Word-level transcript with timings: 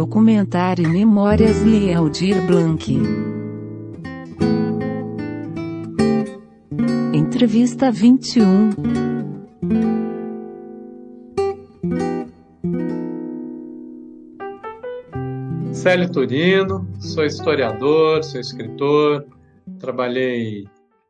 Documentário 0.00 0.88
Memórias 0.88 1.62
de 1.62 1.92
Aldir 1.92 2.40
Blanc. 2.46 2.90
Entrevista 7.12 7.92
21. 7.92 8.70
Célio 15.74 16.10
Turino, 16.10 16.88
sou 16.98 17.26
historiador, 17.26 18.24
sou 18.24 18.40
escritor, 18.40 19.26
trabalhei 19.78 20.64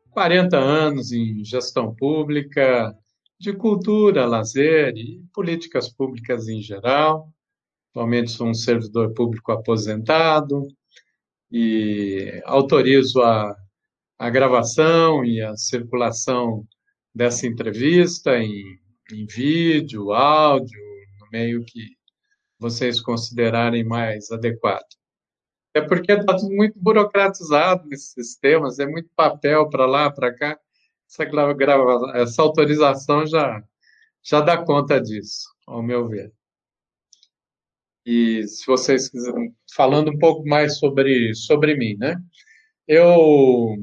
40 0.09 0.57
anos 0.57 1.13
em 1.13 1.45
gestão 1.45 1.95
pública, 1.95 2.93
de 3.39 3.53
cultura, 3.53 4.25
lazer 4.25 4.93
e 4.97 5.23
políticas 5.33 5.87
públicas 5.87 6.49
em 6.49 6.61
geral. 6.61 7.31
Atualmente 7.91 8.31
sou 8.31 8.47
um 8.47 8.53
servidor 8.53 9.13
público 9.13 9.51
aposentado 9.51 10.65
e 11.51 12.41
autorizo 12.45 13.21
a, 13.21 13.53
a 14.17 14.29
gravação 14.29 15.25
e 15.25 15.41
a 15.41 15.57
circulação 15.57 16.65
dessa 17.13 17.45
entrevista 17.45 18.37
em, 18.37 18.79
em 19.11 19.25
vídeo, 19.25 20.13
áudio, 20.13 20.79
no 21.19 21.27
meio 21.31 21.65
que 21.65 21.97
vocês 22.57 23.01
considerarem 23.01 23.83
mais 23.83 24.31
adequado. 24.31 24.87
É 25.73 25.81
porque 25.81 26.13
está 26.13 26.35
tudo 26.35 26.55
muito 26.55 26.79
burocratizado 26.79 27.87
nesses 27.87 28.11
sistemas, 28.13 28.79
é 28.79 28.85
muito 28.85 29.09
papel 29.15 29.69
para 29.69 29.85
lá, 29.85 30.09
para 30.09 30.33
cá. 30.33 30.57
Essa, 31.09 31.25
grava, 31.25 32.11
essa 32.15 32.41
autorização 32.41 33.25
já, 33.27 33.61
já 34.23 34.39
dá 34.39 34.57
conta 34.63 34.99
disso, 35.01 35.49
ao 35.67 35.83
meu 35.83 36.07
ver. 36.07 36.31
E 38.05 38.47
se 38.47 38.65
vocês 38.65 39.09
quiserem, 39.09 39.53
falando 39.75 40.11
um 40.11 40.17
pouco 40.17 40.47
mais 40.47 40.77
sobre, 40.77 41.33
sobre 41.35 41.75
mim, 41.75 41.95
né? 41.97 42.15
Eu 42.87 43.75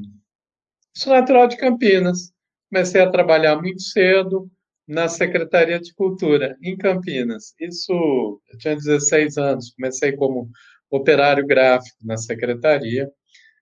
sou 0.93 1.13
natural 1.13 1.47
de 1.47 1.57
Campinas, 1.57 2.31
comecei 2.69 3.01
a 3.01 3.09
trabalhar 3.09 3.55
muito 3.61 3.81
cedo 3.81 4.49
na 4.87 5.07
Secretaria 5.07 5.79
de 5.79 5.93
Cultura, 5.93 6.57
em 6.61 6.75
Campinas. 6.77 7.53
Isso, 7.59 8.41
eu 8.51 8.57
tinha 8.57 8.75
16 8.75 9.37
anos, 9.37 9.71
comecei 9.71 10.13
como 10.13 10.49
operário 10.89 11.45
gráfico 11.45 11.97
na 12.03 12.17
secretaria, 12.17 13.09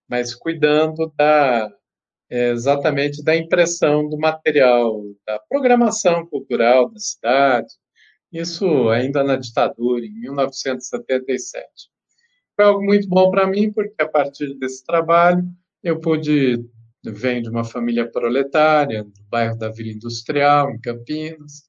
mas 0.08 0.34
cuidando 0.34 1.12
da 1.18 1.70
é, 2.30 2.50
exatamente 2.50 3.24
da 3.24 3.36
impressão 3.36 4.08
do 4.10 4.18
material, 4.18 5.02
da 5.26 5.40
programação 5.50 6.26
cultural 6.26 6.90
da 6.90 7.00
cidade, 7.00 7.68
isso 8.32 8.90
ainda 8.90 9.24
na 9.24 9.36
ditadura, 9.36 10.06
em 10.06 10.12
1977. 10.12 11.68
Foi 12.56 12.66
algo 12.66 12.84
muito 12.84 13.08
bom 13.08 13.30
para 13.30 13.48
mim, 13.48 13.72
porque 13.72 14.02
a 14.02 14.08
partir 14.08 14.54
desse 14.58 14.84
trabalho 14.84 15.44
eu 15.84 16.00
pude, 16.00 16.66
venho 17.06 17.44
de 17.44 17.50
uma 17.50 17.64
família 17.64 18.10
proletária, 18.10 19.04
do 19.04 19.24
bairro 19.30 19.58
da 19.58 19.70
Vila 19.70 19.92
Industrial, 19.92 20.72
em 20.72 20.80
Campinas, 20.80 21.64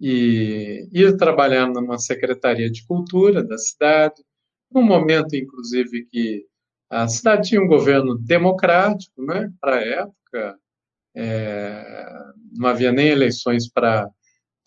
e 0.00 0.88
ir 0.92 1.16
trabalhar 1.16 1.68
numa 1.68 1.98
secretaria 1.98 2.70
de 2.70 2.84
cultura 2.86 3.44
da 3.44 3.58
cidade, 3.58 4.24
num 4.72 4.82
momento, 4.82 5.36
inclusive, 5.36 6.06
que 6.06 6.46
a 6.88 7.06
cidade 7.06 7.50
tinha 7.50 7.62
um 7.62 7.68
governo 7.68 8.16
democrático, 8.18 9.22
né, 9.22 9.52
para 9.60 9.76
a 9.76 9.84
época, 9.84 10.58
é, 11.14 11.84
não 12.52 12.68
havia 12.68 12.90
nem 12.92 13.08
eleições 13.08 13.68
para 13.68 14.08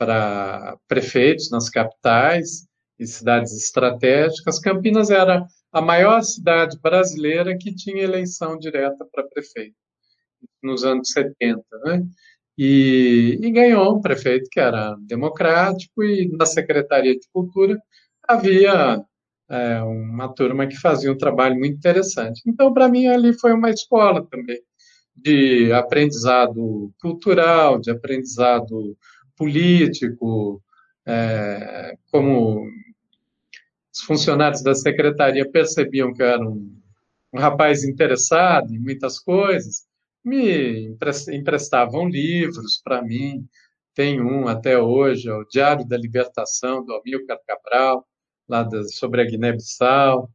para 0.03 0.77
prefeitos 0.85 1.49
nas 1.49 1.69
capitais 1.69 2.67
e 2.99 3.07
cidades 3.07 3.53
estratégicas. 3.53 4.59
Campinas 4.59 5.09
era 5.09 5.45
a 5.71 5.81
maior 5.81 6.21
cidade 6.21 6.77
brasileira 6.81 7.57
que 7.57 7.73
tinha 7.73 8.03
eleição 8.03 8.57
direta 8.57 9.05
para 9.11 9.27
prefeito, 9.27 9.75
nos 10.61 10.83
anos 10.83 11.09
70, 11.11 11.63
né? 11.85 12.03
E, 12.57 13.39
e, 13.41 13.51
ganhou 13.51 13.97
um 13.97 14.01
prefeito 14.01 14.47
que 14.51 14.59
era 14.59 14.95
democrático, 15.07 16.03
e 16.03 16.29
na 16.37 16.45
Secretaria 16.45 17.13
de 17.13 17.27
Cultura 17.33 17.79
havia 18.27 19.03
é, 19.49 19.81
uma 19.81 20.31
turma 20.31 20.67
que 20.67 20.75
fazia 20.75 21.11
um 21.11 21.17
trabalho 21.17 21.57
muito 21.57 21.75
interessante. 21.77 22.43
Então, 22.45 22.71
para 22.71 22.87
mim, 22.87 23.07
ali 23.07 23.33
foi 23.39 23.53
uma 23.53 23.71
escola 23.71 24.23
também 24.29 24.61
de 25.15 25.71
aprendizado 25.73 26.91
cultural, 27.01 27.79
de 27.79 27.89
aprendizado 27.89 28.95
político, 29.37 30.61
é, 31.05 31.95
como 32.11 32.67
os 33.93 34.01
funcionários 34.01 34.63
da 34.63 34.73
secretaria 34.73 35.49
percebiam 35.49 36.13
que 36.13 36.21
eu 36.21 36.27
era 36.27 36.47
um, 36.47 36.75
um 37.33 37.39
rapaz 37.39 37.83
interessado 37.83 38.73
em 38.73 38.79
muitas 38.79 39.19
coisas, 39.19 39.85
me 40.23 40.95
emprestavam 41.31 42.07
livros 42.07 42.81
para 42.83 43.01
mim. 43.01 43.45
Tem 43.93 44.21
um 44.21 44.47
até 44.47 44.79
hoje, 44.79 45.29
é 45.29 45.33
o 45.33 45.45
Diário 45.45 45.87
da 45.87 45.97
Libertação, 45.97 46.83
do 46.83 46.93
Amilcar 46.95 47.37
Cabral, 47.45 48.07
lá 48.47 48.63
da, 48.63 48.83
sobre 48.85 49.21
a 49.21 49.25
Guiné-Bissau, 49.25 50.29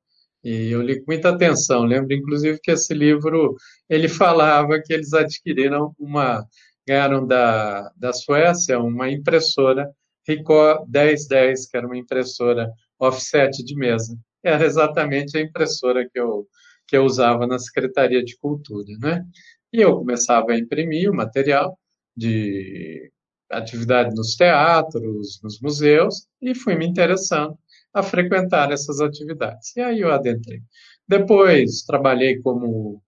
e 0.45 0.71
eu 0.71 0.81
li 0.83 1.01
com 1.01 1.11
muita 1.11 1.31
atenção. 1.31 1.83
Lembro, 1.83 2.13
inclusive, 2.15 2.61
que 2.63 2.71
esse 2.71 2.95
livro 2.95 3.57
ele 3.89 4.09
falava 4.09 4.81
que 4.81 4.93
eles 4.93 5.13
adquiriram 5.13 5.95
uma 5.99 6.47
ganharam 6.89 7.27
da, 7.27 7.93
da 7.97 8.13
Suécia 8.13 8.81
uma 8.81 9.11
impressora 9.11 9.91
Ricoh 10.27 10.87
1010, 10.89 11.69
que 11.69 11.77
era 11.77 11.87
uma 11.87 11.97
impressora 11.97 12.71
offset 12.99 13.63
de 13.63 13.77
mesa. 13.77 14.19
Era 14.43 14.65
exatamente 14.65 15.37
a 15.37 15.41
impressora 15.41 16.09
que 16.09 16.19
eu, 16.19 16.47
que 16.87 16.97
eu 16.97 17.05
usava 17.05 17.47
na 17.47 17.59
Secretaria 17.59 18.25
de 18.25 18.37
Cultura. 18.39 18.87
Né? 19.01 19.25
E 19.73 19.81
eu 19.81 19.97
começava 19.97 20.53
a 20.53 20.59
imprimir 20.59 21.11
o 21.11 21.15
material 21.15 21.79
de 22.17 23.11
atividade 23.51 24.15
nos 24.15 24.35
teatros, 24.35 25.41
nos 25.43 25.61
museus, 25.61 26.27
e 26.41 26.55
fui 26.55 26.75
me 26.75 26.87
interessando 26.87 27.57
a 27.93 28.03
frequentar 28.03 28.73
essas 28.73 29.01
atividades. 29.01 29.75
E 29.77 29.81
aí 29.81 30.01
eu 30.01 30.13
adentrei. 30.13 30.61
Depois 31.07 31.83
trabalhei 31.83 32.39
como 32.41 33.03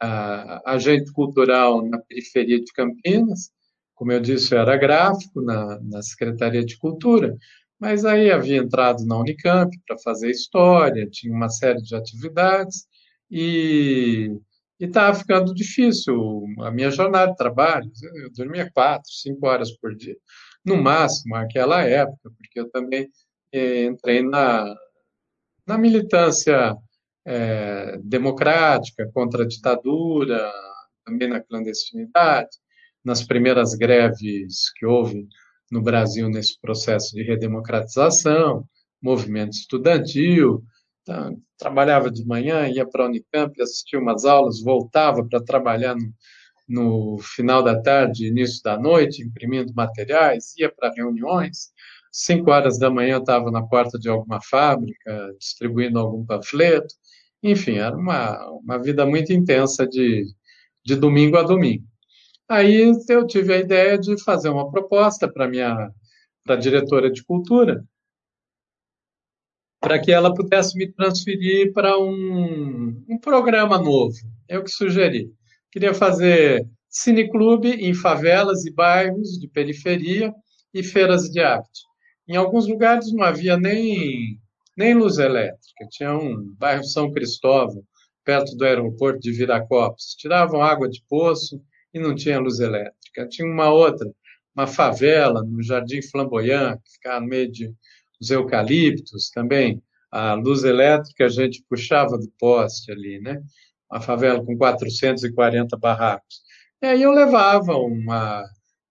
agente 0.00 1.12
cultural 1.12 1.86
na 1.86 1.98
periferia 1.98 2.58
de 2.58 2.72
Campinas. 2.72 3.50
Como 3.94 4.12
eu 4.12 4.20
disse, 4.20 4.54
eu 4.54 4.60
era 4.60 4.76
gráfico 4.76 5.40
na, 5.40 5.80
na 5.80 6.02
Secretaria 6.02 6.64
de 6.64 6.76
Cultura, 6.76 7.36
mas 7.78 8.04
aí 8.04 8.30
havia 8.30 8.58
entrado 8.58 9.04
na 9.06 9.18
Unicamp 9.18 9.70
para 9.86 9.98
fazer 9.98 10.30
história, 10.30 11.08
tinha 11.10 11.34
uma 11.34 11.48
série 11.48 11.80
de 11.82 11.94
atividades 11.94 12.86
e 13.30 14.38
estava 14.78 15.18
ficando 15.18 15.54
difícil 15.54 16.44
a 16.60 16.70
minha 16.70 16.90
jornada 16.90 17.30
de 17.30 17.36
trabalho. 17.36 17.90
Eu 18.22 18.30
dormia 18.32 18.70
quatro, 18.72 19.10
cinco 19.10 19.46
horas 19.46 19.72
por 19.72 19.94
dia, 19.94 20.16
no 20.64 20.76
máximo, 20.76 21.34
naquela 21.34 21.82
época, 21.82 22.30
porque 22.36 22.60
eu 22.60 22.70
também 22.70 23.08
eh, 23.52 23.84
entrei 23.84 24.22
na, 24.22 24.74
na 25.66 25.78
militância 25.78 26.76
é, 27.26 27.98
democrática, 28.02 29.10
contra 29.12 29.42
a 29.42 29.46
ditadura, 29.46 30.50
também 31.04 31.28
na 31.28 31.40
clandestinidade, 31.40 32.50
nas 33.04 33.22
primeiras 33.24 33.74
greves 33.74 34.72
que 34.76 34.86
houve 34.86 35.26
no 35.70 35.82
Brasil 35.82 36.28
nesse 36.28 36.58
processo 36.60 37.14
de 37.14 37.22
redemocratização, 37.22 38.64
movimento 39.02 39.52
estudantil. 39.52 40.62
Então, 41.02 41.36
trabalhava 41.58 42.10
de 42.10 42.24
manhã, 42.24 42.68
ia 42.68 42.88
para 42.88 43.04
a 43.04 43.06
Unicamp, 43.06 43.60
assistia 43.60 43.98
umas 43.98 44.24
aulas, 44.24 44.62
voltava 44.62 45.24
para 45.24 45.42
trabalhar 45.42 45.94
no, 45.96 46.12
no 46.68 47.18
final 47.18 47.62
da 47.62 47.80
tarde, 47.80 48.26
início 48.26 48.62
da 48.62 48.78
noite, 48.78 49.22
imprimindo 49.22 49.72
materiais, 49.74 50.54
ia 50.56 50.72
para 50.72 50.92
reuniões. 50.92 51.70
Cinco 52.12 52.50
horas 52.50 52.78
da 52.78 52.90
manhã 52.90 53.18
estava 53.18 53.50
na 53.50 53.62
porta 53.62 53.98
de 53.98 54.08
alguma 54.08 54.40
fábrica, 54.42 55.34
distribuindo 55.38 55.98
algum 55.98 56.24
panfleto. 56.24 56.94
Enfim, 57.46 57.78
era 57.78 57.96
uma, 57.96 58.44
uma 58.50 58.78
vida 58.78 59.06
muito 59.06 59.32
intensa 59.32 59.86
de, 59.86 60.24
de 60.84 60.96
domingo 60.96 61.36
a 61.36 61.42
domingo. 61.42 61.84
Aí 62.48 62.92
eu 63.08 63.26
tive 63.26 63.54
a 63.54 63.58
ideia 63.58 63.96
de 63.96 64.20
fazer 64.22 64.48
uma 64.48 64.70
proposta 64.70 65.30
para 65.32 65.48
minha 65.48 65.90
para 66.44 66.54
a 66.54 66.58
diretora 66.58 67.10
de 67.10 67.24
cultura, 67.24 67.84
para 69.80 69.98
que 69.98 70.12
ela 70.12 70.32
pudesse 70.32 70.76
me 70.76 70.92
transferir 70.92 71.72
para 71.72 71.98
um, 71.98 73.04
um 73.08 73.18
programa 73.18 73.78
novo. 73.78 74.16
Eu 74.48 74.62
que 74.62 74.70
sugeri. 74.70 75.30
Queria 75.70 75.92
fazer 75.92 76.68
cineclube 76.88 77.68
em 77.68 77.94
favelas 77.94 78.64
e 78.64 78.72
bairros 78.72 79.38
de 79.38 79.48
periferia 79.48 80.32
e 80.72 80.82
feiras 80.82 81.30
de 81.30 81.40
arte. 81.40 81.82
Em 82.28 82.36
alguns 82.36 82.66
lugares 82.66 83.12
não 83.12 83.24
havia 83.24 83.56
nem 83.56 84.40
nem 84.76 84.94
luz 84.94 85.18
elétrica. 85.18 85.86
Tinha 85.90 86.16
um 86.16 86.54
bairro 86.58 86.84
São 86.84 87.10
Cristóvão, 87.12 87.82
perto 88.24 88.56
do 88.56 88.64
aeroporto 88.64 89.20
de 89.20 89.32
Viracopos. 89.32 90.14
Tiravam 90.18 90.62
água 90.62 90.88
de 90.88 91.02
poço 91.08 91.60
e 91.94 91.98
não 91.98 92.14
tinha 92.14 92.40
luz 92.40 92.60
elétrica. 92.60 93.26
Tinha 93.28 93.48
uma 93.48 93.70
outra, 93.70 94.10
uma 94.54 94.66
favela 94.66 95.42
no 95.42 95.62
Jardim 95.62 96.02
Flamboyant, 96.02 96.78
que 96.84 96.92
ficava 96.92 97.20
no 97.20 97.28
meio 97.28 97.50
de 97.50 97.72
os 98.20 98.30
eucaliptos 98.30 99.30
também. 99.30 99.82
a 100.10 100.34
luz 100.34 100.64
elétrica 100.64 101.26
a 101.26 101.28
gente 101.28 101.64
puxava 101.68 102.16
do 102.16 102.30
poste 102.38 102.90
ali, 102.90 103.20
né? 103.20 103.42
Uma 103.90 104.00
favela 104.00 104.44
com 104.44 104.56
440 104.56 105.76
barracos. 105.76 106.40
E 106.82 106.86
aí 106.86 107.02
eu 107.02 107.10
levava 107.12 107.76
uma, 107.76 108.44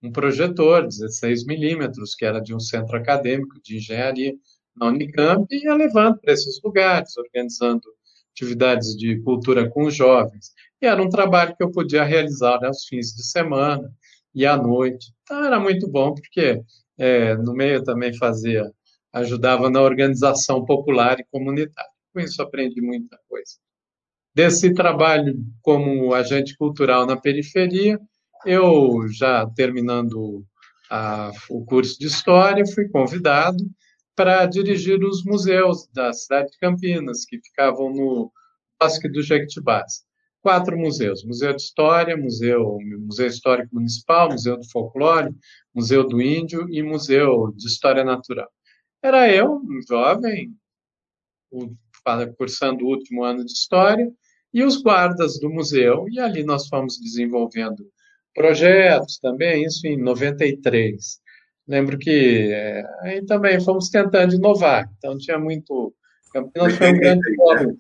um 0.04 0.12
projetor 0.12 0.88
16 0.88 1.46
milímetros, 1.46 2.16
que 2.16 2.26
era 2.26 2.40
de 2.40 2.54
um 2.54 2.60
centro 2.60 2.96
acadêmico 2.98 3.60
de 3.64 3.78
engenharia 3.78 4.34
na 4.76 4.88
Unicamp, 4.88 5.48
e 5.50 5.66
ia 5.66 5.74
levando 5.74 6.20
para 6.20 6.34
esses 6.34 6.62
lugares, 6.64 7.16
organizando 7.18 7.84
atividades 8.32 8.96
de 8.98 9.22
cultura 9.22 9.70
com 9.70 9.86
os 9.86 9.96
jovens. 9.96 10.52
E 10.82 10.86
era 10.86 11.02
um 11.02 11.10
trabalho 11.10 11.56
que 11.56 11.64
eu 11.64 11.72
podia 11.72 12.04
realizar 12.04 12.64
aos 12.64 12.86
fins 12.86 13.14
de 13.16 13.24
semana 13.24 13.90
e 14.34 14.46
à 14.46 14.58
noite. 14.58 15.14
Então 15.24 15.46
era 15.46 15.60
muito 15.60 15.90
bom, 15.90 16.14
porque 16.14 16.62
é, 16.98 17.36
no 17.38 17.54
meio 17.54 17.84
também 17.84 18.14
fazia, 18.18 18.70
ajudava 19.14 19.70
na 19.70 19.82
organização 19.82 20.66
popular 20.66 21.20
e 21.20 21.26
comunitária. 21.32 21.90
Com 22.14 22.20
isso 22.20 22.42
aprendi 22.42 22.82
muita 22.82 23.18
coisa. 23.30 23.54
Desse 24.34 24.74
trabalho 24.74 25.38
como 25.62 26.14
agente 26.14 26.58
cultural 26.58 27.06
na 27.06 27.16
periferia, 27.16 27.98
eu 28.46 29.08
já 29.08 29.50
terminando 29.56 30.46
a, 30.90 31.32
o 31.50 31.66
curso 31.66 31.98
de 31.98 32.08
História, 32.08 32.66
fui 32.66 32.90
convidado 32.90 33.58
para 34.16 34.46
dirigir 34.46 35.04
os 35.04 35.24
museus 35.24 35.88
da 35.94 36.14
cidade 36.14 36.52
de 36.52 36.58
Campinas, 36.58 37.26
que 37.26 37.40
ficavam 37.40 37.92
no 37.92 38.32
Bosque 38.80 39.10
do 39.10 39.22
Jequitibás. 39.22 40.06
Quatro 40.42 40.78
museus: 40.78 41.24
Museu 41.26 41.54
de 41.54 41.62
História, 41.62 42.16
Museu, 42.16 42.78
Museu 43.00 43.28
Histórico 43.28 43.76
Municipal, 43.76 44.30
Museu 44.30 44.58
do 44.58 44.70
Folclore, 44.70 45.34
Museu 45.74 46.08
do 46.08 46.22
Índio 46.22 46.68
e 46.70 46.82
Museu 46.84 47.52
de 47.56 47.68
História 47.68 48.04
Natural. 48.04 48.50
Era 49.04 49.32
eu, 49.32 49.56
um 49.56 49.80
jovem, 49.88 50.56
cursando 52.38 52.86
o 52.86 52.90
último 52.90 53.24
ano 53.24 53.44
de 53.44 53.52
História, 53.52 54.12
e 54.54 54.64
os 54.64 54.82
guardas 54.82 55.38
do 55.40 55.50
museu, 55.50 56.06
e 56.10 56.20
ali 56.20 56.44
nós 56.44 56.68
fomos 56.68 56.98
desenvolvendo 56.98 57.86
projetos 58.34 59.18
também, 59.18 59.66
isso 59.66 59.86
em 59.86 59.98
93. 59.98 61.20
Lembro 61.68 61.98
que 61.98 62.52
é, 62.52 62.86
aí 63.02 63.26
também 63.26 63.60
fomos 63.60 63.90
tentando 63.90 64.36
inovar. 64.36 64.90
Então 64.98 65.18
tinha 65.18 65.40
muito. 65.40 65.94
Campinas 66.32 66.74
83, 66.74 66.78
foi 66.78 66.92
um 66.92 67.00
grande 67.00 67.36
polo. 67.36 67.72
Né? 67.72 67.78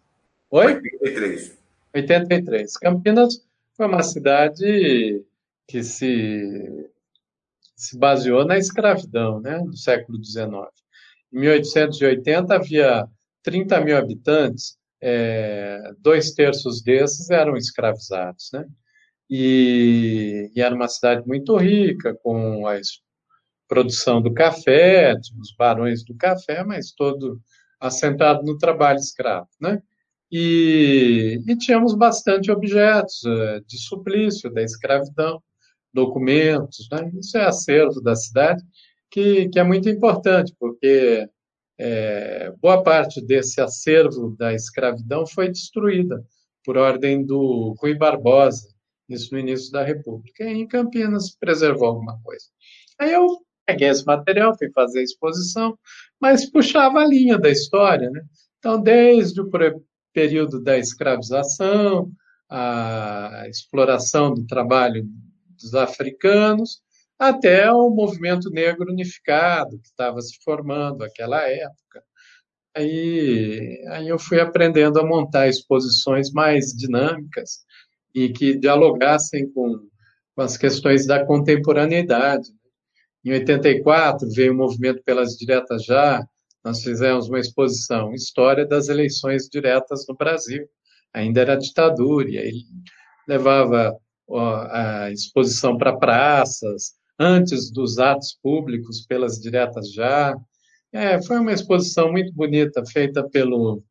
Oi? 0.51 0.73
83. 1.01 1.57
83. 1.93 2.77
Campinas 2.77 3.45
foi 3.75 3.87
uma 3.87 4.01
cidade 4.01 5.23
que 5.67 5.83
se, 5.83 6.89
se 7.75 7.97
baseou 7.97 8.45
na 8.45 8.57
escravidão, 8.57 9.41
né, 9.41 9.59
do 9.59 9.75
século 9.75 10.23
XIX. 10.23 10.49
Em 11.33 11.39
1880 11.39 12.55
havia 12.55 13.07
30 13.43 13.81
mil 13.81 13.97
habitantes, 13.97 14.77
é, 15.01 15.91
dois 15.99 16.31
terços 16.31 16.81
desses 16.81 17.29
eram 17.29 17.57
escravizados, 17.57 18.49
né? 18.53 18.65
E, 19.29 20.51
e, 20.55 20.61
era 20.61 20.73
uma 20.73 20.87
cidade 20.87 21.27
muito 21.27 21.55
rica, 21.57 22.15
com 22.23 22.67
a 22.67 22.79
produção 23.67 24.21
do 24.21 24.33
café, 24.33 25.15
os 25.39 25.53
barões 25.57 26.03
do 26.03 26.15
café, 26.15 26.63
mas 26.63 26.91
todo 26.91 27.39
assentado 27.79 28.43
no 28.43 28.57
trabalho 28.57 28.99
escravo, 28.99 29.47
né? 29.59 29.81
E, 30.31 31.39
e 31.47 31.57
tínhamos 31.57 31.93
bastante 31.95 32.51
objetos 32.51 33.23
uh, 33.23 33.63
de 33.67 33.77
suplício, 33.77 34.51
da 34.51 34.63
escravidão, 34.63 35.41
documentos, 35.93 36.87
né? 36.91 37.11
Isso 37.19 37.37
é 37.37 37.45
acervo 37.45 38.01
da 38.01 38.15
cidade, 38.15 38.63
que, 39.09 39.49
que 39.49 39.59
é 39.59 39.63
muito 39.63 39.87
importante, 39.89 40.53
porque 40.59 41.27
é, 41.77 42.51
boa 42.61 42.83
parte 42.83 43.21
desse 43.21 43.61
acervo 43.61 44.35
da 44.37 44.53
escravidão 44.53 45.25
foi 45.27 45.49
destruída 45.49 46.23
por 46.63 46.77
ordem 46.77 47.25
do 47.25 47.75
Rui 47.79 47.93
Barbosa, 47.95 48.67
isso 49.07 49.33
no 49.33 49.39
início 49.39 49.71
da 49.71 49.83
República. 49.83 50.43
E 50.43 50.53
em 50.53 50.67
Campinas 50.67 51.35
preservou 51.37 51.89
alguma 51.89 52.19
coisa. 52.23 52.45
Aí 52.99 53.13
eu 53.13 53.44
peguei 53.65 53.89
esse 53.89 54.05
material, 54.05 54.57
fui 54.57 54.69
fazer 54.71 54.99
a 54.99 55.03
exposição, 55.03 55.77
mas 56.19 56.49
puxava 56.49 56.99
a 56.99 57.07
linha 57.07 57.37
da 57.37 57.49
história, 57.49 58.09
né? 58.09 58.21
Então, 58.59 58.81
desde 58.81 59.41
o 59.41 59.49
período 60.13 60.61
da 60.61 60.77
escravização, 60.77 62.11
a 62.49 63.45
exploração 63.49 64.33
do 64.33 64.45
trabalho 64.45 65.05
dos 65.59 65.73
africanos, 65.73 66.81
até 67.17 67.71
o 67.71 67.89
movimento 67.89 68.49
negro 68.49 68.91
unificado 68.91 69.79
que 69.79 69.87
estava 69.87 70.21
se 70.21 70.37
formando 70.43 70.99
naquela 70.99 71.41
época. 71.47 72.03
Aí, 72.75 73.81
aí 73.89 74.09
eu 74.09 74.19
fui 74.19 74.39
aprendendo 74.39 74.99
a 74.99 75.05
montar 75.05 75.47
exposições 75.47 76.31
mais 76.31 76.73
dinâmicas 76.73 77.59
e 78.13 78.29
que 78.29 78.57
dialogassem 78.57 79.49
com, 79.51 79.79
com 80.35 80.41
as 80.41 80.57
questões 80.57 81.05
da 81.05 81.25
contemporaneidade. 81.25 82.49
Em 83.25 83.31
84 83.31 84.29
veio 84.29 84.53
o 84.53 84.55
movimento 84.55 85.01
pelas 85.03 85.35
diretas 85.35 85.83
já, 85.83 86.23
nós 86.63 86.83
fizemos 86.83 87.27
uma 87.27 87.39
exposição 87.39 88.13
História 88.13 88.65
das 88.67 88.87
eleições 88.87 89.49
diretas 89.49 90.05
no 90.07 90.15
Brasil. 90.15 90.67
Ainda 91.11 91.41
era 91.41 91.55
ditadura, 91.55 92.29
e 92.29 92.37
aí 92.37 92.63
levava 93.27 93.97
a 94.69 95.09
exposição 95.11 95.77
para 95.77 95.97
praças, 95.97 96.93
antes 97.19 97.71
dos 97.71 97.97
atos 97.97 98.37
públicos 98.43 99.05
pelas 99.07 99.39
diretas 99.39 99.91
já. 99.91 100.35
É, 100.91 101.21
foi 101.23 101.39
uma 101.39 101.51
exposição 101.53 102.11
muito 102.11 102.31
bonita, 102.33 102.85
feita 102.85 103.27
pelo 103.27 103.83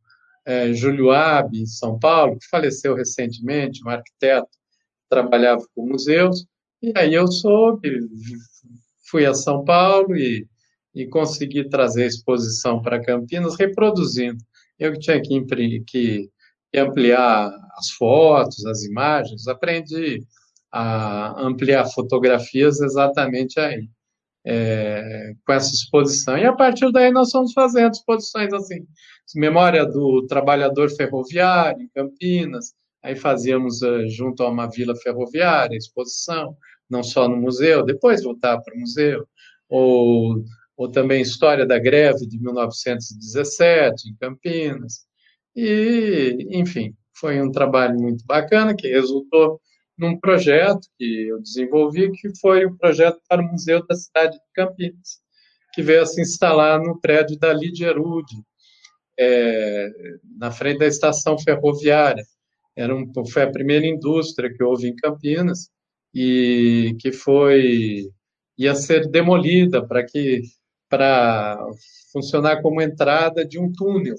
é, 0.47 0.73
Júlio 0.73 1.11
Abe, 1.11 1.63
em 1.63 1.67
São 1.67 1.99
Paulo, 1.99 2.39
que 2.39 2.47
faleceu 2.49 2.95
recentemente, 2.95 3.85
um 3.85 3.91
arquiteto 3.91 4.49
trabalhava 5.09 5.63
com 5.75 5.87
museus. 5.87 6.47
E 6.83 6.93
aí 6.97 7.15
eu 7.15 7.27
soube, 7.27 8.01
fui 9.15 9.25
a 9.27 9.33
São 9.33 9.65
Paulo 9.65 10.17
e, 10.17 10.45
e 10.93 11.07
consegui 11.07 11.69
trazer 11.69 12.03
a 12.03 12.09
exposição 12.09 12.83
para 12.83 13.01
Campinas, 13.01 13.55
reproduzindo. 13.57 14.39
Eu 14.77 14.93
que 14.93 14.99
tinha 14.99 15.23
que, 15.23 15.41
que, 15.41 15.81
que 15.87 16.31
ampliar 16.77 17.49
as 17.79 17.91
fotos, 17.91 18.67
as 18.67 18.83
imagens, 18.83 19.47
aprendi 19.47 20.21
a 20.73 21.41
ampliar 21.41 21.87
fotografias 21.87 22.81
exatamente 22.81 23.61
aí, 23.61 23.89
é, 24.45 25.35
com 25.47 25.53
essa 25.53 25.73
exposição. 25.73 26.37
E 26.37 26.45
a 26.45 26.53
partir 26.53 26.91
daí 26.91 27.13
nós 27.13 27.31
fomos 27.31 27.53
fazendo 27.53 27.93
exposições 27.93 28.53
assim, 28.53 28.85
memória 29.37 29.87
do 29.87 30.27
trabalhador 30.27 30.91
ferroviário 30.91 31.81
em 31.81 31.89
Campinas, 31.95 32.75
aí 33.01 33.15
fazíamos 33.15 33.81
uh, 33.83 34.09
junto 34.09 34.43
a 34.43 34.49
uma 34.49 34.69
vila 34.69 34.97
ferroviária, 34.97 35.77
exposição, 35.77 36.57
não 36.89 37.03
só 37.03 37.29
no 37.29 37.37
museu, 37.37 37.85
depois 37.85 38.23
voltar 38.23 38.61
para 38.61 38.75
o 38.75 38.81
museu, 38.81 39.27
ou, 39.69 40.45
ou 40.77 40.91
também 40.91 41.23
História 41.23 41.67
da 41.67 41.79
Greve 41.79 42.27
de 42.27 42.39
1917, 42.39 44.11
em 44.11 44.17
Campinas. 44.17 45.07
E, 45.57 46.47
enfim, 46.51 46.95
foi 47.15 47.41
um 47.41 47.51
trabalho 47.51 47.99
muito 47.99 48.25
bacana 48.27 48.75
que 48.75 48.89
resultou 48.89 49.61
num 49.97 50.19
projeto 50.19 50.89
que 50.99 51.29
eu 51.29 51.41
desenvolvi, 51.41 52.11
que 52.13 52.29
foi 52.41 52.67
o 52.67 52.77
projeto 52.77 53.21
para 53.29 53.41
o 53.41 53.45
Museu 53.45 53.87
da 53.87 53.95
Cidade 53.95 54.35
de 54.35 54.45
Campinas, 54.53 55.21
que 55.73 55.83
veio 55.83 56.03
a 56.03 56.07
se 56.07 56.21
instalar 56.21 56.81
no 56.81 57.01
prédio 57.01 57.39
da 57.39 57.53
Lídia 57.53 57.93
Rude, 57.93 58.35
é, 59.19 59.89
na 60.37 60.51
frente 60.51 60.79
da 60.79 60.87
estação 60.87 61.39
ferroviária. 61.39 62.25
Era 62.77 62.95
um, 62.95 63.11
foi 63.31 63.43
a 63.43 63.51
primeira 63.51 63.87
indústria 63.87 64.53
que 64.53 64.63
houve 64.63 64.89
em 64.89 64.97
Campinas, 64.97 65.71
e 66.15 66.97
que 67.01 67.13
foi 67.13 68.11
ia 68.57 68.75
ser 68.75 69.09
demolida 69.11 69.85
para 69.87 70.05
que 70.05 70.43
para 70.89 71.59
funcionar 72.13 72.63
como 72.63 72.81
entrada 72.81 73.45
de 73.45 73.59
um 73.59 73.73
túnel 73.73 74.15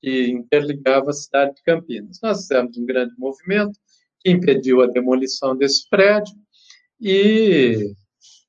que 0.00 0.28
interligava 0.28 1.10
a 1.10 1.12
cidade 1.12 1.54
de 1.56 1.62
Campinas. 1.62 2.18
Nós 2.22 2.42
fizemos 2.42 2.76
um 2.76 2.86
grande 2.86 3.14
movimento 3.18 3.78
que 4.20 4.30
impediu 4.30 4.82
a 4.82 4.86
demolição 4.86 5.56
desse 5.56 5.88
prédio 5.88 6.34
e 7.00 7.92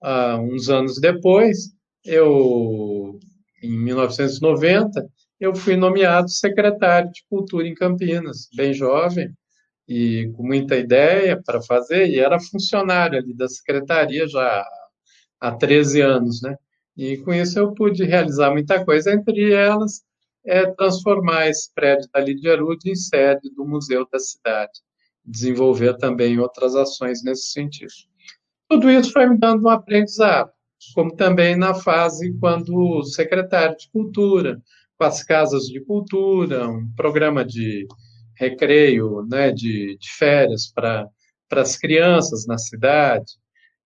ah, 0.04 0.38
uns 0.40 0.70
anos 0.70 1.00
depois, 1.00 1.74
eu 2.06 3.20
em 3.64 3.72
1990, 3.72 5.10
eu 5.40 5.56
fui 5.56 5.76
nomeado 5.76 6.30
secretário 6.30 7.12
de 7.12 7.24
Cultura 7.30 7.68
em 7.68 7.74
Campinas, 7.74 8.50
bem 8.56 8.74
jovem, 8.74 9.34
e 9.88 10.32
com 10.36 10.44
muita 10.44 10.76
ideia 10.78 11.42
para 11.44 11.62
fazer, 11.62 12.10
e 12.10 12.20
era 12.20 12.40
funcionário 12.40 13.20
ali 13.20 13.34
da 13.34 13.48
secretaria 13.48 14.28
já 14.28 14.66
há 15.40 15.52
13 15.52 16.02
anos, 16.02 16.42
né? 16.42 16.56
E 16.96 17.18
com 17.18 17.34
isso 17.34 17.60
eu 17.60 17.74
pude 17.74 18.04
realizar 18.04 18.52
muita 18.52 18.84
coisa, 18.86 19.14
entre 19.14 19.54
elas 19.54 20.04
é 20.46 20.66
transformar 20.72 21.48
esse 21.48 21.74
prédio 21.74 22.10
da 22.14 22.20
Lídia 22.20 22.54
Arud 22.54 22.80
em 22.86 22.96
sede 22.96 23.50
do 23.56 23.66
Museu 23.66 24.06
da 24.12 24.20
Cidade, 24.20 24.72
desenvolver 25.24 25.98
também 25.98 26.40
outras 26.40 26.76
ações 26.76 27.24
nesse 27.24 27.52
sentido. 27.52 27.94
Tudo 28.70 28.90
isso 28.90 29.12
foi 29.12 29.28
me 29.28 29.38
dando 29.38 29.66
um 29.66 29.70
aprendizado, 29.70 30.52
como 30.94 31.16
também 31.16 31.56
na 31.56 31.74
fase 31.74 32.34
quando 32.40 33.04
secretário 33.04 33.78
de 33.78 33.90
Cultura, 33.90 34.62
com 34.98 35.06
as 35.06 35.24
casas 35.24 35.64
de 35.68 35.80
cultura, 35.82 36.68
um 36.68 36.92
programa 36.96 37.44
de 37.46 37.88
recreio, 38.36 39.26
né, 39.28 39.52
de, 39.52 39.98
de 39.98 40.12
férias 40.18 40.72
para 40.72 41.10
as 41.52 41.78
crianças 41.78 42.46
na 42.46 42.58
cidade. 42.58 43.34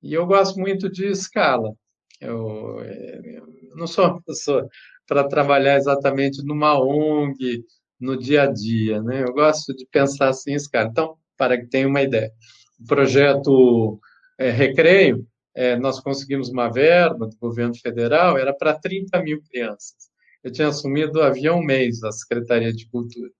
E 0.01 0.13
eu 0.13 0.25
gosto 0.25 0.59
muito 0.59 0.89
de 0.89 1.07
escala. 1.07 1.73
Eu, 2.21 2.83
eu 2.83 3.47
não 3.75 3.87
sou 3.87 4.05
uma 4.05 4.21
pessoa 4.21 4.67
para 5.07 5.27
trabalhar 5.27 5.77
exatamente 5.77 6.43
numa 6.45 6.79
ONG, 6.79 7.63
no 7.99 8.17
dia 8.17 8.43
a 8.43 8.51
dia, 8.51 9.01
né? 9.01 9.23
Eu 9.23 9.33
gosto 9.33 9.75
de 9.75 9.85
pensar 9.87 10.29
assim, 10.29 10.53
escala. 10.53 10.89
Então, 10.89 11.17
para 11.37 11.57
que 11.57 11.67
tenha 11.67 11.87
uma 11.87 12.01
ideia, 12.01 12.31
o 12.79 12.85
projeto 12.85 13.99
é, 14.37 14.49
Recreio, 14.51 15.25
é, 15.55 15.75
nós 15.75 15.99
conseguimos 15.99 16.49
uma 16.49 16.69
verba 16.69 17.27
do 17.27 17.35
governo 17.37 17.75
federal, 17.75 18.37
era 18.37 18.53
para 18.53 18.77
30 18.77 19.21
mil 19.23 19.41
crianças. 19.49 19.95
Eu 20.43 20.51
tinha 20.51 20.67
assumido 20.67 21.21
havia 21.21 21.53
um 21.53 21.63
mês 21.63 22.03
a 22.03 22.11
Secretaria 22.11 22.71
de 22.71 22.87
Cultura. 22.89 23.31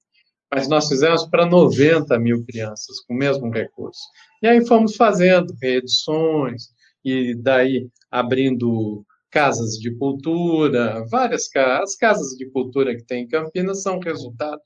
Mas 0.53 0.67
nós 0.67 0.87
fizemos 0.87 1.25
para 1.25 1.45
90 1.45 2.17
mil 2.19 2.43
crianças, 2.45 2.99
com 3.01 3.13
o 3.13 3.17
mesmo 3.17 3.49
recurso. 3.51 4.01
E 4.41 4.47
aí 4.47 4.65
fomos 4.65 4.95
fazendo 4.95 5.53
reedições, 5.61 6.69
e 7.03 7.35
daí 7.35 7.89
abrindo 8.09 9.05
casas 9.29 9.73
de 9.73 9.93
cultura, 9.95 11.05
várias 11.09 11.47
casas. 11.47 11.91
As 11.91 11.95
casas 11.95 12.37
de 12.37 12.49
cultura 12.49 12.95
que 12.95 13.03
tem 13.03 13.23
em 13.23 13.27
Campinas 13.27 13.81
são 13.81 13.99
resultado 13.99 14.61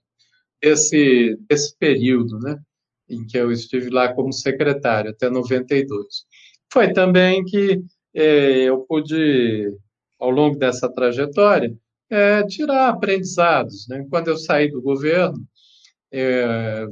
desse, 0.62 1.38
desse 1.50 1.76
período, 1.78 2.40
né? 2.40 2.60
Em 3.10 3.26
que 3.26 3.38
eu 3.38 3.52
estive 3.52 3.90
lá 3.90 4.14
como 4.14 4.32
secretário, 4.32 5.12
até 5.12 5.30
92. 5.30 6.06
Foi 6.72 6.94
também 6.94 7.44
que 7.44 7.82
eh, 8.14 8.64
eu 8.64 8.80
pude, 8.88 9.76
ao 10.20 10.30
longo 10.30 10.58
dessa 10.58 10.88
trajetória, 10.88 11.76
é, 12.12 12.44
tirar 12.46 12.90
aprendizados. 12.90 13.88
Né? 13.88 14.06
Quando 14.10 14.28
eu 14.28 14.38
saí 14.38 14.70
do 14.70 14.82
governo, 14.82 15.40
é, 15.40 15.51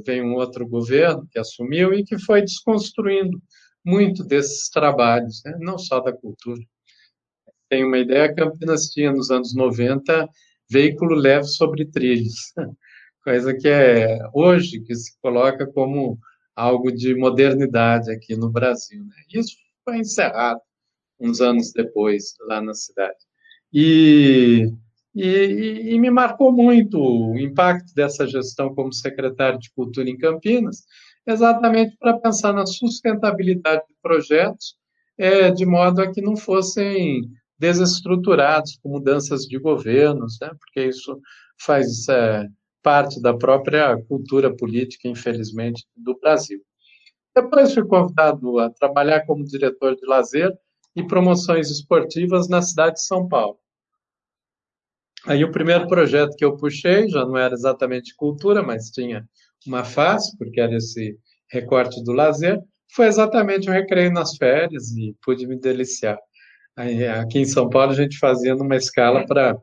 veio 0.04 0.24
um 0.24 0.34
outro 0.34 0.66
governo 0.66 1.26
que 1.30 1.38
assumiu 1.38 1.92
e 1.92 2.04
que 2.04 2.18
foi 2.18 2.40
desconstruindo 2.40 3.40
muito 3.84 4.24
desses 4.24 4.68
trabalhos, 4.68 5.42
né? 5.44 5.56
não 5.60 5.78
só 5.78 6.00
da 6.00 6.12
cultura. 6.12 6.60
Tem 7.68 7.84
uma 7.84 7.98
ideia, 7.98 8.34
Campinas 8.34 8.86
tinha 8.86 9.12
nos 9.12 9.30
anos 9.30 9.54
90 9.54 10.28
veículo 10.70 11.14
leve 11.14 11.44
sobre 11.44 11.84
trilhos, 11.84 12.52
coisa 13.24 13.54
que 13.54 13.68
é 13.68 14.18
hoje 14.32 14.80
que 14.80 14.94
se 14.94 15.18
coloca 15.20 15.66
como 15.66 16.18
algo 16.54 16.92
de 16.92 17.14
modernidade 17.14 18.10
aqui 18.10 18.36
no 18.36 18.50
Brasil. 18.50 19.04
Né? 19.04 19.14
Isso 19.32 19.56
foi 19.84 19.98
encerrado 19.98 20.60
uns 21.18 21.40
anos 21.40 21.72
depois 21.72 22.34
lá 22.46 22.60
na 22.60 22.74
cidade. 22.74 23.18
E 23.72 24.72
e, 25.14 25.26
e, 25.26 25.94
e, 25.94 25.98
me 25.98 26.10
marcou 26.10 26.52
muito 26.52 26.98
o 26.98 27.38
impacto 27.38 27.92
dessa 27.94 28.26
gestão 28.26 28.74
como 28.74 28.92
secretário 28.92 29.58
de 29.58 29.70
Cultura 29.72 30.08
em 30.08 30.16
Campinas, 30.16 30.84
exatamente 31.26 31.96
para 31.98 32.18
pensar 32.18 32.52
na 32.52 32.66
sustentabilidade 32.66 33.82
de 33.88 33.94
projetos, 34.02 34.76
é, 35.18 35.50
de 35.50 35.66
modo 35.66 36.00
a 36.00 36.10
que 36.10 36.22
não 36.22 36.36
fossem 36.36 37.28
desestruturados 37.58 38.78
com 38.82 38.88
mudanças 38.88 39.42
de 39.42 39.58
governos, 39.58 40.38
né, 40.40 40.50
porque 40.58 40.88
isso 40.88 41.20
faz 41.60 42.08
é, 42.08 42.46
parte 42.82 43.20
da 43.20 43.36
própria 43.36 44.00
cultura 44.08 44.54
política, 44.54 45.08
infelizmente, 45.08 45.84
do 45.94 46.18
Brasil. 46.18 46.60
Depois 47.34 47.74
fui 47.74 47.84
convidado 47.86 48.58
a 48.58 48.70
trabalhar 48.70 49.26
como 49.26 49.44
diretor 49.44 49.94
de 49.94 50.06
lazer 50.06 50.52
e 50.96 51.02
promoções 51.06 51.70
esportivas 51.70 52.48
na 52.48 52.62
cidade 52.62 52.94
de 52.94 53.02
São 53.02 53.28
Paulo. 53.28 53.58
Aí 55.26 55.44
o 55.44 55.50
primeiro 55.50 55.86
projeto 55.86 56.34
que 56.36 56.44
eu 56.44 56.56
puxei 56.56 57.08
já 57.08 57.24
não 57.24 57.36
era 57.36 57.54
exatamente 57.54 58.14
cultura, 58.16 58.62
mas 58.62 58.90
tinha 58.90 59.24
uma 59.66 59.84
face, 59.84 60.36
porque 60.38 60.60
era 60.60 60.74
esse 60.76 61.18
recorte 61.50 62.02
do 62.02 62.12
lazer, 62.12 62.58
foi 62.94 63.06
exatamente 63.06 63.68
o 63.68 63.72
recreio 63.72 64.12
nas 64.12 64.36
férias 64.36 64.90
e 64.96 65.14
pude 65.22 65.46
me 65.46 65.58
deliciar. 65.58 66.18
Aí, 66.76 67.06
aqui 67.06 67.38
em 67.38 67.44
São 67.44 67.68
Paulo 67.68 67.92
a 67.92 67.96
gente 67.96 68.18
fazia 68.18 68.54
numa 68.54 68.76
escala 68.76 69.26
para 69.26 69.56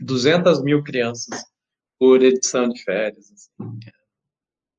200 0.00 0.62
mil 0.62 0.82
crianças 0.82 1.42
por 1.98 2.22
edição 2.22 2.68
de 2.68 2.82
férias. 2.82 3.30
Assim, 3.32 3.78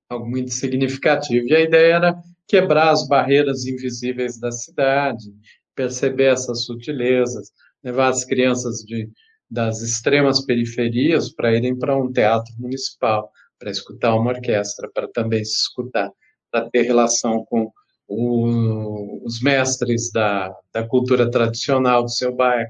algo 0.10 0.30
muito 0.30 0.52
significativo. 0.52 1.48
E 1.48 1.56
a 1.56 1.62
ideia 1.62 1.96
era 1.96 2.16
quebrar 2.48 2.92
as 2.92 3.08
barreiras 3.08 3.66
invisíveis 3.66 4.40
da 4.40 4.52
cidade, 4.52 5.34
perceber 5.74 6.34
essas 6.34 6.66
sutilezas, 6.66 7.52
levar 7.84 8.10
as 8.10 8.24
crianças 8.24 8.78
de 8.86 9.10
das 9.56 9.82
extremas 9.82 10.44
periferias 10.46 11.34
para 11.34 11.56
irem 11.56 11.80
para 11.80 11.98
um 11.98 12.12
teatro 12.12 12.54
municipal, 12.60 13.32
para 13.58 13.72
escutar 13.72 14.14
uma 14.14 14.32
orquestra, 14.32 14.92
para 14.94 15.08
também 15.08 15.44
se 15.46 15.62
escutar, 15.62 16.12
para 16.52 16.70
ter 16.70 16.82
relação 16.82 17.46
com 17.46 17.72
o, 18.06 19.26
os 19.26 19.40
mestres 19.40 20.12
da, 20.12 20.54
da 20.74 20.86
cultura 20.86 21.32
tradicional 21.32 22.04
do 22.04 22.12
seu 22.12 22.36
bairro, 22.36 22.70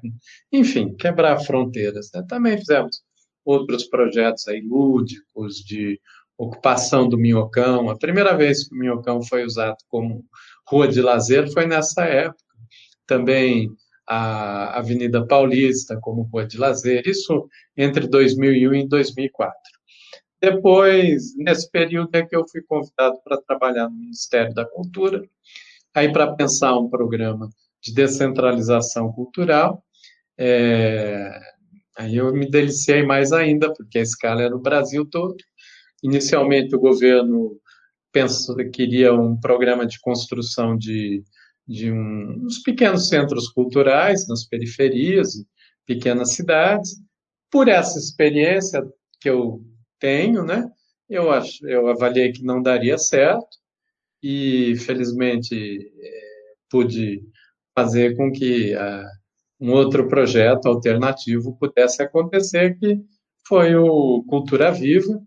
enfim, 0.52 0.96
quebrar 0.96 1.40
fronteiras. 1.40 2.12
Né? 2.14 2.24
Também 2.30 2.56
fizemos 2.56 3.02
outros 3.44 3.86
projetos 3.86 4.48
aí 4.48 4.62
lúdicos 4.62 5.56
de 5.56 6.00
ocupação 6.38 7.10
do 7.10 7.18
Minhocão. 7.18 7.90
A 7.90 7.98
primeira 7.98 8.38
vez 8.38 8.70
que 8.70 8.76
o 8.76 8.78
Minhocão 8.78 9.24
foi 9.24 9.44
usado 9.44 9.78
como 9.88 10.24
rua 10.68 10.88
de 10.88 11.02
lazer 11.02 11.52
foi 11.52 11.66
nessa 11.66 12.06
época. 12.06 12.44
Também 13.08 13.72
a 14.08 14.78
Avenida 14.78 15.26
Paulista 15.26 15.98
como 16.00 16.24
rua 16.24 16.46
de 16.46 16.58
lazer, 16.58 17.08
isso 17.08 17.48
entre 17.76 18.08
2001 18.08 18.74
e 18.76 18.88
2004. 18.88 19.56
Depois, 20.42 21.36
nesse 21.38 21.70
período 21.72 22.14
é 22.14 22.26
que 22.26 22.36
eu 22.36 22.46
fui 22.48 22.62
convidado 22.62 23.18
para 23.24 23.42
trabalhar 23.42 23.90
no 23.90 23.98
Ministério 23.98 24.54
da 24.54 24.66
Cultura, 24.66 25.24
aí 25.94 26.12
para 26.12 26.34
pensar 26.36 26.78
um 26.78 26.90
programa 26.90 27.50
de 27.82 27.94
descentralização 27.94 29.12
cultural, 29.12 29.84
é, 30.38 31.40
aí 31.98 32.18
eu 32.18 32.34
me 32.34 32.50
deliciei 32.50 33.04
mais 33.04 33.32
ainda, 33.32 33.74
porque 33.74 33.98
a 33.98 34.04
escala 34.04 34.42
era 34.44 34.56
o 34.56 34.62
Brasil 34.62 35.06
todo. 35.10 35.36
Inicialmente, 36.04 36.76
o 36.76 36.80
governo 36.80 37.58
pensou, 38.12 38.56
queria 38.72 39.14
um 39.14 39.40
programa 39.40 39.86
de 39.86 40.00
construção 40.00 40.78
de 40.78 41.24
de 41.68 41.92
um, 41.92 42.46
uns 42.46 42.60
pequenos 42.62 43.08
centros 43.08 43.50
culturais 43.50 44.28
nas 44.28 44.46
periferias, 44.46 45.34
pequenas 45.86 46.34
cidades. 46.34 47.02
Por 47.52 47.68
essa 47.68 47.98
experiência 47.98 48.84
que 49.20 49.30
eu 49.30 49.64
tenho, 50.00 50.44
né, 50.44 50.70
eu 51.10 51.32
acho, 51.32 51.66
eu 51.68 51.88
avaliei 51.88 52.32
que 52.32 52.44
não 52.44 52.62
daria 52.62 52.98
certo 52.98 53.58
e 54.22 54.76
felizmente 54.78 55.56
é, 55.56 56.22
pude 56.70 57.22
fazer 57.76 58.16
com 58.16 58.32
que 58.32 58.76
uh, 58.76 59.06
um 59.60 59.72
outro 59.72 60.08
projeto 60.08 60.68
alternativo 60.68 61.56
pudesse 61.58 62.02
acontecer, 62.02 62.78
que 62.80 63.00
foi 63.48 63.76
o 63.76 64.24
Cultura 64.24 64.72
Viva 64.72 65.22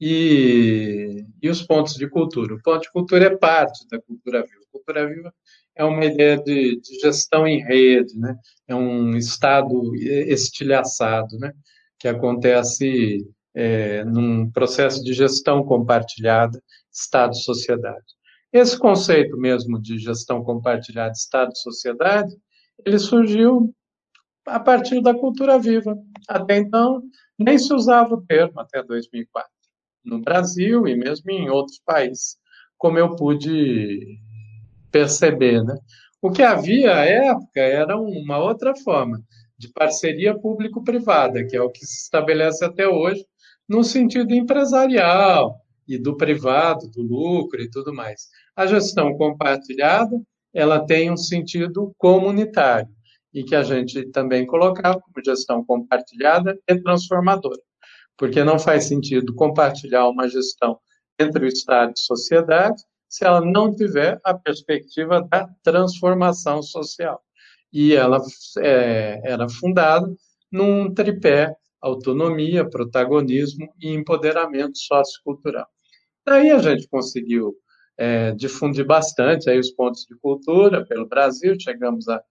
e, 0.00 1.24
e 1.42 1.48
os 1.48 1.62
pontos 1.62 1.94
de 1.94 2.08
cultura. 2.08 2.54
O 2.54 2.62
ponto 2.62 2.82
de 2.82 2.92
cultura 2.92 3.24
é 3.26 3.36
parte 3.36 3.86
da 3.90 4.00
Cultura 4.00 4.42
Viva. 4.42 4.60
Cultura 4.70 5.08
Viva 5.08 5.34
é 5.78 5.84
uma 5.84 6.04
ideia 6.04 6.36
de, 6.36 6.80
de, 6.80 7.00
gestão 7.00 7.46
em 7.46 7.62
rede, 7.62 8.18
né? 8.18 8.36
é 8.66 8.74
um 8.74 9.16
estado 9.16 9.94
estilhaçado, 9.94 11.38
né? 11.38 11.52
que 11.98 12.08
acontece 12.08 13.24
é, 13.54 14.04
num 14.04 14.50
processo 14.50 15.02
de 15.04 15.12
gestão 15.12 15.64
compartilhada, 15.64 16.60
Estado-sociedade. 16.92 18.04
Esse 18.52 18.76
conceito 18.76 19.36
mesmo 19.36 19.80
de 19.80 19.98
gestão 19.98 20.42
compartilhada, 20.42 21.12
Estado-sociedade, 21.12 22.36
ele 22.84 22.98
surgiu 22.98 23.72
a 24.46 24.58
partir 24.58 25.00
da 25.00 25.14
cultura 25.14 25.58
viva. 25.58 25.96
Até 26.28 26.56
então, 26.56 27.02
nem 27.38 27.56
se 27.56 27.72
usava 27.72 28.14
o 28.14 28.22
termo, 28.26 28.58
até 28.58 28.82
2004, 28.82 29.48
no 30.04 30.20
Brasil 30.20 30.88
e 30.88 30.96
mesmo 30.96 31.30
em 31.30 31.48
outros 31.48 31.80
países, 31.84 32.36
como 32.76 32.98
eu 32.98 33.14
pude 33.14 34.18
perceber, 34.90 35.62
né? 35.62 35.76
O 36.20 36.30
que 36.30 36.42
havia 36.42 36.96
à 36.96 37.04
época 37.04 37.60
era 37.60 37.96
uma 37.96 38.38
outra 38.38 38.74
forma 38.74 39.22
de 39.56 39.72
parceria 39.72 40.38
público-privada, 40.38 41.44
que 41.46 41.56
é 41.56 41.62
o 41.62 41.70
que 41.70 41.84
se 41.84 42.02
estabelece 42.02 42.64
até 42.64 42.88
hoje, 42.88 43.24
no 43.68 43.84
sentido 43.84 44.34
empresarial 44.34 45.56
e 45.86 45.98
do 45.98 46.16
privado, 46.16 46.88
do 46.90 47.02
lucro 47.02 47.60
e 47.60 47.70
tudo 47.70 47.92
mais. 47.92 48.28
A 48.56 48.66
gestão 48.66 49.16
compartilhada, 49.16 50.16
ela 50.52 50.84
tem 50.84 51.10
um 51.10 51.16
sentido 51.16 51.92
comunitário 51.98 52.88
e 53.32 53.44
que 53.44 53.54
a 53.54 53.62
gente 53.62 54.10
também 54.10 54.46
colocava 54.46 55.00
como 55.00 55.24
gestão 55.24 55.64
compartilhada 55.64 56.58
e 56.68 56.80
transformadora, 56.80 57.60
porque 58.16 58.42
não 58.42 58.58
faz 58.58 58.84
sentido 58.84 59.34
compartilhar 59.34 60.08
uma 60.08 60.28
gestão 60.28 60.78
entre 61.18 61.44
o 61.44 61.48
Estado 61.48 61.92
e 61.96 62.00
sociedade 62.00 62.82
se 63.08 63.24
ela 63.24 63.40
não 63.40 63.74
tiver 63.74 64.20
a 64.24 64.34
perspectiva 64.34 65.22
da 65.22 65.48
transformação 65.62 66.62
social. 66.62 67.22
E 67.72 67.94
ela 67.94 68.20
é, 68.58 69.20
era 69.24 69.48
fundada 69.48 70.06
num 70.50 70.92
tripé 70.92 71.54
autonomia, 71.80 72.68
protagonismo 72.68 73.72
e 73.80 73.90
empoderamento 73.90 74.76
sociocultural. 74.78 75.66
Daí 76.26 76.50
a 76.50 76.58
gente 76.58 76.88
conseguiu 76.88 77.54
é, 77.96 78.32
difundir 78.32 78.84
bastante 78.84 79.48
aí 79.48 79.58
os 79.58 79.70
pontos 79.70 80.04
de 80.04 80.16
cultura 80.16 80.84
pelo 80.86 81.06
Brasil, 81.06 81.56
chegamos 81.58 82.08
a 82.08 82.22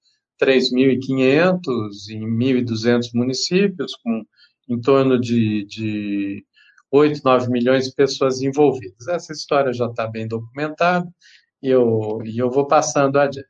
3.500 0.41 2.09
em 2.11 2.25
1.200 2.37 3.09
municípios, 3.13 3.95
com 4.03 4.23
em 4.69 4.79
torno 4.81 5.19
de, 5.19 5.65
de 5.65 6.45
8, 6.91 7.21
9 7.23 7.49
milhões 7.49 7.85
de 7.85 7.95
pessoas 7.95 8.41
envolvidas. 8.41 9.07
Essa 9.07 9.33
história 9.33 9.73
já 9.73 9.87
está 9.87 10.07
bem 10.07 10.27
documentada 10.27 11.07
e 11.61 11.69
eu, 11.69 12.19
e 12.23 12.37
eu 12.37 12.49
vou 12.49 12.67
passando 12.67 13.19
adiante. 13.19 13.47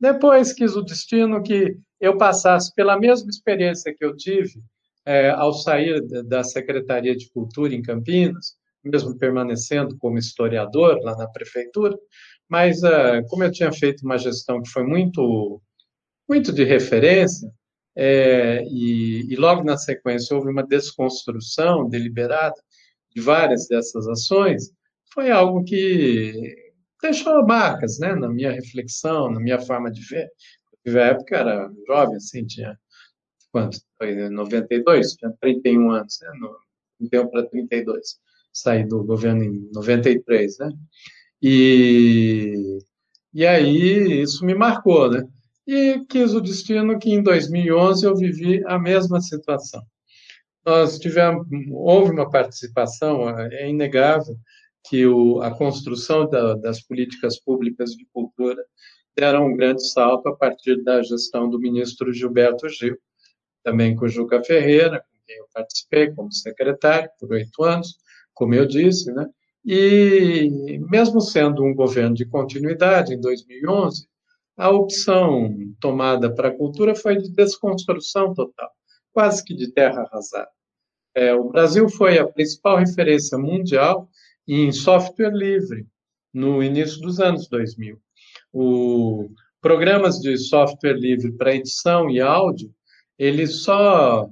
Depois 0.00 0.52
quis 0.52 0.76
o 0.76 0.82
destino 0.82 1.42
que 1.42 1.76
eu 2.00 2.16
passasse 2.16 2.72
pela 2.74 2.98
mesma 2.98 3.28
experiência 3.28 3.94
que 3.94 4.04
eu 4.04 4.16
tive 4.16 4.62
é, 5.04 5.30
ao 5.30 5.52
sair 5.52 6.00
da 6.24 6.44
Secretaria 6.44 7.16
de 7.16 7.28
Cultura 7.30 7.74
em 7.74 7.82
Campinas, 7.82 8.56
mesmo 8.84 9.16
permanecendo 9.18 9.96
como 9.98 10.18
historiador 10.18 11.00
lá 11.02 11.16
na 11.16 11.26
prefeitura, 11.26 11.96
mas 12.48 12.82
é, 12.82 13.22
como 13.28 13.42
eu 13.42 13.50
tinha 13.50 13.72
feito 13.72 14.04
uma 14.04 14.16
gestão 14.16 14.62
que 14.62 14.70
foi 14.70 14.84
muito, 14.84 15.60
muito 16.28 16.52
de 16.52 16.64
referência, 16.64 17.50
é, 18.00 18.64
e, 18.70 19.26
e, 19.28 19.34
logo 19.34 19.64
na 19.64 19.76
sequência 19.76 20.36
houve 20.36 20.48
uma 20.48 20.62
desconstrução 20.62 21.88
deliberada 21.88 22.54
de 23.12 23.20
várias 23.20 23.66
dessas 23.66 24.06
ações, 24.06 24.70
foi 25.12 25.32
algo 25.32 25.64
que 25.64 26.54
deixou 27.02 27.44
marcas 27.44 27.98
né, 27.98 28.14
na 28.14 28.28
minha 28.28 28.52
reflexão, 28.52 29.32
na 29.32 29.40
minha 29.40 29.58
forma 29.58 29.90
de 29.90 30.00
ver. 30.02 30.28
Na 30.86 31.00
época 31.06 31.36
era 31.38 31.68
jovem, 31.88 32.16
assim, 32.16 32.46
tinha 32.46 32.78
quanto? 33.50 33.80
Foi 33.96 34.14
92, 34.28 35.14
tinha 35.14 35.32
31 35.40 35.90
anos, 35.90 36.18
né? 36.22 36.30
No, 36.40 36.56
31 37.10 37.30
para 37.30 37.46
32. 37.48 38.20
Saí 38.52 38.86
do 38.86 39.02
governo 39.02 39.42
em 39.42 39.68
93, 39.74 40.58
né? 40.58 40.70
E, 41.42 42.78
e 43.34 43.44
aí 43.44 44.22
isso 44.22 44.44
me 44.44 44.54
marcou, 44.54 45.10
né? 45.10 45.24
E 45.68 46.02
quis 46.08 46.32
o 46.32 46.40
destino 46.40 46.98
que 46.98 47.10
em 47.10 47.22
2011 47.22 48.06
eu 48.06 48.16
vivi 48.16 48.64
a 48.66 48.78
mesma 48.78 49.20
situação. 49.20 49.82
Nós 50.64 50.98
tivemos, 50.98 51.46
houve 51.70 52.10
uma 52.10 52.30
participação, 52.30 53.28
é 53.38 53.68
inegável, 53.68 54.34
que 54.88 55.06
o, 55.06 55.42
a 55.42 55.50
construção 55.50 56.26
da, 56.26 56.54
das 56.54 56.80
políticas 56.80 57.38
públicas 57.38 57.90
de 57.90 58.06
cultura 58.14 58.64
deram 59.14 59.48
um 59.48 59.56
grande 59.58 59.86
salto 59.86 60.26
a 60.28 60.34
partir 60.34 60.82
da 60.82 61.02
gestão 61.02 61.50
do 61.50 61.60
ministro 61.60 62.14
Gilberto 62.14 62.66
Gil, 62.70 62.96
também 63.62 63.94
com 63.94 64.08
Juca 64.08 64.42
Ferreira, 64.42 65.00
com 65.00 65.18
quem 65.26 65.36
eu 65.36 65.48
participei 65.52 66.10
como 66.12 66.32
secretário 66.32 67.10
por 67.20 67.30
oito 67.32 67.62
anos, 67.62 67.98
como 68.32 68.54
eu 68.54 68.64
disse, 68.64 69.12
né? 69.12 69.26
E 69.62 70.80
mesmo 70.88 71.20
sendo 71.20 71.62
um 71.62 71.74
governo 71.74 72.14
de 72.14 72.24
continuidade 72.24 73.12
em 73.12 73.20
2011, 73.20 74.08
a 74.58 74.70
opção 74.70 75.54
tomada 75.80 76.34
para 76.34 76.48
a 76.48 76.56
cultura 76.56 76.94
foi 76.94 77.16
de 77.16 77.30
desconstrução 77.30 78.34
total, 78.34 78.70
quase 79.12 79.44
que 79.44 79.54
de 79.54 79.72
terra 79.72 80.02
arrasada. 80.02 80.50
É, 81.14 81.32
o 81.32 81.48
Brasil 81.48 81.88
foi 81.88 82.18
a 82.18 82.26
principal 82.26 82.76
referência 82.76 83.38
mundial 83.38 84.08
em 84.46 84.72
software 84.72 85.32
livre 85.32 85.86
no 86.34 86.62
início 86.62 87.00
dos 87.00 87.20
anos 87.20 87.48
2000. 87.48 88.00
O 88.52 89.30
programas 89.60 90.18
de 90.20 90.36
software 90.36 90.94
livre 90.94 91.32
para 91.32 91.54
edição 91.54 92.10
e 92.10 92.20
áudio, 92.20 92.72
eles 93.18 93.62
só 93.62 94.28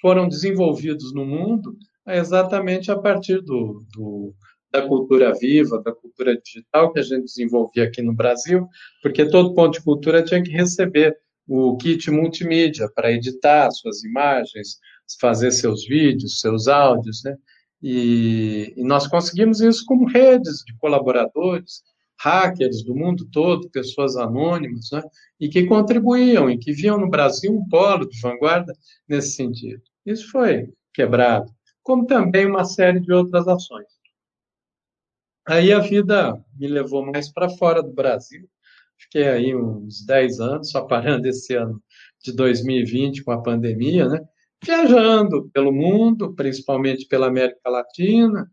foram 0.00 0.28
desenvolvidos 0.28 1.12
no 1.14 1.24
mundo 1.24 1.76
exatamente 2.06 2.90
a 2.90 2.98
partir 2.98 3.40
do, 3.42 3.84
do, 3.92 4.34
da 4.70 4.86
cultura 4.86 5.32
viva, 5.32 5.82
da 5.82 5.92
cultura 5.92 6.36
digital 6.36 6.92
que 6.92 6.98
a 6.98 7.02
gente 7.02 7.24
desenvolvia 7.24 7.84
aqui 7.84 8.02
no 8.02 8.14
Brasil, 8.14 8.66
porque 9.02 9.28
todo 9.28 9.54
ponto 9.54 9.78
de 9.78 9.84
cultura 9.84 10.22
tinha 10.22 10.42
que 10.42 10.50
receber 10.50 11.16
o 11.48 11.76
kit 11.76 12.10
multimídia 12.10 12.90
para 12.94 13.12
editar 13.12 13.70
suas 13.70 14.02
imagens, 14.02 14.78
fazer 15.20 15.52
seus 15.52 15.86
vídeos, 15.86 16.40
seus 16.40 16.66
áudios, 16.66 17.22
né? 17.24 17.36
E, 17.82 18.74
e 18.76 18.82
nós 18.82 19.06
conseguimos 19.06 19.60
isso 19.60 19.84
com 19.86 20.04
redes 20.06 20.64
de 20.66 20.76
colaboradores, 20.78 21.82
hackers 22.18 22.82
do 22.82 22.94
mundo 22.94 23.28
todo, 23.30 23.70
pessoas 23.70 24.16
anônimas, 24.16 24.88
né? 24.92 25.02
e 25.38 25.48
que 25.48 25.66
contribuíam 25.66 26.50
e 26.50 26.58
que 26.58 26.72
viam 26.72 26.98
no 26.98 27.10
Brasil 27.10 27.52
um 27.52 27.68
polo 27.68 28.08
de 28.08 28.18
vanguarda 28.20 28.72
nesse 29.08 29.32
sentido. 29.32 29.82
Isso 30.04 30.30
foi 30.30 30.72
quebrado, 30.94 31.52
como 31.82 32.06
também 32.06 32.46
uma 32.46 32.64
série 32.64 33.00
de 33.00 33.12
outras 33.12 33.46
ações. 33.46 33.86
Aí 35.48 35.72
a 35.72 35.78
vida 35.78 36.42
me 36.58 36.66
levou 36.66 37.04
mais 37.04 37.32
para 37.32 37.48
fora 37.48 37.82
do 37.82 37.92
Brasil. 37.92 38.48
Fiquei 38.98 39.28
aí 39.28 39.54
uns 39.54 40.04
10 40.04 40.40
anos, 40.40 40.70
só 40.70 40.82
parando 40.82 41.26
esse 41.26 41.54
ano 41.54 41.82
de 42.22 42.32
2020 42.32 43.22
com 43.22 43.30
a 43.32 43.42
pandemia, 43.42 44.08
né? 44.08 44.20
viajando 44.64 45.48
pelo 45.52 45.72
mundo, 45.72 46.34
principalmente 46.34 47.06
pela 47.06 47.28
América 47.28 47.70
Latina. 47.70 48.50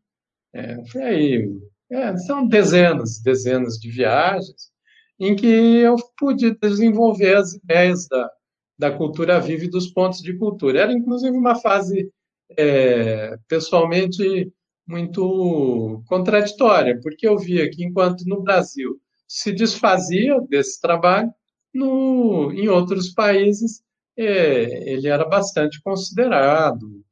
É, 0.54 0.86
foi 0.86 1.02
aí, 1.02 1.50
é, 1.92 2.16
são 2.18 2.48
dezenas, 2.48 3.20
dezenas 3.22 3.80
de 3.80 3.90
viagens 3.90 4.72
em 5.20 5.36
que 5.36 5.48
eu 5.48 5.96
pude 6.18 6.58
desenvolver 6.60 7.36
as 7.38 7.54
ideias 7.54 8.08
da, 8.08 8.30
da 8.78 8.92
cultura 8.92 9.40
viva 9.40 9.66
e 9.66 9.70
dos 9.70 9.88
pontos 9.92 10.22
de 10.22 10.38
cultura. 10.38 10.82
Era, 10.82 10.94
inclusive, 10.94 11.36
uma 11.36 11.56
fase, 11.56 12.12
é, 12.58 13.38
pessoalmente, 13.48 14.52
muito 14.88 16.04
contraditória, 16.08 17.00
porque 17.02 17.28
eu 17.28 17.38
via 17.38 17.69
que, 17.69 17.84
enquanto 17.84 18.24
no 18.26 18.41
Brasil 18.41 19.00
se 19.28 19.52
desfazia 19.52 20.39
desse 20.41 20.80
trabalho, 20.82 21.32
no, 21.74 22.52
em 22.52 22.67
outros 22.67 23.10
países 23.13 23.82
é, 24.17 24.91
ele 24.91 25.08
era 25.08 25.26
bastante 25.26 25.82
considerado, 25.82 27.04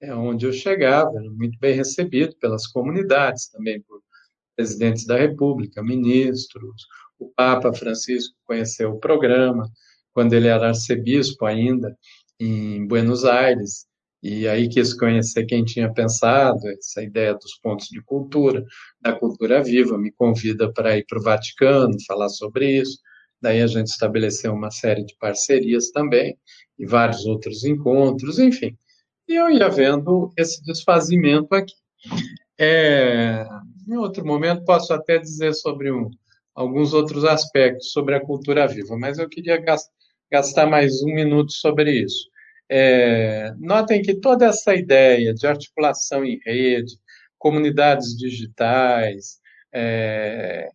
é, 0.00 0.14
onde 0.14 0.46
eu 0.46 0.52
chegava, 0.52 1.10
era 1.16 1.30
muito 1.30 1.58
bem 1.58 1.74
recebido 1.74 2.36
pelas 2.36 2.66
comunidades, 2.66 3.48
também 3.50 3.80
por 3.82 4.02
presidentes 4.56 5.06
da 5.06 5.16
República, 5.16 5.82
ministros, 5.82 6.86
o 7.18 7.30
Papa 7.30 7.72
Francisco 7.72 8.34
conheceu 8.44 8.92
o 8.92 9.00
programa, 9.00 9.70
quando 10.12 10.32
ele 10.32 10.48
era 10.48 10.68
arcebispo 10.68 11.46
ainda, 11.46 11.96
em 12.38 12.86
Buenos 12.86 13.24
Aires, 13.24 13.86
e 14.22 14.46
aí 14.46 14.68
quis 14.68 14.92
conhecer 14.92 15.46
quem 15.46 15.64
tinha 15.64 15.92
pensado 15.92 16.60
essa 16.68 17.02
ideia 17.02 17.34
dos 17.34 17.54
pontos 17.62 17.88
de 17.88 18.02
cultura, 18.02 18.64
da 19.00 19.12
cultura 19.12 19.62
viva, 19.62 19.96
me 19.96 20.12
convida 20.12 20.72
para 20.72 20.96
ir 20.98 21.06
para 21.06 21.18
o 21.18 21.22
Vaticano, 21.22 21.94
falar 22.06 22.28
sobre 22.28 22.80
isso. 22.80 22.98
Daí 23.40 23.62
a 23.62 23.66
gente 23.66 23.86
estabeleceu 23.86 24.52
uma 24.52 24.70
série 24.70 25.04
de 25.04 25.16
parcerias 25.18 25.90
também, 25.90 26.36
e 26.78 26.86
vários 26.86 27.24
outros 27.26 27.64
encontros, 27.64 28.38
enfim. 28.38 28.76
E 29.28 29.34
eu 29.34 29.50
ia 29.50 29.68
vendo 29.68 30.32
esse 30.36 30.62
desfazimento 30.64 31.54
aqui. 31.54 31.74
É, 32.58 33.46
em 33.88 33.96
outro 33.96 34.24
momento, 34.24 34.64
posso 34.64 34.92
até 34.92 35.18
dizer 35.18 35.54
sobre 35.54 35.90
um, 35.90 36.10
alguns 36.54 36.92
outros 36.92 37.24
aspectos 37.24 37.92
sobre 37.92 38.14
a 38.14 38.20
cultura 38.20 38.66
viva, 38.66 38.96
mas 38.98 39.18
eu 39.18 39.28
queria 39.28 39.62
gastar 40.30 40.66
mais 40.66 41.02
um 41.02 41.14
minuto 41.14 41.52
sobre 41.52 41.90
isso. 41.90 42.28
É, 42.72 43.52
notem 43.58 44.00
que 44.00 44.14
toda 44.14 44.46
essa 44.46 44.74
ideia 44.74 45.34
de 45.34 45.44
articulação 45.44 46.24
em 46.24 46.38
rede, 46.46 46.94
comunidades 47.36 48.16
digitais, 48.16 49.40
é, 49.74 50.68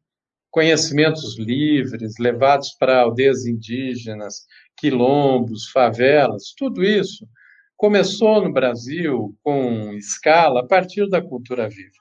conhecimentos 0.52 1.38
livres 1.40 2.16
levados 2.20 2.76
para 2.78 3.00
aldeias 3.00 3.46
indígenas, 3.46 4.46
quilombos, 4.76 5.70
favelas, 5.70 6.54
tudo 6.58 6.84
isso 6.84 7.26
começou 7.78 8.42
no 8.42 8.52
Brasil 8.52 9.34
com 9.42 9.94
escala 9.94 10.62
a 10.62 10.68
partir 10.68 11.10
da 11.10 11.22
cultura 11.22 11.70
viva. 11.70 11.92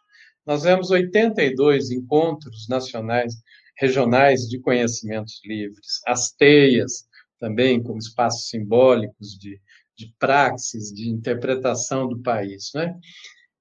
Nós 0.45 0.65
vemos 0.65 0.91
82 0.91 1.93
encontros 1.93 2.67
nacionais, 2.69 3.35
regionais 3.77 4.49
de 4.49 4.59
conhecimentos 4.61 5.41
livres, 5.45 6.01
as 6.07 6.33
teias 6.33 7.05
também 7.39 7.83
como 7.83 7.99
espaços 7.99 8.49
simbólicos 8.49 9.39
de 9.39 9.61
de 9.97 10.13
praxis, 10.19 10.93
de 10.93 11.09
interpretação 11.09 12.09
do 12.09 12.21
país. 12.21 12.71
Né? 12.75 12.95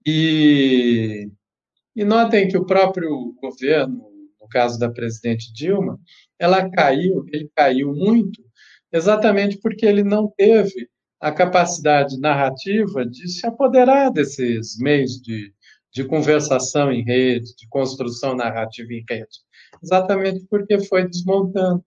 E, 0.06 1.30
e 1.96 2.04
notem 2.04 2.48
que 2.48 2.58
o 2.58 2.66
próprio 2.66 3.34
governo, 3.42 4.10
no 4.42 4.48
caso 4.50 4.78
da 4.80 4.90
presidente 4.90 5.54
Dilma, 5.54 6.00
ela 6.40 6.70
caiu, 6.70 7.26
ele 7.32 7.50
caiu 7.56 7.94
muito, 7.94 8.44
exatamente 8.92 9.58
porque 9.60 9.86
ele 9.86 10.04
não 10.04 10.32
teve 10.36 10.90
a 11.20 11.32
capacidade 11.32 12.20
narrativa 12.20 13.06
de 13.06 13.30
se 13.30 13.48
apoderar 13.48 14.12
desses 14.12 14.78
meios 14.78 15.22
de, 15.22 15.54
de 15.94 16.04
conversação 16.04 16.92
em 16.92 17.02
rede, 17.02 17.56
de 17.56 17.68
construção 17.70 18.36
narrativa 18.36 18.92
em 18.92 19.06
rede. 19.10 19.40
Exatamente 19.82 20.46
porque 20.50 20.84
foi 20.84 21.08
desmontando 21.08 21.84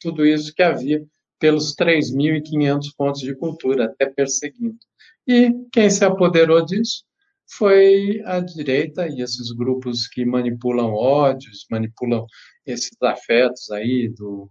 tudo 0.00 0.24
isso 0.24 0.54
que 0.54 0.62
havia 0.62 1.04
pelos 1.38 1.74
3.500 1.74 2.80
pontos 2.96 3.20
de 3.20 3.34
cultura, 3.34 3.84
até 3.86 4.06
perseguindo. 4.06 4.78
E 5.26 5.52
quem 5.72 5.90
se 5.90 6.04
apoderou 6.04 6.64
disso 6.64 7.04
foi 7.50 8.20
a 8.24 8.40
direita 8.40 9.08
e 9.08 9.22
esses 9.22 9.52
grupos 9.52 10.06
que 10.06 10.24
manipulam 10.24 10.92
ódios, 10.92 11.66
manipulam 11.70 12.26
esses 12.66 12.90
afetos 13.02 13.70
aí, 13.70 14.08
do, 14.08 14.48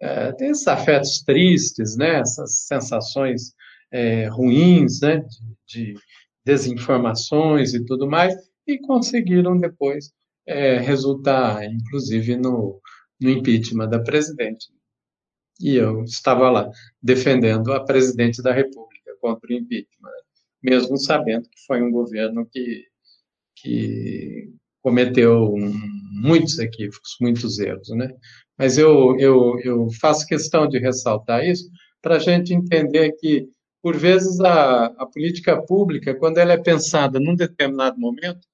é, 0.00 0.34
esses 0.40 0.66
afetos 0.66 1.22
tristes, 1.22 1.96
né? 1.96 2.20
essas 2.20 2.60
sensações 2.66 3.52
é, 3.90 4.26
ruins 4.28 5.00
né? 5.00 5.18
de, 5.66 5.92
de, 5.94 6.00
desinformações 6.44 7.74
e 7.74 7.84
tudo 7.84 8.08
mais, 8.08 8.34
e 8.66 8.78
conseguiram 8.78 9.58
depois 9.58 10.12
é, 10.46 10.78
resultar, 10.78 11.62
inclusive, 11.64 12.36
no, 12.36 12.80
no 13.20 13.28
impeachment 13.30 13.88
da 13.88 13.98
presidente. 13.98 14.68
E 15.60 15.74
eu 15.76 16.04
estava 16.04 16.50
lá 16.50 16.70
defendendo 17.02 17.72
a 17.72 17.84
presidente 17.84 18.42
da 18.42 18.52
República 18.52 19.12
contra 19.20 19.50
o 19.50 19.52
impeachment, 19.52 20.10
mesmo 20.62 20.96
sabendo 20.96 21.48
que 21.48 21.66
foi 21.66 21.82
um 21.82 21.90
governo 21.90 22.46
que, 22.46 22.84
que 23.56 24.52
cometeu 24.82 25.54
muitos 26.22 26.58
equívocos, 26.58 27.16
muitos 27.20 27.58
erros, 27.58 27.88
né? 27.90 28.08
Mas 28.56 28.78
eu, 28.78 29.16
eu, 29.18 29.58
eu 29.60 29.88
faço 30.00 30.26
questão 30.26 30.68
de 30.68 30.78
ressaltar 30.78 31.44
isso 31.44 31.68
para 32.02 32.16
a 32.16 32.18
gente 32.18 32.54
entender 32.54 33.12
que, 33.12 33.48
por 33.82 33.96
vezes, 33.96 34.40
a, 34.40 34.86
a 34.86 35.06
política 35.06 35.60
pública, 35.62 36.14
quando 36.14 36.38
ela 36.38 36.52
é 36.52 36.58
pensada 36.58 37.20
num 37.20 37.34
determinado 37.34 37.98
momento, 37.98 38.46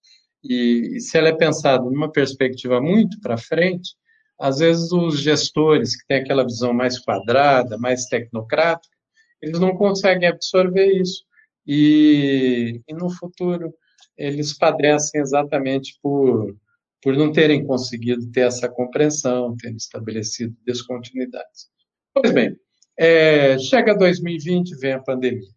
e, 0.43 0.97
e 0.97 1.01
se 1.01 1.17
ela 1.17 1.29
é 1.29 1.37
pensada 1.37 1.83
numa 1.85 2.11
perspectiva 2.11 2.81
muito 2.81 3.19
para 3.21 3.38
frente, 3.38 3.95
às 4.38 4.59
vezes 4.59 4.92
os 4.92 5.20
gestores 5.20 5.97
que 5.97 6.07
têm 6.07 6.18
aquela 6.18 6.44
visão 6.44 6.73
mais 6.73 6.99
quadrada, 6.99 7.79
mais 7.79 8.07
tecnocrática, 8.07 8.94
eles 9.40 9.61
não 9.61 9.77
conseguem 9.77 10.29
absorver 10.29 10.87
isso. 10.87 11.25
E, 11.66 12.83
e 12.87 12.94
no 12.94 13.11
futuro 13.11 13.73
eles 14.16 14.57
padecem 14.57 15.20
exatamente 15.20 15.99
por, 16.03 16.57
por 17.03 17.16
não 17.16 17.33
terem 17.33 17.66
conseguido 17.66 18.31
ter 18.31 18.42
essa 18.42 18.68
compreensão, 18.68 19.57
terem 19.57 19.77
estabelecido 19.77 20.57
descontinuidades. 20.64 21.68
Pois 22.12 22.33
bem, 22.33 22.57
é, 22.99 23.59
chega 23.59 23.94
2020, 23.94 24.77
vem 24.77 24.92
a 24.92 25.03
pandemia. 25.03 25.49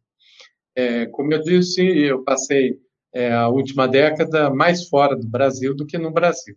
É, 0.76 1.06
como 1.08 1.34
eu 1.34 1.42
disse, 1.42 1.82
eu 1.82 2.24
passei 2.24 2.80
é, 3.13 3.32
a 3.32 3.48
última 3.48 3.88
década 3.88 4.50
mais 4.50 4.88
fora 4.88 5.16
do 5.16 5.28
Brasil 5.28 5.76
do 5.76 5.86
que 5.86 5.98
no 5.98 6.12
Brasil. 6.12 6.56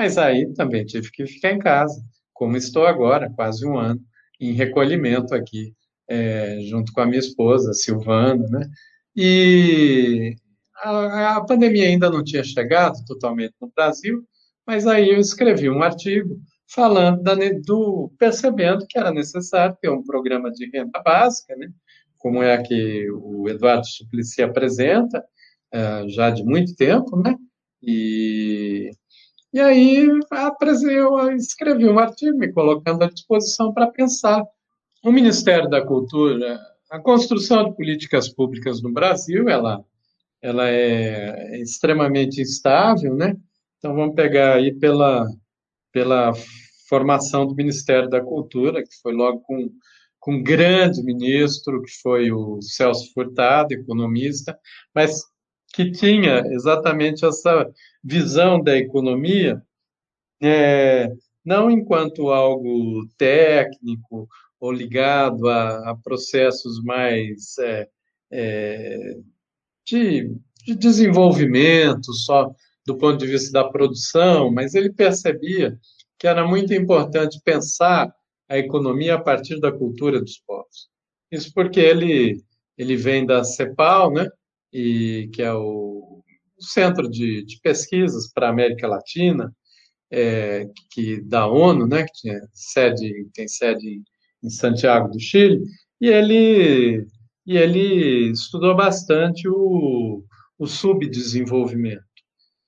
Mas 0.00 0.16
aí 0.16 0.50
também 0.54 0.86
tive 0.86 1.10
que 1.10 1.26
ficar 1.26 1.52
em 1.52 1.58
casa, 1.58 2.02
como 2.32 2.56
estou 2.56 2.86
agora, 2.86 3.30
quase 3.36 3.66
um 3.66 3.76
ano, 3.78 4.00
em 4.40 4.52
recolhimento 4.52 5.34
aqui, 5.34 5.74
é, 6.08 6.58
junto 6.62 6.90
com 6.90 7.02
a 7.02 7.06
minha 7.06 7.18
esposa, 7.18 7.74
Silvana, 7.74 8.48
né? 8.48 8.66
E 9.14 10.34
a, 10.76 11.36
a 11.36 11.44
pandemia 11.44 11.86
ainda 11.86 12.08
não 12.08 12.24
tinha 12.24 12.42
chegado 12.42 12.96
totalmente 13.06 13.52
no 13.60 13.70
Brasil, 13.76 14.24
mas 14.66 14.86
aí 14.86 15.10
eu 15.10 15.18
escrevi 15.18 15.68
um 15.68 15.82
artigo 15.82 16.40
falando 16.66 17.22
da, 17.22 17.34
do 17.62 18.10
percebendo 18.18 18.86
que 18.88 18.98
era 18.98 19.12
necessário 19.12 19.76
ter 19.82 19.90
um 19.90 20.02
programa 20.02 20.50
de 20.50 20.64
renda 20.70 20.98
básica, 21.04 21.54
né? 21.56 21.68
Como 22.16 22.42
é 22.42 22.56
que 22.62 23.06
o 23.10 23.50
Eduardo 23.50 23.86
Suplicy 23.86 24.40
apresenta 24.42 25.22
é, 25.70 26.08
já 26.08 26.30
de 26.30 26.42
muito 26.42 26.74
tempo, 26.74 27.20
né? 27.22 27.36
E 27.82 28.92
e 29.52 29.60
aí 29.60 30.06
eu 30.06 31.36
escrevi 31.36 31.88
um 31.88 31.98
artigo 31.98 32.38
me 32.38 32.52
colocando 32.52 33.02
à 33.02 33.08
disposição 33.08 33.72
para 33.72 33.90
pensar 33.90 34.44
o 35.02 35.10
Ministério 35.10 35.68
da 35.68 35.84
Cultura, 35.84 36.58
a 36.90 36.98
construção 36.98 37.64
de 37.64 37.76
políticas 37.76 38.28
públicas 38.28 38.82
no 38.82 38.92
Brasil, 38.92 39.48
ela, 39.48 39.84
ela 40.42 40.68
é 40.68 41.60
extremamente 41.60 42.40
instável, 42.40 43.14
né? 43.14 43.36
Então 43.78 43.94
vamos 43.94 44.14
pegar 44.14 44.56
aí 44.56 44.74
pela, 44.74 45.26
pela 45.92 46.32
formação 46.88 47.46
do 47.46 47.54
Ministério 47.54 48.10
da 48.10 48.20
Cultura, 48.20 48.82
que 48.82 48.94
foi 49.00 49.12
logo 49.14 49.40
com, 49.40 49.70
com 50.18 50.34
um 50.34 50.42
grande 50.42 51.02
ministro, 51.02 51.80
que 51.82 51.92
foi 52.02 52.30
o 52.30 52.60
Celso 52.60 53.12
Furtado, 53.14 53.72
economista, 53.72 54.58
mas 54.94 55.22
que 55.72 55.90
tinha 55.90 56.42
exatamente 56.46 57.24
essa 57.24 57.70
visão 58.02 58.62
da 58.62 58.76
economia, 58.76 59.62
é, 60.42 61.08
não 61.44 61.70
enquanto 61.70 62.30
algo 62.30 63.06
técnico 63.16 64.28
ou 64.58 64.72
ligado 64.72 65.48
a, 65.48 65.90
a 65.90 65.96
processos 65.96 66.82
mais 66.82 67.56
é, 67.58 67.88
é, 68.30 69.16
de, 69.86 70.30
de 70.64 70.74
desenvolvimento, 70.74 72.12
só 72.12 72.54
do 72.86 72.96
ponto 72.96 73.18
de 73.18 73.26
vista 73.26 73.52
da 73.52 73.68
produção, 73.68 74.50
mas 74.50 74.74
ele 74.74 74.92
percebia 74.92 75.78
que 76.18 76.26
era 76.26 76.46
muito 76.46 76.74
importante 76.74 77.40
pensar 77.44 78.12
a 78.48 78.58
economia 78.58 79.14
a 79.14 79.20
partir 79.20 79.58
da 79.60 79.72
cultura 79.72 80.20
dos 80.20 80.38
povos. 80.38 80.90
Isso 81.30 81.52
porque 81.54 81.80
ele, 81.80 82.42
ele 82.76 82.96
vem 82.96 83.24
da 83.24 83.44
CEPAL, 83.44 84.12
né? 84.12 84.28
E 84.72 85.30
que 85.32 85.42
é 85.42 85.52
o 85.52 86.22
centro 86.58 87.08
de, 87.10 87.44
de 87.44 87.58
pesquisas 87.60 88.30
para 88.32 88.48
a 88.48 88.50
América 88.50 88.86
Latina, 88.86 89.54
é, 90.10 90.66
que 90.90 91.20
da 91.22 91.46
ONU, 91.46 91.86
né, 91.86 92.04
que 92.04 92.12
tinha 92.12 92.40
sede, 92.52 93.28
tem 93.34 93.48
sede 93.48 94.02
em 94.42 94.50
Santiago 94.50 95.08
do 95.08 95.20
Chile, 95.20 95.60
e 96.00 96.08
ele 96.08 97.06
e 97.46 97.56
ele 97.56 98.30
estudou 98.30 98.76
bastante 98.76 99.48
o, 99.48 100.22
o 100.58 100.66
subdesenvolvimento 100.66 102.04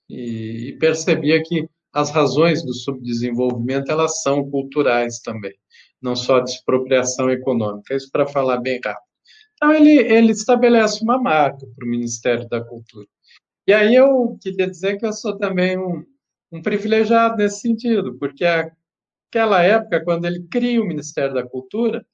e, 0.09 0.71
e 0.71 0.79
percebia 0.79 1.43
que 1.43 1.69
as 1.93 2.11
razões 2.11 2.65
do 2.65 2.75
subdesenvolvimento 2.75 3.93
elas 3.93 4.23
são 4.23 4.49
culturais 4.51 5.21
também, 5.21 5.55
não 6.01 6.17
só 6.17 6.41
de 6.41 6.51
expropriação 6.51 7.31
econômica. 7.31 7.95
Isso 7.95 8.11
para 8.11 8.27
falar 8.27 8.59
bem 8.59 8.81
rápido. 8.83 9.12
Então, 9.63 9.73
ele, 9.73 9.97
ele 9.97 10.33
estabelece 10.33 11.05
uma 11.05 11.23
marca 11.23 11.65
para 11.77 11.87
o 11.87 11.89
Ministério 11.89 12.49
da 12.49 12.61
Cultura. 12.61 13.07
E 13.65 13.73
aí 13.73 13.95
eu 13.95 14.37
queria 14.43 14.69
dizer 14.69 14.99
que 14.99 15.07
eu 15.07 15.13
sou 15.13 15.39
também 15.39 15.79
um, 15.79 16.05
um 16.51 16.61
privilegiado 16.61 17.37
nesse 17.37 17.61
sentido, 17.61 18.19
porque 18.19 18.45
aquela 18.45 19.63
época, 19.63 20.03
quando 20.03 20.25
ele 20.25 20.43
cria 20.51 20.83
o 20.83 20.85
Ministério 20.85 21.33
da 21.33 21.47
Cultura, 21.47 22.05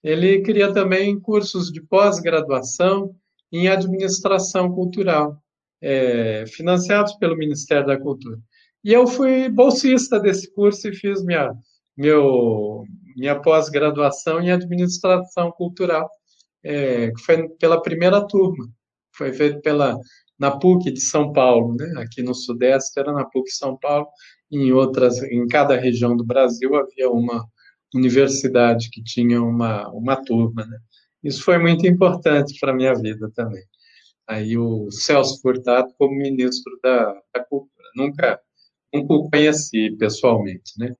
ele 0.00 0.42
cria 0.42 0.72
também 0.72 1.18
cursos 1.18 1.72
de 1.72 1.80
pós-graduação 1.82 3.16
em 3.50 3.66
administração 3.66 4.72
cultural, 4.72 5.42
é, 5.82 6.44
financiados 6.46 7.14
pelo 7.14 7.36
Ministério 7.36 7.88
da 7.88 7.98
Cultura. 7.98 8.38
E 8.84 8.92
eu 8.92 9.08
fui 9.08 9.48
bolsista 9.48 10.20
desse 10.20 10.54
curso 10.54 10.86
e 10.86 10.94
fiz 10.94 11.20
minha, 11.24 11.52
minha 11.96 13.40
pós-graduação 13.42 14.40
em 14.40 14.52
administração 14.52 15.50
cultural 15.50 16.08
é, 16.66 17.12
que 17.12 17.22
foi 17.22 17.48
pela 17.60 17.80
primeira 17.80 18.26
turma, 18.26 18.68
foi 19.14 19.32
feito 19.32 19.60
pela 19.60 19.96
na 20.38 20.50
PUC 20.58 20.90
de 20.92 21.00
São 21.00 21.32
Paulo, 21.32 21.74
né? 21.76 21.94
Aqui 21.98 22.22
no 22.22 22.34
Sudeste 22.34 22.98
era 22.98 23.12
na 23.12 23.24
PUC 23.24 23.50
São 23.50 23.78
Paulo, 23.78 24.06
em 24.52 24.70
outras, 24.72 25.22
em 25.22 25.46
cada 25.48 25.76
região 25.76 26.16
do 26.16 26.24
Brasil 26.24 26.74
havia 26.76 27.10
uma 27.10 27.46
universidade 27.94 28.90
que 28.90 29.02
tinha 29.02 29.40
uma 29.42 29.88
uma 29.90 30.16
turma, 30.24 30.66
né? 30.66 30.78
Isso 31.22 31.42
foi 31.42 31.58
muito 31.58 31.86
importante 31.86 32.58
para 32.60 32.74
minha 32.74 32.94
vida 32.94 33.30
também. 33.34 33.62
Aí 34.28 34.58
o 34.58 34.90
Celso 34.90 35.40
Furtado 35.40 35.88
como 35.98 36.14
ministro 36.16 36.78
da, 36.82 37.14
da 37.34 37.44
Cultura, 37.44 37.88
nunca 37.96 38.40
nunca 38.92 39.14
o 39.14 39.30
conheci 39.30 39.92
pessoalmente, 39.98 40.72
né? 40.78 40.94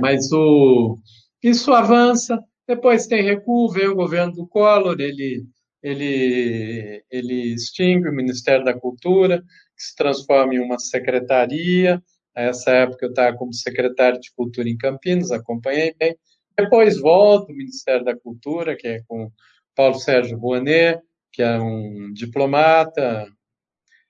Mas 0.00 0.30
o 0.32 0.98
isso 1.42 1.72
avança, 1.72 2.38
depois 2.66 3.06
tem 3.06 3.22
recuo, 3.22 3.70
vem 3.70 3.88
o 3.88 3.94
governo 3.94 4.32
do 4.32 4.46
Collor, 4.46 5.00
ele, 5.00 5.44
ele, 5.82 7.04
ele 7.10 7.54
extingue 7.54 8.08
o 8.08 8.14
Ministério 8.14 8.64
da 8.64 8.74
Cultura, 8.74 9.40
que 9.76 9.82
se 9.82 9.94
transforma 9.94 10.54
em 10.54 10.58
uma 10.58 10.78
secretaria. 10.78 12.02
Nessa 12.34 12.70
época 12.72 13.06
eu 13.06 13.10
estava 13.10 13.36
como 13.36 13.52
secretário 13.52 14.20
de 14.20 14.32
Cultura 14.34 14.68
em 14.68 14.76
Campinas, 14.76 15.30
acompanhei 15.30 15.94
bem. 15.98 16.16
Depois 16.58 16.98
volta 16.98 17.52
o 17.52 17.56
Ministério 17.56 18.04
da 18.04 18.16
Cultura, 18.16 18.76
que 18.76 18.88
é 18.88 19.02
com 19.06 19.30
Paulo 19.74 19.98
Sérgio 19.98 20.38
Rouanet, 20.38 21.00
que 21.32 21.42
é 21.42 21.58
um 21.58 22.12
diplomata, 22.12 23.26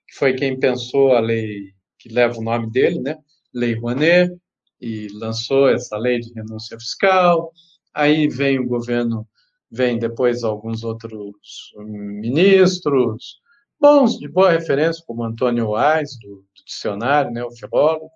que 0.09 0.17
foi 0.17 0.35
quem 0.35 0.59
pensou 0.59 1.13
a 1.13 1.21
lei 1.21 1.75
que 1.99 2.09
leva 2.09 2.39
o 2.39 2.43
nome 2.43 2.71
dele, 2.71 3.01
né? 3.01 3.19
Lei 3.53 3.75
Rouanet, 3.75 4.33
e 4.81 5.09
lançou 5.13 5.69
essa 5.69 5.99
lei 5.99 6.21
de 6.21 6.33
renúncia 6.33 6.79
fiscal. 6.79 7.53
Aí 7.97 8.29
vem 8.29 8.59
o 8.59 8.67
governo, 8.67 9.27
vem 9.71 9.99
depois 9.99 10.45
alguns 10.45 10.85
outros 10.85 11.73
ministros, 11.79 13.41
bons, 13.81 14.19
de 14.19 14.29
boa 14.29 14.51
referência, 14.51 15.03
como 15.07 15.25
Antônio 15.25 15.71
Wise, 15.73 16.19
do, 16.21 16.37
do 16.37 16.65
dicionário, 16.67 17.31
né, 17.31 17.43
o 17.43 17.51
filólogo, 17.51 18.11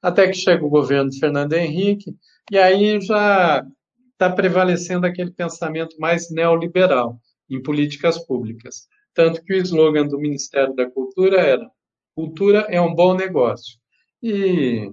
até 0.00 0.26
que 0.26 0.32
chega 0.32 0.64
o 0.64 0.70
governo 0.70 1.12
Fernando 1.12 1.52
Henrique, 1.52 2.16
e 2.50 2.56
aí 2.56 2.98
já 3.02 3.62
está 4.12 4.30
prevalecendo 4.30 5.06
aquele 5.06 5.32
pensamento 5.32 5.96
mais 5.98 6.30
neoliberal 6.30 7.20
em 7.50 7.62
políticas 7.62 8.18
públicas. 8.24 8.88
tanto 9.12 9.42
que 9.44 9.52
o 9.52 9.56
slogan 9.58 10.06
do 10.06 10.18
Ministério 10.18 10.74
da 10.74 10.90
Cultura 10.90 11.40
era 11.40 11.70
Cultura 12.14 12.66
é 12.70 12.80
um 12.80 12.94
bom 12.94 13.14
negócio. 13.14 13.78
E 14.22 14.90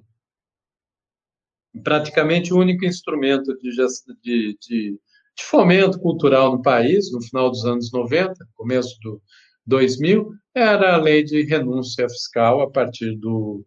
praticamente 1.84 2.54
o 2.54 2.60
único 2.60 2.86
instrumento 2.86 3.56
de, 3.58 3.70
de, 3.72 3.88
de, 4.24 4.58
de, 4.60 5.00
fomento 5.40 6.00
cultural 6.00 6.52
no 6.52 6.62
país, 6.62 7.12
no 7.12 7.22
final 7.22 7.50
dos 7.50 7.66
anos 7.66 7.92
90, 7.92 8.34
começo 8.56 8.98
do 9.02 9.22
2000, 9.66 10.32
era 10.56 10.96
a 10.96 10.98
lei 10.98 11.24
de 11.24 11.44
renúncia 11.44 12.08
fiscal 12.10 12.62
a 12.62 12.70
partir 12.70 13.16
do, 13.18 13.66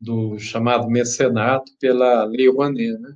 do 0.00 0.38
chamado 0.38 0.88
mecenato 0.88 1.70
pela 1.80 2.24
Lei 2.24 2.48
Rouanet. 2.48 2.98
Né? 2.98 3.14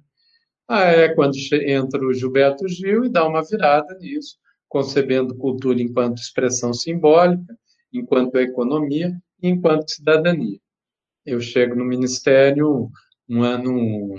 Ah, 0.69 0.85
é 0.85 1.15
quando 1.15 1.37
entra 1.53 2.05
o 2.05 2.13
Gilberto 2.13 2.69
Gil 2.69 3.05
e 3.05 3.09
dá 3.09 3.27
uma 3.27 3.43
virada 3.43 3.97
nisso, 3.99 4.37
concebendo 4.69 5.37
cultura 5.37 5.81
enquanto 5.81 6.19
expressão 6.19 6.73
simbólica, 6.73 7.57
enquanto 7.93 8.37
economia 8.37 9.17
enquanto 9.43 9.91
cidadania. 9.91 10.59
Eu 11.25 11.41
chego 11.41 11.75
no 11.75 11.85
Ministério 11.85 12.91
um 13.29 13.43
ano, 13.43 14.17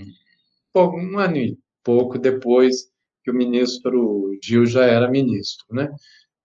um 0.75 1.19
ano 1.19 1.37
e 1.37 1.57
pouco 1.83 2.17
depois 2.17 2.89
que 3.23 3.31
o 3.31 3.33
ministro 3.33 4.37
Gil 4.43 4.65
já 4.65 4.85
era 4.85 5.09
ministro, 5.09 5.65
né? 5.71 5.89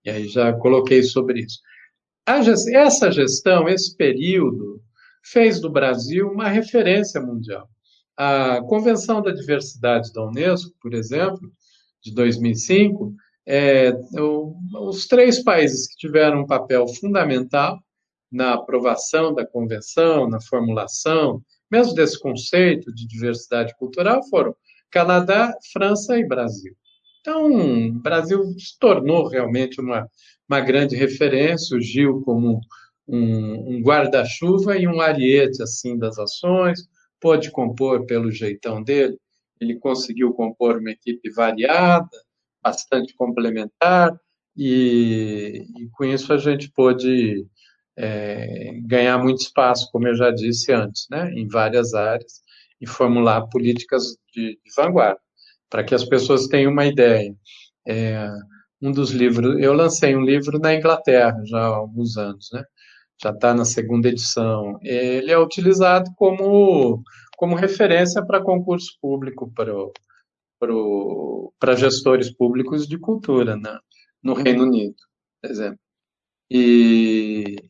E 0.05 0.11
aí 0.11 0.29
já 0.29 0.53
coloquei 0.53 1.03
sobre 1.03 1.41
isso. 1.41 1.61
essa 2.27 3.11
gestão, 3.11 3.69
esse 3.69 3.97
período, 3.97 4.83
fez 5.23 5.61
do 5.61 5.71
Brasil 5.71 6.29
uma 6.29 6.49
referência 6.49 7.21
mundial. 7.21 7.69
A 8.17 8.61
Convenção 8.63 9.23
da 9.23 9.31
Diversidade 9.31 10.13
da 10.13 10.27
Unesco, 10.27 10.73
por 10.81 10.95
exemplo, 10.95 11.51
de 12.03 12.15
2005, 12.15 13.15
é, 13.47 13.93
os 14.79 15.07
três 15.07 15.43
países 15.43 15.87
que 15.89 15.97
tiveram 15.97 16.43
um 16.43 16.47
papel 16.47 16.87
fundamental 16.89 17.79
na 18.31 18.55
aprovação 18.55 19.35
da 19.35 19.47
convenção, 19.47 20.29
na 20.29 20.41
formulação, 20.41 21.43
mesmo 21.71 21.95
desse 21.95 22.19
conceito 22.19 22.93
de 22.93 23.07
diversidade 23.07 23.75
cultural, 23.77 24.23
foram 24.29 24.55
Canadá, 24.91 25.55
França 25.73 26.19
e 26.19 26.27
Brasil. 26.27 26.75
Então, 27.21 27.89
o 27.89 27.93
Brasil 27.93 28.43
se 28.59 28.79
tornou 28.79 29.29
realmente 29.29 29.81
uma, 29.81 30.09
uma 30.49 30.61
grande 30.61 30.97
referência, 30.97 31.81
Gil 31.81 32.23
como 32.23 32.61
um, 33.07 33.77
um 33.77 33.83
guarda-chuva 33.83 34.77
e 34.77 34.89
um 34.89 35.01
ariete 35.01 35.63
assim 35.63 35.99
das 35.99 36.19
ações, 36.19 36.89
pôde 37.21 37.51
compor 37.51 38.07
pelo 38.07 38.31
jeitão 38.31 38.83
dele, 38.83 39.19
ele 39.61 39.77
conseguiu 39.79 40.33
compor 40.33 40.79
uma 40.79 40.91
equipe 40.91 41.31
variada, 41.31 42.09
bastante 42.63 43.15
complementar, 43.15 44.19
e, 44.57 45.67
e 45.79 45.89
com 45.91 46.05
isso 46.05 46.33
a 46.33 46.39
gente 46.39 46.71
pôde 46.71 47.47
é, 48.03 48.73
ganhar 48.87 49.19
muito 49.19 49.43
espaço, 49.43 49.91
como 49.93 50.09
eu 50.09 50.15
já 50.15 50.31
disse 50.31 50.73
antes, 50.73 51.07
né, 51.11 51.31
em 51.35 51.47
várias 51.47 51.93
áreas, 51.93 52.41
e 52.81 52.87
formular 52.87 53.47
políticas 53.49 54.17
de, 54.35 54.59
de 54.65 54.75
vanguarda, 54.75 55.21
para 55.69 55.85
que 55.85 55.95
as 55.95 56.05
pessoas 56.05 56.47
tenham 56.47 56.73
uma 56.73 56.87
ideia. 56.87 57.35
É, 57.87 58.27
um 58.81 58.91
dos 58.91 59.11
livros, 59.11 59.59
eu 59.61 59.75
lancei 59.75 60.17
um 60.17 60.23
livro 60.23 60.59
na 60.59 60.75
Inglaterra 60.75 61.37
já 61.45 61.59
há 61.59 61.67
alguns 61.67 62.17
anos, 62.17 62.49
né? 62.55 62.65
Já 63.23 63.31
está 63.31 63.53
na 63.53 63.67
segunda 63.67 64.09
edição. 64.09 64.79
Ele 64.83 65.31
é 65.31 65.39
utilizado 65.39 66.11
como, 66.17 67.03
como 67.37 67.55
referência 67.55 68.25
para 68.25 68.43
concurso 68.43 68.97
público, 68.99 69.53
para, 71.59 71.77
gestores 71.77 72.35
públicos 72.35 72.89
de 72.89 72.99
cultura 72.99 73.57
né? 73.57 73.79
no 74.23 74.33
Reino 74.33 74.63
Unido, 74.65 74.97
por 75.43 75.51
exemplo. 75.51 75.79
E, 76.51 77.70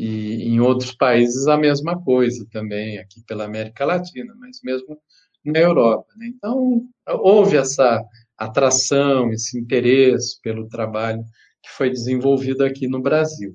e 0.00 0.48
em 0.48 0.60
outros 0.60 0.94
países 0.94 1.46
a 1.46 1.58
mesma 1.58 2.02
coisa 2.02 2.46
também, 2.50 2.98
aqui 2.98 3.22
pela 3.26 3.44
América 3.44 3.84
Latina, 3.84 4.34
mas 4.38 4.60
mesmo 4.64 4.98
na 5.44 5.58
Europa. 5.58 6.06
Né? 6.16 6.28
Então, 6.34 6.88
houve 7.06 7.58
essa 7.58 8.02
atração, 8.38 9.30
esse 9.30 9.58
interesse 9.58 10.40
pelo 10.40 10.66
trabalho 10.68 11.22
que 11.62 11.70
foi 11.72 11.90
desenvolvido 11.90 12.64
aqui 12.64 12.88
no 12.88 13.02
Brasil. 13.02 13.54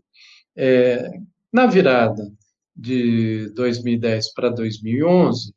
É, 0.55 1.09
na 1.51 1.65
virada 1.65 2.23
de 2.75 3.51
2010 3.55 4.31
para 4.35 4.49
2011, 4.49 5.51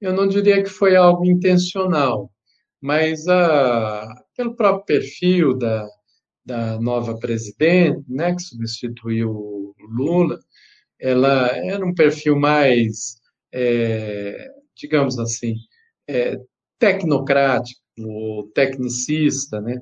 eu 0.00 0.12
não 0.12 0.26
diria 0.26 0.60
que 0.60 0.68
foi 0.68 0.96
algo 0.96 1.24
intencional, 1.24 2.32
mas 2.80 3.28
a, 3.28 4.12
pelo 4.36 4.56
próprio 4.56 4.86
perfil 4.86 5.56
da, 5.56 5.86
da 6.44 6.80
nova 6.80 7.18
presidente, 7.18 8.04
né, 8.08 8.34
que 8.34 8.42
substituiu 8.42 9.30
o 9.30 9.74
Lula, 9.88 10.38
ela 11.00 11.48
era 11.56 11.84
um 11.84 11.94
perfil 11.94 12.38
mais, 12.38 13.16
é, 13.52 14.48
digamos 14.76 15.18
assim, 15.18 15.54
é, 16.08 16.38
tecnocrático, 16.78 17.80
tecnicista, 18.54 19.60
né? 19.60 19.80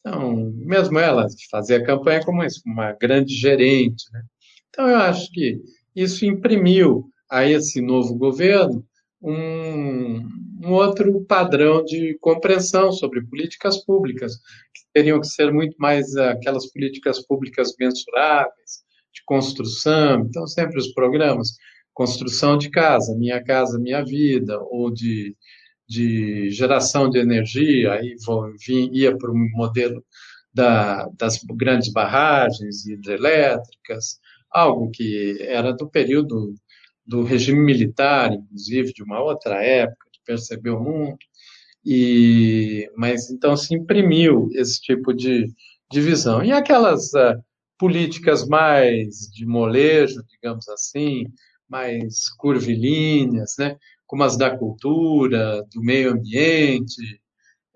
Então, 0.00 0.52
mesmo 0.56 0.98
ela 0.98 1.26
fazia 1.50 1.82
campanha 1.82 2.24
como 2.24 2.42
isso, 2.44 2.62
uma 2.66 2.92
grande 2.92 3.34
gerente, 3.34 4.04
né? 4.12 4.22
Então, 4.68 4.88
eu 4.88 4.96
acho 4.96 5.30
que 5.32 5.60
isso 5.94 6.24
imprimiu 6.24 7.10
a 7.30 7.44
esse 7.44 7.80
novo 7.80 8.14
governo 8.14 8.84
um, 9.20 10.20
um 10.62 10.72
outro 10.72 11.24
padrão 11.24 11.84
de 11.84 12.16
compreensão 12.20 12.92
sobre 12.92 13.24
políticas 13.24 13.84
públicas, 13.84 14.36
que 14.72 14.82
teriam 14.98 15.20
que 15.20 15.28
ser 15.28 15.52
muito 15.52 15.76
mais 15.78 16.16
aquelas 16.16 16.66
políticas 16.72 17.24
públicas 17.24 17.72
mensuráveis, 17.78 18.82
de 19.14 19.22
construção. 19.24 20.26
Então, 20.28 20.46
sempre 20.46 20.76
os 20.76 20.92
programas, 20.92 21.52
construção 21.94 22.58
de 22.58 22.68
casa, 22.68 23.16
Minha 23.16 23.42
Casa 23.42 23.78
Minha 23.78 24.04
Vida, 24.04 24.58
ou 24.60 24.92
de, 24.92 25.36
de 25.88 26.50
geração 26.50 27.08
de 27.08 27.18
energia, 27.18 27.92
aí 27.92 28.16
vim, 28.66 28.90
ia 28.92 29.16
para 29.16 29.30
o 29.30 29.36
modelo 29.36 30.04
da, 30.52 31.08
das 31.16 31.38
grandes 31.44 31.92
barragens 31.92 32.84
hidrelétricas, 32.84 34.18
algo 34.50 34.90
que 34.90 35.36
era 35.40 35.72
do 35.72 35.88
período 35.88 36.54
do 37.06 37.22
regime 37.22 37.60
militar, 37.60 38.32
inclusive, 38.32 38.92
de 38.92 39.02
uma 39.04 39.20
outra 39.22 39.62
época, 39.64 40.06
que 40.12 40.20
percebeu 40.26 40.76
o 40.76 40.82
mundo, 40.82 41.18
e, 41.84 42.90
mas 42.96 43.30
então 43.30 43.56
se 43.56 43.74
imprimiu 43.74 44.48
esse 44.52 44.80
tipo 44.80 45.12
de 45.12 45.52
divisão. 45.90 46.44
E 46.44 46.52
aquelas 46.52 47.12
uh, 47.14 47.42
políticas 47.78 48.46
mais 48.46 49.30
de 49.32 49.46
molejo, 49.46 50.22
digamos 50.28 50.68
assim, 50.68 51.26
mais 51.68 52.28
curvilíneas, 52.30 53.54
né, 53.58 53.76
como 54.06 54.24
as 54.24 54.36
da 54.36 54.56
cultura, 54.56 55.62
do 55.72 55.82
meio 55.82 56.12
ambiente, 56.12 57.20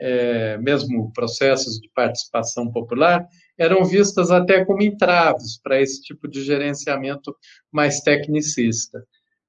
é, 0.00 0.58
mesmo 0.58 1.12
processos 1.12 1.78
de 1.78 1.88
participação 1.94 2.70
popular, 2.72 3.24
eram 3.56 3.84
vistas 3.84 4.30
até 4.30 4.64
como 4.64 4.82
entraves 4.82 5.60
para 5.62 5.80
esse 5.80 6.02
tipo 6.02 6.26
de 6.26 6.42
gerenciamento 6.42 7.36
mais 7.70 8.00
tecnicista. 8.00 9.04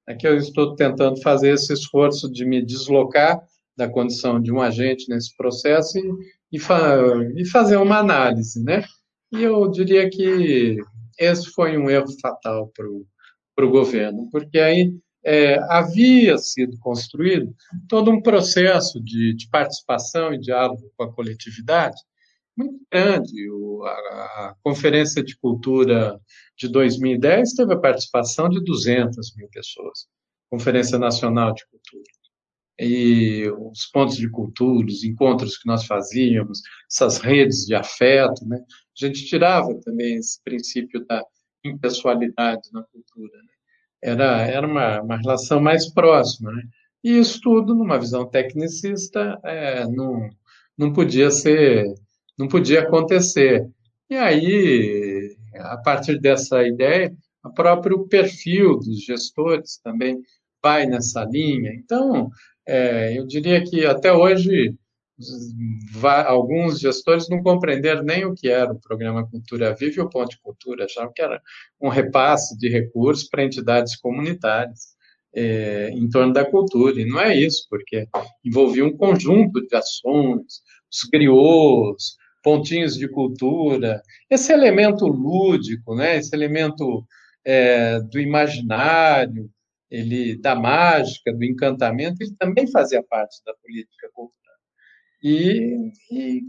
Aqui 0.05 0.27
eu 0.27 0.37
estou 0.37 0.75
tentando 0.75 1.21
fazer 1.21 1.53
esse 1.53 1.73
esforço 1.73 2.31
de 2.31 2.45
me 2.45 2.63
deslocar 2.63 3.41
da 3.75 3.89
condição 3.89 4.41
de 4.41 4.51
um 4.51 4.61
agente 4.61 5.09
nesse 5.09 5.35
processo 5.35 5.97
e, 5.97 6.57
e, 6.57 6.59
fa 6.59 6.97
e 7.35 7.45
fazer 7.45 7.77
uma 7.77 7.97
análise, 7.97 8.63
né? 8.63 8.83
E 9.31 9.41
eu 9.41 9.69
diria 9.69 10.09
que 10.09 10.77
esse 11.19 11.49
foi 11.51 11.77
um 11.77 11.89
erro 11.89 12.07
fatal 12.21 12.71
para 12.75 13.65
o 13.65 13.71
governo, 13.71 14.29
porque 14.31 14.59
aí 14.59 14.93
é, 15.23 15.57
havia 15.69 16.37
sido 16.37 16.77
construído 16.79 17.55
todo 17.87 18.11
um 18.11 18.21
processo 18.21 19.01
de, 19.01 19.33
de, 19.33 19.49
participação 19.49 20.33
e 20.33 20.39
diálogo 20.39 20.91
com 20.97 21.03
a 21.03 21.13
coletividade 21.13 21.95
muito 22.55 22.79
grande. 22.91 23.49
O, 23.49 23.83
a, 23.85 23.91
a, 23.91 24.55
Conferência 24.61 25.23
de 25.23 25.37
Cultura 25.37 26.19
de 26.57 26.67
2010 26.67 27.53
teve 27.53 27.73
a 27.73 27.79
participação 27.79 28.49
de 28.49 28.63
200 28.63 29.35
mil 29.35 29.47
pessoas, 29.49 30.07
Conferência 30.49 30.99
Nacional 30.99 31.53
de 31.53 31.65
Cultura. 31.67 32.12
E 32.83 33.49
os 33.49 33.85
pontos 33.87 34.17
de 34.17 34.29
cultura, 34.29 34.87
os 34.87 35.03
encontros 35.03 35.57
que 35.57 35.67
nós 35.67 35.85
fazíamos, 35.85 36.61
essas 36.91 37.17
redes 37.17 37.65
de 37.65 37.75
afeto, 37.75 38.45
né? 38.47 38.57
a 38.57 39.05
gente 39.05 39.25
tirava 39.25 39.73
também 39.83 40.15
esse 40.15 40.41
princípio 40.43 41.05
da 41.05 41.23
impessoalidade 41.63 42.69
na 42.71 42.83
cultura. 42.83 43.37
Né? 43.37 43.53
Era, 44.03 44.41
era 44.41 44.67
uma, 44.67 45.01
uma 45.01 45.17
relação 45.17 45.61
mais 45.61 45.91
próxima. 45.93 46.51
Né? 46.51 46.63
E 47.03 47.17
isso 47.17 47.39
tudo, 47.41 47.73
numa 47.73 47.99
visão 47.99 48.29
tecnicista, 48.29 49.39
é, 49.43 49.87
não, 49.87 50.29
não 50.77 50.91
podia 50.91 51.31
ser 51.31 51.85
não 52.37 52.47
podia 52.47 52.81
acontecer. 52.81 53.69
E 54.09 54.15
aí, 54.15 55.35
a 55.55 55.77
partir 55.77 56.19
dessa 56.19 56.63
ideia, 56.63 57.15
o 57.43 57.53
próprio 57.53 58.07
perfil 58.07 58.77
dos 58.79 59.03
gestores 59.03 59.79
também 59.83 60.21
vai 60.63 60.85
nessa 60.85 61.25
linha. 61.25 61.71
Então, 61.73 62.31
é, 62.65 63.17
eu 63.17 63.27
diria 63.27 63.63
que 63.63 63.85
até 63.85 64.11
hoje 64.11 64.73
alguns 66.25 66.79
gestores 66.79 67.29
não 67.29 67.43
compreenderam 67.43 68.03
nem 68.03 68.25
o 68.25 68.33
que 68.33 68.49
era 68.49 68.71
o 68.71 68.79
programa 68.79 69.27
Cultura 69.27 69.75
Viva 69.75 69.95
e 69.97 70.01
o 70.01 70.09
Ponte 70.09 70.39
Cultura, 70.41 70.85
achavam 70.85 71.13
que 71.13 71.21
era 71.21 71.41
um 71.79 71.89
repasse 71.89 72.57
de 72.57 72.67
recursos 72.67 73.27
para 73.29 73.43
entidades 73.43 73.95
comunitárias 73.95 74.93
é, 75.35 75.89
em 75.89 76.09
torno 76.09 76.33
da 76.33 76.45
cultura, 76.45 76.99
e 76.99 77.05
não 77.05 77.19
é 77.19 77.35
isso, 77.35 77.65
porque 77.69 78.07
envolvia 78.43 78.85
um 78.85 78.95
conjunto 78.95 79.65
de 79.65 79.75
ações, 79.75 80.61
os 80.91 81.09
griots, 81.11 82.15
pontinhos 82.43 82.95
de 82.95 83.07
cultura, 83.07 84.01
esse 84.29 84.51
elemento 84.51 85.07
lúdico, 85.07 85.95
né, 85.95 86.17
esse 86.17 86.35
elemento 86.35 87.05
é, 87.45 87.99
do 88.01 88.19
imaginário, 88.19 89.49
ele 89.93 90.35
da 90.37 90.55
mágica, 90.55 91.31
do 91.31 91.43
encantamento, 91.43 92.23
ele 92.23 92.33
também 92.39 92.65
fazia 92.71 93.03
parte 93.03 93.43
da 93.45 93.53
política 93.53 94.09
cultural. 94.11 94.55
E, 95.21 95.91
e 96.11 96.41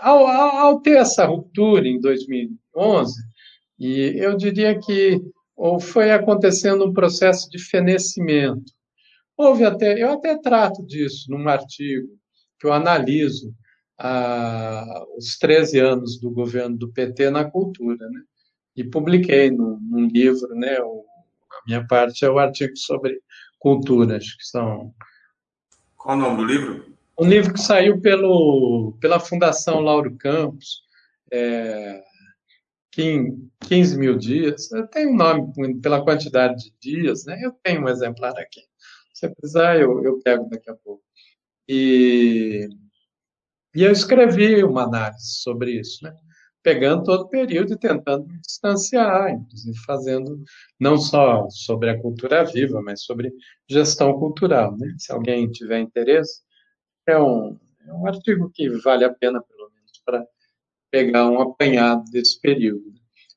ao, 0.00 0.26
ao, 0.26 0.80
ter 0.80 0.96
essa 0.96 1.24
ruptura 1.24 1.86
em 1.86 2.00
2011, 2.00 3.14
e 3.78 4.14
eu 4.16 4.36
diria 4.36 4.76
que 4.76 5.20
ou 5.56 5.78
foi 5.78 6.10
acontecendo 6.10 6.84
um 6.84 6.92
processo 6.92 7.48
de 7.50 7.58
fenecimento. 7.58 8.72
Houve 9.36 9.64
até, 9.64 10.00
eu 10.00 10.12
até 10.12 10.36
trato 10.36 10.84
disso 10.84 11.30
num 11.30 11.48
artigo 11.48 12.08
que 12.60 12.66
eu 12.66 12.72
analiso 12.72 13.54
ah, 13.98 15.04
os 15.16 15.36
13 15.38 15.78
anos 15.78 16.20
do 16.20 16.30
governo 16.30 16.76
do 16.76 16.92
PT 16.92 17.30
na 17.30 17.44
cultura, 17.44 18.08
né? 18.08 18.20
E 18.76 18.84
publiquei 18.84 19.50
num, 19.50 19.78
num 19.80 20.06
livro, 20.06 20.48
né? 20.54 20.80
O, 20.80 21.04
a 21.58 21.62
minha 21.66 21.86
parte 21.86 22.24
é 22.24 22.30
o 22.30 22.38
artigo 22.38 22.76
sobre 22.76 23.20
cultura, 23.58 24.16
acho 24.16 24.36
que 24.36 24.44
são. 24.44 24.94
Qual 25.96 26.16
o 26.16 26.20
nome 26.20 26.36
do 26.38 26.44
livro? 26.44 26.96
Um 27.18 27.28
livro 27.28 27.52
que 27.52 27.60
saiu 27.60 28.00
pelo, 28.00 28.96
pela 29.00 29.18
Fundação 29.18 29.80
Lauro 29.80 30.16
Campos, 30.16 30.82
é, 31.32 32.02
15 32.92 33.98
mil 33.98 34.16
dias. 34.16 34.68
Tem 34.92 35.06
um 35.06 35.16
nome 35.16 35.80
pela 35.80 36.02
quantidade 36.02 36.56
de 36.56 36.72
dias, 36.80 37.24
né? 37.24 37.38
Eu 37.42 37.52
tenho 37.62 37.82
um 37.82 37.88
exemplar 37.88 38.36
aqui. 38.38 38.60
Se 39.12 39.28
precisar, 39.28 39.78
eu, 39.80 40.02
eu 40.04 40.20
pego 40.20 40.48
daqui 40.48 40.70
a 40.70 40.74
pouco. 40.74 41.02
E, 41.68 42.68
e 43.74 43.82
eu 43.82 43.92
escrevi 43.92 44.62
uma 44.64 44.84
análise 44.84 45.40
sobre 45.40 45.72
isso, 45.72 46.04
né? 46.04 46.14
Pegando 46.62 47.04
todo 47.04 47.22
o 47.22 47.28
período 47.28 47.72
e 47.72 47.78
tentando 47.78 48.26
distanciar, 48.40 49.30
inclusive 49.30 49.78
fazendo 49.86 50.42
não 50.78 50.98
só 50.98 51.48
sobre 51.50 51.90
a 51.90 52.00
cultura 52.00 52.44
viva, 52.44 52.82
mas 52.82 53.04
sobre 53.04 53.32
gestão 53.68 54.18
cultural, 54.18 54.76
né? 54.76 54.94
Se 54.98 55.12
alguém 55.12 55.50
tiver 55.50 55.80
interesse, 55.80 56.42
é 57.06 57.18
um, 57.18 57.56
é 57.86 57.92
um 57.92 58.06
artigo 58.06 58.50
que 58.52 58.68
vale 58.80 59.04
a 59.04 59.12
pena, 59.12 59.40
pelo 59.42 59.70
menos, 59.70 59.92
para 60.04 60.26
pegar 60.90 61.28
um 61.28 61.40
apanhado 61.40 62.04
desse 62.10 62.40
período. 62.40 62.84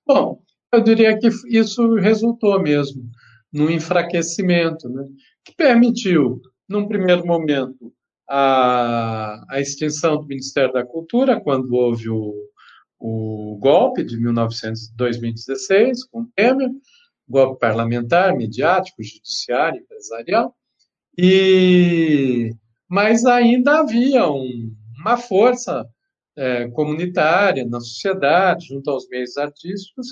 Bom, 0.06 0.42
eu 0.74 0.82
diria 0.82 1.18
que 1.18 1.30
isso 1.48 1.96
resultou 1.96 2.60
mesmo 2.62 3.04
num 3.52 3.70
enfraquecimento, 3.70 4.90
né, 4.90 5.06
que 5.44 5.54
permitiu, 5.56 6.42
num 6.68 6.88
primeiro 6.88 7.26
momento, 7.26 7.94
a, 8.30 9.44
a 9.50 9.60
extinção 9.60 10.18
do 10.18 10.28
Ministério 10.28 10.72
da 10.72 10.86
Cultura, 10.86 11.42
quando 11.42 11.74
houve 11.74 12.10
o, 12.10 12.34
o 13.02 13.58
golpe 13.60 14.04
de 14.04 14.16
1900, 14.16 14.92
2016, 14.96 16.06
com 16.06 16.26
Temer, 16.36 16.70
golpe 17.28 17.60
parlamentar, 17.60 18.38
midiático, 18.38 19.02
judiciário, 19.02 19.82
empresarial, 19.82 20.56
e 21.18 22.52
mas 22.88 23.26
ainda 23.26 23.80
havia 23.80 24.30
um, 24.30 24.76
uma 25.00 25.18
força 25.18 25.88
é, 26.38 26.68
comunitária 26.70 27.66
na 27.66 27.80
sociedade, 27.80 28.68
junto 28.68 28.90
aos 28.90 29.08
meios 29.08 29.36
artísticos, 29.38 30.08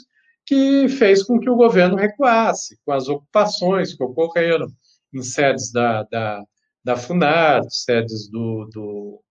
que 0.45 0.87
fez 0.89 1.21
com 1.21 1.39
que 1.39 1.49
o 1.49 1.55
governo 1.55 1.95
recuasse 1.95 2.79
com 2.83 2.91
as 2.91 3.07
ocupações 3.07 3.93
que 3.93 4.03
ocorreram 4.03 4.67
em 5.13 5.21
sedes 5.21 5.71
da, 5.71 6.03
da, 6.03 6.43
da 6.83 6.95
FUNAR, 6.95 7.61
sedes 7.69 8.29
do, 8.29 8.67
do, 8.73 9.21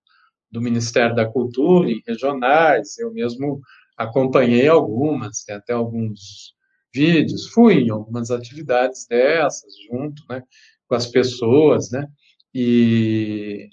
do 0.51 0.61
Ministério 0.61 1.15
da 1.15 1.27
Cultura, 1.27 1.91
em 1.91 2.03
regionais. 2.07 2.99
Eu 2.99 3.13
mesmo 3.13 3.61
acompanhei 3.97 4.69
algumas, 4.69 5.43
tem 5.45 5.57
até 5.57 5.73
alguns 5.73 6.55
vídeos, 6.95 7.49
fui 7.49 7.83
em 7.83 7.91
algumas 7.91 8.31
atividades 8.31 9.07
dessas, 9.07 9.73
junto 9.91 10.23
né, 10.29 10.43
com 10.89 10.95
as 10.95 11.07
pessoas, 11.07 11.91
né? 11.91 12.07
E, 12.55 13.69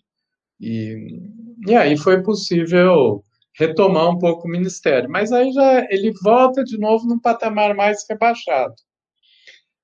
e, 0.60 1.22
e 1.68 1.76
aí 1.76 1.98
foi 1.98 2.22
possível 2.22 3.24
retomar 3.58 4.10
um 4.10 4.20
pouco 4.20 4.48
o 4.48 4.52
ministério. 4.52 5.10
Mas 5.10 5.32
aí 5.32 5.52
já 5.52 5.88
ele 5.90 6.12
volta 6.22 6.64
de 6.64 6.78
novo 6.78 7.08
num 7.08 7.20
patamar 7.20 7.74
mais 7.76 8.06
rebaixado. 8.10 8.76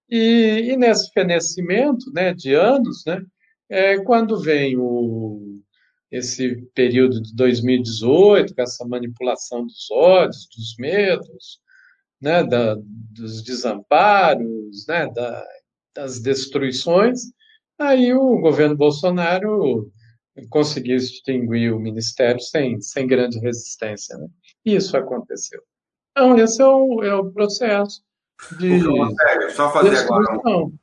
E, 0.09 0.71
e 0.71 0.77
nesse 0.77 1.09
fenecimento 1.13 2.11
né, 2.13 2.33
de 2.33 2.53
anos, 2.53 3.03
né, 3.05 3.21
é, 3.69 3.97
quando 4.03 4.41
vem 4.41 4.77
o, 4.77 5.50
esse 6.11 6.55
período 6.75 7.21
de 7.21 7.33
2018, 7.35 8.53
com 8.53 8.61
essa 8.61 8.85
manipulação 8.85 9.65
dos 9.65 9.89
ódios, 9.91 10.47
dos 10.55 10.75
medos, 10.77 11.59
né, 12.21 12.43
da, 12.43 12.75
dos 12.77 13.41
desamparos, 13.41 14.85
né, 14.87 15.07
da, 15.11 15.45
das 15.95 16.19
destruições, 16.19 17.31
Aí 17.81 18.13
o 18.13 18.39
governo 18.39 18.77
Bolsonaro 18.77 19.91
conseguiu 20.51 20.97
extinguir 20.97 21.73
o 21.73 21.79
ministério 21.79 22.39
sem, 22.39 22.79
sem 22.79 23.07
grande 23.07 23.39
resistência. 23.39 24.15
Né? 24.19 24.27
Isso 24.63 24.95
aconteceu. 24.95 25.59
Então, 26.11 26.37
esse 26.37 26.61
é 26.61 26.65
o, 26.65 27.03
é 27.03 27.15
o 27.15 27.31
processo 27.31 28.03
de. 28.59 28.81
Sério, 28.81 29.51
só 29.51 29.73
fazer 29.73 29.97
agora. 29.97 30.41
Um, 30.45 30.77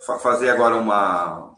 fa, 0.00 0.18
fazer 0.18 0.50
agora 0.50 0.74
uma. 0.74 1.54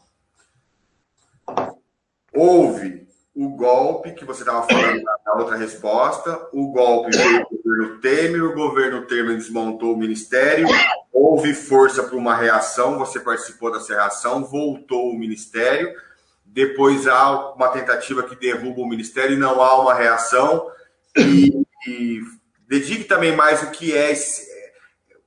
Houve 2.33 3.07
o 3.35 3.49
golpe 3.49 4.11
que 4.11 4.25
você 4.25 4.41
estava 4.41 4.67
falando 4.67 5.01
na 5.03 5.33
outra 5.35 5.57
resposta. 5.57 6.47
O 6.53 6.71
golpe 6.71 7.11
do 7.11 7.61
governo 7.63 7.99
Temer, 7.99 8.43
o 8.43 8.53
governo 8.53 9.05
Temer 9.05 9.37
desmontou 9.37 9.93
o 9.93 9.97
ministério, 9.97 10.67
houve 11.11 11.53
força 11.53 12.03
para 12.03 12.17
uma 12.17 12.35
reação, 12.35 12.99
você 12.99 13.19
participou 13.19 13.71
dessa 13.71 13.93
reação, 13.93 14.43
voltou 14.43 15.11
o 15.11 15.17
ministério, 15.17 15.93
depois 16.45 17.07
há 17.07 17.53
uma 17.53 17.69
tentativa 17.69 18.23
que 18.23 18.35
derruba 18.35 18.81
o 18.81 18.87
ministério 18.87 19.35
e 19.35 19.39
não 19.39 19.61
há 19.61 19.81
uma 19.81 19.93
reação. 19.93 20.69
E, 21.17 21.65
e 21.87 22.21
dedique 22.67 23.05
também 23.05 23.35
mais 23.35 23.63
o 23.63 23.71
que 23.71 23.95
é 23.95 24.11
esse, 24.11 24.51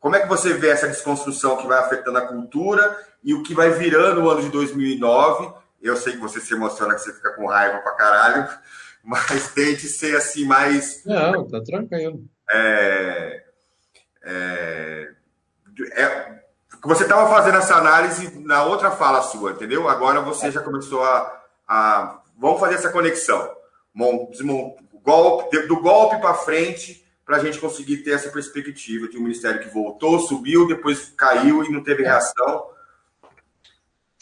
como 0.05 0.17
é 0.17 0.21
que 0.21 0.29
você 0.29 0.53
vê 0.53 0.69
essa 0.69 0.87
desconstrução 0.87 1.57
que 1.57 1.67
vai 1.67 1.79
afetando 1.79 2.19
a 2.19 2.27
cultura 2.27 2.95
e 3.23 3.33
o 3.33 3.43
que 3.43 3.55
vai 3.55 3.71
virando 3.71 4.23
o 4.23 4.29
ano 4.29 4.43
de 4.43 4.51
2009? 4.51 5.51
Eu 5.85 5.99
sei 5.99 6.15
que 6.15 6.19
você 6.19 6.41
se 6.41 6.55
emociona, 6.55 6.95
que 6.95 7.03
você 7.03 7.13
fica 7.13 7.33
com 7.35 7.47
raiva 7.47 7.79
pra 7.79 7.93
caralho, 7.93 8.49
mas 9.05 9.53
tente 9.53 9.87
ser 9.87 10.17
assim 10.17 10.47
mais. 10.47 11.05
Não, 11.05 11.47
tá 11.47 11.63
tranquilo. 11.63 12.25
É, 12.51 13.45
é, 14.23 15.11
é, 15.93 16.41
você 16.83 17.03
estava 17.03 17.29
fazendo 17.29 17.59
essa 17.59 17.77
análise 17.77 18.39
na 18.41 18.65
outra 18.65 18.91
fala 18.91 19.21
sua, 19.21 19.53
entendeu? 19.53 19.87
Agora 19.87 20.23
você 20.23 20.51
já 20.51 20.63
começou 20.63 21.05
a. 21.05 21.43
a 21.69 22.23
vamos 22.39 22.59
fazer 22.59 22.77
essa 22.77 22.91
conexão. 22.91 23.55
golpe, 25.03 25.67
do 25.67 25.81
golpe 25.81 26.19
para 26.19 26.33
frente, 26.33 27.07
para 27.27 27.37
a 27.37 27.41
gente 27.41 27.59
conseguir 27.59 27.99
ter 27.99 28.13
essa 28.13 28.31
perspectiva 28.31 29.07
de 29.07 29.19
um 29.19 29.23
ministério 29.23 29.61
que 29.61 29.69
voltou, 29.69 30.19
subiu, 30.19 30.67
depois 30.67 31.13
caiu 31.17 31.63
e 31.63 31.71
não 31.71 31.83
teve 31.83 32.03
reação. 32.03 32.74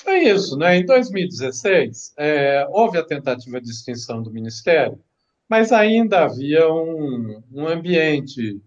Foi 0.02 0.18
isso, 0.20 0.56
né? 0.56 0.76
Em 0.76 0.84
2016, 0.84 2.14
é, 2.18 2.66
houve 2.70 2.98
a 2.98 3.04
tentativa 3.04 3.60
de 3.60 3.70
extinção 3.70 4.22
do 4.22 4.32
ministério, 4.32 4.98
mas 5.48 5.70
ainda 5.72 6.24
havia 6.24 6.68
um, 6.70 7.42
um 7.52 7.66
ambiente. 7.68 8.60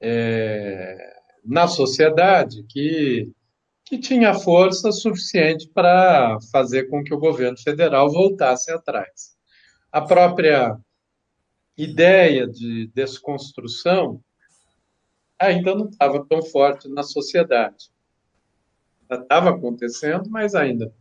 É, 0.00 1.18
na 1.48 1.66
sociedade 1.66 2.62
que, 2.64 3.32
que 3.84 3.98
tinha 3.98 4.34
força 4.34 4.92
suficiente 4.92 5.66
para 5.68 6.38
fazer 6.52 6.90
com 6.90 7.02
que 7.02 7.14
o 7.14 7.18
governo 7.18 7.58
federal 7.58 8.12
voltasse 8.12 8.70
atrás. 8.70 9.34
A 9.90 10.02
própria 10.02 10.76
ideia 11.74 12.46
de 12.46 12.88
desconstrução 12.88 14.22
ainda 15.38 15.74
não 15.74 15.88
estava 15.88 16.24
tão 16.28 16.42
forte 16.42 16.86
na 16.88 17.02
sociedade. 17.02 17.86
Estava 19.10 19.50
acontecendo, 19.50 20.28
mas 20.30 20.54
ainda, 20.54 20.92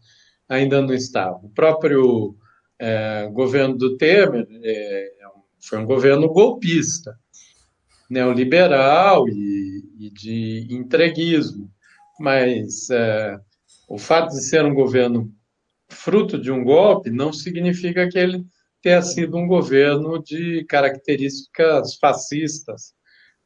ainda 0.48 0.82
não 0.82 0.94
estava. 0.94 1.38
O 1.38 1.50
próprio 1.50 2.36
é, 2.80 3.28
governo 3.32 3.78
do 3.78 3.98
Temer 3.98 4.48
é, 4.64 5.12
foi 5.60 5.80
um 5.80 5.86
governo 5.86 6.30
golpista 6.30 7.18
neoliberal 8.10 9.28
e, 9.28 9.84
e 10.00 10.10
de 10.10 10.68
entreguismo. 10.70 11.70
Mas 12.20 12.90
é, 12.90 13.38
o 13.88 13.98
fato 13.98 14.30
de 14.30 14.42
ser 14.42 14.66
um 14.66 14.74
governo 14.74 15.32
fruto 15.90 16.40
de 16.40 16.52
um 16.52 16.64
golpe 16.64 17.10
não 17.10 17.32
significa 17.32 18.08
que 18.10 18.18
ele 18.18 18.46
tenha 18.82 19.02
sido 19.02 19.38
um 19.38 19.48
governo 19.48 20.22
de 20.22 20.64
características 20.66 21.96
fascistas, 21.96 22.94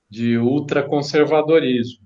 de 0.09 0.37
ultraconservadorismo, 0.37 2.05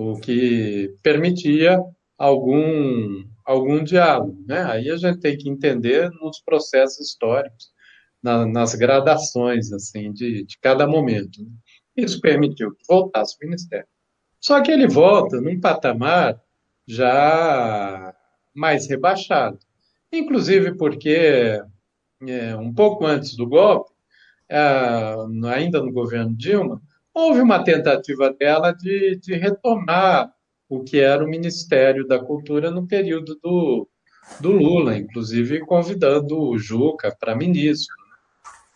o 0.00 0.18
que 0.18 0.96
permitia 1.02 1.78
algum, 2.16 3.24
algum 3.44 3.84
diálogo. 3.84 4.42
Né? 4.46 4.62
Aí 4.62 4.90
a 4.90 4.96
gente 4.96 5.20
tem 5.20 5.36
que 5.36 5.48
entender 5.48 6.10
nos 6.22 6.40
processos 6.40 7.08
históricos, 7.08 7.70
na, 8.22 8.46
nas 8.46 8.74
gradações 8.74 9.72
assim 9.72 10.12
de, 10.12 10.44
de 10.44 10.58
cada 10.58 10.86
momento. 10.86 11.42
Né? 11.42 11.50
Isso 11.96 12.20
permitiu 12.20 12.72
que 12.72 12.84
voltasse 12.88 13.36
o 13.36 13.44
ministério. 13.44 13.86
Só 14.40 14.62
que 14.62 14.70
ele 14.70 14.88
volta 14.88 15.40
num 15.40 15.60
patamar 15.60 16.40
já 16.86 18.14
mais 18.54 18.88
rebaixado. 18.88 19.58
Inclusive 20.10 20.76
porque, 20.76 21.62
é, 22.26 22.56
um 22.56 22.72
pouco 22.72 23.04
antes 23.04 23.36
do 23.36 23.46
golpe, 23.46 23.92
é, 24.48 25.14
ainda 25.54 25.80
no 25.80 25.92
governo 25.92 26.34
Dilma, 26.34 26.82
houve 27.14 27.40
uma 27.40 27.62
tentativa 27.62 28.32
dela 28.32 28.72
de, 28.72 29.16
de 29.16 29.34
retomar 29.34 30.32
o 30.68 30.84
que 30.84 30.98
era 30.98 31.24
o 31.24 31.28
Ministério 31.28 32.06
da 32.06 32.18
Cultura 32.18 32.70
no 32.70 32.86
período 32.86 33.36
do, 33.42 33.88
do 34.40 34.52
Lula, 34.52 34.96
inclusive 34.96 35.60
convidando 35.60 36.40
o 36.40 36.58
Juca 36.58 37.14
para 37.18 37.34
ministro. 37.34 37.94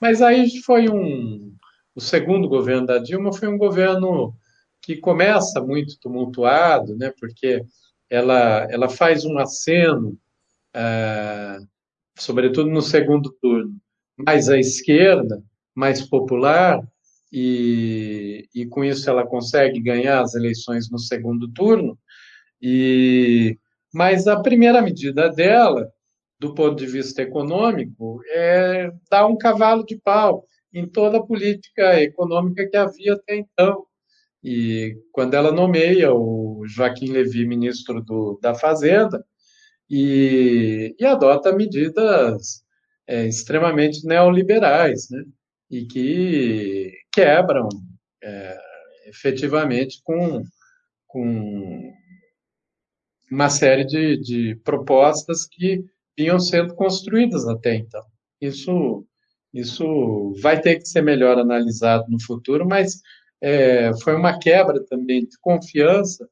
Mas 0.01 0.20
aí 0.20 0.61
foi 0.62 0.89
um. 0.89 1.55
O 1.95 2.01
segundo 2.01 2.49
governo 2.49 2.87
da 2.87 2.99
Dilma 2.99 3.32
foi 3.32 3.47
um 3.47 3.57
governo 3.57 4.35
que 4.82 4.97
começa 4.97 5.61
muito 5.61 5.99
tumultuado, 6.01 6.97
né, 6.97 7.12
porque 7.18 7.64
ela, 8.11 8.66
ela 8.70 8.89
faz 8.89 9.24
um 9.24 9.39
aceno, 9.39 10.18
é, 10.74 11.59
sobretudo 12.18 12.68
no 12.68 12.82
segundo 12.82 13.32
turno, 13.41 13.74
mais 14.18 14.49
à 14.49 14.59
esquerda, 14.59 15.43
mais 15.74 16.03
popular, 16.03 16.82
e, 17.37 18.49
e 18.55 18.64
com 18.66 18.85
isso 18.85 19.11
ela 19.11 19.26
consegue 19.26 19.80
ganhar 19.80 20.20
as 20.22 20.37
eleições 20.37 20.89
no 20.89 21.01
segundo 21.01 21.53
turno. 21.53 21.99
E 22.62 23.59
mas 23.93 24.28
a 24.28 24.41
primeira 24.41 24.80
medida 24.80 25.28
dela, 25.30 25.89
do 26.39 26.55
ponto 26.55 26.76
de 26.76 26.87
vista 26.87 27.22
econômico, 27.22 28.20
é 28.28 28.91
dar 29.11 29.26
um 29.26 29.37
cavalo 29.37 29.85
de 29.85 29.97
pau 29.97 30.47
em 30.72 30.87
toda 30.89 31.18
a 31.18 31.22
política 31.22 32.01
econômica 32.01 32.68
que 32.68 32.76
havia 32.76 33.14
até 33.14 33.37
então. 33.37 33.85
E 34.43 34.97
quando 35.12 35.35
ela 35.35 35.51
nomeia 35.53 36.12
o 36.14 36.62
Joaquim 36.66 37.11
Levy 37.11 37.47
ministro 37.47 38.01
do, 38.03 38.39
da 38.43 38.55
Fazenda 38.55 39.24
e, 39.91 40.95
e 40.99 41.05
adota 41.05 41.53
medidas 41.53 42.64
é, 43.07 43.26
extremamente 43.26 44.07
neoliberais, 44.07 45.09
né? 45.11 45.24
E 45.70 45.87
que 45.87 46.93
quebram 47.15 47.69
é, 48.23 48.59
efetivamente 49.07 50.01
com, 50.03 50.43
com 51.07 51.93
uma 53.31 53.49
série 53.49 53.85
de, 53.85 54.19
de 54.21 54.57
propostas 54.65 55.47
que 55.47 55.85
vinham 56.17 56.41
sendo 56.41 56.75
construídas 56.75 57.47
até 57.47 57.77
então. 57.77 58.05
Isso, 58.41 59.07
isso 59.53 60.35
vai 60.43 60.61
ter 60.61 60.77
que 60.79 60.89
ser 60.89 61.03
melhor 61.03 61.39
analisado 61.39 62.11
no 62.11 62.21
futuro, 62.21 62.67
mas 62.67 63.01
é, 63.41 63.93
foi 64.03 64.15
uma 64.15 64.39
quebra 64.39 64.85
também 64.85 65.25
de 65.25 65.39
confiança 65.41 66.29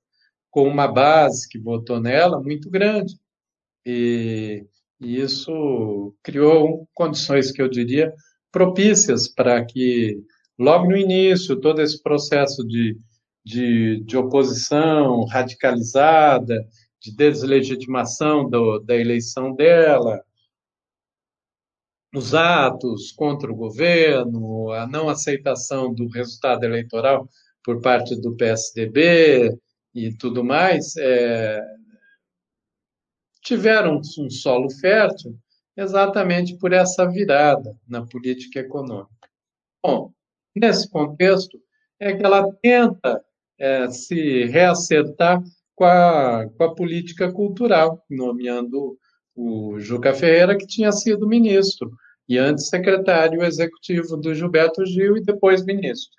com 0.51 0.69
uma 0.69 0.87
base 0.87 1.49
que 1.49 1.59
votou 1.59 2.01
nela 2.01 2.43
muito 2.43 2.71
grande. 2.71 3.15
E, 3.87 4.67
e 5.01 5.21
isso 5.21 6.15
criou 6.23 6.89
condições 6.95 7.51
que 7.51 7.61
eu 7.61 7.69
diria 7.69 8.13
propícias 8.51 9.27
para 9.29 9.65
que 9.65 10.23
logo 10.63 10.87
no 10.87 10.97
início, 10.97 11.61
todo 11.61 11.83
esse 11.83 12.01
processo 12.03 12.65
de, 12.67 12.97
de, 13.45 14.03
de 14.05 14.17
oposição 14.17 15.25
radicalizada, 15.27 16.67
de 17.01 17.15
deslegitimação 17.15 18.49
do, 18.49 18.79
da 18.79 18.97
eleição 18.97 19.55
dela, 19.55 20.23
os 22.15 22.35
atos 22.35 23.11
contra 23.13 23.51
o 23.51 23.57
governo, 23.57 24.71
a 24.71 24.87
não 24.87 25.09
aceitação 25.09 25.93
do 25.93 26.09
resultado 26.09 26.65
eleitoral 26.65 27.29
por 27.65 27.81
parte 27.81 28.21
do 28.21 28.37
PSDB 28.37 29.51
e 29.95 30.15
tudo 30.17 30.45
mais, 30.45 30.97
é, 30.97 31.61
tiveram 33.43 34.01
um 34.19 34.31
solo 34.31 34.71
fértil 34.71 35.37
exatamente 35.77 36.57
por 36.59 36.73
essa 36.73 37.07
virada 37.07 37.75
na 37.89 38.07
política 38.07 38.61
econômica. 38.61 39.29
Bom, 39.83 40.13
nesse 40.55 40.89
contexto, 40.91 41.59
é 42.01 42.15
que 42.15 42.25
ela 42.25 42.53
tenta 42.63 43.23
é, 43.59 43.89
se 43.89 44.45
reacertar 44.45 45.43
com 45.75 45.85
a, 45.85 46.49
com 46.57 46.65
a 46.65 46.75
política 46.75 47.33
cultural, 47.33 48.05
nomeando 48.11 48.97
o 49.35 49.79
Juca 49.79 50.13
Ferreira, 50.13 50.57
que 50.57 50.67
tinha 50.67 50.93
sido 50.93 51.29
ministro, 51.29 51.91
e 52.29 52.39
antes 52.39 52.69
secretário 52.69 53.43
executivo 53.43 54.17
do 54.17 54.35
Gilberto 54.35 54.85
Gil 54.85 55.17
e 55.17 55.23
depois 55.23 55.65
ministro. 55.65 56.15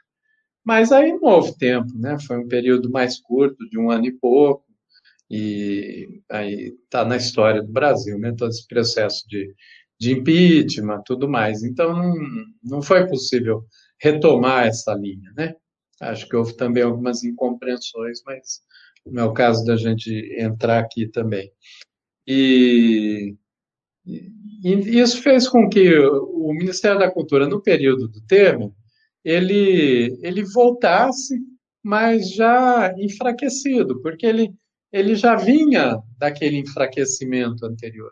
Mas 0.64 0.92
aí 0.92 1.12
não 1.12 1.30
houve 1.30 1.58
tempo, 1.58 1.92
né? 1.96 2.18
Foi 2.26 2.38
um 2.38 2.48
período 2.48 2.90
mais 2.90 3.20
curto, 3.20 3.68
de 3.70 3.78
um 3.78 3.92
ano 3.92 4.06
e 4.06 4.12
pouco, 4.14 4.64
e 5.30 6.22
aí 6.32 6.74
está 6.86 7.04
na 7.04 7.18
história 7.18 7.62
do 7.62 7.72
Brasil, 7.72 8.18
né? 8.18 8.34
Todo 8.38 8.50
esse 8.50 8.68
processo 8.68 9.28
de, 9.28 9.54
de 10.00 10.14
impeachment, 10.14 11.02
tudo 11.06 11.28
mais. 11.28 11.64
Então 11.64 11.94
não, 11.94 12.16
não 12.64 12.82
foi 12.82 13.08
possível 13.08 13.66
retomar 14.04 14.68
essa 14.68 14.94
linha, 14.94 15.32
né? 15.38 15.56
Acho 16.02 16.28
que 16.28 16.36
houve 16.36 16.58
também 16.58 16.84
algumas 16.84 17.24
incompreensões, 17.24 18.22
mas 18.26 18.62
não 19.06 19.24
é 19.24 19.26
o 19.28 19.34
caso 19.34 19.66
da 19.66 19.78
gente 19.78 20.12
entrar 20.38 20.80
aqui 20.80 21.08
também. 21.08 21.50
E, 22.28 23.34
e 24.06 25.00
isso 25.00 25.22
fez 25.22 25.48
com 25.48 25.70
que 25.70 25.98
o 25.98 26.52
Ministério 26.52 27.00
da 27.00 27.10
Cultura, 27.10 27.48
no 27.48 27.62
período 27.62 28.10
do 28.10 28.22
Temer, 28.26 28.70
ele, 29.24 30.20
ele 30.22 30.44
voltasse, 30.44 31.40
mas 31.82 32.30
já 32.34 32.94
enfraquecido, 32.98 34.02
porque 34.02 34.26
ele, 34.26 34.54
ele 34.92 35.16
já 35.16 35.36
vinha 35.36 35.98
daquele 36.18 36.58
enfraquecimento 36.58 37.66
anterior. 37.66 38.12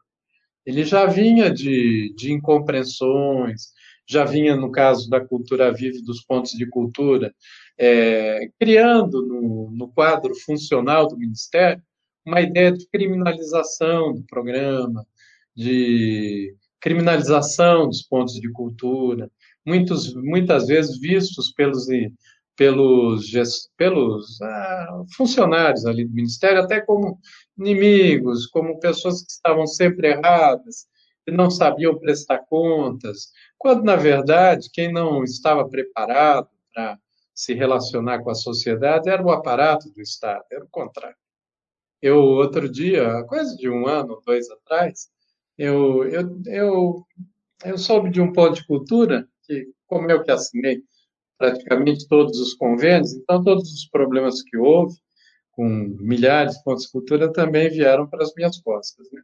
Ele 0.65 0.85
já 0.85 1.05
vinha 1.05 1.51
de, 1.51 2.13
de 2.15 2.31
incompreensões, 2.31 3.73
já 4.11 4.25
vinha, 4.25 4.55
no 4.55 4.71
caso 4.71 5.09
da 5.09 5.19
Cultura 5.19 5.71
Vive, 5.71 6.01
dos 6.01 6.23
pontos 6.23 6.51
de 6.51 6.65
cultura, 6.65 7.33
é, 7.77 8.49
criando 8.59 9.25
no, 9.25 9.71
no 9.71 9.87
quadro 9.87 10.35
funcional 10.35 11.07
do 11.07 11.17
Ministério 11.17 11.81
uma 12.25 12.41
ideia 12.41 12.71
de 12.71 12.85
criminalização 12.87 14.13
do 14.13 14.23
programa, 14.23 15.05
de 15.55 16.53
criminalização 16.79 17.87
dos 17.87 18.03
pontos 18.03 18.35
de 18.35 18.51
cultura, 18.51 19.31
muitos, 19.65 20.13
muitas 20.13 20.67
vezes 20.67 20.99
vistos 20.99 21.51
pelos, 21.51 21.87
pelos, 22.57 23.31
pelos 23.77 24.41
ah, 24.41 25.03
funcionários 25.15 25.85
ali 25.85 26.05
do 26.05 26.13
Ministério 26.13 26.61
até 26.61 26.81
como 26.81 27.19
inimigos, 27.57 28.47
como 28.47 28.79
pessoas 28.79 29.23
que 29.23 29.31
estavam 29.31 29.65
sempre 29.65 30.09
erradas, 30.09 30.87
que 31.25 31.31
não 31.31 31.49
sabiam 31.51 31.97
prestar 31.97 32.39
contas, 32.39 33.31
quando, 33.57 33.83
na 33.83 33.95
verdade, 33.95 34.69
quem 34.73 34.91
não 34.91 35.23
estava 35.23 35.67
preparado 35.67 36.49
para 36.73 36.97
se 37.33 37.53
relacionar 37.53 38.23
com 38.23 38.29
a 38.29 38.35
sociedade 38.35 39.09
era 39.09 39.23
o 39.23 39.31
aparato 39.31 39.89
do 39.91 40.01
Estado, 40.01 40.43
era 40.51 40.63
o 40.63 40.69
contrário. 40.69 41.15
Eu, 42.01 42.17
outro 42.17 42.67
dia, 42.69 43.23
quase 43.27 43.55
de 43.57 43.69
um 43.69 43.87
ano, 43.87 44.21
dois 44.25 44.49
atrás, 44.49 45.09
eu, 45.57 46.03
eu, 46.05 46.41
eu, 46.47 47.05
eu 47.63 47.77
soube 47.77 48.09
de 48.09 48.19
um 48.19 48.33
ponto 48.33 48.55
de 48.55 48.65
cultura, 48.65 49.27
que, 49.43 49.67
como 49.85 50.09
eu 50.09 50.23
que 50.23 50.31
assinei 50.31 50.81
praticamente 51.37 52.07
todos 52.07 52.39
os 52.39 52.53
convênios, 52.53 53.13
então 53.13 53.43
todos 53.43 53.71
os 53.71 53.85
problemas 53.89 54.41
que 54.41 54.57
houve, 54.57 54.95
com 55.51 55.67
milhares 55.99 56.55
de 56.55 56.63
pontos 56.63 56.85
de 56.85 56.91
cultura, 56.91 57.31
também 57.31 57.69
vieram 57.69 58.07
para 58.07 58.23
as 58.23 58.33
minhas 58.35 58.59
costas. 58.61 59.07
Né? 59.11 59.21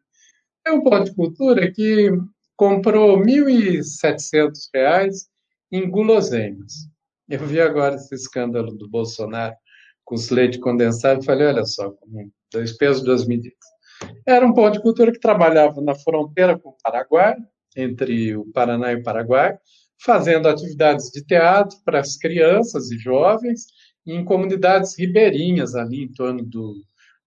É 0.68 0.72
um 0.72 0.82
ponto 0.82 1.06
de 1.06 1.16
cultura 1.16 1.72
que 1.72 2.12
comprou 2.58 3.18
R$ 3.20 3.24
1.700 3.24 5.14
em 5.72 5.90
guloseimas. 5.90 6.74
Eu 7.30 7.40
vi 7.48 7.62
agora 7.62 7.96
esse 7.96 8.14
escândalo 8.14 8.76
do 8.76 8.90
Bolsonaro 8.90 9.56
com 10.04 10.16
os 10.16 10.30
leite 10.30 10.60
condensado 10.60 11.22
e 11.22 11.26
falei, 11.26 11.48
olha 11.48 11.64
só, 11.64 11.94
dois 12.52 12.76
pesos, 12.76 13.02
duas 13.02 13.26
medidas. 13.26 13.58
Era 14.26 14.46
um 14.46 14.54
pão 14.54 14.70
de 14.70 14.82
cultura 14.82 15.10
que 15.14 15.22
trabalhava 15.22 15.80
na 15.80 15.96
fronteira 15.96 16.60
com 16.60 16.72
o 16.72 16.78
Paraguai, 16.84 17.38
entre 17.74 18.36
o 18.36 18.52
Paraná 18.52 18.92
e 18.92 18.98
o 18.98 19.04
Paraguai, 19.04 19.58
fazendo 20.04 20.50
atividades 20.50 21.10
de 21.12 21.24
teatro 21.24 21.78
para 21.86 22.02
as 22.02 22.18
crianças 22.18 22.92
e 22.92 22.98
jovens 22.98 23.68
em 24.06 24.26
comunidades 24.26 25.00
ribeirinhas 25.00 25.76
ali 25.76 26.04
em 26.04 26.12
torno 26.12 26.44
do, 26.44 26.76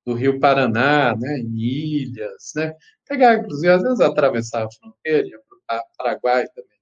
do 0.07 0.15
Rio 0.15 0.41
Paraná, 0.41 1.15
né, 1.17 1.39
em 1.39 1.59
ilhas, 1.59 2.53
né, 2.57 2.75
pegar, 3.09 3.39
inclusive, 3.39 3.73
às 3.73 3.83
vezes 3.83 4.01
atravessar 4.01 4.65
a 4.65 4.71
fronteira, 4.71 5.39
para 5.67 5.79
o 5.79 5.97
Paraguai 5.97 6.47
também. 6.49 6.79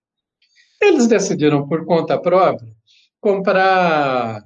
Eles 0.81 1.07
decidiram, 1.09 1.67
por 1.69 1.85
conta 1.85 2.21
própria, 2.21 2.73
comprar 3.21 4.43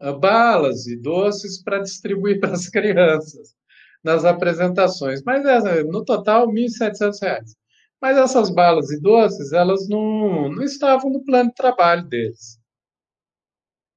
ah, 0.00 0.12
balas 0.12 0.86
e 0.86 0.96
doces 0.96 1.62
para 1.62 1.78
distribuir 1.80 2.38
para 2.40 2.52
as 2.52 2.68
crianças 2.68 3.54
nas 4.02 4.24
apresentações. 4.24 5.22
Mas 5.24 5.42
no 5.86 6.04
total, 6.04 6.48
R$ 6.48 6.54
1.700. 6.54 7.54
Mas 8.00 8.16
essas 8.16 8.50
balas 8.50 8.90
e 8.90 9.00
doces, 9.00 9.52
elas 9.52 9.88
não, 9.88 10.50
não 10.50 10.62
estavam 10.62 11.10
no 11.10 11.24
plano 11.24 11.48
de 11.48 11.54
trabalho 11.54 12.04
deles. 12.06 12.58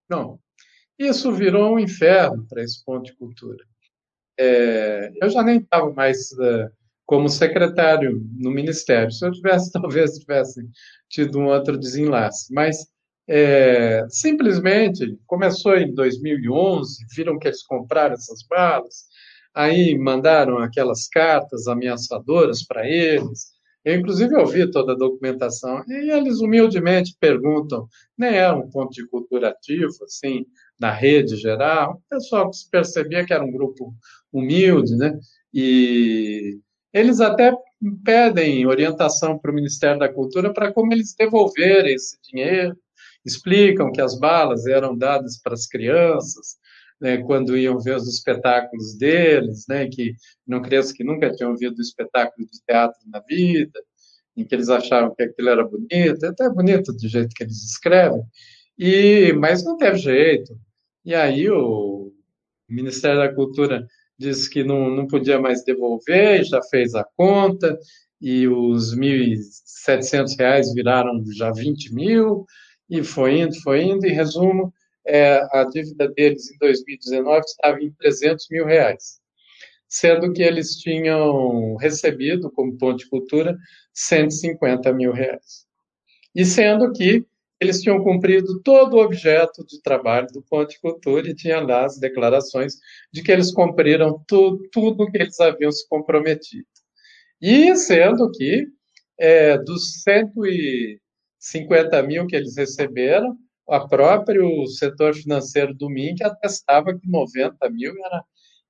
Não. 0.09 0.39
Isso 0.97 1.31
virou 1.31 1.75
um 1.75 1.79
inferno 1.79 2.45
para 2.47 2.63
esse 2.63 2.83
ponto 2.83 3.05
de 3.05 3.15
cultura. 3.15 3.63
É, 4.39 5.11
eu 5.21 5.29
já 5.29 5.43
nem 5.43 5.57
estava 5.59 5.91
mais 5.91 6.31
uh, 6.31 6.71
como 7.05 7.27
secretário 7.27 8.25
no 8.37 8.51
ministério. 8.51 9.11
Se 9.11 9.25
eu 9.25 9.31
tivesse, 9.31 9.71
talvez 9.73 10.17
tivesse 10.17 10.61
tido 11.09 11.39
um 11.39 11.47
outro 11.47 11.77
desenlace. 11.77 12.53
Mas 12.53 12.77
é, 13.27 14.05
simplesmente 14.09 15.19
começou 15.27 15.75
em 15.75 15.93
2011, 15.93 17.05
viram 17.15 17.37
que 17.37 17.47
eles 17.47 17.63
compraram 17.63 18.13
essas 18.13 18.41
balas, 18.49 19.05
aí 19.53 19.97
mandaram 19.97 20.57
aquelas 20.57 21.07
cartas 21.07 21.67
ameaçadoras 21.67 22.63
para 22.65 22.87
eles. 22.87 23.58
Eu, 23.85 23.95
inclusive, 23.95 24.69
toda 24.71 24.93
a 24.93 24.97
documentação 24.97 25.81
e 25.87 26.11
eles 26.11 26.41
humildemente 26.41 27.15
perguntam, 27.19 27.87
nem 28.17 28.35
era 28.35 28.55
um 28.55 28.69
ponto 28.69 28.91
de 28.91 29.07
cultura 29.07 29.49
ativo, 29.49 29.93
assim, 30.03 30.45
na 30.79 30.91
rede 30.91 31.35
geral, 31.37 31.93
o 31.93 32.09
pessoal 32.09 32.51
se 32.53 32.69
percebia 32.69 33.25
que 33.25 33.33
era 33.33 33.43
um 33.43 33.51
grupo 33.51 33.93
humilde, 34.33 34.95
né? 34.97 35.17
E 35.53 36.59
eles 36.93 37.19
até 37.21 37.53
pedem 38.03 38.65
orientação 38.67 39.37
para 39.39 39.51
o 39.51 39.55
Ministério 39.55 39.99
da 39.99 40.11
Cultura 40.11 40.53
para 40.53 40.73
como 40.73 40.93
eles 40.93 41.15
devolverem 41.17 41.93
esse 41.95 42.17
dinheiro, 42.21 42.75
explicam 43.25 43.91
que 43.91 44.01
as 44.01 44.17
balas 44.19 44.65
eram 44.65 44.97
dadas 44.97 45.39
para 45.41 45.53
as 45.53 45.67
crianças, 45.67 46.57
né, 46.99 47.17
quando 47.23 47.57
iam 47.57 47.79
ver 47.79 47.95
os 47.95 48.07
espetáculos 48.07 48.97
deles, 48.97 49.65
né, 49.67 49.87
que 49.87 50.13
não 50.45 50.61
crianças 50.61 50.91
que 50.91 51.03
nunca 51.03 51.31
tinham 51.31 51.55
visto 51.55 51.81
espetáculo 51.81 52.47
de 52.47 52.61
teatro 52.67 52.99
na 53.07 53.19
vida, 53.21 53.79
em 54.35 54.45
que 54.45 54.55
eles 54.55 54.69
achavam 54.69 55.13
que 55.15 55.23
aquilo 55.23 55.49
era 55.49 55.63
bonito, 55.65 56.25
até 56.25 56.49
bonito 56.49 56.93
do 56.93 57.07
jeito 57.07 57.33
que 57.35 57.43
eles 57.43 57.63
escrevem, 57.63 58.21
e 58.77 59.33
mas 59.33 59.63
não 59.63 59.77
teve 59.77 59.97
jeito. 59.97 60.57
E 61.05 61.13
aí 61.15 61.49
o 61.49 62.13
Ministério 62.69 63.19
da 63.19 63.33
Cultura 63.33 63.85
disse 64.17 64.49
que 64.49 64.63
não, 64.63 64.89
não 64.89 65.07
podia 65.07 65.39
mais 65.39 65.63
devolver, 65.63 66.43
já 66.43 66.61
fez 66.63 66.93
a 66.95 67.05
conta, 67.17 67.77
e 68.21 68.47
os 68.47 68.93
R$ 68.93 68.99
1.700 68.99 70.73
viraram 70.73 71.23
já 71.33 71.51
20 71.51 71.93
mil, 71.93 72.45
e 72.89 73.03
foi 73.03 73.39
indo, 73.41 73.55
foi 73.61 73.83
indo, 73.83 74.05
em 74.05 74.13
resumo, 74.13 74.73
é, 75.05 75.41
a 75.51 75.63
dívida 75.65 76.07
deles 76.09 76.51
em 76.51 76.57
2019 76.57 77.39
estava 77.45 77.81
em 77.81 77.91
300 77.91 78.47
mil 78.49 78.65
reais, 78.65 79.19
sendo 79.87 80.31
que 80.33 80.43
eles 80.43 80.75
tinham 80.77 81.75
recebido, 81.77 82.51
como 82.51 82.77
ponto 82.77 82.97
de 82.97 83.09
cultura, 83.09 83.57
150 83.93 84.93
mil 84.93 85.11
reais. 85.11 85.65
E 86.35 86.45
sendo 86.45 86.91
que 86.93 87.25
eles 87.59 87.81
tinham 87.81 88.01
cumprido 88.01 88.61
todo 88.61 88.93
o 88.95 89.01
objeto 89.03 89.65
de 89.65 89.81
trabalho 89.81 90.27
do 90.31 90.41
ponto 90.41 90.69
de 90.69 90.79
cultura 90.79 91.29
e 91.29 91.35
tinha 91.35 91.59
lá 91.59 91.83
as 91.85 91.99
declarações 91.99 92.75
de 93.11 93.21
que 93.21 93.31
eles 93.31 93.51
cumpriram 93.51 94.23
tu, 94.25 94.57
tudo 94.71 95.11
que 95.11 95.17
eles 95.17 95.39
haviam 95.39 95.71
se 95.71 95.87
comprometido. 95.89 96.65
E 97.41 97.75
sendo 97.75 98.31
que 98.31 98.67
é, 99.19 99.57
dos 99.57 100.01
150 100.03 102.01
mil 102.03 102.25
que 102.27 102.35
eles 102.35 102.55
receberam, 102.55 103.37
a 103.71 103.87
próprio 103.87 104.65
setor 104.67 105.13
financeiro 105.15 105.73
do 105.73 105.89
MINC 105.89 106.23
atestava 106.23 106.97
que 106.97 107.07
90 107.09 107.69
mil 107.69 107.93
era 108.05 108.23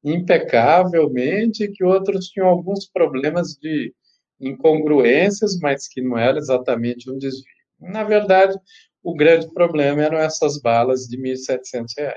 impecavelmente, 0.04 1.72
que 1.72 1.84
outros 1.84 2.28
tinham 2.28 2.47
alguns 2.47 2.89
problemas 2.89 3.56
de 3.56 3.93
incongruências, 4.39 5.58
mas 5.60 5.88
que 5.88 6.02
não 6.02 6.18
era 6.18 6.38
exatamente 6.38 7.10
um 7.10 7.18
desvio. 7.18 7.43
Na 7.80 8.04
verdade, 8.04 8.58
o 9.04 9.16
grande 9.16 9.52
problema 9.54 10.04
eram 10.04 10.18
essas 10.18 10.62
balas 10.62 11.02
de 11.08 11.18
R$ 11.18 11.34
1.700. 11.34 12.14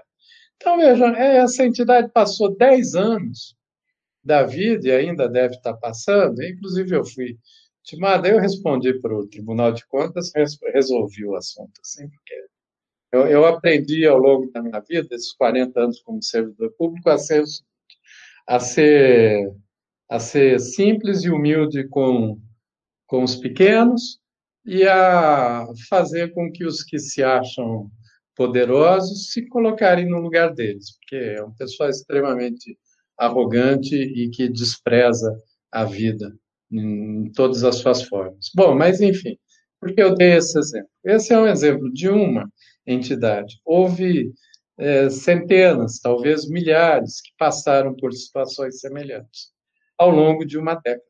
Então, 0.57 0.76
vejam, 0.76 1.14
é, 1.14 1.39
essa 1.39 1.64
entidade 1.64 2.11
passou 2.12 2.57
10 2.57 2.95
anos 2.95 3.57
da 4.22 4.45
vida 4.45 4.87
e 4.87 4.93
ainda 4.93 5.28
deve 5.28 5.57
estar 5.57 5.74
passando, 5.74 6.41
inclusive 6.43 6.95
eu 6.95 7.05
fui 7.05 7.37
intimado, 7.80 8.28
eu 8.28 8.39
respondi 8.39 9.01
para 9.01 9.12
o 9.12 9.26
Tribunal 9.26 9.72
de 9.72 9.85
Contas, 9.87 10.30
resolvi 10.72 11.24
o 11.24 11.35
assunto, 11.35 11.72
assim, 11.83 12.09
porque 12.09 12.35
eu, 13.12 13.26
eu, 13.26 13.44
aprendi 13.44 14.06
ao 14.06 14.18
longo 14.18 14.50
da 14.50 14.62
minha 14.62 14.80
vida, 14.80 15.14
esses 15.14 15.32
40 15.34 15.78
anos 15.78 16.00
como 16.00 16.22
servidor 16.22 16.72
público, 16.78 17.10
a 17.10 17.18
ser, 17.18 17.44
a 18.46 18.58
ser, 18.58 19.52
a 20.08 20.18
ser 20.18 20.58
simples 20.58 21.22
e 21.22 21.30
humilde 21.30 21.86
com, 21.88 22.40
com 23.06 23.22
os 23.22 23.36
pequenos 23.36 24.18
e 24.64 24.84
a 24.86 25.66
fazer 25.88 26.32
com 26.32 26.50
que 26.50 26.64
os 26.64 26.82
que 26.82 26.98
se 26.98 27.22
acham 27.22 27.90
poderosos 28.34 29.30
se 29.30 29.46
colocarem 29.48 30.08
no 30.08 30.18
lugar 30.18 30.54
deles, 30.54 30.96
porque 30.96 31.16
é 31.16 31.44
um 31.44 31.52
pessoal 31.52 31.90
extremamente 31.90 32.78
arrogante 33.18 33.94
e 33.94 34.30
que 34.30 34.48
despreza 34.48 35.30
a 35.70 35.84
vida 35.84 36.34
em 36.70 37.30
todas 37.32 37.62
as 37.64 37.76
suas 37.76 38.02
formas. 38.02 38.50
Bom, 38.54 38.74
mas 38.74 39.00
enfim, 39.00 39.36
por 39.83 39.93
que 39.93 40.01
eu 40.01 40.14
dei 40.14 40.35
esse 40.35 40.57
exemplo? 40.57 40.89
Esse 41.05 41.35
é 41.35 41.39
um 41.41 41.47
exemplo 41.49 41.93
de 41.93 42.09
uma 42.09 42.49
entidade. 42.87 43.61
Houve 43.64 44.33
é, 44.78 45.11
centenas, 45.11 45.99
talvez 45.99 46.49
milhares, 46.49 47.20
que 47.20 47.33
passaram 47.37 47.93
por 47.97 48.12
situações 48.12 48.78
semelhantes 48.78 49.51
ao 49.99 50.09
longo 50.09 50.47
de 50.47 50.57
uma 50.57 50.76
década. 50.76 51.03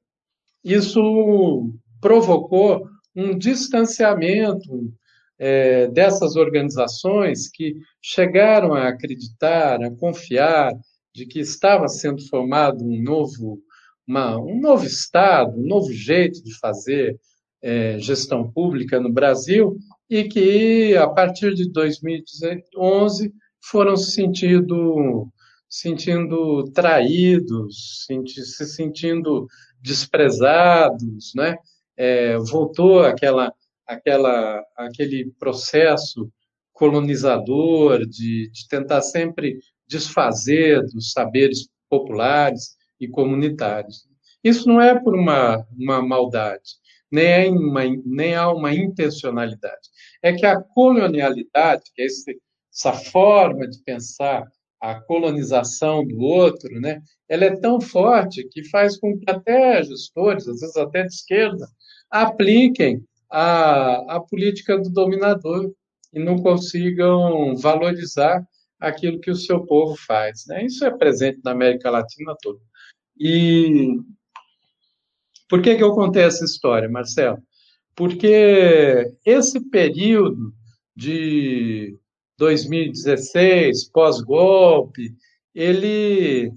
Isso 0.65 1.71
provocou 2.01 2.89
um 3.15 3.37
distanciamento 3.37 4.91
é, 5.39 5.89
dessas 5.89 6.35
organizações 6.35 7.51
que 7.51 7.77
chegaram 8.01 8.73
a 8.73 8.89
acreditar, 8.89 9.83
a 9.83 9.91
confiar 9.91 10.73
de 11.15 11.27
que 11.27 11.41
estava 11.41 11.89
sendo 11.89 12.27
formado 12.27 12.83
um 12.83 13.03
novo, 13.03 13.61
uma, 14.09 14.39
um 14.39 14.59
novo 14.59 14.87
Estado, 14.87 15.61
um 15.61 15.67
novo 15.67 15.93
jeito 15.93 16.43
de 16.43 16.59
fazer 16.59 17.21
é, 17.63 17.99
gestão 17.99 18.51
pública 18.51 18.99
no 18.99 19.13
Brasil 19.13 19.79
e 20.11 20.25
que, 20.25 20.97
a 20.97 21.09
partir 21.09 21.55
de 21.55 21.71
2011, 21.71 23.33
foram 23.63 23.97
se 23.97 24.13
sentindo, 24.13 25.29
sentindo 25.69 26.65
traídos, 26.73 28.05
senti, 28.07 28.45
se 28.45 28.67
sentindo 28.67 29.47
desprezados, 29.81 31.33
né? 31.35 31.57
É, 31.97 32.37
voltou 32.39 33.01
aquela, 33.01 33.53
aquela, 33.87 34.63
aquele 34.77 35.31
processo 35.39 36.31
colonizador 36.73 38.05
de, 38.07 38.51
de 38.51 38.69
tentar 38.69 39.03
sempre 39.03 39.59
desfazer 39.87 40.83
dos 40.87 41.13
saberes 41.13 41.69
populares 41.89 42.77
e 42.99 43.07
comunitários. 43.07 44.09
Isso 44.43 44.67
não 44.67 44.81
é 44.81 44.99
por 44.99 45.15
uma, 45.15 45.65
uma 45.79 46.03
maldade, 46.03 46.82
nem, 47.13 47.47
é 47.47 47.51
uma, 47.51 47.83
nem 48.05 48.35
há 48.35 48.51
uma 48.51 48.75
intencionalidade 48.75 49.93
é 50.23 50.33
que 50.33 50.47
a 50.47 50.61
colonialidade, 50.61 51.83
que 51.95 52.03
é 52.03 52.07
esse, 52.07 52.39
essa 52.73 52.93
forma 52.93 53.67
de 53.69 53.83
pensar 53.83 54.47
a 54.81 55.01
colonização 55.01 56.07
do 56.07 56.19
outro, 56.21 56.81
né, 56.81 57.03
ela 57.29 57.45
é 57.45 57.57
tão 57.57 57.81
forte 57.81 58.49
que 58.49 58.69
faz 58.69 58.97
com 58.99 59.19
que 59.19 59.31
até 59.31 59.83
gestores, 59.83 60.47
às 60.49 60.61
vezes 60.61 60.77
até 60.77 61.03
de 61.03 61.15
esquerda, 61.15 61.67
apliquem 62.11 63.05
a, 63.31 64.17
a 64.17 64.21
política 64.21 64.79
do 64.79 64.91
dominador 64.91 65.73
e 66.13 66.19
não 66.19 66.37
consigam 66.37 67.57
valorizar 67.57 68.45
aquilo 68.79 69.21
que 69.21 69.31
o 69.31 69.37
seu 69.37 69.65
povo 69.65 69.97
faz. 69.97 70.45
Né? 70.49 70.67
Isso 70.67 70.85
é 70.85 70.91
presente 70.91 71.41
na 71.45 71.53
América 71.53 71.89
Latina 71.89 72.35
toda. 72.43 72.61
E 73.19 73.99
por 75.53 75.61
que, 75.61 75.77
que 75.77 75.85
eu 75.85 75.93
contei 75.93 76.23
essa 76.23 76.47
história, 76.47 76.89
Marcelo? 76.89 77.37
porque 77.95 79.13
esse 79.25 79.61
período 79.69 80.53
de 80.97 81.97
2016, 82.39 83.91
pós-golpe, 83.91 85.15
ele, 85.55 86.53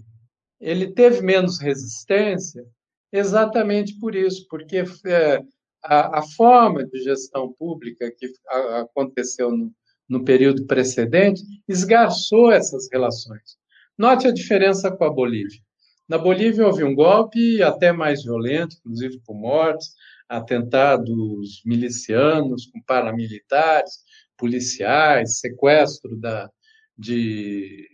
ele 0.59 0.91
teve 0.93 1.21
menos 1.21 1.59
resistência 1.59 2.65
exatamente 3.11 3.97
por 3.99 4.15
isso, 4.15 4.45
porque 4.49 4.83
é, 5.05 5.41
a, 5.83 6.19
a, 6.19 6.21
forma 6.35 6.85
de 6.85 6.99
gestão 7.01 7.53
pública 7.53 8.11
que 8.17 8.31
a, 8.49 8.81
aconteceu 8.81 9.51
no, 9.51 9.73
no 10.07 10.23
período 10.23 10.65
precedente 10.65 11.41
esgarçou 11.67 12.51
essas 12.51 12.89
relações. 12.91 13.57
Note 13.97 14.27
a 14.27 14.31
diferença 14.31 14.91
com 14.91 15.03
a 15.03 15.09
Bolívia. 15.09 15.61
Na 16.07 16.17
Bolívia 16.17 16.67
houve 16.67 16.83
um 16.83 16.93
golpe 16.93 17.63
até 17.63 17.91
mais 17.91 18.23
violento, 18.23 18.77
inclusive 18.77 19.19
por 19.25 19.35
mortes, 19.35 19.93
atentados 20.29 21.61
milicianos 21.65 22.67
com 22.67 22.81
paramilitares, 22.81 24.03
policiais, 24.37 25.39
sequestro 25.39 26.15
da, 26.15 26.49
de 26.97 27.87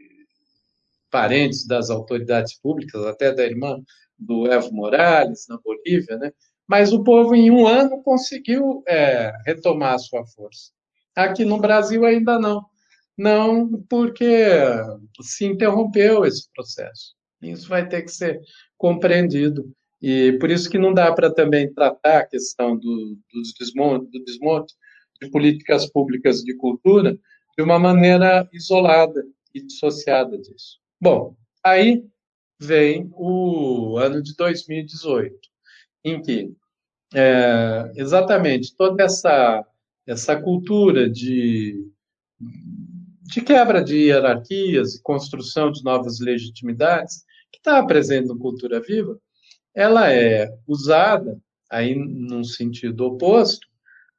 parentes 1.09 1.65
das 1.65 1.89
autoridades 1.89 2.59
públicas, 2.59 3.05
até 3.05 3.33
da 3.33 3.45
irmã 3.45 3.77
do 4.17 4.51
Evo 4.51 4.71
Morales, 4.73 5.45
na 5.47 5.57
Bolívia, 5.57 6.17
né? 6.17 6.31
Mas 6.67 6.93
o 6.93 7.03
povo, 7.03 7.35
em 7.35 7.51
um 7.51 7.67
ano, 7.67 8.01
conseguiu 8.03 8.83
é, 8.87 9.31
retomar 9.45 9.95
a 9.95 9.99
sua 9.99 10.25
força. 10.25 10.71
Aqui 11.15 11.43
no 11.43 11.59
Brasil 11.59 12.05
ainda 12.05 12.39
não. 12.39 12.65
Não, 13.17 13.69
porque 13.89 14.47
se 15.21 15.45
interrompeu 15.45 16.23
esse 16.25 16.49
processo. 16.53 17.13
Isso 17.41 17.67
vai 17.67 17.87
ter 17.87 18.03
que 18.03 18.11
ser 18.11 18.39
compreendido. 18.77 19.73
E 20.01 20.33
por 20.39 20.49
isso 20.49 20.69
que 20.69 20.79
não 20.79 20.93
dá 20.93 21.11
para 21.13 21.33
também 21.33 21.71
tratar 21.73 22.19
a 22.19 22.25
questão 22.25 22.75
do, 22.75 23.17
do, 23.31 23.41
desmonte, 23.59 24.11
do 24.11 24.23
desmonte 24.23 24.73
de 25.21 25.29
políticas 25.29 25.89
públicas 25.89 26.41
de 26.41 26.55
cultura 26.55 27.17
de 27.57 27.63
uma 27.63 27.77
maneira 27.77 28.49
isolada 28.51 29.23
e 29.53 29.61
dissociada 29.61 30.37
disso. 30.37 30.79
Bom, 30.99 31.35
aí 31.63 32.03
vem 32.59 33.09
o 33.13 33.97
ano 33.97 34.21
de 34.21 34.35
2018, 34.35 35.35
em 36.03 36.21
que 36.21 36.51
é, 37.13 37.91
exatamente 37.95 38.75
toda 38.75 39.03
essa, 39.03 39.65
essa 40.07 40.39
cultura 40.39 41.09
de, 41.09 41.85
de 43.23 43.41
quebra 43.41 43.83
de 43.83 43.97
hierarquias 43.97 44.95
e 44.95 45.01
construção 45.01 45.71
de 45.71 45.83
novas 45.83 46.19
legitimidades, 46.19 47.23
que 47.51 47.59
está 47.59 47.83
presente 47.85 48.35
Cultura 48.37 48.79
Viva, 48.79 49.19
ela 49.73 50.11
é 50.11 50.49
usada, 50.67 51.39
aí 51.69 51.95
num 51.95 52.43
sentido 52.43 53.05
oposto, 53.05 53.67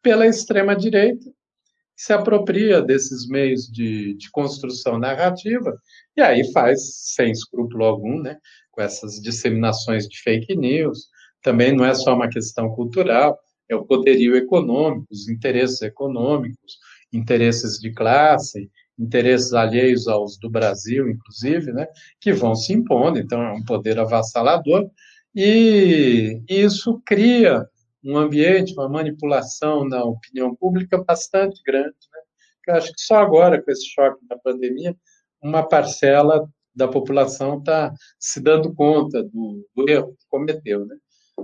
pela 0.01 0.27
extrema-direita, 0.27 1.25
que 1.25 2.03
se 2.03 2.13
apropria 2.13 2.83
desses 2.83 3.29
meios 3.29 3.71
de, 3.71 4.15
de 4.15 4.31
construção 4.31 4.99
narrativa 4.99 5.79
e 6.17 6.21
aí 6.21 6.51
faz, 6.53 7.13
sem 7.15 7.31
escrúpulo 7.31 7.85
algum, 7.85 8.21
né, 8.21 8.39
com 8.71 8.83
essas 8.83 9.21
disseminações 9.21 10.09
de 10.09 10.21
fake 10.21 10.57
news. 10.57 11.09
Também 11.43 11.75
não 11.75 11.85
é 11.85 11.95
só 11.95 12.15
uma 12.15 12.29
questão 12.29 12.71
cultural, 12.71 13.39
é 13.69 13.77
o 13.77 13.85
poderio 13.85 14.37
econômico, 14.37 15.07
os 15.11 15.29
interesses 15.29 15.81
econômicos, 15.83 16.79
interesses 17.13 17.79
de 17.79 17.93
classe, 17.93 18.71
interesses 18.99 19.53
alheios 19.53 20.07
aos 20.07 20.39
do 20.39 20.51
Brasil, 20.51 21.09
inclusive, 21.09 21.73
né, 21.73 21.87
que 22.21 22.33
vão 22.33 22.55
se 22.55 22.73
impondo. 22.73 23.19
Então, 23.19 23.43
é 23.43 23.53
um 23.53 23.65
poder 23.65 23.99
avassalador. 23.99 24.91
E 25.35 26.43
isso 26.49 27.01
cria 27.05 27.67
um 28.05 28.17
ambiente, 28.17 28.75
uma 28.75 28.89
manipulação 28.89 29.85
na 29.89 30.05
opinião 30.05 30.55
pública 30.55 31.03
bastante 31.03 31.63
grande. 31.65 31.95
Né? 32.13 32.21
Eu 32.69 32.75
acho 32.75 32.93
que 32.93 33.01
só 33.01 33.17
agora, 33.17 33.63
com 33.63 33.71
esse 33.71 33.87
choque 33.87 34.27
da 34.27 34.37
pandemia, 34.37 34.97
uma 35.43 35.67
parcela 35.67 36.49
da 36.75 36.89
população 36.89 37.59
está 37.59 37.93
se 38.19 38.41
dando 38.41 38.75
conta 38.75 39.23
do, 39.23 39.67
do, 39.75 39.89
erro 39.89 40.15
que 40.19 40.27
cometeu 40.29 40.87
né? 40.87 40.97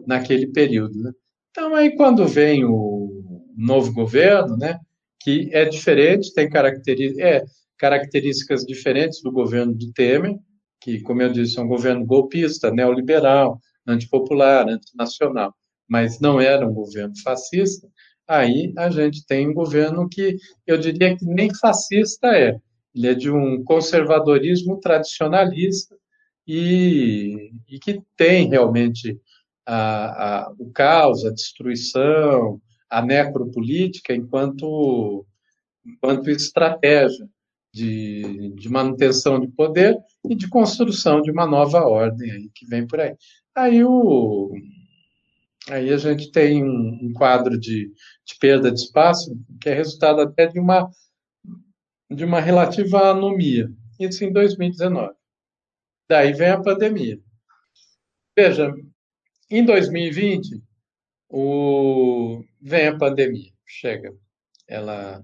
naquele 0.06 0.46
período. 0.48 0.98
Né? 1.00 1.12
Então, 1.50 1.74
aí, 1.74 1.96
quando 1.96 2.26
vem 2.26 2.64
o 2.64 3.52
novo 3.56 3.92
governo, 3.92 4.56
né, 4.56 4.78
que 5.28 5.50
é 5.52 5.64
diferente, 5.66 6.32
tem 6.32 6.48
características, 6.48 7.24
é, 7.24 7.44
características 7.76 8.64
diferentes 8.64 9.20
do 9.22 9.30
governo 9.30 9.74
do 9.74 9.92
Temer, 9.92 10.34
que, 10.80 11.00
como 11.02 11.20
eu 11.20 11.30
disse, 11.30 11.58
é 11.58 11.62
um 11.62 11.68
governo 11.68 12.06
golpista, 12.06 12.70
neoliberal, 12.70 13.60
antipopular, 13.86 14.66
antinacional 14.68 15.54
mas 15.88 16.20
não 16.20 16.40
era 16.40 16.68
um 16.68 16.74
governo 16.74 17.14
fascista, 17.24 17.88
aí 18.26 18.72
a 18.76 18.90
gente 18.90 19.26
tem 19.26 19.48
um 19.48 19.54
governo 19.54 20.06
que 20.06 20.36
eu 20.66 20.76
diria 20.76 21.16
que 21.16 21.24
nem 21.24 21.52
fascista 21.54 22.28
é. 22.28 22.54
Ele 22.94 23.08
é 23.08 23.14
de 23.14 23.30
um 23.30 23.64
conservadorismo 23.64 24.78
tradicionalista 24.80 25.96
e, 26.46 27.52
e 27.66 27.78
que 27.78 28.02
tem 28.16 28.50
realmente 28.50 29.18
a, 29.64 30.46
a, 30.46 30.52
o 30.58 30.70
caos, 30.70 31.24
a 31.24 31.30
destruição, 31.30 32.60
a 32.90 33.02
necropolítica 33.02 34.14
enquanto, 34.14 35.26
enquanto 35.84 36.30
estratégia 36.30 37.28
de, 37.72 38.52
de 38.56 38.68
manutenção 38.68 39.38
de 39.40 39.48
poder 39.48 39.96
e 40.28 40.34
de 40.34 40.48
construção 40.48 41.20
de 41.20 41.30
uma 41.30 41.46
nova 41.46 41.80
ordem 41.86 42.30
aí 42.30 42.50
que 42.54 42.66
vem 42.66 42.86
por 42.86 43.00
aí. 43.00 43.14
Aí 43.54 43.84
o, 43.84 44.52
Aí 45.70 45.92
a 45.92 45.98
gente 45.98 46.30
tem 46.32 46.64
um, 46.64 46.98
um 47.02 47.12
quadro 47.12 47.58
de, 47.58 47.92
de, 48.24 48.38
perda 48.40 48.72
de 48.72 48.80
espaço 48.80 49.36
que 49.60 49.68
é 49.68 49.74
resultado 49.74 50.20
até 50.20 50.46
de 50.46 50.58
uma, 50.58 50.90
de 52.10 52.24
uma 52.24 52.40
relativa 52.40 53.10
anomia. 53.10 53.70
Isso 54.00 54.24
em 54.24 54.32
2019. 54.32 55.12
Daí 56.08 56.32
vem 56.32 56.48
a 56.48 56.60
pandemia. 56.60 57.20
Veja, 58.36 58.72
em 59.50 59.64
2020, 59.64 60.62
o... 61.28 62.42
vem 62.60 62.88
a 62.88 62.96
pandemia, 62.96 63.52
chega. 63.66 64.14
Ela, 64.66 65.22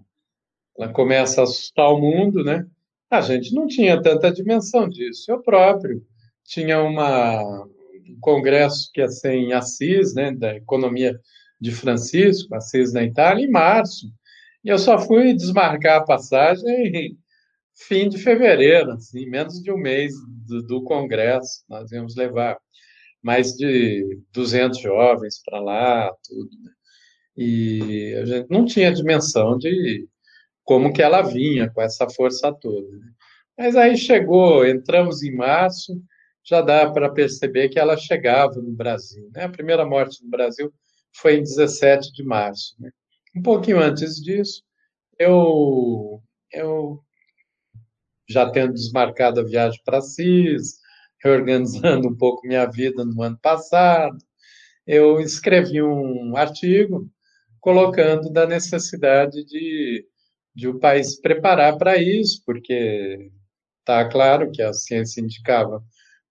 ela 0.79 0.93
começa 0.93 1.41
a 1.41 1.45
assustar 1.45 1.93
o 1.93 2.01
mundo, 2.01 2.45
né? 2.45 2.67
A 3.11 3.21
gente 3.21 3.55
não 3.55 3.67
tinha 3.67 4.01
tanta 4.03 4.33
dimensão 4.33 4.89
disso. 4.89 5.31
Eu 5.31 5.43
próprio 5.43 6.05
tinha 6.45 6.83
uma, 6.83 7.43
um 7.65 8.19
congresso 8.21 8.91
que 8.93 9.01
ia 9.01 9.09
ser 9.09 9.35
em 9.35 9.53
Assis, 9.53 10.15
né, 10.15 10.33
da 10.33 10.57
economia 10.57 11.19
de 11.61 11.71
Francisco, 11.73 12.55
Assis 12.55 12.93
na 12.93 13.03
Itália, 13.03 13.45
em 13.45 13.51
março. 13.51 14.13
E 14.65 14.69
eu 14.69 14.79
só 14.79 14.99
fui 14.99 15.33
desmarcar 15.33 15.99
a 16.01 16.05
passagem 16.05 16.87
em 16.87 17.19
fim 17.75 18.09
de 18.09 18.19
fevereiro, 18.19 18.93
assim, 18.93 19.27
menos 19.27 19.63
de 19.63 19.71
um 19.71 19.77
mês 19.77 20.13
do, 20.47 20.63
do 20.63 20.83
congresso. 20.83 21.65
Nós 21.69 21.91
íamos 21.93 22.17
levar 22.17 22.59
mais 23.25 23.53
de 23.55 24.21
200 24.33 24.79
jovens 24.79 25.43
para 25.43 25.59
lá, 25.59 26.13
tudo. 26.29 26.51
Né? 26.63 26.71
E 27.35 28.15
a 28.21 28.27
gente 28.27 28.51
não 28.51 28.67
tinha 28.67 28.93
dimensão 28.93 29.57
de 29.57 30.07
como 30.63 30.93
que 30.93 31.03
ela 31.03 31.23
vinha 31.23 31.71
com 31.71 31.81
essa 31.81 32.09
força 32.11 32.53
toda. 32.53 32.87
Né? 32.87 33.11
Mas 33.57 33.77
aí 33.77 33.97
chegou, 33.97 34.67
entramos 34.67 35.23
em 35.23 35.35
março, 35.35 35.99
já 36.45 36.61
dá 36.61 36.91
para 36.91 37.11
perceber 37.11 37.71
que 37.71 37.79
ela 37.79 37.97
chegava 37.97 38.61
no 38.61 38.73
Brasil. 38.73 39.31
Né? 39.35 39.45
A 39.45 39.49
primeira 39.49 39.87
morte 39.87 40.23
no 40.23 40.29
Brasil 40.29 40.71
foi 41.17 41.37
em 41.37 41.43
17 41.43 42.13
de 42.13 42.23
março. 42.23 42.75
Né? 42.79 42.91
Um 43.35 43.41
pouquinho 43.41 43.81
antes 43.81 44.17
disso, 44.17 44.63
eu, 45.19 46.23
eu 46.53 47.01
já 48.29 48.51
tendo 48.51 48.75
desmarcado 48.75 49.41
a 49.41 49.45
viagem 49.45 49.81
para 49.83 49.99
Assis, 49.99 50.84
reorganizando 51.25 52.07
um 52.09 52.17
pouco 52.17 52.47
minha 52.47 52.67
vida 52.67 53.05
no 53.05 53.23
ano 53.23 53.39
passado, 53.41 54.17
eu 54.87 55.19
escrevi 55.21 55.83
um 55.83 56.37
artigo 56.37 57.09
colocando 57.61 58.31
da 58.31 58.47
necessidade 58.47 59.43
de, 59.47 60.07
de 60.55 60.69
o 60.69 60.79
país 60.79 61.13
se 61.13 61.23
preparar 61.23 61.79
para 61.79 61.97
isso, 61.97 62.43
porque 62.45 63.31
está 63.81 64.07
claro 64.09 64.51
que 64.53 64.63
a 64.63 64.73
ciência 64.75 65.23
indicava 65.23 65.83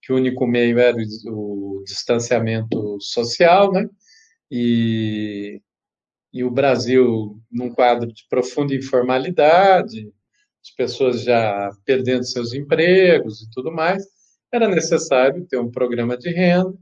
que 0.01 0.13
o 0.13 0.17
único 0.17 0.45
meio 0.45 0.77
era 0.79 0.97
o 1.27 1.81
distanciamento 1.85 2.99
social, 2.99 3.71
né? 3.71 3.87
E, 4.51 5.61
e 6.31 6.43
o 6.43 6.51
Brasil 6.51 7.41
num 7.51 7.73
quadro 7.73 8.11
de 8.13 8.23
profunda 8.29 8.75
informalidade, 8.75 10.11
as 10.61 10.71
pessoas 10.75 11.23
já 11.23 11.71
perdendo 11.85 12.25
seus 12.25 12.53
empregos 12.53 13.41
e 13.41 13.49
tudo 13.49 13.71
mais, 13.71 14.03
era 14.53 14.67
necessário 14.67 15.45
ter 15.45 15.57
um 15.59 15.71
programa 15.71 16.17
de 16.17 16.29
renda, 16.29 16.73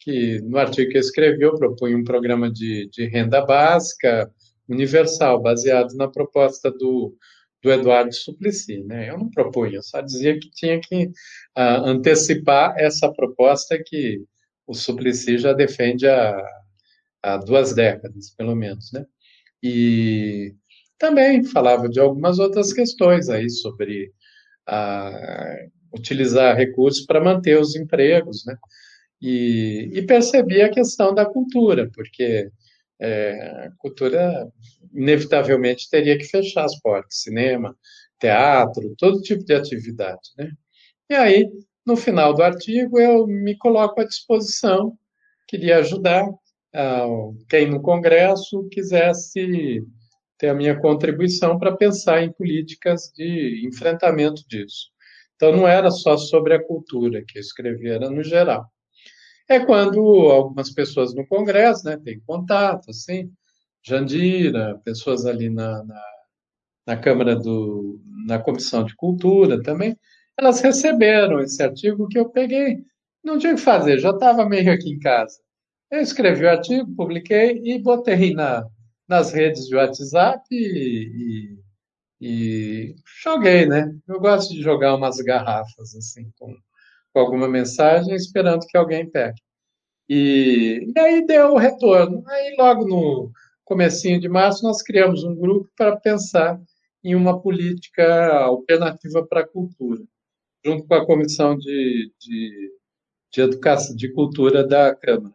que 0.00 0.40
no 0.42 0.58
artigo 0.58 0.90
que 0.90 0.96
eu 0.96 1.00
escrevi 1.00 1.42
eu 1.42 1.56
propunha 1.56 1.96
um 1.96 2.04
programa 2.04 2.50
de, 2.50 2.88
de 2.90 3.06
renda 3.06 3.44
básica 3.44 4.30
universal, 4.68 5.40
baseado 5.40 5.94
na 5.94 6.08
proposta 6.08 6.70
do 6.70 7.16
do 7.62 7.70
Eduardo 7.70 8.12
Suplicy. 8.12 8.82
Né? 8.82 9.08
Eu 9.08 9.18
não 9.18 9.30
propunha, 9.30 9.76
eu 9.76 9.82
só 9.82 10.00
dizia 10.00 10.38
que 10.38 10.50
tinha 10.50 10.80
que 10.80 11.06
uh, 11.06 11.84
antecipar 11.84 12.74
essa 12.76 13.10
proposta 13.12 13.80
que 13.82 14.22
o 14.66 14.74
Suplicy 14.74 15.38
já 15.38 15.52
defende 15.52 16.08
há, 16.08 16.44
há 17.22 17.36
duas 17.36 17.72
décadas, 17.72 18.30
pelo 18.36 18.56
menos. 18.56 18.90
Né? 18.92 19.06
E 19.62 20.54
também 20.98 21.44
falava 21.44 21.88
de 21.88 22.00
algumas 22.00 22.38
outras 22.38 22.72
questões 22.72 23.28
aí 23.28 23.48
sobre 23.48 24.12
uh, 24.68 25.70
utilizar 25.94 26.56
recursos 26.56 27.04
para 27.06 27.20
manter 27.22 27.58
os 27.60 27.76
empregos, 27.76 28.44
né? 28.46 28.56
E, 29.20 29.90
e 29.94 30.02
percebi 30.06 30.62
a 30.62 30.70
questão 30.70 31.14
da 31.14 31.24
cultura, 31.26 31.90
porque 31.94 32.50
é, 33.00 33.66
a 33.66 33.70
cultura 33.78 34.48
inevitavelmente 34.94 35.88
teria 35.90 36.18
que 36.18 36.24
fechar 36.24 36.64
as 36.64 36.78
portas, 36.80 37.20
cinema, 37.22 37.76
teatro, 38.20 38.94
todo 38.98 39.22
tipo 39.22 39.44
de 39.44 39.54
atividade, 39.54 40.30
né? 40.38 40.50
E 41.10 41.14
aí 41.14 41.50
No 41.86 41.96
final 41.96 42.32
do 42.34 42.42
artigo, 42.42 42.98
eu 42.98 43.26
me 43.26 43.56
coloco 43.56 44.00
à 44.00 44.04
disposição, 44.04 44.96
queria 45.48 45.78
ajudar 45.78 46.24
uh, 46.28 47.36
quem 47.48 47.68
no 47.68 47.82
Congresso 47.82 48.68
quisesse 48.70 49.82
ter 50.38 50.48
a 50.50 50.54
minha 50.54 50.78
contribuição 50.80 51.58
para 51.58 51.76
pensar 51.76 52.22
em 52.22 52.32
políticas 52.32 53.12
de 53.16 53.66
enfrentamento 53.66 54.46
disso. 54.48 54.91
Então, 55.42 55.56
não 55.56 55.66
era 55.66 55.90
só 55.90 56.16
sobre 56.16 56.54
a 56.54 56.64
cultura 56.64 57.20
que 57.26 57.36
eu 57.36 57.40
escrevi, 57.40 57.88
era 57.88 58.08
no 58.08 58.22
geral. 58.22 58.64
É 59.48 59.58
quando 59.58 60.00
algumas 60.30 60.72
pessoas 60.72 61.12
no 61.16 61.26
Congresso 61.26 61.84
né, 61.84 61.96
têm 61.96 62.20
contato, 62.20 62.90
assim, 62.90 63.28
Jandira, 63.84 64.80
pessoas 64.84 65.26
ali 65.26 65.50
na, 65.50 65.82
na, 65.82 66.02
na 66.86 66.96
Câmara 66.96 67.34
do. 67.34 68.00
na 68.24 68.38
Comissão 68.38 68.84
de 68.84 68.94
Cultura 68.94 69.60
também, 69.60 69.96
elas 70.38 70.60
receberam 70.60 71.40
esse 71.40 71.60
artigo 71.60 72.06
que 72.06 72.20
eu 72.20 72.28
peguei. 72.28 72.78
Não 73.24 73.36
tinha 73.36 73.54
o 73.54 73.56
que 73.56 73.62
fazer, 73.62 73.98
já 73.98 74.10
estava 74.10 74.48
meio 74.48 74.72
aqui 74.72 74.90
em 74.90 75.00
casa. 75.00 75.40
Eu 75.90 75.98
escrevi 76.02 76.44
o 76.44 76.50
artigo, 76.50 76.94
publiquei 76.94 77.60
e 77.64 77.82
botei 77.82 78.32
na, 78.32 78.64
nas 79.08 79.32
redes 79.32 79.66
de 79.66 79.74
WhatsApp 79.74 80.44
e, 80.52 80.58
e, 80.58 81.58
e, 82.22 82.94
joguei, 83.22 83.66
né? 83.66 83.92
Eu 84.08 84.20
gosto 84.20 84.54
de 84.54 84.62
jogar 84.62 84.94
umas 84.94 85.16
garrafas 85.18 85.94
assim 85.96 86.30
com, 86.38 86.54
com 87.12 87.20
alguma 87.20 87.48
mensagem, 87.48 88.14
esperando 88.14 88.66
que 88.66 88.76
alguém 88.76 89.10
pegue. 89.10 89.40
E, 90.08 90.92
e 90.94 91.00
aí 91.00 91.26
deu 91.26 91.52
o 91.54 91.58
retorno. 91.58 92.22
Aí 92.28 92.56
logo 92.58 92.86
no 92.86 93.30
comecinho 93.64 94.20
de 94.20 94.28
março 94.28 94.62
nós 94.62 94.82
criamos 94.82 95.24
um 95.24 95.34
grupo 95.34 95.70
para 95.76 95.96
pensar 95.96 96.60
em 97.04 97.14
uma 97.14 97.40
política 97.40 98.34
alternativa 98.44 99.26
para 99.26 99.40
a 99.40 99.48
cultura 99.48 100.02
junto 100.64 100.86
com 100.86 100.94
a 100.94 101.04
Comissão 101.04 101.56
de, 101.56 102.12
de, 102.18 102.72
de 103.32 103.40
Educação, 103.40 103.96
de 103.96 104.12
Cultura 104.12 104.66
da 104.66 104.94
Câmara. 104.94 105.34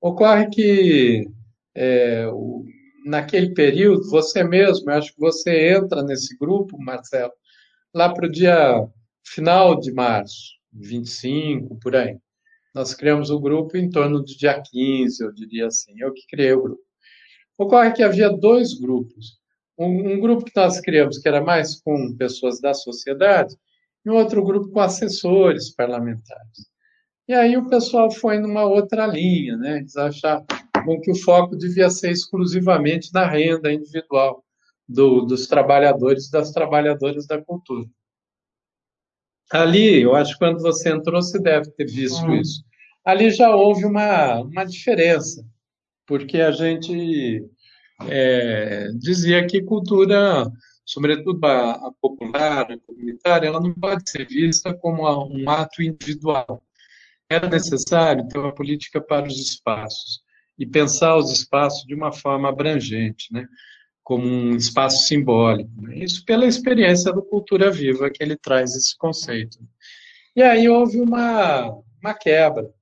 Ocorre 0.00 0.48
que 0.48 1.28
é, 1.74 2.26
o, 2.28 2.64
naquele 3.04 3.54
período, 3.54 4.08
você 4.08 4.42
mesmo, 4.44 4.90
eu 4.90 4.94
acho 4.96 5.12
que 5.12 5.20
você 5.20 5.74
entra 5.74 6.02
nesse 6.02 6.36
grupo, 6.36 6.78
Marcelo, 6.78 7.32
lá 7.94 8.12
para 8.12 8.26
o 8.26 8.30
dia 8.30 8.86
final 9.24 9.78
de 9.78 9.92
março, 9.92 10.52
25, 10.72 11.78
por 11.78 11.96
aí. 11.96 12.18
Nós 12.74 12.94
criamos 12.94 13.30
o 13.30 13.38
grupo 13.38 13.76
em 13.76 13.90
torno 13.90 14.20
do 14.20 14.24
dia 14.24 14.60
15, 14.60 15.22
eu 15.22 15.32
diria 15.32 15.66
assim, 15.66 15.92
eu 15.98 16.12
que 16.12 16.26
criei 16.26 16.52
o 16.52 16.62
grupo. 16.62 16.82
Ocorre 17.58 17.92
que 17.92 18.02
havia 18.02 18.30
dois 18.30 18.74
grupos. 18.74 19.38
Um, 19.78 20.14
um 20.14 20.20
grupo 20.20 20.44
que 20.44 20.56
nós 20.56 20.80
criamos, 20.80 21.18
que 21.18 21.28
era 21.28 21.40
mais 21.40 21.80
com 21.80 22.16
pessoas 22.16 22.60
da 22.60 22.72
sociedade, 22.72 23.54
e 24.04 24.10
outro 24.10 24.42
grupo 24.44 24.70
com 24.70 24.80
assessores 24.80 25.74
parlamentares. 25.74 26.70
E 27.28 27.34
aí 27.34 27.56
o 27.56 27.68
pessoal 27.68 28.10
foi 28.10 28.38
numa 28.38 28.64
outra 28.64 29.06
linha, 29.06 29.56
né? 29.56 29.78
Eles 29.78 29.96
acharam 29.96 30.44
que 31.00 31.10
o 31.10 31.16
foco 31.16 31.56
devia 31.56 31.90
ser 31.90 32.10
exclusivamente 32.10 33.10
na 33.12 33.26
renda 33.26 33.72
individual 33.72 34.44
do, 34.88 35.22
dos 35.22 35.46
trabalhadores 35.46 36.26
e 36.26 36.30
das 36.30 36.50
trabalhadoras 36.52 37.26
da 37.26 37.40
cultura. 37.42 37.86
Ali, 39.50 40.02
eu 40.02 40.14
acho 40.14 40.32
que 40.32 40.38
quando 40.38 40.60
você 40.60 40.90
entrou, 40.90 41.20
você 41.20 41.38
deve 41.38 41.70
ter 41.72 41.86
visto 41.86 42.24
hum. 42.24 42.34
isso. 42.34 42.64
Ali 43.04 43.30
já 43.30 43.54
houve 43.54 43.84
uma, 43.84 44.40
uma 44.40 44.64
diferença, 44.64 45.44
porque 46.06 46.40
a 46.40 46.50
gente 46.50 47.44
é, 48.08 48.88
dizia 48.98 49.46
que 49.46 49.62
cultura 49.62 50.50
sobretudo 50.84 51.44
a, 51.46 51.72
a, 51.72 51.92
popular, 52.00 52.70
a 52.70 52.78
comunitária, 52.78 53.46
ela 53.46 53.60
não 53.60 53.72
pode 53.72 54.08
ser 54.10 54.26
vista 54.26 54.74
como 54.74 55.02
um 55.28 55.48
ato 55.48 55.82
individual. 55.82 56.62
Era 57.28 57.48
necessário 57.48 58.26
ter 58.28 58.38
uma 58.38 58.54
política 58.54 59.00
para 59.00 59.26
os 59.26 59.38
espaços 59.38 60.20
e 60.62 60.66
pensar 60.66 61.16
os 61.16 61.32
espaços 61.32 61.84
de 61.84 61.92
uma 61.92 62.12
forma 62.12 62.48
abrangente, 62.48 63.32
né? 63.32 63.48
como 64.04 64.24
um 64.24 64.54
espaço 64.54 65.08
simbólico. 65.08 65.72
Né? 65.82 65.98
Isso 65.98 66.24
pela 66.24 66.46
experiência 66.46 67.12
do 67.12 67.20
Cultura 67.20 67.68
Viva 67.68 68.08
que 68.08 68.22
ele 68.22 68.36
traz 68.36 68.76
esse 68.76 68.96
conceito. 68.96 69.58
E 70.36 70.42
aí 70.42 70.68
houve 70.68 71.00
uma, 71.00 71.68
uma 72.00 72.14
quebra. 72.14 72.72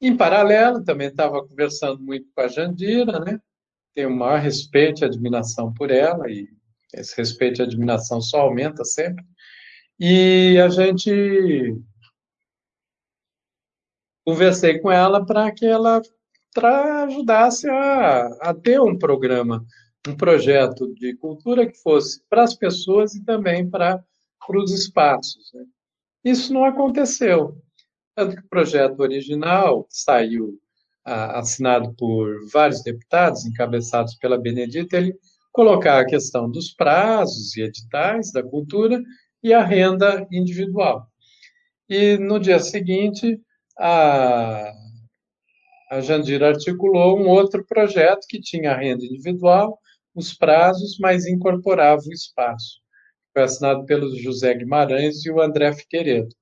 Em 0.00 0.16
paralelo, 0.16 0.82
também 0.82 1.06
estava 1.06 1.46
conversando 1.46 2.02
muito 2.02 2.26
com 2.34 2.40
a 2.40 2.48
Jandira, 2.48 3.20
né? 3.20 3.38
tenho 3.94 4.08
o 4.08 4.16
maior 4.16 4.40
respeito 4.40 5.02
e 5.02 5.04
admiração 5.04 5.72
por 5.72 5.92
ela, 5.92 6.28
e 6.28 6.48
esse 6.92 7.16
respeito 7.16 7.60
e 7.60 7.64
admiração 7.64 8.20
só 8.20 8.40
aumenta 8.40 8.84
sempre. 8.84 9.24
E 9.96 10.58
a 10.58 10.68
gente 10.68 11.76
conversei 14.26 14.80
com 14.80 14.90
ela 14.90 15.24
para 15.24 15.52
que 15.52 15.64
ela 15.64 16.02
ajudasse 16.56 17.68
a, 17.68 18.26
a 18.40 18.54
ter 18.54 18.80
um 18.80 18.98
programa, 18.98 19.64
um 20.08 20.16
projeto 20.16 20.92
de 20.94 21.16
cultura 21.16 21.66
que 21.66 21.76
fosse 21.78 22.22
para 22.28 22.42
as 22.42 22.54
pessoas 22.54 23.14
e 23.14 23.24
também 23.24 23.68
para, 23.68 24.02
para 24.46 24.58
os 24.58 24.72
espaços. 24.72 25.50
Né? 25.54 25.64
Isso 26.24 26.52
não 26.52 26.64
aconteceu. 26.64 27.56
Tanto 28.14 28.36
que 28.36 28.42
o 28.42 28.48
projeto 28.48 29.00
original 29.00 29.86
saiu 29.88 30.58
assinado 31.04 31.94
por 31.94 32.46
vários 32.52 32.82
deputados, 32.82 33.44
encabeçados 33.44 34.14
pela 34.16 34.38
Benedita, 34.38 34.96
ele 34.96 35.14
colocar 35.52 35.98
a 35.98 36.06
questão 36.06 36.50
dos 36.50 36.72
prazos 36.72 37.56
e 37.56 37.62
editais 37.62 38.30
da 38.32 38.42
cultura 38.42 39.02
e 39.42 39.52
a 39.52 39.64
renda 39.64 40.26
individual. 40.30 41.06
E 41.88 42.16
no 42.18 42.38
dia 42.38 42.60
seguinte, 42.60 43.40
a, 43.78 44.72
a 45.90 46.00
Jandira 46.00 46.48
articulou 46.48 47.18
um 47.18 47.28
outro 47.28 47.64
projeto 47.66 48.24
que 48.28 48.40
tinha 48.40 48.70
a 48.70 48.76
renda 48.76 49.04
individual, 49.04 49.76
os 50.14 50.32
prazos, 50.32 50.96
mas 51.00 51.26
incorporava 51.26 52.00
o 52.06 52.12
espaço. 52.12 52.80
Foi 53.32 53.42
assinado 53.42 53.84
pelos 53.86 54.16
José 54.22 54.54
Guimarães 54.54 55.24
e 55.24 55.30
o 55.30 55.40
André 55.40 55.72
Figueiredo, 55.72 56.32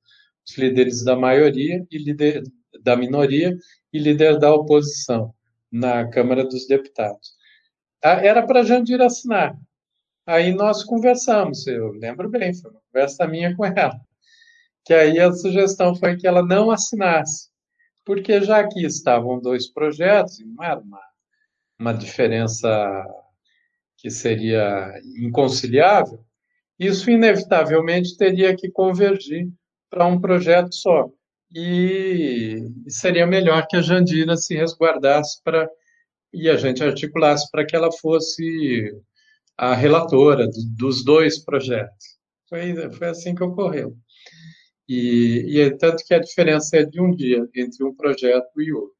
os 0.46 0.56
líderes 0.58 1.02
da 1.02 1.16
maioria 1.16 1.82
e 1.90 1.96
líder 1.98 2.42
da 2.82 2.94
minoria 2.94 3.56
e 3.90 3.98
líder 3.98 4.38
da 4.38 4.54
oposição 4.54 5.34
na 5.72 6.06
Câmara 6.08 6.44
dos 6.44 6.66
Deputados. 6.66 7.32
Ah, 8.04 8.24
era 8.24 8.46
para 8.46 8.62
Jandira 8.62 9.06
assinar. 9.06 9.56
Aí 10.26 10.52
nós 10.52 10.84
conversamos, 10.84 11.66
eu 11.66 11.92
lembro 11.92 12.28
bem, 12.28 12.54
foi 12.54 12.70
uma 12.70 12.80
conversa 12.92 13.26
minha 13.26 13.56
com 13.56 13.64
ela. 13.64 13.98
Que 14.84 14.92
aí 14.92 15.18
a 15.18 15.32
sugestão 15.32 15.94
foi 15.94 16.16
que 16.18 16.26
ela 16.26 16.42
não 16.42 16.70
assinasse, 16.70 17.48
porque 18.08 18.40
já 18.40 18.66
que 18.66 18.86
estavam 18.86 19.38
dois 19.38 19.70
projetos, 19.70 20.38
não 20.42 20.64
era 20.64 20.80
uma, 20.80 21.02
uma 21.78 21.92
diferença 21.92 23.04
que 23.98 24.08
seria 24.08 24.98
inconciliável, 25.18 26.24
isso 26.78 27.10
inevitavelmente 27.10 28.16
teria 28.16 28.56
que 28.56 28.70
convergir 28.70 29.50
para 29.90 30.06
um 30.06 30.18
projeto 30.18 30.74
só. 30.74 31.10
E, 31.54 32.62
seria 32.88 33.26
melhor 33.26 33.66
que 33.66 33.76
a 33.76 33.82
Jandira 33.82 34.38
se 34.38 34.56
resguardasse 34.56 35.42
para 35.44 35.68
e 36.32 36.48
a 36.48 36.56
gente 36.56 36.82
articulasse 36.82 37.50
para 37.50 37.66
que 37.66 37.76
ela 37.76 37.92
fosse 37.92 38.90
a 39.54 39.74
relatora 39.74 40.46
do, 40.46 40.76
dos 40.78 41.04
dois 41.04 41.44
projetos. 41.44 42.18
Foi, 42.48 42.90
foi 42.90 43.08
assim 43.08 43.34
que 43.34 43.44
ocorreu. 43.44 43.94
E, 44.88 45.44
e 45.48 45.60
é 45.60 45.70
tanto 45.70 46.02
que 46.04 46.14
a 46.14 46.18
diferença 46.18 46.76
é 46.78 46.84
de 46.84 47.00
um 47.00 47.14
dia 47.14 47.46
entre 47.54 47.84
um 47.84 47.94
projeto 47.94 48.60
e 48.60 48.72
outro. 48.72 48.96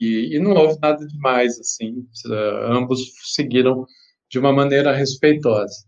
E, 0.00 0.36
e 0.36 0.38
não 0.38 0.52
houve 0.54 0.78
nada 0.80 1.06
demais, 1.06 1.60
assim, 1.60 2.06
ambos 2.66 3.12
seguiram 3.34 3.84
de 4.30 4.38
uma 4.38 4.52
maneira 4.52 4.92
respeitosa. 4.92 5.84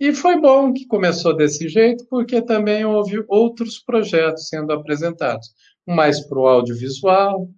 E 0.00 0.12
foi 0.12 0.40
bom 0.40 0.72
que 0.72 0.84
começou 0.86 1.36
desse 1.36 1.68
jeito, 1.68 2.04
porque 2.10 2.42
também 2.42 2.84
houve 2.84 3.24
outros 3.28 3.78
projetos 3.78 4.48
sendo 4.48 4.72
apresentados, 4.72 5.54
mais 5.86 6.26
para 6.26 6.40
o 6.40 6.48
audiovisual, 6.48 7.48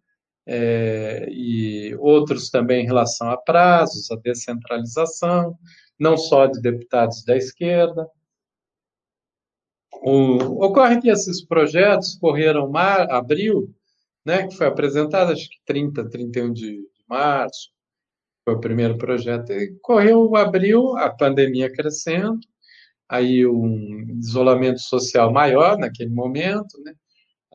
é, 0.46 1.26
e 1.30 1.96
outros 1.98 2.50
também 2.50 2.84
em 2.84 2.86
relação 2.86 3.30
a 3.30 3.36
prazos, 3.38 4.10
a 4.10 4.16
descentralização, 4.16 5.56
não 5.98 6.18
só 6.18 6.46
de 6.46 6.60
deputados 6.60 7.24
da 7.24 7.34
esquerda. 7.34 8.06
Ocorre 10.02 11.00
que 11.00 11.08
esses 11.08 11.44
projetos 11.44 12.16
correram 12.16 12.70
mar, 12.70 13.10
abril, 13.10 13.74
né, 14.24 14.46
que 14.46 14.56
foi 14.56 14.66
apresentado, 14.66 15.32
acho 15.32 15.48
que 15.48 15.56
30, 15.66 16.08
31 16.08 16.52
de, 16.52 16.70
de 16.70 16.86
março, 17.08 17.70
foi 18.44 18.54
o 18.54 18.60
primeiro 18.60 18.98
projeto. 18.98 19.52
E 19.52 19.74
correu 19.82 20.36
abril, 20.36 20.96
a 20.96 21.10
pandemia 21.10 21.72
crescendo, 21.72 22.40
aí 23.08 23.46
um 23.46 24.18
isolamento 24.18 24.80
social 24.80 25.32
maior 25.32 25.78
naquele 25.78 26.10
momento, 26.10 26.80
né, 26.82 26.94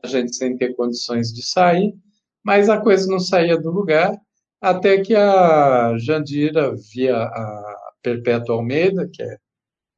a 0.02 0.06
gente 0.06 0.34
sem 0.34 0.56
ter 0.56 0.74
condições 0.74 1.32
de 1.32 1.42
sair, 1.42 1.94
mas 2.42 2.68
a 2.68 2.80
coisa 2.80 3.06
não 3.06 3.20
saía 3.20 3.58
do 3.58 3.70
lugar, 3.70 4.16
até 4.60 5.00
que 5.00 5.14
a 5.14 5.96
Jandira, 5.98 6.74
via 6.92 7.16
a 7.16 7.92
Perpétua 8.02 8.56
Almeida, 8.56 9.08
que 9.12 9.22
é 9.22 9.36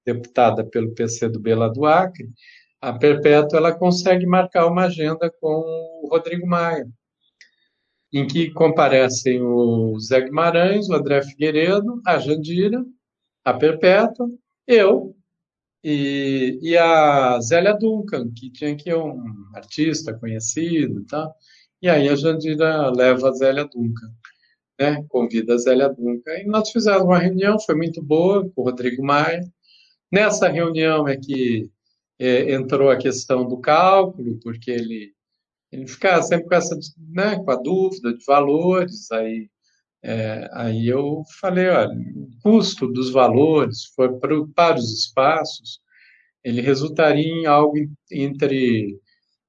deputada 0.04 0.64
pelo 0.64 0.94
PC 0.94 1.28
do 1.28 1.40
Bela 1.40 1.68
do 1.68 1.86
Acre, 1.86 2.28
a 2.80 2.92
Perpétua 2.92 3.58
ela 3.58 3.72
consegue 3.72 4.26
marcar 4.26 4.66
uma 4.66 4.86
agenda 4.86 5.32
com 5.40 5.62
o 6.02 6.08
Rodrigo 6.10 6.46
Maia, 6.46 6.88
em 8.12 8.26
que 8.26 8.50
comparecem 8.50 9.40
o 9.40 9.98
Zé 10.00 10.20
Guimarães, 10.20 10.88
o 10.88 10.94
André 10.94 11.22
Figueiredo, 11.22 12.02
a 12.06 12.18
Jandira, 12.18 12.84
a 13.44 13.54
Perpétua, 13.54 14.28
eu 14.66 15.14
e, 15.82 16.58
e 16.60 16.76
a 16.76 17.40
Zélia 17.40 17.72
Duncan, 17.74 18.30
que 18.32 18.50
tinha 18.50 18.76
que 18.76 18.92
um 18.94 19.22
artista 19.54 20.12
conhecido 20.14 21.04
tal. 21.06 21.34
E 21.80 21.88
aí 21.88 22.08
a 22.08 22.14
Jandira 22.16 22.90
leva 22.90 23.28
a 23.28 23.32
Zélia 23.32 23.64
Duncan, 23.64 24.12
né? 24.78 25.04
Convida 25.08 25.54
a 25.54 25.58
Zélia 25.58 25.88
Duncan. 25.88 26.32
E 26.38 26.46
nós 26.46 26.70
fizemos 26.70 27.02
uma 27.02 27.18
reunião, 27.18 27.58
foi 27.58 27.74
muito 27.74 28.02
boa, 28.02 28.48
com 28.50 28.62
o 28.62 28.64
Rodrigo 28.64 29.04
Maia. 29.04 29.42
Nessa 30.12 30.46
reunião 30.48 31.08
é 31.08 31.16
que 31.16 31.70
é, 32.18 32.52
entrou 32.52 32.90
a 32.90 32.98
questão 32.98 33.48
do 33.48 33.58
cálculo, 33.58 34.38
porque 34.42 34.70
ele, 34.70 35.14
ele 35.72 35.88
ficava 35.88 36.22
sempre 36.22 36.48
com 36.48 36.54
essa, 36.54 36.78
né, 37.10 37.36
com 37.42 37.50
a 37.50 37.56
dúvida 37.56 38.12
de 38.12 38.22
valores, 38.26 39.10
aí, 39.10 39.48
é, 40.02 40.50
aí 40.52 40.86
eu 40.86 41.22
falei, 41.40 41.68
olha, 41.68 41.96
o 42.14 42.28
custo 42.42 42.86
dos 42.88 43.10
valores 43.10 43.86
foi 43.96 44.12
para, 44.18 44.34
para 44.54 44.76
os 44.76 44.92
espaços, 44.92 45.80
ele 46.44 46.60
resultaria 46.60 47.24
em 47.24 47.46
algo 47.46 47.74
entre... 48.10 49.00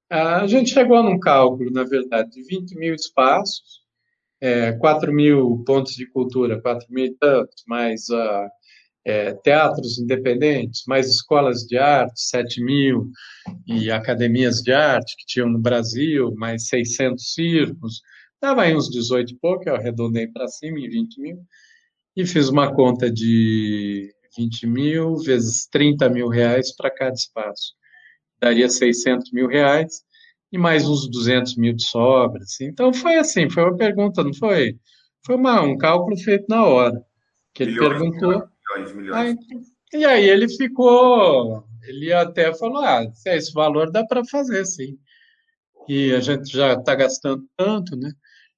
A 0.10 0.48
gente 0.48 0.72
chegou 0.72 1.04
num 1.04 1.20
cálculo, 1.20 1.72
na 1.72 1.84
verdade, 1.84 2.32
de 2.32 2.44
20 2.44 2.76
mil 2.78 2.94
espaços, 2.96 3.82
é, 4.40 4.74
4 4.74 5.12
mil 5.12 5.64
pontos 5.66 5.94
de 5.96 6.06
cultura, 6.06 6.62
4 6.62 6.88
mil 6.90 7.06
e 7.06 7.16
tantos, 7.16 7.64
mais 7.68 8.10
a 8.10 8.50
é, 9.06 9.34
teatros 9.34 10.00
independentes, 10.00 10.84
mais 10.88 11.10
escolas 11.10 11.64
de 11.64 11.78
arte, 11.78 12.22
7 12.22 12.64
mil, 12.64 13.10
e 13.68 13.92
academias 13.92 14.62
de 14.62 14.72
arte 14.72 15.16
que 15.18 15.26
tinham 15.26 15.50
no 15.50 15.60
Brasil, 15.60 16.34
mais 16.36 16.68
600 16.68 17.34
circos, 17.34 18.02
dava 18.42 18.64
aí 18.64 18.76
uns 18.76 18.90
18 18.90 19.34
e 19.34 19.38
pouco, 19.38 19.68
eu 19.68 19.76
arredondei 19.76 20.28
para 20.28 20.48
cima 20.48 20.80
em 20.80 20.90
20 20.90 21.20
mil, 21.20 21.38
e 22.16 22.26
fiz 22.26 22.48
uma 22.50 22.74
conta 22.74 23.12
de 23.12 24.14
20 24.38 24.68
mil 24.68 25.18
vezes 25.18 25.68
30 25.68 26.10
mil 26.10 26.28
reais 26.28 26.76
para 26.76 26.92
cada 26.92 27.14
espaço. 27.14 27.74
Daria 28.40 28.70
600 28.70 29.32
mil 29.32 29.48
reais 29.48 30.04
e 30.52 30.58
mais 30.58 30.88
uns 30.88 31.10
200 31.10 31.56
mil 31.58 31.74
de 31.74 31.84
sobra. 31.84 32.44
Assim. 32.44 32.66
Então 32.66 32.94
foi 32.94 33.16
assim, 33.16 33.50
foi 33.50 33.64
uma 33.64 33.76
pergunta, 33.76 34.24
não 34.24 34.34
foi? 34.34 34.78
Foi 35.26 35.36
uma, 35.36 35.62
um 35.62 35.78
cálculo 35.78 36.18
feito 36.18 36.46
na 36.48 36.66
hora, 36.66 37.02
que 37.54 37.64
ele 37.64 37.72
milhões, 37.72 37.90
perguntou 37.90 38.53
milhões, 38.74 38.96
milhões. 38.96 39.16
Aí, 39.16 39.38
e 39.94 40.06
aí 40.06 40.30
ele 40.30 40.50
ficou, 40.50 41.64
ele 41.84 42.12
até 42.12 42.54
falou, 42.54 42.84
ah, 42.84 43.06
esse 43.28 43.54
valor 43.54 43.92
dá 43.92 44.06
para 44.06 44.26
fazer, 44.26 44.66
sim. 44.66 44.98
E 45.88 46.14
a 46.14 46.20
gente 46.20 46.52
já 46.52 46.74
está 46.74 46.96
gastando 46.96 47.44
tanto, 47.58 47.96
né? 47.96 48.12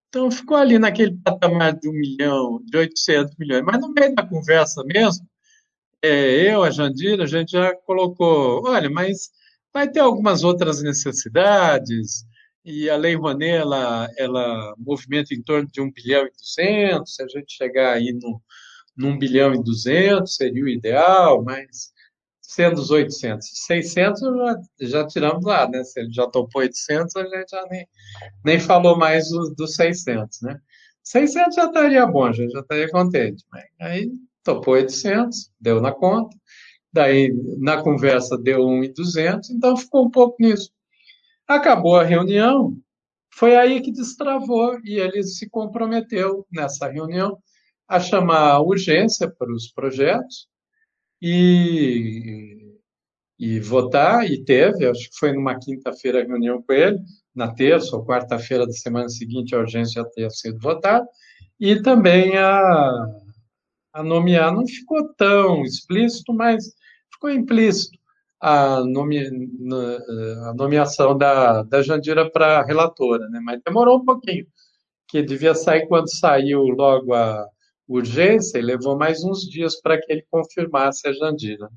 Então 0.10 0.32
ficou 0.32 0.56
ali 0.56 0.80
naquele 0.80 1.18
patamar 1.18 1.78
de 1.78 1.90
um 1.90 1.94
milhão, 1.94 2.62
de 2.64 2.78
800 2.78 3.36
milhões. 3.38 3.64
Mas 3.64 3.82
no 3.82 3.92
meio 3.92 4.16
da 4.16 4.26
conversa 4.26 4.84
mesmo, 4.86 5.28
é, 6.02 6.54
eu, 6.54 6.64
a 6.64 6.70
Jandira, 6.70 7.24
a 7.24 7.28
gente 7.28 7.52
já 7.52 7.76
colocou, 7.76 8.64
olha, 8.66 8.90
mas 8.90 9.30
vai 9.74 9.90
ter 9.90 10.00
algumas 10.00 10.44
outras 10.44 10.82
necessidades, 10.82 12.26
e 12.64 12.90
a 12.90 12.96
Lei 12.96 13.16
Rouanet, 13.16 13.58
ela, 13.58 14.10
ela 14.18 14.74
movimenta 14.78 15.34
em 15.34 15.42
torno 15.44 15.68
de 15.72 15.82
1 15.82 15.92
bilhão 15.92 16.26
e 16.26 16.32
200, 16.32 17.14
se 17.14 17.24
a 17.24 17.28
gente 17.28 17.54
chegar 17.54 17.94
aí 17.94 18.12
no, 18.14 18.42
num 18.98 19.18
bilhão 19.18 19.54
e 19.54 19.64
200 19.64 20.36
seria 20.36 20.64
o 20.64 20.70
ideal, 20.70 21.44
mas 21.44 21.94
sendo 22.42 22.80
os 22.80 22.90
800, 22.90 23.48
600 23.66 24.22
já, 24.22 24.58
já 24.82 25.08
tiramos 25.08 25.44
lá, 25.44 25.68
né? 25.68 25.84
Se 25.84 26.00
ele 26.00 26.12
já 26.12 26.28
topou 26.28 26.62
800, 26.62 27.16
a 27.16 27.24
gente 27.24 27.50
já 27.50 27.66
nem, 27.70 27.88
nem 28.46 28.60
falou 28.60 28.98
mais 28.98 29.30
dos 29.30 29.54
do 29.56 29.68
600, 29.68 30.42
né? 30.42 30.60
600 31.04 31.56
já 31.56 31.66
estaria 31.66 32.06
bom, 32.06 32.32
gente 32.32 32.52
já 32.52 32.62
estaria 32.62 32.90
contente. 32.90 33.44
Mas 33.52 33.66
aí 33.80 34.10
topou 34.44 34.76
800, 34.76 35.52
deu 35.60 35.82
na 35.82 35.92
conta, 35.92 36.36
daí 36.94 37.34
na 37.60 37.82
conversa 37.82 38.38
deu 38.38 38.68
1,200, 38.68 39.50
então 39.50 39.76
ficou 39.76 40.06
um 40.06 40.12
pouco 40.12 40.38
nisso. 40.40 40.72
Acabou 41.48 41.98
a 41.98 42.04
reunião, 42.04 42.76
foi 43.34 43.56
aí 43.56 43.82
que 43.82 43.92
destravou 43.92 44.80
e 44.84 44.98
ele 44.98 45.22
se 45.24 45.50
comprometeu 45.50 46.48
nessa 46.52 46.88
reunião 46.90 47.38
a 47.88 48.00
chamar 48.00 48.60
urgência 48.62 49.30
para 49.30 49.52
os 49.52 49.72
projetos 49.72 50.48
e, 51.22 52.76
e 53.40 53.60
votar, 53.60 54.30
e 54.30 54.44
teve, 54.44 54.88
acho 54.88 55.10
que 55.10 55.18
foi 55.18 55.34
numa 55.34 55.60
quinta-feira 55.60 56.22
a 56.22 56.26
reunião 56.26 56.62
com 56.62 56.74
ele, 56.74 57.00
na 57.34 57.54
terça 57.54 57.96
ou 57.96 58.06
quarta-feira 58.06 58.66
da 58.66 58.74
semana 58.74 59.10
seguinte 59.10 59.56
a 59.56 59.60
urgência 59.60 60.02
já 60.02 60.10
ter 60.10 60.32
sido 60.32 60.60
votada, 60.60 61.06
e 61.60 61.82
também 61.82 62.38
a, 62.38 63.08
a 63.94 64.04
nomear, 64.04 64.54
não 64.54 64.68
ficou 64.68 65.14
tão 65.16 65.64
explícito, 65.64 66.34
mas 66.34 66.66
ficou 67.12 67.30
implícito 67.30 67.98
a, 68.42 68.84
nome, 68.84 69.20
a 69.20 70.54
nomeação 70.54 71.18
da, 71.18 71.64
da 71.64 71.82
Jandira 71.82 72.30
para 72.30 72.64
relatora, 72.64 73.28
né? 73.30 73.40
mas 73.44 73.62
demorou 73.66 74.00
um 74.00 74.06
pouquinho, 74.06 74.46
que 75.08 75.22
devia 75.22 75.56
sair 75.56 75.88
quando 75.88 76.14
saiu 76.14 76.62
logo 76.64 77.14
a, 77.14 77.48
urgência 77.88 78.58
e 78.58 78.62
levou 78.62 78.98
mais 78.98 79.24
uns 79.24 79.42
dias 79.42 79.80
para 79.80 80.00
que 80.00 80.12
ele 80.12 80.26
confirmasse 80.30 81.08
a 81.08 81.14
Jandira. 81.14 81.70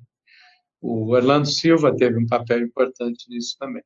O 0.81 1.11
Orlando 1.13 1.47
Silva 1.47 1.95
teve 1.95 2.19
um 2.19 2.27
papel 2.27 2.61
importante 2.61 3.29
nisso 3.29 3.57
também. 3.59 3.83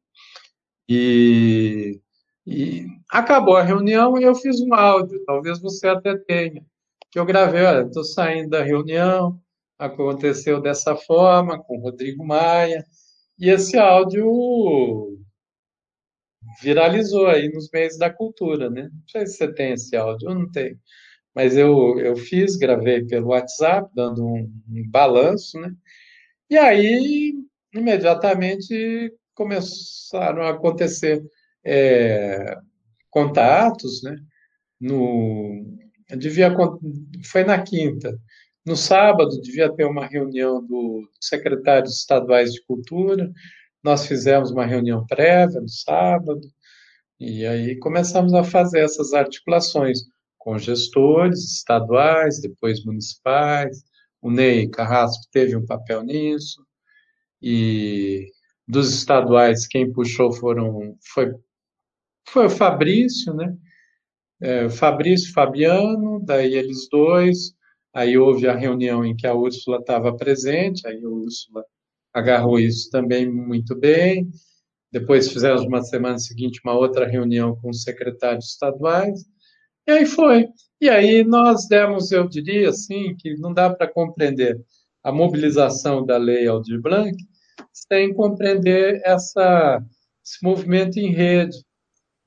E, 0.89 2.01
e 2.47 2.87
acabou 3.11 3.57
a 3.57 3.63
reunião 3.63 4.19
e 4.19 4.25
eu 4.25 4.35
fiz 4.35 4.61
um 4.61 4.75
áudio, 4.75 5.25
talvez 5.25 5.61
você 5.61 5.89
até 5.89 6.17
tenha, 6.17 6.65
que 7.11 7.19
eu 7.19 7.25
gravei, 7.25 7.63
olha, 7.63 7.87
estou 7.87 8.05
saindo 8.05 8.51
da 8.51 8.63
reunião, 8.63 9.41
aconteceu 9.79 10.61
dessa 10.61 10.97
forma, 10.97 11.63
com 11.63 11.79
o 11.79 11.81
Rodrigo 11.81 12.25
Maia, 12.25 12.85
e 13.39 13.49
esse 13.49 13.79
áudio 13.79 15.19
viralizou 16.61 17.27
aí 17.27 17.49
nos 17.49 17.69
meios 17.73 17.97
da 17.99 18.11
cultura, 18.11 18.69
né? 18.69 18.89
Não 18.93 19.09
sei 19.09 19.27
se 19.27 19.37
você 19.39 19.53
tem 19.53 19.73
esse 19.73 19.97
áudio, 19.97 20.31
eu 20.31 20.35
não 20.35 20.51
tenho. 20.51 20.79
Mas 21.35 21.57
eu, 21.57 21.99
eu 21.99 22.17
fiz, 22.17 22.57
gravei 22.57 23.05
pelo 23.05 23.29
WhatsApp, 23.29 23.91
dando 23.95 24.25
um, 24.25 24.53
um 24.69 24.91
balanço, 24.91 25.59
né? 25.59 25.73
E 26.51 26.59
aí, 26.59 27.33
imediatamente, 27.75 29.13
começaram 29.35 30.43
a 30.43 30.51
acontecer 30.51 31.23
é, 31.65 32.57
contatos, 33.11 34.03
né? 34.03 34.17
No, 34.81 35.65
devia, 36.19 36.55
foi 37.25 37.45
na 37.45 37.63
quinta. 37.63 38.19
No 38.65 38.77
sábado, 38.77 39.41
devia 39.41 39.73
ter 39.73 39.85
uma 39.87 40.07
reunião 40.07 40.65
dos 40.65 41.09
secretários 41.21 41.99
estaduais 41.99 42.53
de 42.53 42.63
cultura. 42.65 43.31
Nós 43.83 44.07
fizemos 44.07 44.51
uma 44.51 44.67
reunião 44.67 45.05
prévia 45.07 45.61
no 45.61 45.69
sábado, 45.69 46.41
e 47.19 47.47
aí 47.47 47.79
começamos 47.79 48.35
a 48.35 48.45
fazer 48.45 48.81
essas 48.81 49.13
articulações 49.13 50.01
com 50.43 50.59
gestores 50.59 51.39
estaduais, 51.53 52.41
depois 52.41 52.85
municipais. 52.85 53.85
O 54.21 54.29
Ney 54.29 54.69
Carrasco 54.69 55.25
teve 55.31 55.57
um 55.57 55.65
papel 55.65 56.03
nisso. 56.03 56.67
E 57.41 58.27
dos 58.67 58.93
estaduais, 58.93 59.69
quem 59.69 59.93
puxou 59.93 60.33
foram, 60.33 60.97
foi, 61.15 61.33
foi 62.29 62.47
o 62.47 62.51
Fabrício, 62.51 63.33
né? 63.35 63.57
É, 64.41 64.69
Fabrício 64.69 65.33
Fabiano, 65.33 66.21
daí 66.25 66.55
eles 66.55 66.89
dois. 66.91 67.55
Aí 67.95 68.19
houve 68.19 68.49
a 68.49 68.57
reunião 68.57 69.05
em 69.05 69.15
que 69.15 69.29
a 69.29 69.35
Úrsula 69.35 69.79
estava 69.79 70.17
presente, 70.17 70.87
aí 70.89 71.05
a 71.05 71.09
Úrsula 71.09 71.65
agarrou 72.13 72.59
isso 72.59 72.91
também 72.91 73.31
muito 73.31 73.77
bem. 73.77 74.29
Depois 74.91 75.31
fizemos 75.31 75.63
uma 75.63 75.83
semana 75.83 76.19
seguinte 76.19 76.61
uma 76.65 76.75
outra 76.75 77.07
reunião 77.07 77.55
com 77.57 77.71
os 77.71 77.83
secretários 77.83 78.47
estaduais. 78.47 79.25
E 79.87 79.91
aí 79.91 80.07
foi. 80.07 80.49
E 80.81 80.89
aí 80.89 81.25
nós 81.25 81.67
demos, 81.69 82.13
eu 82.13 82.29
diria 82.29 82.71
assim, 82.71 83.15
que 83.17 83.35
não 83.37 83.53
dá 83.53 83.71
para 83.71 83.87
compreender 83.87 84.61
a 85.03 85.13
mobilização 85.13 86.05
da 86.05 86.17
lei 86.17 86.47
Aldir 86.47 86.81
Blanc 86.81 87.17
sem 87.73 88.15
compreender 88.15 89.01
essa, 89.05 89.83
esse 90.25 90.43
movimento 90.43 90.99
em 90.99 91.11
rede. 91.13 91.57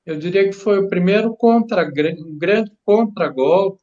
Eu 0.04 0.18
diria 0.18 0.44
que 0.44 0.52
foi 0.52 0.78
o 0.78 0.88
primeiro 0.88 1.34
contra, 1.36 1.84
um 1.84 2.38
grande 2.38 2.72
contragolpe 2.84 3.82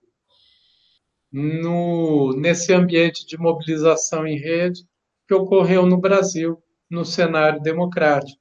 nesse 2.38 2.72
ambiente 2.74 3.26
de 3.26 3.38
mobilização 3.38 4.26
em 4.26 4.38
rede 4.38 4.82
que 5.28 5.34
ocorreu 5.34 5.86
no 5.86 5.98
Brasil, 5.98 6.62
no 6.90 7.04
cenário 7.04 7.62
democrático. 7.62 8.40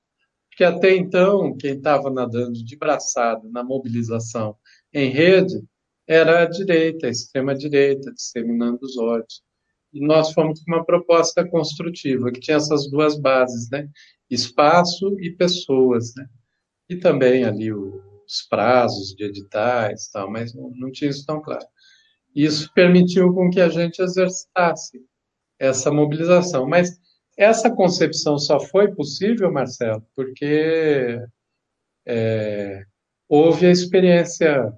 Porque 0.51 0.65
até 0.65 0.95
então, 0.95 1.57
quem 1.57 1.77
estava 1.77 2.11
nadando 2.11 2.63
de 2.63 2.77
braçada 2.77 3.49
na 3.51 3.65
mobilização 3.65 4.55
em 4.93 5.09
rede 5.11 5.63
era 6.07 6.43
a 6.43 6.47
direita, 6.47 7.07
a 7.07 7.11
extrema-direita, 7.11 8.13
disseminando 8.13 8.79
os 8.83 8.97
ódios. 8.99 9.43
e 9.93 10.01
nós 10.07 10.33
fomos 10.33 10.63
com 10.65 10.73
uma 10.73 10.85
proposta 10.85 11.47
construtiva, 11.47 12.33
que 12.33 12.41
tinha 12.41 12.57
essas 12.57 12.91
duas 12.91 13.19
bases, 13.19 13.69
né? 13.71 13.89
Espaço 14.31 15.19
e 15.21 15.31
pessoas, 15.37 16.15
né? 16.17 16.27
E 16.89 16.97
também 16.97 17.45
ali 17.45 17.73
os 17.73 18.43
prazos 18.49 19.15
de 19.15 19.25
editais, 19.25 20.09
tal, 20.11 20.31
mas 20.31 20.55
não, 20.55 20.91
tinha 20.91 21.11
isso 21.11 21.27
tão 21.27 21.43
claro. 21.43 21.67
Isso 22.35 22.73
permitiu 22.75 23.35
com 23.35 23.51
que 23.51 23.61
a 23.61 23.69
gente 23.69 24.01
exercitasse 24.01 24.99
essa 25.59 25.91
mobilização. 25.93 26.67
Mas 26.67 26.99
essa 27.37 27.71
concepção 27.71 28.39
só 28.39 28.59
foi 28.61 28.95
possível, 28.95 29.53
Marcelo, 29.53 30.07
porque 30.17 31.21
é, 32.07 32.85
houve 33.29 33.67
a 33.67 33.71
experiência 33.71 34.73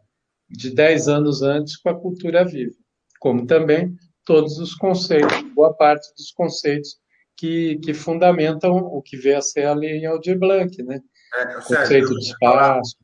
de 0.57 0.71
10 0.71 1.09
anos 1.09 1.43
antes 1.43 1.77
com 1.77 1.89
a 1.89 1.99
cultura 1.99 2.45
viva, 2.45 2.75
como 3.19 3.47
também 3.47 3.95
todos 4.25 4.59
os 4.59 4.75
conceitos, 4.75 5.43
boa 5.55 5.75
parte 5.75 6.07
dos 6.17 6.31
conceitos 6.33 6.97
que, 7.37 7.79
que 7.83 7.93
fundamentam 7.93 8.77
o 8.77 9.03
que 9.03 9.17
veio 9.17 9.39
a 9.39 9.43
ser 9.43 9.67
a 9.67 9.75
lei 9.75 10.05
Aldir 10.07 10.39
Blanc, 10.39 10.83
né? 10.83 11.01
É, 11.35 11.47
Conceito 11.55 12.15
de 12.15 12.27
espaço. 12.27 12.97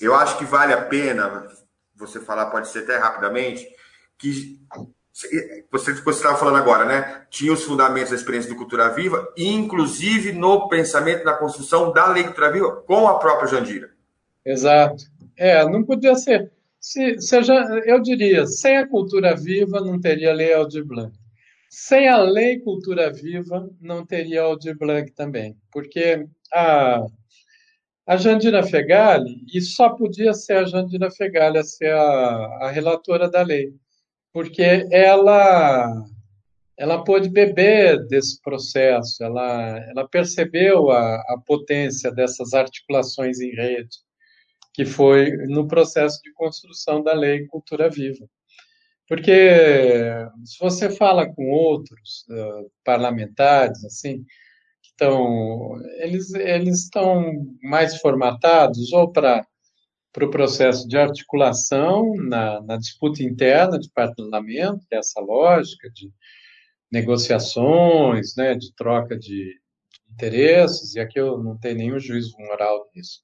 Eu 0.00 0.14
acho 0.14 0.38
que 0.38 0.44
vale 0.44 0.72
a 0.72 0.82
pena 0.82 1.46
você 1.94 2.20
falar, 2.20 2.46
pode 2.46 2.68
ser 2.68 2.80
até 2.80 2.96
rapidamente, 2.96 3.68
que 4.16 4.58
você 5.70 5.92
estava 5.92 6.38
falando 6.38 6.56
agora, 6.56 6.84
né? 6.84 7.26
Tinha 7.28 7.52
os 7.52 7.64
fundamentos 7.64 8.10
da 8.10 8.16
experiência 8.16 8.48
do 8.48 8.56
Cultura 8.56 8.88
Viva, 8.90 9.32
inclusive 9.36 10.32
no 10.32 10.68
pensamento 10.68 11.24
na 11.24 11.34
construção 11.34 11.92
da 11.92 12.06
Lei 12.06 12.24
Cultura 12.24 12.52
Viva 12.52 12.76
com 12.86 13.08
a 13.08 13.18
própria 13.18 13.48
Jandira. 13.48 13.90
Exato. 14.44 15.04
É, 15.36 15.68
não 15.68 15.84
podia 15.84 16.14
ser. 16.14 16.50
Se, 16.80 17.18
se 17.20 17.36
eu 17.86 18.00
diria, 18.00 18.46
sem 18.46 18.76
a 18.76 18.86
cultura 18.86 19.34
viva 19.34 19.80
não 19.80 20.00
teria 20.00 20.32
lei 20.32 20.52
Aldir 20.52 20.84
Blanc. 20.84 21.12
Sem 21.70 22.08
a 22.08 22.18
lei 22.18 22.60
cultura 22.60 23.12
viva 23.12 23.68
não 23.80 24.06
teria 24.06 24.42
Aldir 24.42 24.76
Blanc 24.78 25.12
também, 25.12 25.56
porque 25.70 26.26
a, 26.52 27.04
a 28.06 28.16
Jandira 28.16 28.62
Fegali, 28.62 29.44
e 29.52 29.60
só 29.60 29.90
podia 29.90 30.32
ser 30.32 30.54
a 30.54 30.64
Jandira 30.64 31.10
Fegali 31.10 31.58
a 31.58 31.64
ser 31.64 31.92
a, 31.92 32.58
a 32.62 32.70
relatora 32.70 33.28
da 33.28 33.42
lei, 33.42 33.74
porque 34.32 34.86
ela 34.90 36.04
ela 36.78 37.02
pôde 37.02 37.28
beber 37.28 38.06
desse 38.06 38.40
processo, 38.40 39.22
ela, 39.22 39.78
ela 39.90 40.08
percebeu 40.08 40.90
a, 40.92 41.16
a 41.16 41.36
potência 41.44 42.10
dessas 42.12 42.54
articulações 42.54 43.40
em 43.40 43.50
rede, 43.50 43.98
que 44.78 44.84
foi 44.84 45.36
no 45.48 45.66
processo 45.66 46.22
de 46.22 46.32
construção 46.34 47.02
da 47.02 47.12
lei 47.12 47.48
Cultura 47.48 47.90
Viva. 47.90 48.30
Porque 49.08 49.50
se 50.44 50.56
você 50.60 50.88
fala 50.88 51.26
com 51.26 51.50
outros 51.50 52.24
uh, 52.30 52.70
parlamentares, 52.84 53.84
assim, 53.84 54.18
que 54.80 54.90
estão, 54.90 55.74
eles, 55.96 56.32
eles 56.32 56.84
estão 56.84 57.44
mais 57.60 57.96
formatados 57.96 58.92
ou 58.92 59.10
para 59.10 59.44
para 60.12 60.24
o 60.24 60.30
processo 60.30 60.88
de 60.88 60.96
articulação 60.96 62.14
na, 62.16 62.60
na, 62.62 62.76
disputa 62.76 63.22
interna 63.22 63.78
de 63.78 63.90
parlamento, 63.90 64.84
é 64.90 64.96
essa 64.96 65.20
lógica 65.20 65.88
de 65.90 66.10
negociações, 66.90 68.34
né, 68.34 68.54
de 68.54 68.74
troca 68.74 69.16
de 69.16 69.54
interesses, 70.10 70.94
e 70.94 71.00
aqui 71.00 71.20
eu 71.20 71.38
não 71.38 71.58
tenho 71.58 71.76
nenhum 71.76 71.98
juízo 72.00 72.34
moral 72.38 72.88
nisso, 72.94 73.20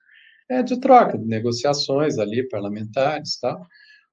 é, 0.49 0.63
de 0.63 0.79
troca, 0.81 1.19
de 1.19 1.25
negociações 1.25 2.19
ali, 2.19 2.49
parlamentares 2.49 3.39
tal. 3.41 3.67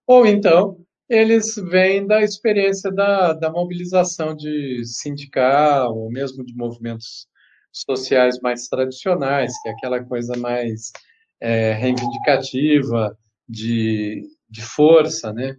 Ou 0.08 0.26
então, 0.26 0.78
eles 1.10 1.56
vêm 1.56 2.08
da 2.08 2.22
experiência 2.22 2.92
da, 2.92 3.34
da 3.34 3.52
mobilização 3.52 4.36
de 4.36 4.84
sindical, 4.86 5.98
ou 5.98 6.10
mesmo 6.10 6.46
de 6.46 6.56
movimentos 6.56 7.28
sociais 7.72 8.40
mais 8.42 8.68
tradicionais, 8.68 9.54
que 9.62 9.70
é 9.70 9.72
aquela 9.72 10.04
coisa 10.04 10.38
mais 10.38 10.92
é, 11.40 11.74
reivindicativa, 11.74 13.18
de, 13.48 14.24
de 14.50 14.62
força, 14.62 15.34
né? 15.34 15.58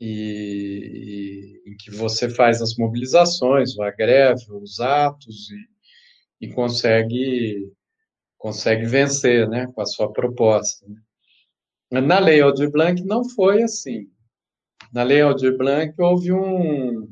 E, 0.00 1.60
e, 1.66 1.70
em 1.70 1.76
que 1.76 1.90
você 1.90 2.30
faz 2.30 2.62
as 2.62 2.74
mobilizações, 2.76 3.78
a 3.78 3.90
greve, 3.90 4.44
os 4.50 4.80
atos, 4.80 5.50
e, 6.40 6.46
e 6.46 6.52
consegue 6.54 7.70
consegue 8.40 8.86
vencer 8.86 9.46
né, 9.48 9.66
com 9.74 9.82
a 9.82 9.86
sua 9.86 10.10
proposta. 10.10 10.86
Né? 11.90 12.00
Na 12.00 12.18
Lei 12.18 12.40
Aldir 12.40 12.70
Blanc 12.70 13.04
não 13.04 13.22
foi 13.28 13.62
assim. 13.62 14.08
Na 14.92 15.02
Lei 15.02 15.20
Aldir 15.20 15.56
Blanc 15.58 15.94
houve 15.98 16.32
um, 16.32 17.06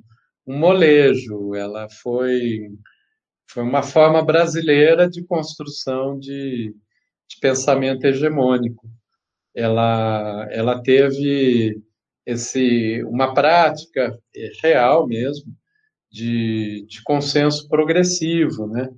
um 0.46 0.58
molejo, 0.58 1.54
ela 1.54 1.86
foi, 2.02 2.70
foi 3.46 3.62
uma 3.62 3.82
forma 3.82 4.24
brasileira 4.24 5.08
de 5.08 5.22
construção 5.22 6.18
de, 6.18 6.74
de 7.28 7.36
pensamento 7.42 8.04
hegemônico. 8.06 8.88
Ela, 9.54 10.48
ela 10.50 10.82
teve 10.82 11.78
esse, 12.24 13.02
uma 13.04 13.34
prática 13.34 14.18
real 14.62 15.06
mesmo 15.06 15.54
de, 16.10 16.86
de 16.88 17.02
consenso 17.02 17.68
progressivo, 17.68 18.66
né? 18.66 18.88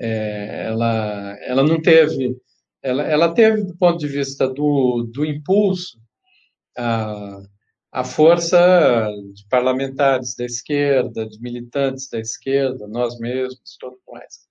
É, 0.00 0.66
ela, 0.66 1.36
ela 1.42 1.62
não 1.62 1.80
teve, 1.80 2.36
ela, 2.82 3.02
ela 3.02 3.34
teve 3.34 3.64
do 3.64 3.76
ponto 3.76 3.98
de 3.98 4.08
vista 4.08 4.48
do, 4.48 5.08
do 5.12 5.24
impulso 5.24 5.98
a, 6.76 7.42
a 7.92 8.04
força 8.04 9.10
de 9.34 9.46
parlamentares 9.48 10.34
da 10.36 10.44
esquerda, 10.44 11.28
de 11.28 11.40
militantes 11.40 12.08
da 12.08 12.18
esquerda, 12.20 12.86
nós 12.88 13.18
mesmos, 13.18 13.76
todo 13.78 13.98
mais. 14.08 14.48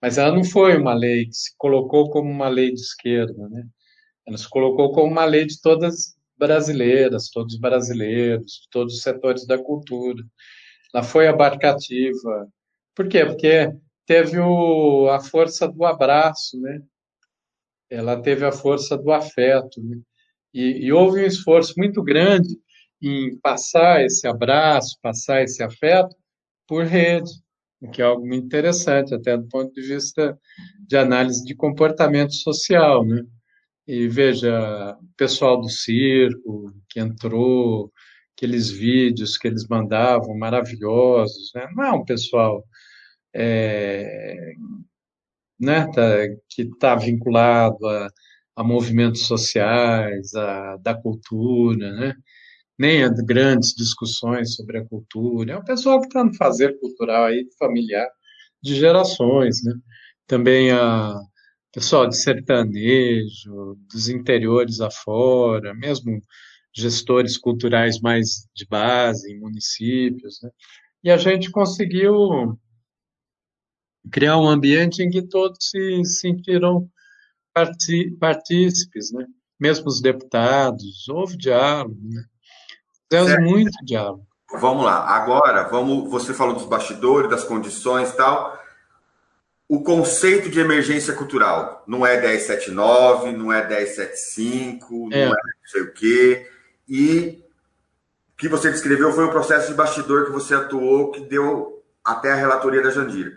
Mas 0.00 0.18
ela 0.18 0.34
não 0.34 0.44
foi 0.44 0.76
uma 0.76 0.94
lei 0.94 1.26
que 1.26 1.34
se 1.34 1.56
colocou 1.56 2.10
como 2.10 2.30
uma 2.30 2.48
lei 2.48 2.72
de 2.72 2.80
esquerda, 2.80 3.48
né? 3.48 3.66
Ela 4.26 4.38
se 4.38 4.48
colocou 4.48 4.92
como 4.92 5.10
uma 5.10 5.24
lei 5.24 5.46
de 5.46 5.60
todas 5.60 6.14
brasileiras, 6.36 7.30
todos 7.30 7.58
brasileiros, 7.58 8.66
todos 8.70 8.94
os 8.94 9.02
setores 9.02 9.46
da 9.46 9.58
cultura. 9.58 10.22
Ela 10.92 11.02
foi 11.02 11.26
abarcativa. 11.26 12.48
Por 12.94 13.08
quê? 13.08 13.24
Porque 13.24 13.72
teve 14.06 14.38
o, 14.38 15.08
a 15.10 15.20
força 15.20 15.68
do 15.68 15.84
abraço, 15.84 16.60
né? 16.60 16.80
Ela 17.90 18.20
teve 18.20 18.44
a 18.44 18.52
força 18.52 18.96
do 18.96 19.12
afeto, 19.12 19.82
né? 19.82 19.98
E, 20.52 20.86
e 20.86 20.92
houve 20.92 21.20
um 21.20 21.26
esforço 21.26 21.74
muito 21.76 22.02
grande 22.02 22.56
em 23.02 23.36
passar 23.38 24.04
esse 24.04 24.26
abraço, 24.26 24.98
passar 25.02 25.42
esse 25.42 25.62
afeto 25.62 26.16
por 26.66 26.84
rede, 26.84 27.30
que 27.92 28.00
é 28.00 28.04
algo 28.04 28.26
muito 28.26 28.46
interessante, 28.46 29.14
até 29.14 29.36
do 29.36 29.46
ponto 29.48 29.72
de 29.72 29.82
vista 29.82 30.38
de 30.86 30.96
análise 30.96 31.44
de 31.44 31.54
comportamento 31.54 32.34
social, 32.34 33.04
né? 33.04 33.22
E 33.86 34.08
veja, 34.08 34.96
o 34.98 35.16
pessoal 35.16 35.60
do 35.60 35.68
circo 35.68 36.72
que 36.88 36.98
entrou, 36.98 37.92
aqueles 38.36 38.70
vídeos 38.70 39.36
que 39.36 39.46
eles 39.46 39.66
mandavam 39.68 40.36
maravilhosos, 40.38 41.50
né? 41.54 41.68
Não 41.74 41.84
é 41.84 41.92
um 41.92 42.04
pessoal 42.04 42.64
é, 43.34 44.54
né, 45.58 45.86
tá, 45.92 46.16
que 46.48 46.62
está 46.62 46.94
vinculado 46.96 47.86
a, 47.86 48.08
a, 48.56 48.64
movimentos 48.64 49.26
sociais, 49.26 50.34
a, 50.34 50.76
da 50.78 50.94
cultura, 50.94 51.92
né, 51.92 52.14
nem 52.78 53.04
a 53.04 53.08
grandes 53.08 53.74
discussões 53.74 54.54
sobre 54.54 54.78
a 54.78 54.84
cultura. 54.84 55.54
É 55.54 55.58
um 55.58 55.64
pessoal 55.64 56.00
que 56.00 56.06
está 56.06 56.24
no 56.24 56.34
fazer 56.34 56.78
cultural 56.80 57.26
aí, 57.26 57.46
familiar, 57.58 58.08
de 58.62 58.74
gerações, 58.76 59.62
né? 59.62 59.74
Também 60.26 60.72
a 60.72 61.14
pessoal 61.72 62.08
de 62.08 62.16
sertanejo, 62.16 63.76
dos 63.92 64.08
interiores 64.08 64.80
afora, 64.80 65.74
mesmo 65.74 66.20
gestores 66.74 67.36
culturais 67.36 68.00
mais 68.00 68.48
de 68.54 68.66
base 68.66 69.32
em 69.32 69.38
municípios, 69.38 70.40
né? 70.42 70.50
E 71.04 71.10
a 71.10 71.16
gente 71.16 71.50
conseguiu 71.50 72.58
criar 74.10 74.38
um 74.38 74.48
ambiente 74.48 75.02
em 75.02 75.10
que 75.10 75.22
todos 75.22 75.70
se 75.70 76.04
sentiram 76.04 76.88
partícipes, 78.20 79.12
né? 79.12 79.26
Mesmo 79.58 79.86
os 79.86 80.00
deputados, 80.00 81.08
houve 81.08 81.36
diálogo, 81.36 81.96
né? 82.02 82.24
Fizemos 83.10 83.50
muito 83.50 83.84
diálogo. 83.84 84.26
Vamos 84.60 84.84
lá, 84.84 85.08
agora, 85.08 85.64
vamos, 85.64 86.10
você 86.10 86.32
falou 86.32 86.54
dos 86.54 86.66
bastidores, 86.66 87.30
das 87.30 87.44
condições 87.44 88.10
e 88.10 88.16
tal. 88.16 88.58
O 89.68 89.82
conceito 89.82 90.50
de 90.50 90.60
emergência 90.60 91.14
cultural 91.14 91.82
não 91.86 92.04
é 92.04 92.20
1079, 92.20 93.32
não 93.32 93.52
é 93.52 93.66
1075, 93.66 95.08
é. 95.12 95.26
não 95.26 95.32
é 95.32 95.36
não 95.36 95.66
sei 95.66 95.82
o 95.82 95.92
quê. 95.92 96.50
E 96.88 97.42
o 98.32 98.36
que 98.36 98.48
você 98.48 98.70
descreveu 98.70 99.12
foi 99.12 99.24
um 99.24 99.30
processo 99.30 99.68
de 99.68 99.74
bastidor 99.74 100.26
que 100.26 100.32
você 100.32 100.54
atuou, 100.54 101.10
que 101.10 101.20
deu 101.20 101.82
até 102.04 102.32
a 102.32 102.36
relatoria 102.36 102.82
da 102.82 102.90
Jandira. 102.90 103.32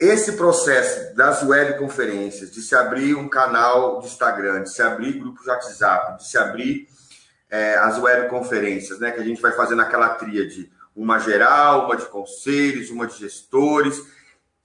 Esse 0.00 0.32
processo 0.32 1.14
das 1.14 1.42
webconferências, 1.42 2.50
de 2.50 2.62
se 2.62 2.74
abrir 2.74 3.14
um 3.14 3.28
canal 3.28 4.00
de 4.00 4.06
Instagram, 4.06 4.62
de 4.62 4.72
se 4.72 4.80
abrir 4.80 5.12
grupos 5.12 5.42
de 5.42 5.50
WhatsApp, 5.50 6.16
de 6.16 6.26
se 6.26 6.38
abrir 6.38 6.88
é, 7.50 7.76
as 7.76 7.98
webconferências, 7.98 8.98
né, 8.98 9.10
que 9.10 9.20
a 9.20 9.24
gente 9.24 9.42
vai 9.42 9.52
fazendo 9.52 9.82
aquela 9.82 10.08
tríade, 10.10 10.72
uma 10.96 11.18
geral, 11.18 11.84
uma 11.84 11.96
de 11.96 12.06
conselhos, 12.06 12.88
uma 12.88 13.06
de 13.06 13.18
gestores, 13.18 14.02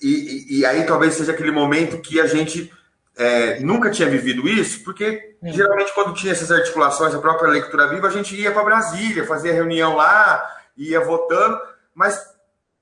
e, 0.01 0.07
e, 0.07 0.59
e 0.59 0.65
aí 0.65 0.85
talvez 0.85 1.15
seja 1.15 1.33
aquele 1.33 1.51
momento 1.51 2.01
que 2.01 2.21
a 2.21 2.27
gente 2.27 2.71
é, 3.17 3.59
nunca 3.59 3.89
tinha 3.89 4.09
vivido 4.09 4.47
isso, 4.47 4.83
porque 4.85 5.35
é. 5.43 5.51
geralmente 5.51 5.93
quando 5.93 6.13
tinha 6.13 6.31
essas 6.31 6.51
articulações, 6.51 7.13
a 7.13 7.19
própria 7.19 7.49
leitura 7.49 7.87
viva, 7.87 8.07
a 8.07 8.11
gente 8.11 8.35
ia 8.35 8.51
para 8.51 8.63
Brasília, 8.63 9.25
fazia 9.25 9.53
reunião 9.53 9.95
lá, 9.97 10.43
ia 10.77 11.01
votando, 11.01 11.59
mas 11.93 12.34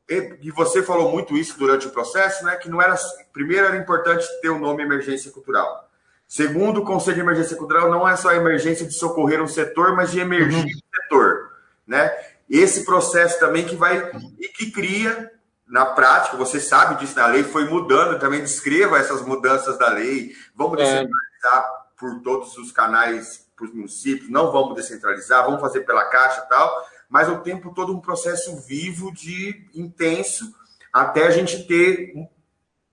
e 0.10 0.52
você 0.52 0.84
falou 0.84 1.12
muito 1.12 1.38
isso 1.38 1.58
durante 1.58 1.88
o 1.88 1.92
processo, 1.92 2.44
né? 2.44 2.56
Que 2.58 2.70
não 2.70 2.82
era 2.82 2.96
primeiro 3.32 3.68
era 3.68 3.78
importante 3.78 4.26
ter 4.42 4.50
o 4.50 4.60
nome 4.60 4.84
emergência 4.84 5.32
cultural. 5.32 5.90
Segundo, 6.28 6.82
o 6.82 6.86
Conselho 6.86 7.16
de 7.16 7.22
Emergência 7.22 7.56
Cultural 7.56 7.90
não 7.90 8.08
é 8.08 8.16
só 8.16 8.30
a 8.30 8.36
emergência 8.36 8.86
de 8.86 8.94
socorrer 8.94 9.42
um 9.42 9.48
setor, 9.48 9.96
mas 9.96 10.12
de 10.12 10.20
emergir 10.20 10.60
uhum. 10.60 10.66
um 10.66 11.02
setor, 11.02 11.52
né? 11.86 12.12
Esse 12.50 12.84
processo 12.86 13.40
também 13.40 13.66
que 13.66 13.76
vai 13.76 14.12
e 14.40 14.48
que 14.50 14.72
cria 14.72 15.32
na 15.68 15.86
prática, 15.86 16.36
você 16.36 16.60
sabe 16.60 17.00
disso 17.00 17.16
na 17.16 17.28
lei, 17.28 17.44
foi 17.44 17.66
mudando, 17.70 18.20
também 18.20 18.42
descreva 18.42 18.98
essas 18.98 19.22
mudanças 19.22 19.78
da 19.78 19.90
lei. 19.90 20.36
Vamos 20.54 20.80
é. 20.80 20.84
descentralizar 20.84 21.72
por 21.98 22.22
todos 22.22 22.58
os 22.58 22.72
canais 22.72 23.48
para 23.56 23.66
os 23.66 23.74
municípios, 23.74 24.30
não 24.30 24.52
vamos 24.52 24.76
descentralizar, 24.76 25.46
vamos 25.46 25.62
fazer 25.62 25.82
pela 25.82 26.06
caixa 26.06 26.44
e 26.46 26.50
tal 26.50 26.93
mas 27.14 27.30
o 27.30 27.42
tempo 27.42 27.72
todo 27.76 27.96
um 27.96 28.02
processo 28.02 28.60
vivo 28.62 29.14
de 29.14 29.70
intenso 29.76 30.52
até 30.92 31.28
a 31.28 31.30
gente 31.30 31.64
ter 31.68 32.12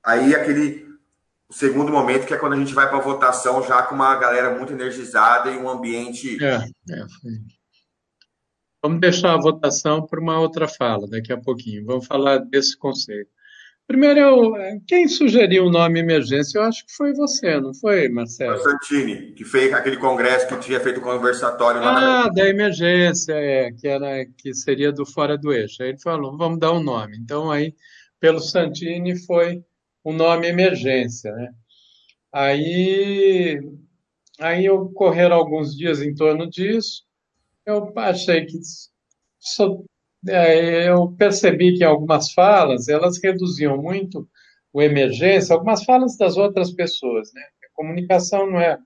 aí 0.05 0.35
aquele 0.35 0.87
segundo 1.51 1.91
momento 1.91 2.27
que 2.27 2.35
é 2.35 2.37
quando 2.37 2.53
a 2.53 2.57
gente 2.57 2.75
vai 2.75 2.87
para 2.87 2.99
a 2.99 3.03
votação 3.03 3.66
já 3.66 3.83
com 3.83 3.95
uma 3.95 4.14
galera 4.16 4.55
muito 4.55 4.75
energizada 4.75 5.51
e 5.51 5.57
um 5.57 5.71
ambiente. 5.71 6.37
É, 6.45 6.57
é, 6.57 7.07
Vamos 8.83 9.01
deixar 9.01 9.33
a 9.33 9.41
votação 9.41 10.07
para 10.07 10.21
uma 10.21 10.39
outra 10.39 10.68
fala 10.68 11.09
daqui 11.09 11.33
a 11.33 11.41
pouquinho. 11.41 11.87
Vamos 11.87 12.07
falar 12.07 12.41
desse 12.41 12.77
conceito. 12.77 13.31
Primeiro, 13.91 14.20
eu, 14.20 14.53
quem 14.86 15.09
sugeriu 15.09 15.64
o 15.64 15.68
nome 15.68 15.99
emergência? 15.99 16.59
Eu 16.59 16.62
acho 16.62 16.86
que 16.86 16.93
foi 16.93 17.12
você, 17.12 17.61
não 17.61 17.74
foi, 17.74 18.09
Marcelo? 18.09 18.57
Foi 18.57 18.61
o 18.61 18.78
Santini, 18.78 19.32
que 19.32 19.45
fez 19.45 19.72
aquele 19.72 19.97
congresso 19.97 20.47
que 20.47 20.57
tinha 20.61 20.78
feito 20.78 21.01
o 21.01 21.03
conversatório 21.03 21.80
lá. 21.80 22.26
Ah, 22.26 22.28
da 22.28 22.49
emergência, 22.49 23.32
é, 23.32 23.72
que, 23.72 23.88
era, 23.88 24.24
que 24.38 24.55
seria 24.55 24.93
do 24.93 25.05
Fora 25.05 25.36
do 25.36 25.53
Eixo. 25.53 25.82
Aí 25.82 25.88
ele 25.88 25.99
falou, 25.99 26.38
vamos 26.38 26.61
dar 26.61 26.70
um 26.70 26.80
nome. 26.80 27.18
Então, 27.18 27.51
aí, 27.51 27.74
pelo 28.20 28.38
Santini, 28.38 29.18
foi 29.26 29.61
o 30.05 30.12
nome 30.12 30.47
emergência, 30.47 31.32
né? 31.32 31.51
Aí, 32.32 33.61
aí 34.38 34.70
ocorreram 34.70 35.34
alguns 35.34 35.76
dias 35.76 36.01
em 36.01 36.14
torno 36.14 36.49
disso. 36.49 37.03
Eu 37.66 37.93
achei 37.97 38.47
que 38.47 38.57
é, 40.29 40.89
eu 40.89 41.12
percebi 41.12 41.77
que 41.77 41.85
algumas 41.85 42.33
falas, 42.33 42.89
elas 42.89 43.18
reduziam 43.23 43.81
muito 43.81 44.29
o 44.73 44.83
emergência, 44.83 45.55
algumas 45.55 45.85
falas 45.85 46.16
das 46.16 46.37
outras 46.37 46.73
pessoas, 46.73 47.33
né? 47.33 47.43
A 47.64 47.68
comunicação 47.75 48.51
não 48.51 48.61
é, 48.61 48.79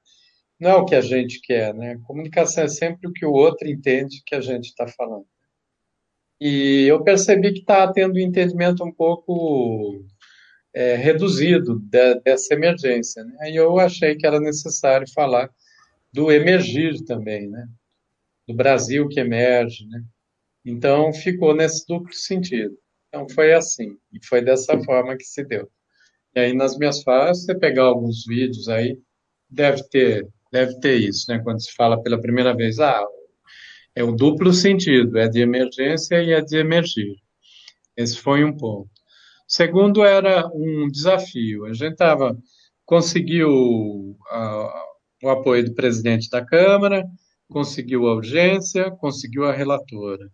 não 0.58 0.70
é 0.70 0.74
o 0.76 0.84
que 0.84 0.94
a 0.94 1.00
gente 1.00 1.40
quer, 1.40 1.74
né? 1.74 1.92
A 1.92 2.06
comunicação 2.06 2.64
é 2.64 2.68
sempre 2.68 3.08
o 3.08 3.12
que 3.12 3.26
o 3.26 3.32
outro 3.32 3.68
entende 3.68 4.22
que 4.24 4.34
a 4.34 4.40
gente 4.40 4.66
está 4.66 4.86
falando. 4.88 5.26
E 6.40 6.86
eu 6.88 7.02
percebi 7.02 7.52
que 7.52 7.60
está 7.60 7.90
tendo 7.92 8.14
um 8.14 8.18
entendimento 8.18 8.84
um 8.84 8.92
pouco 8.92 10.04
é, 10.74 10.96
reduzido 10.96 11.78
de, 11.80 12.20
dessa 12.20 12.54
emergência, 12.54 13.24
né? 13.24 13.50
E 13.50 13.56
eu 13.56 13.78
achei 13.78 14.16
que 14.16 14.26
era 14.26 14.40
necessário 14.40 15.06
falar 15.12 15.50
do 16.12 16.30
emergir 16.32 17.04
também, 17.04 17.48
né? 17.48 17.66
Do 18.46 18.54
Brasil 18.54 19.08
que 19.08 19.20
emerge, 19.20 19.86
né? 19.88 20.04
Então, 20.64 21.12
ficou 21.12 21.54
nesse 21.54 21.86
duplo 21.86 22.12
sentido. 22.12 22.74
Então, 23.08 23.28
foi 23.28 23.52
assim, 23.52 23.96
e 24.12 24.24
foi 24.26 24.42
dessa 24.42 24.78
forma 24.82 25.16
que 25.16 25.24
se 25.24 25.44
deu. 25.44 25.70
E 26.34 26.40
aí, 26.40 26.54
nas 26.54 26.78
minhas 26.78 27.02
falas, 27.02 27.44
você 27.44 27.54
pegar 27.54 27.84
alguns 27.84 28.24
vídeos 28.26 28.68
aí, 28.68 28.98
deve 29.48 29.82
ter, 29.88 30.26
deve 30.50 30.80
ter 30.80 30.96
isso, 30.96 31.26
né? 31.28 31.38
Quando 31.38 31.62
se 31.62 31.72
fala 31.74 32.02
pela 32.02 32.20
primeira 32.20 32.56
vez, 32.56 32.80
ah, 32.80 33.04
é 33.94 34.02
o 34.02 34.12
duplo 34.12 34.52
sentido, 34.52 35.18
é 35.18 35.28
de 35.28 35.40
emergência 35.40 36.22
e 36.22 36.32
é 36.32 36.40
de 36.40 36.56
emergir. 36.56 37.14
Esse 37.96 38.16
foi 38.18 38.42
um 38.44 38.56
ponto. 38.56 38.90
Segundo, 39.46 40.02
era 40.04 40.48
um 40.52 40.88
desafio. 40.90 41.66
A 41.66 41.72
gente 41.72 41.92
estava, 41.92 42.36
conseguiu 42.86 43.50
uh, 43.50 44.70
o 45.22 45.28
apoio 45.28 45.64
do 45.64 45.74
presidente 45.74 46.28
da 46.30 46.44
Câmara, 46.44 47.04
conseguiu 47.48 48.08
a 48.08 48.14
urgência, 48.14 48.90
conseguiu 48.92 49.44
a 49.44 49.52
relatora 49.52 50.28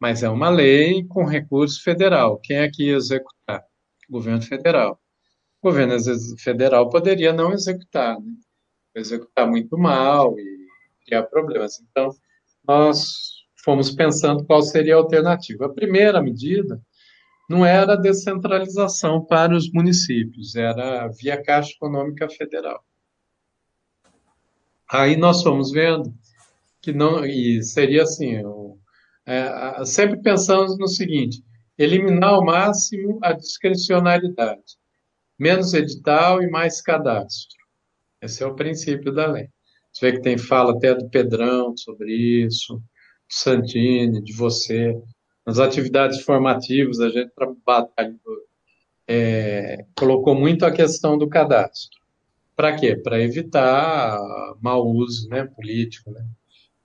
mas 0.00 0.22
é 0.22 0.28
uma 0.28 0.48
lei 0.48 1.04
com 1.04 1.24
recurso 1.24 1.82
federal. 1.82 2.38
Quem 2.38 2.58
é 2.58 2.70
que 2.70 2.84
ia 2.84 2.96
executar? 2.96 3.64
O 4.08 4.12
governo 4.12 4.42
federal. 4.42 5.00
O 5.60 5.68
governo 5.68 5.96
federal 6.38 6.88
poderia 6.88 7.32
não 7.32 7.52
executar, 7.52 8.18
né? 8.20 8.32
executar 8.94 9.46
muito 9.46 9.76
mal 9.76 10.38
e 10.38 10.66
criar 11.04 11.24
problemas. 11.24 11.80
Então, 11.80 12.10
nós 12.66 13.38
fomos 13.64 13.90
pensando 13.90 14.44
qual 14.44 14.62
seria 14.62 14.94
a 14.94 14.98
alternativa. 14.98 15.66
A 15.66 15.72
primeira 15.72 16.22
medida 16.22 16.80
não 17.48 17.64
era 17.64 17.94
a 17.94 17.96
descentralização 17.96 19.24
para 19.24 19.56
os 19.56 19.72
municípios, 19.72 20.54
era 20.54 21.08
via 21.08 21.42
Caixa 21.42 21.72
Econômica 21.72 22.28
Federal. 22.28 22.84
Aí 24.90 25.16
nós 25.16 25.42
fomos 25.42 25.70
vendo 25.70 26.14
que 26.80 26.92
não, 26.92 27.24
e 27.24 27.62
seria 27.62 28.02
assim, 28.02 28.44
o, 28.44 28.67
é, 29.28 29.84
sempre 29.84 30.22
pensamos 30.22 30.78
no 30.78 30.88
seguinte: 30.88 31.44
eliminar 31.76 32.30
ao 32.30 32.44
máximo 32.44 33.18
a 33.22 33.34
discricionalidade, 33.34 34.78
menos 35.38 35.74
edital 35.74 36.42
e 36.42 36.48
mais 36.48 36.80
cadastro. 36.80 37.58
Esse 38.22 38.42
é 38.42 38.46
o 38.46 38.54
princípio 38.54 39.12
da 39.12 39.26
lei. 39.26 39.48
Você 39.92 40.10
vê 40.10 40.16
que 40.16 40.22
tem 40.22 40.38
fala 40.38 40.72
até 40.72 40.94
do 40.94 41.10
Pedrão 41.10 41.76
sobre 41.76 42.10
isso, 42.10 42.76
do 42.76 42.82
Santini, 43.28 44.22
de 44.22 44.32
você. 44.32 44.98
Nas 45.46 45.58
atividades 45.58 46.22
formativas, 46.22 46.98
a 46.98 47.10
gente 47.10 47.30
é, 49.06 49.84
colocou 49.94 50.34
muito 50.34 50.64
a 50.64 50.70
questão 50.70 51.18
do 51.18 51.28
cadastro. 51.28 51.98
Para 52.56 52.76
quê? 52.76 52.96
Para 52.96 53.20
evitar 53.20 54.18
mau 54.60 54.86
uso 54.86 55.28
né, 55.28 55.44
político 55.44 56.10
né, 56.10 56.26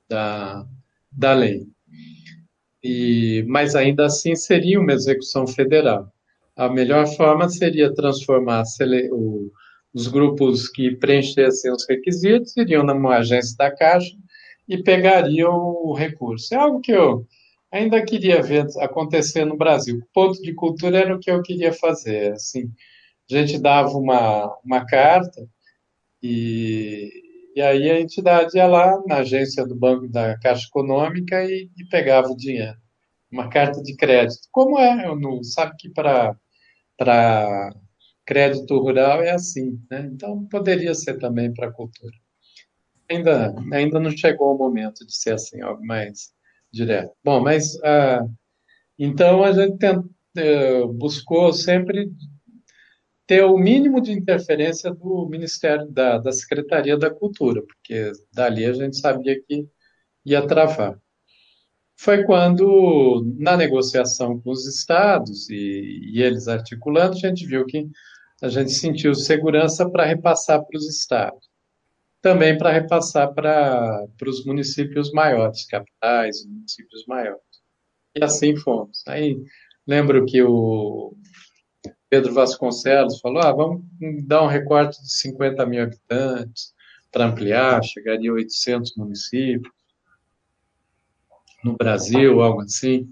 da, 0.09 0.65
da 1.11 1.33
lei 1.33 1.67
e, 2.83 3.45
mas 3.47 3.75
ainda 3.75 4.05
assim 4.05 4.35
seria 4.35 4.79
uma 4.79 4.93
execução 4.93 5.47
federal. 5.47 6.11
A 6.55 6.69
melhor 6.69 7.07
forma 7.15 7.49
seria 7.49 7.93
transformar 7.93 8.63
o, 9.11 9.51
os 9.93 10.07
grupos 10.07 10.67
que 10.69 10.95
preenchessem 10.95 11.71
os 11.71 11.85
requisitos, 11.87 12.55
iriam 12.57 12.83
numa 12.83 13.17
agência 13.17 13.55
da 13.57 13.71
Caixa 13.71 14.15
e 14.67 14.81
pegariam 14.81 15.53
o 15.55 15.93
recurso. 15.93 16.53
É 16.53 16.57
algo 16.57 16.81
que 16.81 16.91
eu 16.91 17.25
ainda 17.71 18.03
queria 18.03 18.41
ver 18.41 18.67
acontecer 18.79 19.45
no 19.45 19.57
Brasil. 19.57 19.97
O 19.97 20.13
ponto 20.13 20.41
de 20.41 20.53
cultura 20.53 20.99
era 20.99 21.15
o 21.15 21.19
que 21.19 21.31
eu 21.31 21.41
queria 21.41 21.73
fazer. 21.73 22.33
Assim, 22.33 22.71
a 23.31 23.35
gente 23.35 23.57
dava 23.59 23.97
uma, 23.97 24.55
uma 24.63 24.85
carta 24.85 25.47
e, 26.21 27.09
e 27.55 27.61
aí 27.61 27.89
a 27.89 27.99
entidade 27.99 28.57
ia 28.57 28.65
lá 28.67 29.01
na 29.07 29.17
agência 29.17 29.65
do 29.65 29.75
Banco 29.75 30.07
da 30.07 30.37
Caixa 30.39 30.67
Econômica 30.67 31.43
e, 31.43 31.69
e 31.77 31.85
pegava 31.89 32.27
o 32.27 32.35
dinheiro. 32.35 32.77
Uma 33.31 33.49
carta 33.49 33.81
de 33.81 33.95
crédito. 33.95 34.47
Como 34.51 34.79
é? 34.79 35.07
Eu 35.07 35.15
não, 35.15 35.43
sabe 35.43 35.75
que 35.77 35.89
para 35.89 36.35
crédito 38.25 38.79
rural 38.79 39.21
é 39.21 39.31
assim, 39.31 39.79
né? 39.89 40.09
Então 40.13 40.45
poderia 40.45 40.93
ser 40.93 41.17
também 41.19 41.53
para 41.53 41.67
a 41.67 41.71
cultura. 41.71 42.15
Ainda, 43.09 43.53
ainda 43.71 43.99
não 43.99 44.11
chegou 44.11 44.55
o 44.55 44.57
momento 44.57 45.05
de 45.05 45.15
ser 45.15 45.33
assim, 45.33 45.61
algo 45.61 45.85
mais 45.85 46.31
direto. 46.71 47.13
Bom, 47.23 47.41
mas 47.41 47.77
ah, 47.83 48.25
então 48.97 49.43
a 49.43 49.51
gente 49.51 49.85
eh, 50.37 50.85
buscou 50.87 51.53
sempre 51.53 52.11
ter 53.25 53.43
o 53.43 53.57
mínimo 53.57 54.01
de 54.01 54.11
interferência 54.11 54.93
do 54.93 55.27
Ministério, 55.29 55.89
da, 55.89 56.17
da 56.17 56.31
Secretaria 56.31 56.97
da 56.97 57.09
Cultura, 57.09 57.61
porque 57.61 58.11
dali 58.33 58.65
a 58.65 58.73
gente 58.73 58.97
sabia 58.97 59.41
que 59.41 59.67
ia 60.25 60.45
travar. 60.45 60.99
Foi 61.95 62.23
quando, 62.25 63.23
na 63.37 63.55
negociação 63.55 64.39
com 64.41 64.51
os 64.51 64.67
estados 64.67 65.49
e, 65.49 66.11
e 66.13 66.21
eles 66.21 66.47
articulando, 66.47 67.15
a 67.15 67.19
gente 67.19 67.45
viu 67.45 67.65
que 67.65 67.87
a 68.41 68.49
gente 68.49 68.71
sentiu 68.71 69.15
segurança 69.15 69.89
para 69.89 70.05
repassar 70.05 70.65
para 70.65 70.77
os 70.77 70.87
estados. 70.89 71.47
Também 72.21 72.57
para 72.57 72.71
repassar 72.71 73.33
para, 73.33 74.05
os 74.27 74.45
municípios 74.45 75.11
maiores, 75.11 75.65
capitais, 75.65 76.45
municípios 76.45 77.05
maiores. 77.07 77.41
E 78.15 78.23
assim 78.23 78.55
fomos. 78.57 79.03
Aí 79.07 79.37
lembro 79.87 80.25
que 80.25 80.41
o 80.43 81.15
Pedro 82.13 82.31
Vasconcelos 82.31 83.19
falou: 83.19 83.41
ah, 83.41 83.51
vamos 83.51 83.81
dar 84.27 84.43
um 84.43 84.47
recorte 84.47 85.01
de 85.01 85.11
50 85.11 85.65
mil 85.65 85.81
habitantes 85.81 86.71
para 87.11 87.25
ampliar, 87.25 87.83
chegaria 87.83 88.29
a 88.29 88.35
800 88.35 88.95
municípios 88.95 89.73
no 91.63 91.75
Brasil, 91.75 92.39
algo 92.39 92.61
assim. 92.61 93.11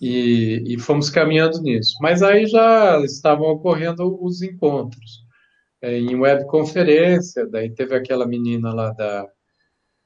E, 0.00 0.62
e 0.66 0.78
fomos 0.78 1.10
caminhando 1.10 1.60
nisso. 1.60 1.98
Mas 2.00 2.22
aí 2.22 2.46
já 2.46 2.98
estavam 3.04 3.48
ocorrendo 3.48 4.18
os 4.24 4.40
encontros 4.40 5.22
é, 5.82 5.98
em 5.98 6.16
webconferência, 6.16 7.46
daí 7.46 7.68
teve 7.68 7.94
aquela 7.94 8.26
menina 8.26 8.72
lá 8.72 8.92
da, 8.92 9.28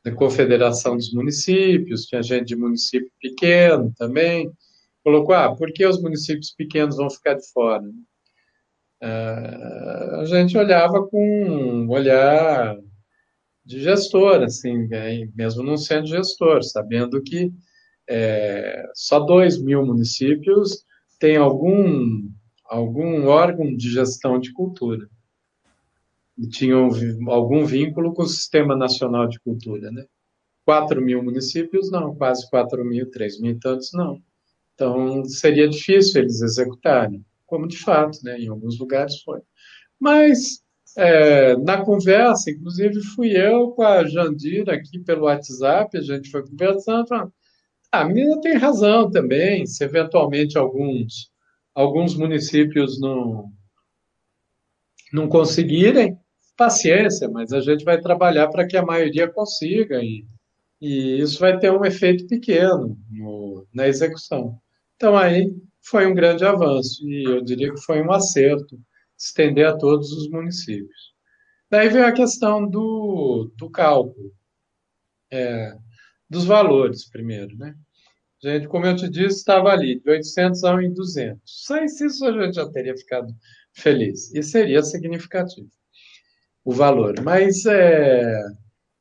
da 0.02 0.12
Confederação 0.12 0.96
dos 0.96 1.12
Municípios, 1.12 2.06
tinha 2.06 2.24
gente 2.24 2.48
de 2.48 2.56
município 2.56 3.12
pequeno 3.20 3.94
também, 3.96 4.50
colocou, 5.10 5.34
ah, 5.34 5.54
por 5.56 5.72
que 5.72 5.84
os 5.84 6.00
municípios 6.00 6.52
pequenos 6.52 6.96
vão 6.96 7.10
ficar 7.10 7.34
de 7.34 7.50
fora? 7.52 7.84
Uh, 9.02 10.20
a 10.20 10.24
gente 10.24 10.56
olhava 10.56 11.06
com 11.06 11.18
um 11.18 11.90
olhar 11.90 12.76
de 13.64 13.80
gestor, 13.80 14.42
assim, 14.42 14.86
né, 14.88 15.26
mesmo 15.34 15.62
não 15.62 15.76
sendo 15.76 16.06
gestor, 16.06 16.62
sabendo 16.62 17.22
que 17.22 17.52
é, 18.08 18.84
só 18.94 19.20
2 19.20 19.62
mil 19.62 19.84
municípios 19.86 20.84
têm 21.18 21.36
algum, 21.36 22.28
algum 22.64 23.26
órgão 23.26 23.74
de 23.74 23.90
gestão 23.90 24.38
de 24.38 24.52
cultura. 24.52 25.08
E 26.36 26.48
tinham 26.48 26.88
algum 27.28 27.64
vínculo 27.64 28.12
com 28.12 28.22
o 28.22 28.28
Sistema 28.28 28.74
Nacional 28.76 29.28
de 29.28 29.38
Cultura, 29.40 29.90
né? 29.90 30.04
4 30.64 31.00
mil 31.00 31.22
municípios, 31.22 31.90
não, 31.90 32.14
quase 32.14 32.48
4 32.50 32.84
mil, 32.84 33.10
3 33.10 33.40
mil 33.40 33.52
e 33.52 33.58
tantos, 33.58 33.90
não. 33.92 34.20
Então, 34.80 35.22
seria 35.26 35.68
difícil 35.68 36.22
eles 36.22 36.40
executarem, 36.40 37.22
como 37.44 37.68
de 37.68 37.76
fato, 37.76 38.18
né, 38.24 38.38
em 38.40 38.48
alguns 38.48 38.78
lugares 38.78 39.20
foi. 39.20 39.40
Mas, 40.00 40.62
é, 40.96 41.54
na 41.58 41.84
conversa, 41.84 42.50
inclusive 42.50 43.02
fui 43.14 43.36
eu 43.36 43.72
com 43.72 43.82
a 43.82 44.06
Jandira 44.06 44.74
aqui 44.74 44.98
pelo 45.00 45.24
WhatsApp, 45.24 45.98
a 45.98 46.00
gente 46.00 46.30
foi 46.30 46.42
conversando, 46.46 47.06
falando, 47.06 47.30
ah, 47.92 48.00
a 48.00 48.04
menina 48.06 48.40
tem 48.40 48.56
razão 48.56 49.10
também, 49.10 49.66
se 49.66 49.84
eventualmente 49.84 50.56
alguns, 50.56 51.30
alguns 51.74 52.16
municípios 52.16 52.98
não, 52.98 53.52
não 55.12 55.28
conseguirem, 55.28 56.18
paciência, 56.56 57.28
mas 57.28 57.52
a 57.52 57.60
gente 57.60 57.84
vai 57.84 58.00
trabalhar 58.00 58.48
para 58.48 58.66
que 58.66 58.78
a 58.78 58.86
maioria 58.86 59.28
consiga 59.28 60.02
e, 60.02 60.24
e 60.80 61.20
isso 61.20 61.38
vai 61.38 61.58
ter 61.58 61.70
um 61.70 61.84
efeito 61.84 62.26
pequeno 62.26 62.96
no, 63.10 63.66
na 63.74 63.86
execução. 63.86 64.58
Então, 65.00 65.16
aí 65.16 65.50
foi 65.80 66.06
um 66.06 66.12
grande 66.12 66.44
avanço 66.44 67.08
e 67.08 67.24
eu 67.24 67.40
diria 67.40 67.72
que 67.72 67.80
foi 67.80 68.02
um 68.02 68.12
acerto 68.12 68.78
estender 69.18 69.66
a 69.66 69.74
todos 69.74 70.12
os 70.12 70.28
municípios. 70.28 71.14
Daí 71.70 71.88
veio 71.88 72.04
a 72.04 72.12
questão 72.12 72.68
do, 72.68 73.50
do 73.56 73.70
cálculo, 73.70 74.30
é, 75.32 75.74
dos 76.28 76.44
valores 76.44 77.08
primeiro, 77.08 77.56
né? 77.56 77.74
Gente, 78.42 78.68
como 78.68 78.84
eu 78.84 78.94
te 78.94 79.08
disse, 79.08 79.38
estava 79.38 79.70
ali, 79.70 79.98
de 80.00 80.10
800 80.10 80.64
a 80.64 80.76
1.200. 80.76 81.38
Sem 81.46 81.86
isso 81.86 82.26
a 82.26 82.32
gente 82.32 82.56
já 82.56 82.68
teria 82.68 82.94
ficado 82.94 83.34
feliz. 83.72 84.30
E 84.34 84.42
seria 84.42 84.82
significativo 84.82 85.70
o 86.62 86.72
valor. 86.72 87.14
Mas 87.22 87.64
é, 87.64 88.38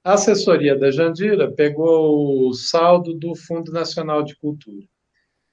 a 0.02 0.14
assessoria 0.14 0.80
da 0.80 0.92
Jandira 0.92 1.52
pegou 1.52 2.48
o 2.48 2.54
saldo 2.54 3.14
do 3.14 3.36
Fundo 3.36 3.74
Nacional 3.74 4.24
de 4.24 4.38
Cultura 4.38 4.88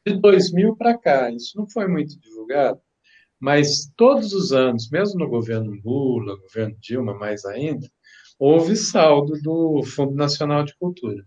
de 0.06 0.20
2000 0.20 0.76
para 0.76 0.96
cá. 0.96 1.30
Isso 1.30 1.58
não 1.58 1.68
foi 1.68 1.88
muito 1.88 2.18
divulgado, 2.20 2.80
mas 3.40 3.92
todos 3.96 4.32
os 4.32 4.52
anos, 4.52 4.88
mesmo 4.90 5.18
no 5.18 5.28
governo 5.28 5.72
Lula, 5.84 6.38
governo 6.40 6.76
Dilma 6.80 7.14
mais 7.14 7.44
ainda, 7.44 7.86
houve 8.38 8.76
saldo 8.76 9.32
do 9.42 9.82
Fundo 9.82 10.14
Nacional 10.14 10.64
de 10.64 10.76
Cultura. 10.78 11.22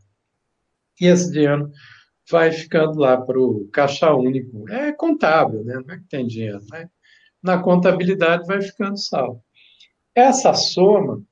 E 0.99 1.05
esse 1.07 1.31
dinheiro 1.31 1.69
vai 2.29 2.51
ficando 2.51 2.99
lá 2.99 3.19
para 3.19 3.39
o 3.39 3.67
caixa 3.71 4.13
único. 4.13 4.69
É 4.69 4.91
contábil, 4.93 5.63
né? 5.63 5.81
Não 5.85 5.93
é 5.93 5.97
que 5.97 6.07
tem 6.07 6.25
dinheiro, 6.25 6.61
né? 6.71 6.89
Na 7.41 7.61
contabilidade 7.61 8.45
vai 8.45 8.61
ficando 8.61 8.97
saldo. 8.97 9.41
Essa 10.13 10.53
soma 10.53 11.23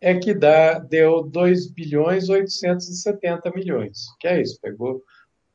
é 0.00 0.14
que 0.14 0.32
dá, 0.32 0.78
deu 0.78 1.22
2 1.24 1.72
bilhões 1.72 2.28
870 2.28 3.50
milhões. 3.50 3.98
Que 4.20 4.28
é 4.28 4.40
isso? 4.40 4.58
Pegou 4.60 5.02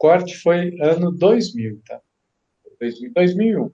corte 0.01 0.35
foi 0.35 0.75
ano 0.81 1.11
2000, 1.11 1.79
tá? 1.85 2.01
2001. 3.13 3.71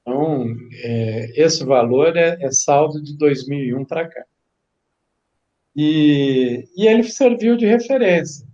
Então, 0.00 0.56
é, 0.82 1.42
esse 1.44 1.62
valor 1.66 2.16
é, 2.16 2.38
é, 2.40 2.50
saldo 2.50 3.02
de 3.02 3.14
2001 3.18 3.84
para 3.84 4.08
cá. 4.08 4.24
E, 5.76 6.66
e 6.74 6.86
ele 6.86 7.02
serviu 7.02 7.58
de 7.58 7.66
referência. 7.66 8.48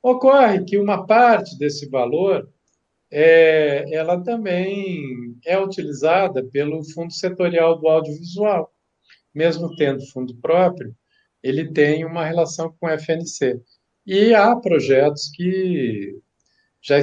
Ocorre 0.00 0.64
que 0.64 0.78
uma 0.78 1.04
parte 1.04 1.58
desse 1.58 1.90
valor 1.90 2.48
é, 3.10 3.92
ela 3.92 4.22
também 4.22 5.36
é 5.44 5.58
utilizada 5.58 6.44
pelo 6.44 6.84
Fundo 6.84 7.12
Setorial 7.12 7.80
do 7.80 7.88
Audiovisual. 7.88 8.72
Mesmo 9.34 9.74
tendo 9.74 10.06
fundo 10.12 10.36
próprio, 10.36 10.94
ele 11.42 11.72
tem 11.72 12.04
uma 12.04 12.24
relação 12.24 12.72
com 12.78 12.86
o 12.86 12.90
FNC. 12.90 13.60
E 14.06 14.32
há 14.34 14.54
projetos 14.54 15.30
que 15.34 16.20
já 16.80 17.00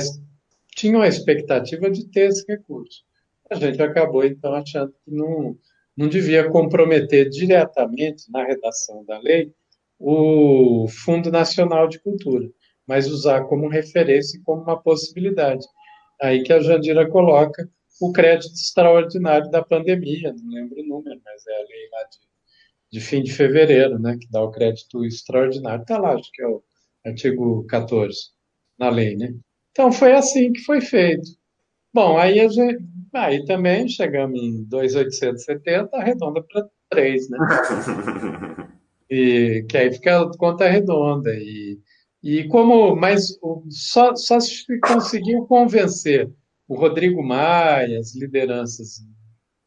tinham 0.75 1.01
a 1.01 1.07
expectativa 1.07 1.91
de 1.91 2.05
ter 2.09 2.30
esse 2.30 2.45
recurso. 2.47 3.03
A 3.49 3.55
gente 3.55 3.81
acabou, 3.81 4.23
então, 4.23 4.53
achando 4.53 4.93
que 5.03 5.11
não, 5.11 5.57
não 5.97 6.07
devia 6.07 6.49
comprometer 6.49 7.30
diretamente 7.30 8.31
na 8.31 8.45
redação 8.45 9.03
da 9.05 9.19
lei 9.19 9.53
o 9.99 10.88
Fundo 10.88 11.30
Nacional 11.30 11.88
de 11.88 11.99
Cultura, 11.99 12.49
mas 12.88 13.07
usar 13.07 13.43
como 13.45 13.69
referência 13.69 14.38
e 14.38 14.41
como 14.41 14.63
uma 14.63 14.81
possibilidade. 14.81 15.65
Aí 16.21 16.41
que 16.43 16.53
a 16.53 16.59
Jandira 16.59 17.09
coloca 17.09 17.69
o 18.01 18.11
crédito 18.11 18.53
extraordinário 18.53 19.49
da 19.51 19.63
pandemia, 19.63 20.34
não 20.34 20.49
lembro 20.49 20.81
o 20.81 20.88
número, 20.88 21.21
mas 21.23 21.45
é 21.47 21.55
a 21.55 21.65
lei 21.67 21.89
lá 21.91 22.03
de, 22.03 22.19
de 22.91 22.99
fim 22.99 23.21
de 23.21 23.31
fevereiro, 23.31 23.99
né, 23.99 24.17
que 24.19 24.30
dá 24.30 24.41
o 24.41 24.51
crédito 24.51 25.05
extraordinário. 25.05 25.84
Está 25.84 25.97
lá, 25.97 26.13
acho 26.13 26.31
que 26.31 26.41
é 26.41 26.47
o 26.47 26.63
artigo 27.05 27.65
14, 27.65 28.15
na 28.77 28.89
lei, 28.89 29.15
né? 29.15 29.34
Então 29.71 29.91
foi 29.91 30.13
assim 30.13 30.51
que 30.51 30.61
foi 30.61 30.81
feito. 30.81 31.27
Bom, 31.93 32.17
aí, 32.17 32.39
a 32.39 32.47
gente, 32.47 32.84
aí 33.13 33.45
também 33.45 33.88
chegamos 33.88 34.39
em 34.39 34.63
2,870, 34.65 35.89
arredonda 35.95 36.41
para 36.43 36.67
3, 36.89 37.30
né? 37.30 37.38
E, 39.09 39.63
que 39.69 39.77
aí 39.77 39.93
fica 39.93 40.27
conta 40.39 40.67
redonda. 40.67 41.31
E, 41.35 41.77
e 42.23 42.47
como, 42.47 42.95
mas 42.95 43.38
só, 43.69 44.15
só 44.15 44.39
se 44.39 44.65
conseguiu 44.80 45.45
convencer 45.45 46.31
o 46.67 46.73
Rodrigo 46.73 47.21
Maia, 47.21 47.99
as 47.99 48.15
lideranças 48.15 49.05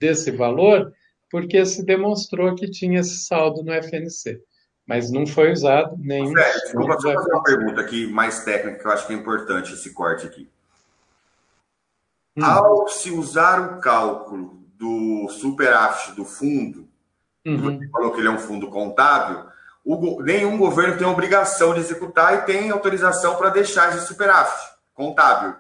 desse 0.00 0.32
valor, 0.32 0.92
porque 1.30 1.64
se 1.64 1.84
demonstrou 1.84 2.56
que 2.56 2.68
tinha 2.68 2.98
esse 2.98 3.20
saldo 3.20 3.62
no 3.62 3.72
FNC 3.72 4.40
mas 4.86 5.10
não 5.10 5.26
foi 5.26 5.50
usado 5.50 5.96
nenhum. 5.98 6.32
Sério, 6.32 6.60
desculpa, 6.60 7.00
só 7.00 7.12
fazer 7.12 7.32
uma 7.32 7.42
pergunta 7.42 7.80
aqui 7.80 8.06
mais 8.06 8.44
técnica, 8.44 8.78
que 8.78 8.86
eu 8.86 8.92
acho 8.92 9.06
que 9.06 9.12
é 9.12 9.16
importante 9.16 9.74
esse 9.74 9.92
corte 9.92 10.26
aqui. 10.26 10.48
Hum. 12.36 12.44
Ao 12.44 12.86
se 12.88 13.10
usar 13.10 13.60
o 13.60 13.80
cálculo 13.80 14.62
do 14.78 15.28
superávit 15.30 16.12
do 16.14 16.24
fundo, 16.24 16.88
uhum. 17.44 17.78
você 17.78 17.88
falou 17.88 18.12
que 18.12 18.20
ele 18.20 18.28
é 18.28 18.30
um 18.30 18.38
fundo 18.38 18.68
contábil, 18.68 19.44
o, 19.84 20.22
nenhum 20.22 20.56
governo 20.58 20.98
tem 20.98 21.06
obrigação 21.06 21.74
de 21.74 21.80
executar 21.80 22.34
e 22.34 22.42
tem 22.42 22.70
autorização 22.70 23.36
para 23.36 23.50
deixar 23.50 23.88
esse 23.96 24.06
superávit 24.06 24.56
contábil. 24.94 25.56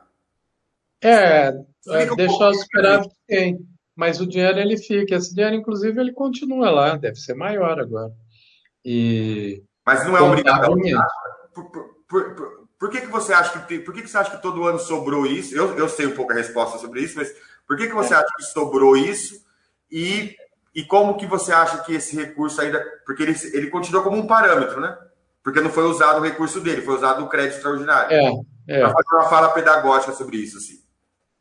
É, 1.02 1.48
é 1.88 2.14
deixar 2.14 2.50
o 2.50 2.54
superávit 2.54 3.14
tem, 3.26 3.58
mas 3.94 4.20
o 4.20 4.26
dinheiro 4.26 4.58
ele 4.58 4.76
fica. 4.76 5.14
Esse 5.14 5.34
dinheiro, 5.34 5.56
inclusive, 5.56 5.98
ele 6.00 6.12
continua 6.12 6.70
lá, 6.70 6.96
deve 6.96 7.16
ser 7.16 7.34
maior 7.34 7.80
agora. 7.80 8.12
E 8.88 9.64
Mas 9.84 10.06
não 10.06 10.16
é 10.16 10.20
obrigatório. 10.20 10.80
Por, 11.52 11.70
por, 11.72 11.84
por, 12.06 12.68
por, 12.78 12.88
que, 12.88 13.00
que 13.00 13.08
você 13.08 13.32
acha 13.32 13.58
que 13.58 13.80
por 13.80 13.92
que, 13.92 14.02
que 14.02 14.08
você 14.08 14.16
acha 14.16 14.30
que 14.30 14.40
todo 14.40 14.64
ano 14.64 14.78
sobrou 14.78 15.26
isso? 15.26 15.56
Eu, 15.56 15.76
eu 15.76 15.88
sei 15.88 16.06
um 16.06 16.14
pouco 16.14 16.30
a 16.30 16.36
resposta 16.36 16.78
sobre 16.78 17.00
isso, 17.00 17.16
mas 17.16 17.34
por 17.66 17.76
que, 17.76 17.88
que 17.88 17.94
você 17.94 18.14
é. 18.14 18.18
acha 18.18 18.28
que 18.36 18.44
sobrou 18.44 18.96
isso? 18.96 19.44
E, 19.90 20.36
e 20.72 20.84
como 20.84 21.16
que 21.16 21.26
você 21.26 21.52
acha 21.52 21.82
que 21.82 21.94
esse 21.94 22.14
recurso 22.14 22.60
ainda. 22.60 22.80
Porque 23.04 23.24
ele, 23.24 23.34
ele 23.52 23.70
continua 23.70 24.04
como 24.04 24.18
um 24.18 24.26
parâmetro, 24.28 24.80
né? 24.80 24.96
Porque 25.42 25.60
não 25.60 25.70
foi 25.70 25.82
usado 25.82 26.20
o 26.20 26.24
recurso 26.24 26.60
dele, 26.60 26.82
foi 26.82 26.94
usado 26.94 27.24
o 27.24 27.28
crédito 27.28 27.56
extraordinário. 27.56 28.12
É, 28.12 28.30
é. 28.68 28.80
Para 28.82 28.92
fazer 28.92 29.14
uma 29.16 29.28
fala 29.28 29.48
pedagógica 29.48 30.12
sobre 30.12 30.36
isso, 30.36 30.58
assim. 30.58 30.80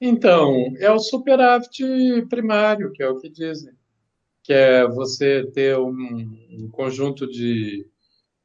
Então, 0.02 0.74
é 0.80 0.92
o 0.92 0.98
superávit 0.98 2.26
primário, 2.28 2.92
que 2.92 3.04
é 3.04 3.08
o 3.08 3.20
que 3.20 3.30
dizem 3.30 3.72
que 4.46 4.54
é 4.54 4.88
você 4.88 5.44
ter 5.54 5.76
um, 5.76 5.98
um 6.52 6.70
conjunto 6.72 7.26
de, 7.28 7.84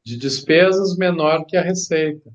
de 0.03 0.17
despesas 0.17 0.97
menor 0.97 1.45
que 1.45 1.59
a 1.59 1.63
receita. 1.63 2.33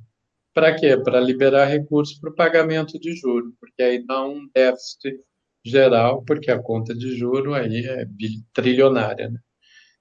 Para 0.53 0.75
quê? 0.75 0.95
Para 0.95 1.19
liberar 1.19 1.65
recursos 1.65 2.19
para 2.19 2.29
o 2.29 2.35
pagamento 2.35 2.99
de 2.99 3.15
juros, 3.15 3.51
porque 3.59 3.81
aí 3.81 4.05
dá 4.05 4.23
um 4.23 4.47
déficit 4.53 5.19
geral, 5.65 6.23
porque 6.23 6.51
a 6.51 6.61
conta 6.61 6.93
de 6.93 7.17
juro 7.17 7.55
aí 7.55 7.83
é 7.83 8.05
trilionária. 8.53 9.31
Né? 9.31 9.39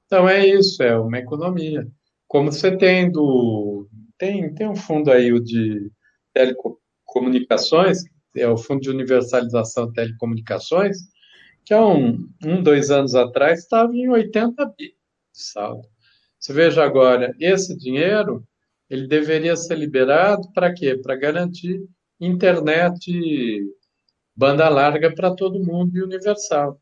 Então 0.04 0.28
é 0.28 0.46
isso, 0.46 0.82
é 0.82 0.98
uma 0.98 1.18
economia. 1.18 1.88
Como 2.28 2.52
você 2.52 2.76
tem 2.76 3.10
do. 3.10 3.88
Tem, 4.18 4.54
tem 4.54 4.68
um 4.68 4.76
fundo 4.76 5.10
aí 5.10 5.32
o 5.32 5.40
de 5.40 5.90
telecomunicações, 6.34 8.02
é 8.36 8.46
o 8.46 8.58
Fundo 8.58 8.82
de 8.82 8.90
Universalização 8.90 9.86
de 9.86 9.94
Telecomunicações, 9.94 10.98
que 11.64 11.72
há 11.72 11.84
um, 11.84 12.28
um 12.44 12.62
dois 12.62 12.90
anos 12.90 13.14
atrás 13.14 13.60
estava 13.60 13.94
em 13.94 14.08
80 14.08 14.64
bi 14.66 14.88
de 14.88 14.94
saldo. 15.32 15.88
Você 16.38 16.52
veja 16.52 16.84
agora, 16.84 17.34
esse 17.40 17.76
dinheiro, 17.76 18.46
ele 18.90 19.08
deveria 19.08 19.56
ser 19.56 19.78
liberado 19.78 20.52
para 20.52 20.72
quê? 20.72 20.96
Para 20.96 21.16
garantir 21.16 21.82
internet 22.20 23.10
banda 24.36 24.68
larga 24.68 25.14
para 25.14 25.34
todo 25.34 25.64
mundo 25.64 25.96
e 25.96 26.02
universal. 26.02 26.80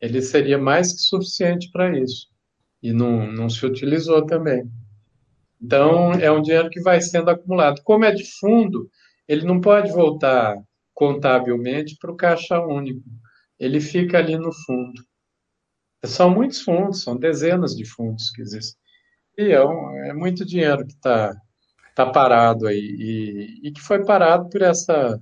Ele 0.00 0.20
seria 0.20 0.58
mais 0.58 0.92
que 0.92 1.00
suficiente 1.00 1.70
para 1.70 1.98
isso. 1.98 2.28
E 2.82 2.92
não, 2.92 3.30
não 3.32 3.48
se 3.48 3.64
utilizou 3.64 4.26
também. 4.26 4.70
Então, 5.60 6.12
é 6.12 6.30
um 6.30 6.42
dinheiro 6.42 6.68
que 6.68 6.80
vai 6.80 7.00
sendo 7.00 7.30
acumulado. 7.30 7.80
Como 7.82 8.04
é 8.04 8.12
de 8.12 8.24
fundo, 8.38 8.90
ele 9.26 9.46
não 9.46 9.60
pode 9.60 9.90
voltar 9.90 10.56
contabilmente 10.92 11.96
para 11.98 12.10
o 12.10 12.16
caixa 12.16 12.60
único. 12.60 13.02
Ele 13.58 13.80
fica 13.80 14.18
ali 14.18 14.36
no 14.36 14.52
fundo. 14.52 15.02
São 16.04 16.30
muitos 16.30 16.60
fundos, 16.60 17.02
são 17.02 17.16
dezenas 17.16 17.74
de 17.74 17.84
fundos 17.84 18.30
que 18.30 18.42
existem. 18.42 18.80
E 19.38 19.52
é, 19.52 19.64
um, 19.64 20.04
é 20.04 20.14
muito 20.14 20.44
dinheiro 20.44 20.86
que 20.86 20.92
está 20.92 21.34
tá 21.94 22.06
parado 22.06 22.66
aí, 22.66 22.78
e, 22.78 23.68
e, 23.68 23.72
que 23.72 23.80
foi 23.80 24.04
parado 24.04 24.48
por 24.50 24.62
essa 24.62 25.20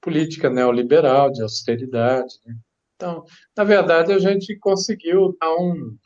política 0.00 0.48
neoliberal 0.48 1.30
de 1.30 1.42
austeridade. 1.42 2.34
Né? 2.46 2.56
Então, 2.96 3.24
na 3.56 3.64
verdade, 3.64 4.12
a 4.12 4.18
gente 4.18 4.56
conseguiu 4.58 5.36
dar 5.40 5.54
um, 5.56 5.96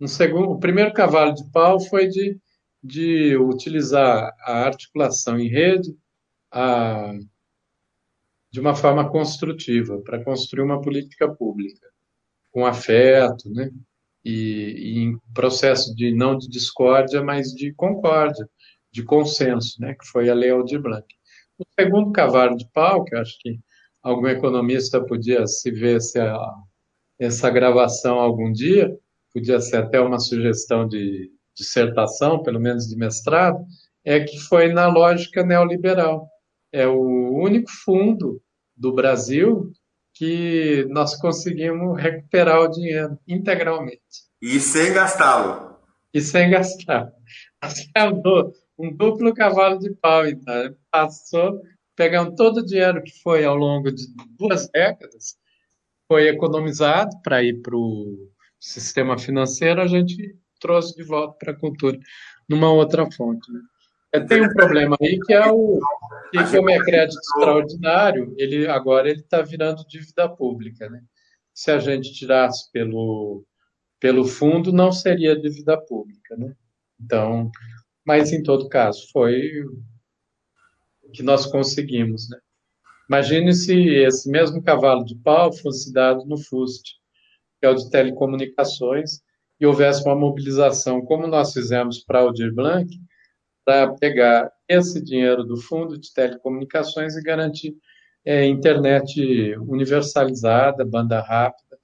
um 0.00 0.06
segundo. 0.06 0.50
O 0.50 0.60
primeiro 0.60 0.92
cavalo 0.92 1.34
de 1.34 1.44
pau 1.50 1.80
foi 1.80 2.06
de, 2.08 2.38
de 2.82 3.36
utilizar 3.36 4.32
a 4.40 4.64
articulação 4.64 5.38
em 5.38 5.48
rede 5.48 5.96
a, 6.52 7.12
de 8.56 8.60
uma 8.60 8.74
forma 8.74 9.06
construtiva, 9.10 10.00
para 10.00 10.24
construir 10.24 10.62
uma 10.62 10.80
política 10.80 11.28
pública, 11.28 11.86
com 12.50 12.64
afeto, 12.64 13.50
né? 13.50 13.70
E, 14.24 14.32
e, 14.32 14.98
em 15.00 15.18
processo 15.34 15.94
de 15.94 16.10
não 16.14 16.38
de 16.38 16.48
discórdia, 16.48 17.22
mas 17.22 17.52
de 17.52 17.74
concórdia, 17.74 18.48
de 18.90 19.04
consenso, 19.04 19.78
né? 19.78 19.92
Que 19.92 20.06
foi 20.06 20.30
a 20.30 20.34
Lei 20.34 20.48
Aldir 20.48 20.80
Blanc. 20.80 21.04
O 21.58 21.64
segundo 21.78 22.12
cavalo 22.12 22.56
de 22.56 22.66
pau, 22.72 23.04
que 23.04 23.14
eu 23.14 23.20
acho 23.20 23.36
que 23.40 23.60
algum 24.02 24.26
economista 24.26 25.04
podia 25.04 25.46
se 25.46 25.70
ver 25.70 26.00
se 26.00 26.18
a, 26.18 26.38
essa 27.18 27.50
gravação 27.50 28.18
algum 28.18 28.50
dia, 28.50 28.90
podia 29.34 29.60
ser 29.60 29.76
até 29.76 30.00
uma 30.00 30.18
sugestão 30.18 30.88
de 30.88 31.30
dissertação, 31.54 32.42
pelo 32.42 32.58
menos 32.58 32.86
de 32.86 32.96
mestrado, 32.96 33.58
é 34.02 34.18
que 34.20 34.38
foi 34.38 34.72
na 34.72 34.86
lógica 34.86 35.44
neoliberal 35.44 36.26
é 36.76 36.86
o 36.86 37.32
único 37.32 37.70
fundo 37.84 38.40
do 38.76 38.92
Brasil 38.92 39.72
que 40.12 40.86
nós 40.88 41.14
conseguimos 41.16 42.00
recuperar 42.00 42.60
o 42.60 42.68
dinheiro 42.68 43.18
integralmente. 43.28 44.00
E 44.40 44.58
sem 44.60 44.92
gastá-lo. 44.92 45.76
E 46.12 46.20
sem 46.20 46.50
gastar. 46.50 47.12
É 47.94 48.04
um 48.78 48.94
duplo 48.94 49.34
cavalo 49.34 49.78
de 49.78 49.90
pau, 49.94 50.26
então. 50.26 50.74
Passou, 50.90 51.60
pegando 51.94 52.34
todo 52.34 52.58
o 52.58 52.64
dinheiro 52.64 53.02
que 53.02 53.20
foi 53.22 53.44
ao 53.44 53.56
longo 53.56 53.90
de 53.90 54.04
duas 54.38 54.68
décadas, 54.70 55.36
foi 56.08 56.28
economizado 56.28 57.10
para 57.22 57.42
ir 57.42 57.60
para 57.60 57.76
o 57.76 58.30
sistema 58.58 59.18
financeiro, 59.18 59.80
a 59.80 59.86
gente 59.86 60.36
trouxe 60.60 60.94
de 60.96 61.02
volta 61.02 61.36
para 61.38 61.52
a 61.52 61.56
cultura 61.56 61.98
numa 62.48 62.72
outra 62.72 63.10
fonte. 63.10 63.50
Né? 63.52 63.60
Tem 64.20 64.42
um 64.42 64.52
problema 64.52 64.96
aí 65.00 65.18
que 65.20 65.32
é 65.32 65.46
o 65.46 65.78
que 66.30 66.50
como 66.50 66.70
é 66.70 66.78
crédito 66.78 67.18
extraordinário, 67.18 68.34
ele 68.36 68.66
agora 68.66 69.08
ele 69.08 69.20
está 69.20 69.42
virando 69.42 69.86
dívida 69.86 70.28
pública, 70.28 70.88
né? 70.88 71.02
Se 71.54 71.70
a 71.70 71.78
gente 71.78 72.12
tirasse 72.12 72.70
pelo 72.72 73.44
pelo 73.98 74.24
fundo, 74.26 74.72
não 74.72 74.92
seria 74.92 75.38
dívida 75.38 75.80
pública, 75.80 76.36
né? 76.36 76.54
Então, 77.00 77.50
mas 78.04 78.32
em 78.32 78.42
todo 78.42 78.68
caso 78.68 79.06
foi 79.12 79.62
o 81.02 81.10
que 81.12 81.22
nós 81.22 81.46
conseguimos, 81.46 82.28
né? 82.28 82.38
Imagine 83.08 83.52
se 83.54 83.72
esse 83.72 84.30
mesmo 84.30 84.62
cavalo 84.62 85.04
de 85.04 85.14
pau 85.16 85.52
fosse 85.52 85.92
dado 85.92 86.24
no 86.26 86.36
FUST, 86.36 86.94
que 87.60 87.66
é 87.66 87.70
o 87.70 87.74
de 87.74 87.88
telecomunicações, 87.88 89.20
e 89.60 89.66
houvesse 89.66 90.04
uma 90.04 90.14
mobilização, 90.14 91.00
como 91.02 91.26
nós 91.26 91.52
fizemos 91.52 92.04
para 92.04 92.22
o 92.22 92.28
Aldir 92.28 92.52
Blanc, 92.52 92.88
para 93.66 93.92
pegar 93.94 94.48
esse 94.68 95.02
dinheiro 95.02 95.42
do 95.42 95.60
fundo 95.60 95.98
de 95.98 96.14
telecomunicações 96.14 97.16
e 97.16 97.22
garantir 97.22 97.74
é, 98.24 98.46
internet 98.46 99.56
universalizada, 99.58 100.84
banda 100.84 101.20
rápida, 101.20 101.76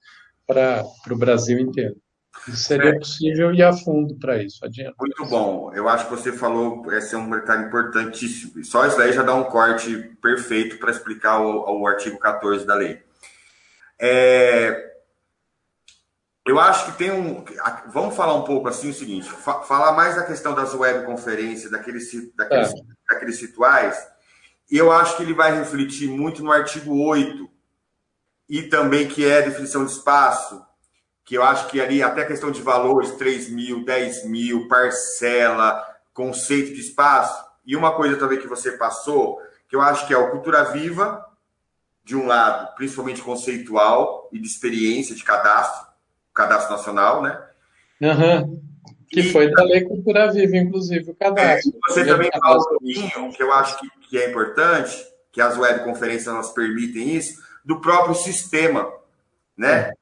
para 0.46 0.84
o 1.10 1.18
Brasil 1.18 1.59
inteiro. 1.59 1.96
Isso 2.48 2.64
seria 2.64 2.98
possível 2.98 3.52
e 3.52 3.62
a 3.62 3.72
fundo 3.72 4.16
para 4.18 4.42
isso. 4.42 4.64
Adianta. 4.64 4.94
Muito 4.98 5.24
bom. 5.26 5.72
Eu 5.74 5.88
acho 5.88 6.06
que 6.06 6.10
você 6.12 6.32
falou, 6.32 6.90
esse 6.92 7.14
é 7.14 7.18
um 7.18 7.30
detalhe 7.30 7.66
importantíssimo. 7.66 8.64
Só 8.64 8.86
isso 8.86 8.96
daí 8.96 9.12
já 9.12 9.22
dá 9.22 9.34
um 9.34 9.44
corte 9.44 10.16
perfeito 10.20 10.78
para 10.78 10.90
explicar 10.90 11.40
o, 11.40 11.80
o 11.80 11.86
artigo 11.86 12.18
14 12.18 12.64
da 12.64 12.74
lei. 12.74 13.00
É, 14.00 14.91
eu 16.44 16.59
acho 16.59 16.86
que 16.86 16.98
tem 16.98 17.12
um. 17.12 17.44
Vamos 17.86 18.16
falar 18.16 18.35
um 18.35 18.43
pouco 18.43 18.69
assim 18.69 18.90
o 18.90 18.94
seguinte: 18.94 19.31
falar 19.31 19.93
mais 19.93 20.16
da 20.16 20.24
questão 20.24 20.55
das 20.55 20.74
webconferências, 20.74 21.70
daqueles, 21.70 22.10
daqueles, 22.35 22.70
é. 22.70 22.74
daqueles 23.09 23.40
rituais. 23.40 23.97
Eu 24.70 24.90
acho 24.90 25.16
que 25.16 25.23
ele 25.23 25.35
vai 25.35 25.56
refletir 25.56 26.09
muito 26.09 26.43
no 26.43 26.51
artigo 26.51 26.97
8, 27.06 27.48
e 28.48 28.62
também 28.62 29.06
que 29.06 29.24
é 29.24 29.39
a 29.39 29.43
definição 29.43 29.85
de 29.85 29.93
espaço, 29.93 30.64
que 31.24 31.36
eu 31.36 31.44
acho 31.44 31.69
que 31.69 31.81
ali 31.81 32.02
até 32.02 32.23
a 32.23 32.27
questão 32.27 32.51
de 32.51 32.62
valores, 32.62 33.12
3 33.12 33.51
mil, 33.51 33.85
10 33.85 34.24
mil, 34.24 34.66
parcela, 34.66 35.85
conceito 36.12 36.74
de 36.74 36.81
espaço. 36.81 37.44
E 37.64 37.77
uma 37.77 37.94
coisa 37.94 38.16
também 38.16 38.40
que 38.40 38.48
você 38.48 38.73
passou, 38.73 39.40
que 39.69 39.77
eu 39.77 39.81
acho 39.81 40.09
que 40.09 40.14
é 40.14 40.19
o 40.19 40.31
Cultura 40.31 40.64
Viva, 40.64 41.24
de 42.02 42.16
um 42.16 42.27
lado, 42.27 42.74
principalmente 42.74 43.23
conceitual 43.23 44.28
e 44.32 44.40
de 44.40 44.47
experiência 44.48 45.14
de 45.14 45.23
cadastro 45.23 45.91
Cadastro 46.34 46.72
Nacional, 46.72 47.22
né? 47.22 47.40
Uhum. 48.00 48.60
Que 49.09 49.20
e, 49.20 49.32
foi 49.32 49.50
da 49.50 49.62
Lei 49.62 49.82
Cultura 49.82 50.32
Viva, 50.32 50.56
inclusive, 50.56 51.10
o 51.10 51.14
cadastro. 51.14 51.70
É, 51.70 51.92
você 51.92 52.04
também 52.04 52.30
fala 52.40 52.59
um 52.59 52.64
pouquinho, 52.64 53.32
que 53.32 53.42
eu 53.42 53.52
acho 53.52 53.78
que, 53.78 53.88
que 54.09 54.18
é 54.18 54.30
importante, 54.30 54.96
que 55.30 55.40
as 55.40 55.56
webconferências 55.56 56.26
elas 56.26 56.50
permitem 56.50 57.14
isso, 57.14 57.40
do 57.64 57.80
próprio 57.80 58.14
sistema, 58.14 58.90
né? 59.56 59.72
É. 59.72 59.92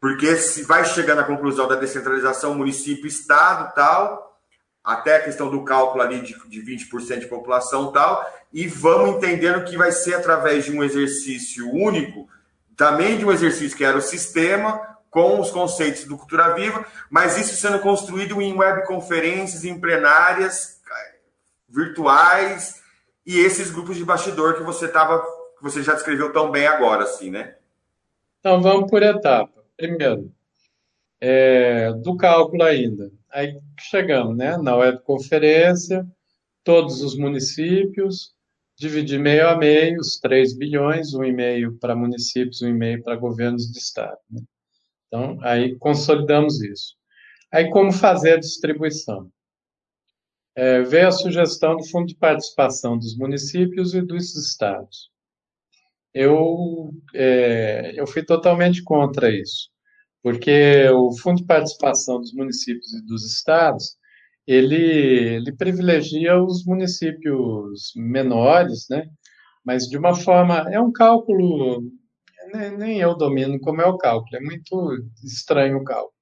Porque 0.00 0.36
se 0.36 0.62
vai 0.62 0.84
chegando 0.84 1.20
à 1.20 1.24
conclusão 1.24 1.66
da 1.66 1.74
descentralização, 1.74 2.54
município, 2.54 3.06
estado, 3.06 3.74
tal, 3.74 4.38
até 4.84 5.16
a 5.16 5.22
questão 5.22 5.50
do 5.50 5.64
cálculo 5.64 6.02
ali 6.02 6.20
de, 6.20 6.34
de 6.48 6.62
20% 6.62 7.18
de 7.18 7.26
população, 7.26 7.90
tal, 7.90 8.24
e 8.52 8.66
vamos 8.66 9.16
entendendo 9.16 9.64
que 9.64 9.76
vai 9.76 9.90
ser 9.90 10.14
através 10.14 10.64
de 10.64 10.72
um 10.72 10.84
exercício 10.84 11.68
único, 11.70 12.28
também 12.76 13.18
de 13.18 13.24
um 13.24 13.32
exercício 13.32 13.76
que 13.76 13.84
era 13.84 13.98
o 13.98 14.02
sistema, 14.02 14.80
com 15.10 15.40
os 15.40 15.50
conceitos 15.50 16.04
do 16.04 16.16
Cultura 16.16 16.54
Viva, 16.54 16.84
mas 17.10 17.38
isso 17.38 17.54
sendo 17.56 17.80
construído 17.80 18.40
em 18.42 18.56
webconferências, 18.56 19.64
em 19.64 19.80
plenárias 19.80 20.78
virtuais 21.68 22.82
e 23.26 23.38
esses 23.38 23.70
grupos 23.70 23.96
de 23.96 24.04
bastidor 24.04 24.56
que 24.56 24.62
você 24.62 24.88
tava, 24.88 25.20
que 25.56 25.62
você 25.62 25.82
já 25.82 25.94
descreveu 25.94 26.32
tão 26.32 26.50
bem 26.50 26.66
agora, 26.66 27.04
assim, 27.04 27.30
né? 27.30 27.56
Então 28.40 28.62
vamos 28.62 28.90
por 28.90 29.02
etapa. 29.02 29.62
Primeiro, 29.76 30.32
é, 31.20 31.92
do 31.92 32.16
cálculo 32.16 32.62
ainda. 32.62 33.10
Aí 33.30 33.58
chegamos, 33.78 34.36
né? 34.36 34.56
Na 34.56 34.76
webconferência, 34.76 36.06
todos 36.64 37.02
os 37.02 37.16
municípios, 37.16 38.32
dividir 38.76 39.18
meio 39.18 39.48
a 39.48 39.56
meio, 39.56 40.00
os 40.00 40.18
3 40.18 40.56
bilhões, 40.56 41.12
um 41.12 41.24
e 41.24 41.32
meio 41.32 41.76
para 41.78 41.94
municípios, 41.94 42.62
um 42.62 42.68
e 42.68 42.72
meio 42.72 43.02
para 43.02 43.16
governos 43.16 43.70
de 43.70 43.78
estado. 43.78 44.18
Né? 44.30 44.40
Então, 45.08 45.38
aí 45.42 45.76
consolidamos 45.78 46.60
isso. 46.62 46.94
Aí, 47.52 47.70
como 47.70 47.90
fazer 47.92 48.34
a 48.34 48.38
distribuição? 48.38 49.30
É, 50.54 50.82
veio 50.82 51.08
a 51.08 51.12
sugestão 51.12 51.76
do 51.76 51.88
Fundo 51.88 52.06
de 52.06 52.16
Participação 52.16 52.98
dos 52.98 53.16
municípios 53.16 53.94
e 53.94 54.02
dos 54.02 54.36
estados. 54.36 55.10
Eu, 56.12 56.90
é, 57.14 57.92
eu 57.96 58.06
fui 58.06 58.24
totalmente 58.24 58.82
contra 58.82 59.30
isso, 59.30 59.70
porque 60.22 60.88
o 60.90 61.16
Fundo 61.18 61.38
de 61.38 61.46
Participação 61.46 62.20
dos 62.20 62.32
municípios 62.34 62.92
e 62.92 63.06
dos 63.06 63.24
estados, 63.24 63.96
ele, 64.46 65.36
ele 65.36 65.52
privilegia 65.52 66.42
os 66.42 66.64
municípios 66.64 67.92
menores, 67.96 68.86
né? 68.90 69.08
mas 69.64 69.84
de 69.84 69.98
uma 69.98 70.14
forma, 70.14 70.66
é 70.72 70.80
um 70.80 70.90
cálculo 70.90 71.82
nem, 72.52 72.76
nem 72.76 73.00
eu 73.00 73.16
domino 73.16 73.58
como 73.60 73.80
é 73.80 73.86
o 73.86 73.98
cálculo, 73.98 74.36
é 74.36 74.40
muito 74.40 74.96
estranho 75.24 75.78
o 75.78 75.84
cálculo. 75.84 76.12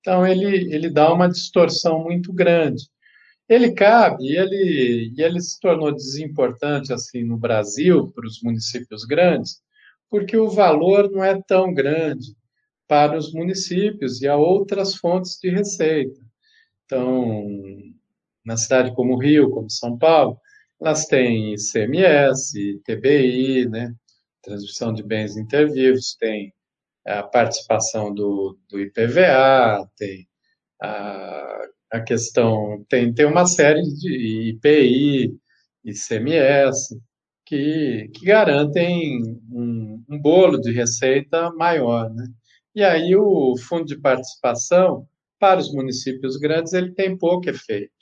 Então, 0.00 0.26
ele, 0.26 0.74
ele 0.74 0.90
dá 0.90 1.12
uma 1.12 1.28
distorção 1.28 2.02
muito 2.02 2.32
grande. 2.32 2.84
Ele 3.48 3.72
cabe 3.72 4.24
e 4.24 4.36
ele, 4.36 5.12
e 5.16 5.22
ele 5.22 5.40
se 5.40 5.60
tornou 5.60 5.92
desimportante 5.92 6.92
assim 6.92 7.24
no 7.24 7.36
Brasil 7.36 8.10
para 8.12 8.26
os 8.26 8.40
municípios 8.42 9.04
grandes, 9.04 9.62
porque 10.10 10.36
o 10.36 10.48
valor 10.48 11.10
não 11.10 11.22
é 11.22 11.40
tão 11.46 11.72
grande 11.72 12.34
para 12.88 13.16
os 13.16 13.32
municípios 13.32 14.22
e 14.22 14.28
há 14.28 14.36
outras 14.36 14.94
fontes 14.94 15.38
de 15.40 15.50
receita. 15.50 16.20
Então, 16.84 17.46
na 18.44 18.56
cidade 18.56 18.94
como 18.94 19.18
Rio, 19.18 19.50
como 19.50 19.70
São 19.70 19.98
Paulo, 19.98 20.38
elas 20.80 21.06
têm 21.06 21.54
ICMS, 21.54 22.80
TBI, 22.84 23.68
né? 23.68 23.94
Transmissão 24.44 24.92
de 24.92 25.02
bens 25.02 25.36
intervivos, 25.36 26.16
tem 26.18 26.52
a 27.06 27.22
participação 27.22 28.12
do, 28.12 28.58
do 28.68 28.80
IPVA, 28.80 29.88
tem 29.96 30.26
a, 30.82 31.68
a 31.92 32.00
questão, 32.00 32.84
tem, 32.88 33.12
tem 33.12 33.26
uma 33.26 33.46
série 33.46 33.82
de 33.82 34.50
IPI, 34.50 35.38
ICMS, 35.84 37.00
que, 37.44 38.10
que 38.14 38.24
garantem 38.24 39.20
um, 39.50 40.02
um 40.08 40.18
bolo 40.18 40.58
de 40.60 40.72
receita 40.72 41.50
maior, 41.52 42.10
né? 42.10 42.26
E 42.74 42.82
aí 42.82 43.14
o 43.14 43.56
fundo 43.56 43.84
de 43.84 44.00
participação, 44.00 45.06
para 45.38 45.60
os 45.60 45.72
municípios 45.72 46.36
grandes, 46.36 46.72
ele 46.72 46.92
tem 46.92 47.16
pouco 47.16 47.48
efeito. 47.48 47.92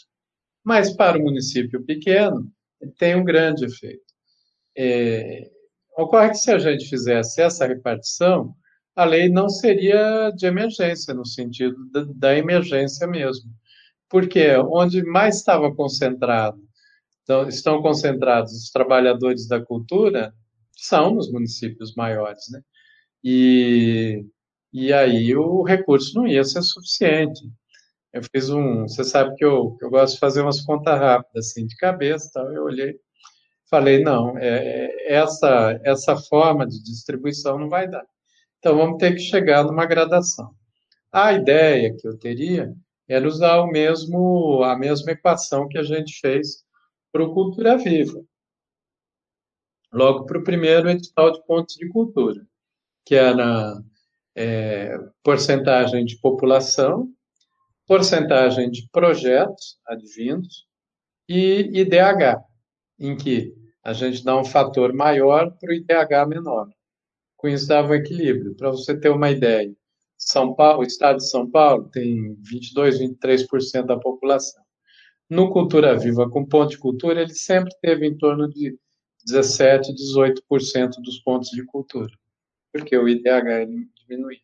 Mas 0.64 0.94
para 0.94 1.18
o 1.18 1.22
município 1.22 1.84
pequeno, 1.84 2.50
ele 2.80 2.92
tem 2.92 3.16
um 3.16 3.24
grande 3.24 3.64
efeito. 3.64 4.04
É, 4.76 5.50
ocorre 5.96 6.30
que 6.30 6.36
se 6.36 6.50
a 6.50 6.58
gente 6.58 6.88
fizesse 6.88 7.40
essa 7.40 7.66
repartição, 7.66 8.54
a 8.94 9.04
lei 9.04 9.28
não 9.28 9.48
seria 9.48 10.30
de 10.30 10.46
emergência, 10.46 11.14
no 11.14 11.26
sentido 11.26 11.76
da, 11.90 12.04
da 12.14 12.36
emergência 12.36 13.06
mesmo. 13.06 13.50
Porque 14.08 14.54
onde 14.56 15.02
mais 15.02 15.36
estava 15.36 15.74
concentrado, 15.74 16.60
então, 17.22 17.48
estão 17.48 17.80
concentrados 17.80 18.52
os 18.52 18.70
trabalhadores 18.70 19.46
da 19.46 19.64
cultura, 19.64 20.34
são 20.76 21.14
nos 21.14 21.30
municípios 21.30 21.94
maiores, 21.94 22.44
né? 22.50 22.60
E, 23.24 24.24
e 24.72 24.92
aí 24.92 25.34
o 25.36 25.62
recurso 25.62 26.14
não 26.16 26.26
ia 26.26 26.44
ser 26.44 26.62
suficiente. 26.62 27.40
Eu 28.12 28.22
fiz 28.24 28.50
um, 28.50 28.82
você 28.82 29.04
sabe 29.04 29.34
que 29.36 29.44
eu, 29.44 29.76
eu 29.80 29.90
gosto 29.90 30.14
de 30.14 30.20
fazer 30.20 30.42
umas 30.42 30.60
contas 30.60 30.98
rápidas, 30.98 31.50
assim, 31.50 31.66
de 31.66 31.76
cabeça, 31.76 32.30
tal, 32.34 32.52
eu 32.52 32.64
olhei, 32.64 32.98
falei, 33.72 34.02
não, 34.02 34.36
é, 34.36 34.48
é, 34.48 35.14
essa, 35.14 35.80
essa 35.82 36.14
forma 36.14 36.66
de 36.66 36.82
distribuição 36.82 37.58
não 37.58 37.70
vai 37.70 37.88
dar. 37.88 38.04
Então, 38.58 38.76
vamos 38.76 38.98
ter 38.98 39.12
que 39.14 39.20
chegar 39.20 39.64
numa 39.64 39.86
gradação. 39.86 40.54
A 41.10 41.32
ideia 41.32 41.96
que 41.96 42.06
eu 42.06 42.18
teria 42.18 42.70
era 43.08 43.26
usar 43.26 43.60
o 43.60 43.66
mesmo, 43.66 44.62
a 44.62 44.78
mesma 44.78 45.12
equação 45.12 45.68
que 45.68 45.78
a 45.78 45.82
gente 45.82 46.20
fez 46.20 46.64
para 47.10 47.24
o 47.24 47.32
Cultura 47.32 47.78
Viva. 47.78 48.22
Logo 49.90 50.26
para 50.26 50.38
o 50.38 50.44
primeiro 50.44 50.90
edital 50.90 51.32
de 51.32 51.42
pontos 51.46 51.74
de 51.74 51.88
cultura, 51.88 52.46
que 53.06 53.14
era 53.14 53.74
é, 54.36 54.98
porcentagem 55.22 56.04
de 56.04 56.18
população, 56.20 57.08
porcentagem 57.86 58.70
de 58.70 58.86
projetos 58.92 59.78
advindos 59.86 60.66
e 61.26 61.70
IDH, 61.80 62.42
em 62.98 63.16
que 63.16 63.61
a 63.82 63.92
gente 63.92 64.24
dá 64.24 64.38
um 64.38 64.44
fator 64.44 64.92
maior 64.92 65.50
para 65.58 65.70
o 65.70 65.74
IDH 65.74 66.28
menor 66.28 66.68
com 67.42 67.48
isso 67.48 67.66
dava 67.66 67.88
um 67.88 67.94
equilíbrio. 67.94 68.54
Para 68.54 68.70
você 68.70 68.96
ter 68.98 69.08
uma 69.08 69.28
ideia, 69.28 69.74
São 70.16 70.54
Paulo, 70.54 70.80
o 70.80 70.86
estado 70.86 71.16
de 71.16 71.28
São 71.28 71.50
Paulo 71.50 71.88
tem 71.90 72.36
22, 72.40 73.00
23% 73.00 73.86
da 73.86 73.98
população. 73.98 74.62
No 75.28 75.50
Cultura 75.50 75.98
Viva, 75.98 76.30
com 76.30 76.46
ponto 76.46 76.70
de 76.70 76.78
cultura, 76.78 77.20
ele 77.20 77.34
sempre 77.34 77.74
teve 77.82 78.06
em 78.06 78.16
torno 78.16 78.48
de 78.48 78.78
17, 79.26 79.92
18% 79.92 80.90
dos 81.02 81.18
pontos 81.20 81.50
de 81.50 81.64
cultura, 81.64 82.12
porque 82.72 82.96
o 82.96 83.08
IDH 83.08 83.66
diminuía. 84.06 84.38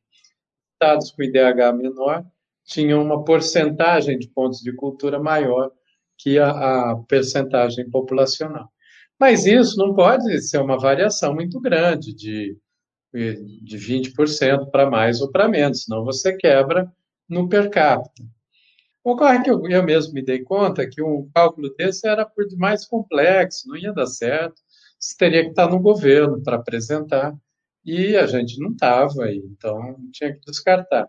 Estados 0.73 1.12
com 1.12 1.23
IDH 1.23 1.73
menor 1.77 2.24
tinham 2.65 3.01
uma 3.02 3.24
porcentagem 3.24 4.19
de 4.19 4.28
pontos 4.28 4.60
de 4.60 4.73
cultura 4.73 5.20
maior 5.20 5.70
que 6.16 6.39
a, 6.39 6.90
a 6.90 6.97
percentagem 7.09 7.89
populacional. 7.89 8.69
Mas 9.19 9.47
isso 9.47 9.77
não 9.77 9.95
pode 9.95 10.40
ser 10.43 10.59
uma 10.59 10.78
variação 10.78 11.35
muito 11.35 11.61
grande 11.61 12.15
de 12.15 12.57
de 13.12 13.77
20% 13.77 14.70
para 14.70 14.89
mais 14.90 15.20
ou 15.20 15.31
para 15.31 15.49
menos, 15.49 15.85
senão 15.85 16.05
você 16.05 16.36
quebra 16.36 16.90
no 17.28 17.49
per 17.49 17.70
capita. 17.70 18.23
Ocorre 19.03 19.43
que 19.43 19.51
eu, 19.51 19.66
eu 19.69 19.82
mesmo 19.82 20.12
me 20.12 20.23
dei 20.23 20.43
conta 20.43 20.89
que 20.89 21.03
um 21.03 21.31
cálculo 21.35 21.74
desse 21.74 22.07
era 22.07 22.27
por 22.27 22.47
demais 22.47 22.86
complexo, 22.86 23.66
não 23.66 23.77
ia 23.77 23.93
dar 23.93 24.07
certo, 24.07 24.61
você 24.99 25.16
teria 25.16 25.45
que 25.45 25.51
estar 25.51 25.69
no 25.70 25.81
governo 25.81 26.43
para 26.43 26.57
apresentar, 26.57 27.35
e 27.85 28.16
a 28.16 28.27
gente 28.27 28.61
não 28.61 28.73
estava, 28.73 29.31
então 29.32 29.97
tinha 30.12 30.35
que 30.35 30.40
descartar. 30.40 31.09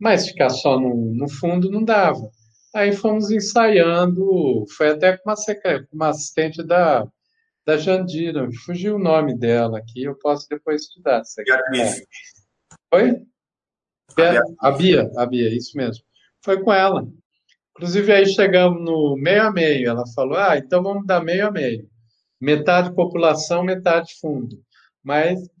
Mas 0.00 0.28
ficar 0.28 0.50
só 0.50 0.78
no, 0.80 1.14
no 1.14 1.28
fundo 1.28 1.70
não 1.70 1.84
dava. 1.84 2.28
Aí 2.74 2.92
fomos 2.92 3.30
ensaiando, 3.30 4.64
foi 4.76 4.90
até 4.90 5.16
com 5.16 5.30
uma, 5.30 5.36
uma 5.92 6.08
assistente 6.08 6.62
da, 6.64 7.06
da 7.68 7.76
Jandira, 7.76 8.48
fugiu 8.64 8.96
o 8.96 8.98
nome 8.98 9.36
dela 9.36 9.76
aqui, 9.76 10.04
eu 10.04 10.14
posso 10.14 10.48
depois 10.48 10.84
estudar. 10.84 11.20
Beatriz. 11.44 12.02
Oi? 12.94 13.22
A, 14.60 14.68
a 14.68 14.70
Bia, 14.70 15.10
a 15.18 15.26
Bia, 15.26 15.54
isso 15.54 15.76
mesmo. 15.76 16.02
Foi 16.42 16.62
com 16.62 16.72
ela. 16.72 17.06
Inclusive, 17.72 18.10
aí 18.10 18.24
chegamos 18.24 18.82
no 18.82 19.16
meio 19.18 19.42
a 19.42 19.52
meio. 19.52 19.86
Ela 19.86 20.04
falou: 20.14 20.38
ah, 20.38 20.56
então 20.56 20.82
vamos 20.82 21.06
dar 21.06 21.22
meio 21.22 21.46
a 21.46 21.50
meio. 21.50 21.86
Metade 22.40 22.94
população, 22.94 23.62
metade 23.62 24.14
fundo. 24.18 24.58
Mas 25.04 25.38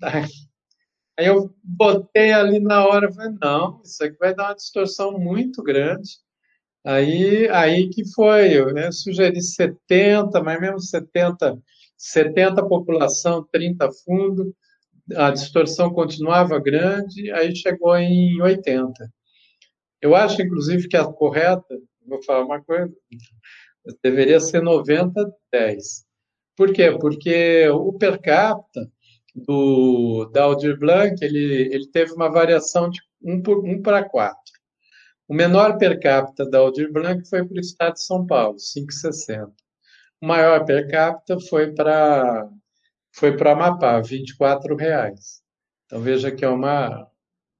aí 1.14 1.26
eu 1.26 1.54
botei 1.62 2.32
ali 2.32 2.58
na 2.58 2.86
hora, 2.86 3.12
falei, 3.12 3.36
não, 3.38 3.82
isso 3.84 4.02
aqui 4.02 4.16
vai 4.16 4.34
dar 4.34 4.46
uma 4.46 4.54
distorção 4.54 5.18
muito 5.18 5.62
grande. 5.62 6.08
Aí, 6.82 7.50
aí 7.50 7.90
que 7.90 8.02
foi, 8.14 8.54
eu 8.54 8.72
né, 8.72 8.90
sugeri 8.92 9.42
70, 9.42 10.42
mas 10.42 10.58
mesmo 10.58 10.80
70 10.80 11.62
70 11.98 12.66
população, 12.68 13.46
30 13.52 13.90
fundo, 14.04 14.54
a 15.16 15.30
distorção 15.30 15.92
continuava 15.92 16.58
grande, 16.60 17.30
aí 17.32 17.54
chegou 17.54 17.96
em 17.96 18.40
80. 18.40 18.92
Eu 20.00 20.14
acho, 20.14 20.40
inclusive, 20.40 20.88
que 20.88 20.96
a 20.96 21.04
correta, 21.04 21.76
vou 22.06 22.22
falar 22.22 22.44
uma 22.44 22.62
coisa, 22.62 22.92
deveria 24.02 24.38
ser 24.38 24.62
90, 24.62 25.28
10. 25.52 26.04
Por 26.56 26.72
quê? 26.72 26.96
Porque 26.98 27.68
o 27.68 27.92
per 27.92 28.20
capita 28.20 28.90
do, 29.34 30.26
da 30.32 30.44
Aldir 30.44 30.78
Blanc, 30.78 31.16
ele, 31.22 31.68
ele 31.72 31.88
teve 31.90 32.12
uma 32.12 32.28
variação 32.28 32.90
de 32.90 33.00
1 33.22 33.42
por 33.42 33.64
1 33.64 33.82
para 33.82 34.08
4. 34.08 34.36
O 35.28 35.34
menor 35.34 35.78
per 35.78 36.00
capita 36.00 36.48
da 36.48 36.58
Aldir 36.58 36.92
Blanc 36.92 37.28
foi 37.28 37.44
para 37.46 37.56
o 37.56 37.60
estado 37.60 37.94
de 37.94 38.04
São 38.04 38.26
Paulo, 38.26 38.56
5,60. 38.56 39.52
O 40.20 40.26
maior 40.26 40.64
per 40.64 40.88
capita 40.90 41.38
foi 41.48 41.72
para 41.74 42.48
foi 43.12 43.36
para 43.36 43.52
Amapá, 43.52 44.00
R$ 44.00 44.76
reais. 44.78 45.42
Então 45.86 46.00
veja 46.00 46.30
que 46.32 46.44
é 46.44 46.48
uma 46.48 47.08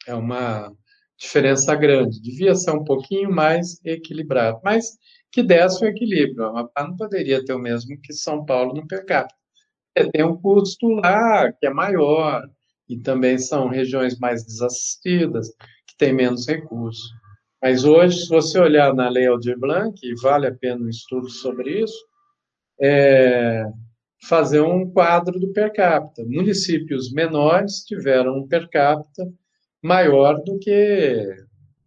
é 0.07 0.15
uma 0.15 0.73
diferença 1.19 1.75
grande. 1.77 2.21
Devia 2.23 2.55
ser 2.55 2.73
um 2.73 2.85
pouquinho 2.85 3.31
mais 3.31 3.81
equilibrado, 3.85 4.61
mas 4.65 4.99
que 5.33 5.43
desse 5.43 5.85
o 5.85 5.89
equilíbrio. 5.89 6.47
Amapá 6.47 6.87
não 6.87 6.97
poderia 6.97 7.45
ter 7.45 7.55
o 7.55 7.59
mesmo 7.59 8.01
que 8.03 8.13
São 8.13 8.45
Paulo 8.45 8.75
no 8.75 8.87
per 8.87 9.05
capita. 9.07 9.35
Tem 10.13 10.25
um 10.25 10.37
custo 10.41 10.89
lá 10.89 11.53
que 11.53 11.67
é 11.67 11.71
maior 11.71 12.43
e 12.89 12.99
também 12.99 13.39
são 13.39 13.69
regiões 13.69 14.19
mais 14.19 14.45
desassistidas, 14.45 15.49
que 15.87 15.97
têm 15.99 16.13
menos 16.13 16.47
recursos. 16.47 17.11
Mas 17.63 17.85
hoje, 17.85 18.21
se 18.23 18.29
você 18.29 18.59
olhar 18.59 18.95
na 18.95 19.09
Lei 19.09 19.27
Aldir 19.27 19.59
Blanc, 19.59 19.95
e 20.03 20.15
vale 20.23 20.47
a 20.47 20.55
pena 20.55 20.85
um 20.85 20.89
estudo 20.89 21.29
sobre 21.29 21.83
isso, 21.83 21.99
é, 22.81 23.65
fazer 24.29 24.61
um 24.61 24.91
quadro 24.91 25.39
do 25.39 25.53
per 25.53 25.73
capita. 25.73 26.25
Municípios 26.25 27.13
menores 27.13 27.85
tiveram 27.85 28.39
um 28.39 28.47
per 28.47 28.69
capita 28.69 29.31
maior 29.83 30.43
do 30.43 30.59
que 30.59 31.37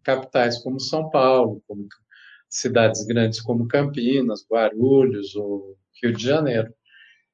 capitais 0.04 0.58
como 0.60 0.80
São 0.80 1.10
Paulo, 1.10 1.62
como 1.68 1.88
cidades 2.50 3.06
grandes 3.06 3.42
como 3.42 3.68
Campinas, 3.68 4.46
Guarulhos 4.50 5.36
ou 5.36 5.78
Rio 6.02 6.14
de 6.14 6.24
Janeiro. 6.24 6.74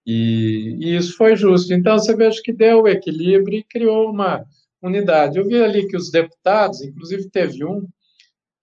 E, 0.06 0.78
e 0.80 0.96
isso 0.96 1.18
foi 1.18 1.36
justo. 1.36 1.74
Então, 1.74 1.98
você 1.98 2.16
veja 2.16 2.40
que 2.44 2.54
deu 2.54 2.84
o 2.84 2.88
equilíbrio 2.88 3.60
e 3.60 3.64
criou 3.64 4.10
uma 4.10 4.46
unidade. 4.82 5.38
Eu 5.38 5.48
vi 5.48 5.62
ali 5.62 5.88
que 5.88 5.98
os 5.98 6.12
deputados, 6.12 6.82
inclusive 6.82 7.30
teve 7.30 7.66
um, 7.66 7.88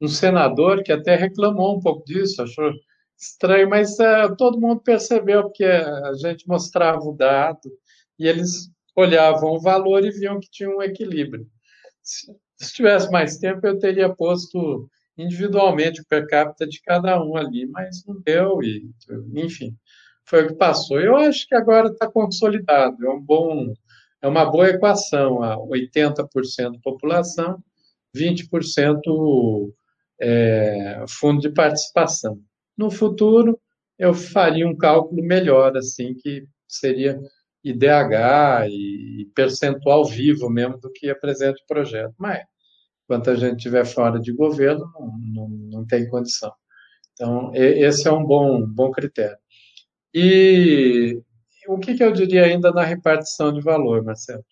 um 0.01 0.09
senador 0.09 0.83
que 0.83 0.93
até 0.93 1.17
reclamou 1.17 1.77
um 1.77 1.81
pouco 1.81 2.05
disso, 2.05 2.43
achou 2.43 2.73
estranho, 3.25 3.69
mas 3.69 3.99
uh, 3.99 4.35
todo 4.37 4.61
mundo 4.61 4.81
percebeu, 4.81 5.45
porque 5.45 5.65
a 5.65 6.13
gente 6.15 6.47
mostrava 6.47 7.01
o 7.01 7.17
dado 7.17 7.71
e 8.19 8.27
eles 8.27 8.71
olhavam 8.97 9.51
o 9.53 9.61
valor 9.61 10.05
e 10.05 10.11
viam 10.11 10.39
que 10.39 10.51
tinha 10.51 10.69
um 10.69 10.83
equilíbrio. 10.83 11.47
Se, 12.03 12.33
se 12.57 12.73
tivesse 12.73 13.11
mais 13.11 13.39
tempo, 13.39 13.67
eu 13.67 13.79
teria 13.79 14.15
posto 14.15 14.89
individualmente 15.17 16.01
o 16.01 16.07
per 16.07 16.27
capita 16.27 16.67
de 16.67 16.81
cada 16.83 17.23
um 17.23 17.37
ali, 17.37 17.67
mas 17.67 18.05
não 18.07 18.21
deu, 18.21 18.63
e, 18.63 18.91
enfim, 19.35 19.77
foi 20.25 20.45
o 20.45 20.49
que 20.49 20.55
passou. 20.55 21.01
Eu 21.01 21.17
acho 21.17 21.47
que 21.47 21.55
agora 21.55 21.89
está 21.89 22.11
consolidado, 22.11 23.07
é 23.07 23.11
um 23.11 23.21
bom, 23.21 23.73
é 24.23 24.29
uma 24.29 24.45
boa 24.45 24.69
equação, 24.71 25.43
a 25.43 25.57
80% 25.57 26.81
população, 26.83 27.63
20% 28.17 29.73
é, 30.21 31.05
fundo 31.09 31.41
de 31.41 31.51
participação. 31.51 32.41
No 32.77 32.91
futuro, 32.91 33.59
eu 33.99 34.13
faria 34.13 34.67
um 34.67 34.77
cálculo 34.77 35.23
melhor, 35.23 35.77
assim, 35.77 36.15
que 36.15 36.47
seria 36.67 37.21
IDH 37.63 38.69
e 38.69 39.31
percentual 39.35 40.05
vivo 40.05 40.51
mesmo 40.51 40.79
do 40.79 40.91
que 40.91 41.09
apresenta 41.09 41.59
o 41.63 41.67
projeto. 41.67 42.15
Mas, 42.19 42.43
enquanto 43.05 43.31
a 43.31 43.37
gente 43.37 43.57
estiver 43.57 43.87
fora 43.87 44.21
de 44.21 44.33
governo, 44.33 44.85
não, 44.95 45.19
não, 45.19 45.49
não 45.49 45.87
tem 45.87 46.09
condição. 46.09 46.53
Então, 47.13 47.53
esse 47.55 48.09
é 48.09 48.13
um 48.13 48.25
bom, 48.25 48.67
bom 48.67 48.91
critério. 48.91 49.39
E 50.13 51.21
o 51.69 51.79
que, 51.79 51.95
que 51.95 52.03
eu 52.03 52.13
diria 52.13 52.45
ainda 52.45 52.71
na 52.73 52.85
repartição 52.85 53.53
de 53.53 53.61
valor, 53.61 54.03
Marcelo? 54.05 54.45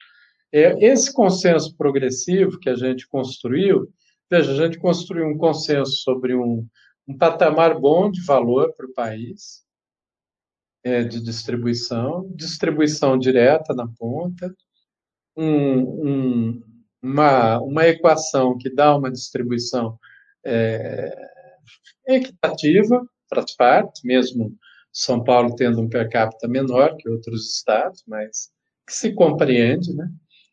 É, 0.53 0.85
esse 0.85 1.13
consenso 1.13 1.77
progressivo 1.77 2.59
que 2.59 2.69
a 2.69 2.75
gente 2.75 3.09
construiu, 3.09 3.89
veja, 4.31 4.53
a 4.53 4.55
gente 4.55 4.79
construiu 4.79 5.27
um 5.27 5.37
consenso 5.37 5.93
sobre 5.93 6.35
um, 6.35 6.67
um 7.13 7.19
patamar 7.19 7.79
bom 7.79 8.11
de 8.11 8.23
valor 8.23 8.73
para 8.75 8.87
o 8.87 8.93
país, 8.93 9.63
é, 10.83 11.05
de 11.05 11.23
distribuição, 11.23 12.29
distribuição 12.35 13.19
direta 13.19 13.75
na 13.75 13.87
ponta, 13.87 14.53
um, 15.37 15.79
um, 16.09 16.63
uma, 17.03 17.61
uma 17.61 17.87
equação 17.87 18.57
que 18.57 18.75
dá 18.75 18.97
uma 18.97 19.11
distribuição 19.11 19.99
é, 20.45 21.15
equitativa 22.07 23.07
para 23.29 23.43
as 23.43 23.55
partes, 23.55 24.03
mesmo 24.03 24.57
São 24.93 25.23
Paulo 25.23 25.55
tendo 25.55 25.81
um 25.81 25.89
per 25.89 26.09
capita 26.11 26.49
menor 26.49 26.97
que 26.97 27.09
outros 27.09 27.57
estados, 27.57 28.03
mas 28.07 28.51
que 28.87 28.95
se 28.95 29.15
compreende, 29.15 29.95
né? 29.95 30.11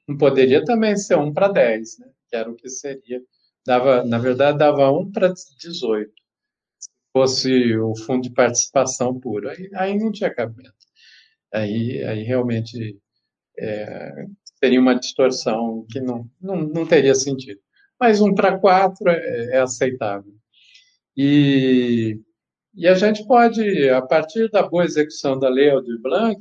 Não 0.08 0.18
poderia 0.18 0.64
também 0.64 0.96
ser 0.96 1.18
um 1.18 1.34
para 1.34 1.48
10, 1.48 2.00
né? 2.00 2.08
Que 2.30 2.36
era 2.36 2.50
o 2.50 2.56
que 2.56 2.70
seria. 2.70 3.22
Dava, 3.66 4.04
na 4.04 4.18
verdade, 4.18 4.58
dava 4.58 4.92
um 4.92 5.12
para 5.12 5.34
18 5.60 6.19
fosse 7.14 7.76
o 7.78 7.96
fundo 7.96 8.24
de 8.24 8.34
participação 8.34 9.20
puro. 9.20 9.50
Aí, 9.50 9.70
aí 9.76 9.98
não 9.98 10.12
tinha 10.12 10.34
cabimento. 10.34 10.74
Aí, 11.54 12.04
aí 12.04 12.24
realmente 12.24 12.98
é, 13.58 14.26
seria 14.60 14.80
uma 14.80 14.96
distorção 14.96 15.86
que 15.90 16.00
não, 16.00 16.30
não, 16.42 16.58
não 16.58 16.86
teria 16.86 17.16
sentido. 17.16 17.60
Mas 18.00 18.22
um 18.22 18.34
para 18.34 18.58
quatro 18.58 19.10
é, 19.10 19.56
é, 19.56 19.60
aceitável. 19.60 20.34
E, 21.18 22.20
e 22.76 22.88
a 22.88 22.94
gente 22.94 23.26
pode, 23.28 23.90
a 23.90 24.02
partir 24.02 24.50
da 24.50 24.64
boa 24.68 24.86
execução 24.86 25.38
da 25.38 25.50
Lei 25.50 25.70
Aldir 25.70 26.00
Blanc, 26.02 26.40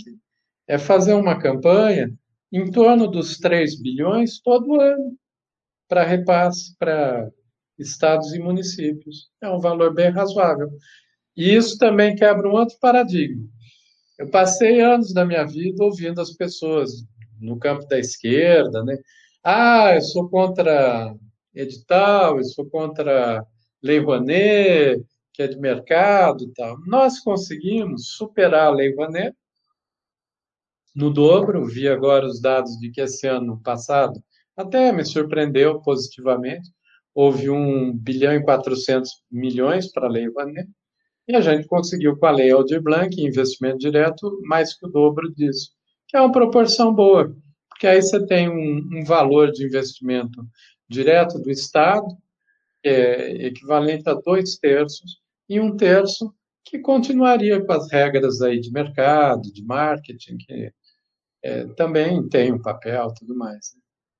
é 0.69 0.79
fazer 0.79 1.15
uma 1.15 1.39
campanha 1.39 2.13
em 2.53 2.71
torno 2.71 3.09
dos 3.09 3.39
3 3.39 3.81
bilhões 3.81 4.41
todo 4.41 4.81
ano 4.81 5.17
para 5.89 6.05
repasse 6.05 6.77
para 6.79 7.31
estados 7.79 8.33
e 8.33 8.39
municípios. 8.39 9.29
É 9.41 9.49
um 9.49 9.61
valor 9.61 9.95
bem 9.95 10.11
razoável. 10.11 10.71
E 11.37 11.55
isso 11.55 11.79
também 11.79 12.17
quebra 12.17 12.49
um 12.49 12.53
outro 12.53 12.77
paradigma. 12.81 13.47
Eu 14.19 14.29
passei 14.31 14.81
anos 14.81 15.13
da 15.15 15.25
minha 15.25 15.45
vida 15.45 15.85
ouvindo 15.85 16.21
as 16.21 16.33
pessoas 16.33 16.91
no 17.41 17.59
campo 17.59 17.87
da 17.87 17.99
esquerda, 17.99 18.83
né? 18.83 18.99
Ah, 19.45 19.95
eu 19.95 20.03
sou 20.03 20.29
contra 20.29 21.15
edital, 21.55 22.39
eu 22.39 22.45
sou 22.45 22.69
contra 22.69 23.45
Lei 23.83 24.01
Rouanet, 24.01 25.01
que 25.33 25.43
é 25.43 25.47
de 25.47 25.57
mercado 25.57 26.43
e 26.45 26.53
tal. 26.53 26.77
Nós 26.87 27.21
conseguimos 27.21 28.09
superar 28.17 28.67
a 28.67 28.71
Lei 28.71 28.93
Rouanet 28.95 29.37
no 30.95 31.13
dobro. 31.13 31.65
Vi 31.65 31.89
agora 31.89 32.27
os 32.27 32.41
dados 32.41 32.77
de 32.81 32.91
que 32.91 33.01
esse 33.01 33.29
ano 33.29 33.61
passado 33.63 34.21
até 34.57 34.91
me 34.91 35.05
surpreendeu 35.05 35.81
positivamente 35.81 36.69
houve 37.19 37.51
1 37.51 37.99
bilhão 37.99 38.33
e 38.33 38.41
400 38.41 39.11
milhões 39.29 39.91
para 39.91 40.07
a 40.07 40.09
Lei 40.09 40.29
Rouanet, 40.29 40.71
e 41.27 41.35
a 41.35 41.41
gente 41.41 41.67
conseguiu 41.67 42.17
com 42.17 42.27
a 42.27 42.31
Lei 42.31 42.53
Aldir 42.53 42.81
Blanc, 42.81 43.21
investimento 43.21 43.79
direto, 43.79 44.41
mais 44.45 44.79
que 44.79 44.87
o 44.87 44.89
dobro 44.89 45.35
disso, 45.35 45.73
que 46.07 46.17
é 46.17 46.21
uma 46.21 46.31
proporção 46.31 46.95
boa, 46.95 47.37
porque 47.69 47.89
aí 47.89 48.01
você 48.01 48.25
tem 48.25 48.49
um, 48.49 49.01
um 49.01 49.05
valor 49.05 49.51
de 49.51 49.67
investimento 49.67 50.47
direto 50.89 51.41
do 51.41 51.51
Estado, 51.51 52.07
que 52.81 52.89
é 52.89 53.47
equivalente 53.47 54.09
a 54.09 54.15
dois 54.15 54.57
terços, 54.57 55.19
e 55.49 55.59
um 55.59 55.77
terço 55.77 56.33
que 56.65 56.79
continuaria 56.79 57.61
com 57.61 57.73
as 57.73 57.91
regras 57.91 58.41
aí 58.43 58.61
de 58.61 58.71
mercado, 58.71 59.53
de 59.53 59.65
marketing, 59.65 60.37
que 60.37 60.73
é, 61.43 61.67
também 61.75 62.29
tem 62.29 62.53
um 62.53 62.63
papel 62.63 63.13
tudo 63.19 63.35
mais. 63.35 63.73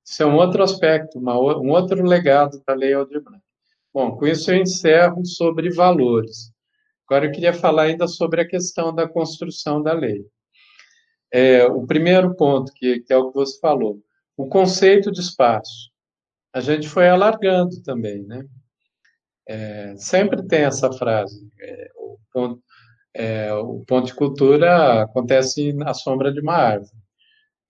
Isso 0.09 0.23
é 0.23 0.25
um 0.25 0.37
outro 0.37 0.63
aspecto, 0.63 1.19
uma, 1.19 1.37
um 1.37 1.69
outro 1.69 2.03
legado 2.03 2.59
da 2.65 2.73
Lei 2.73 2.93
Aldir. 2.93 3.21
Bom, 3.93 4.17
com 4.17 4.25
isso 4.25 4.49
eu 4.51 4.57
encerro 4.57 5.23
sobre 5.23 5.71
valores. 5.71 6.51
Agora 7.05 7.27
eu 7.27 7.31
queria 7.31 7.53
falar 7.53 7.83
ainda 7.83 8.07
sobre 8.07 8.41
a 8.41 8.47
questão 8.47 8.93
da 8.93 9.07
construção 9.07 9.83
da 9.83 9.93
lei. 9.93 10.25
É, 11.31 11.63
o 11.67 11.85
primeiro 11.85 12.35
ponto, 12.35 12.73
que, 12.73 13.01
que 13.01 13.13
é 13.13 13.17
o 13.17 13.29
que 13.29 13.35
você 13.35 13.59
falou, 13.59 13.99
o 14.35 14.47
conceito 14.47 15.11
de 15.11 15.21
espaço. 15.21 15.91
A 16.51 16.59
gente 16.59 16.89
foi 16.89 17.07
alargando 17.07 17.79
também, 17.83 18.23
né? 18.23 18.43
É, 19.47 19.95
sempre 19.95 20.41
tem 20.47 20.61
essa 20.61 20.91
frase, 20.91 21.47
é, 21.59 21.91
o, 21.95 22.17
ponto, 22.33 22.63
é, 23.13 23.53
o 23.53 23.83
ponto 23.85 24.07
de 24.07 24.15
cultura 24.15 25.03
acontece 25.03 25.71
na 25.73 25.93
sombra 25.93 26.33
de 26.33 26.39
uma 26.41 26.55
árvore 26.55 26.98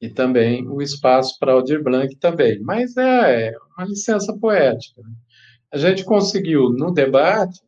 e 0.01 0.09
também 0.09 0.67
o 0.67 0.81
espaço 0.81 1.38
para 1.39 1.53
Aldir 1.53 1.84
Blanc 1.84 2.15
também. 2.17 2.59
Mas 2.61 2.95
é, 2.95 3.49
é 3.49 3.57
uma 3.77 3.85
licença 3.85 4.35
poética. 4.38 5.01
Né? 5.01 5.11
A 5.71 5.77
gente 5.77 6.05
conseguiu, 6.05 6.69
no 6.69 6.91
debate, 6.91 7.59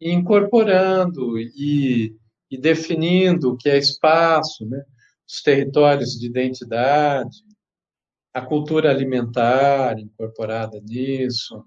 ir 0.00 0.12
incorporando 0.12 1.38
e, 1.38 2.14
e 2.50 2.56
definindo 2.58 3.50
o 3.50 3.56
que 3.56 3.68
é 3.68 3.76
espaço, 3.76 4.64
né? 4.66 4.82
os 5.28 5.42
territórios 5.42 6.18
de 6.18 6.26
identidade, 6.26 7.38
a 8.32 8.40
cultura 8.40 8.90
alimentar 8.90 9.98
incorporada 9.98 10.80
nisso, 10.80 11.64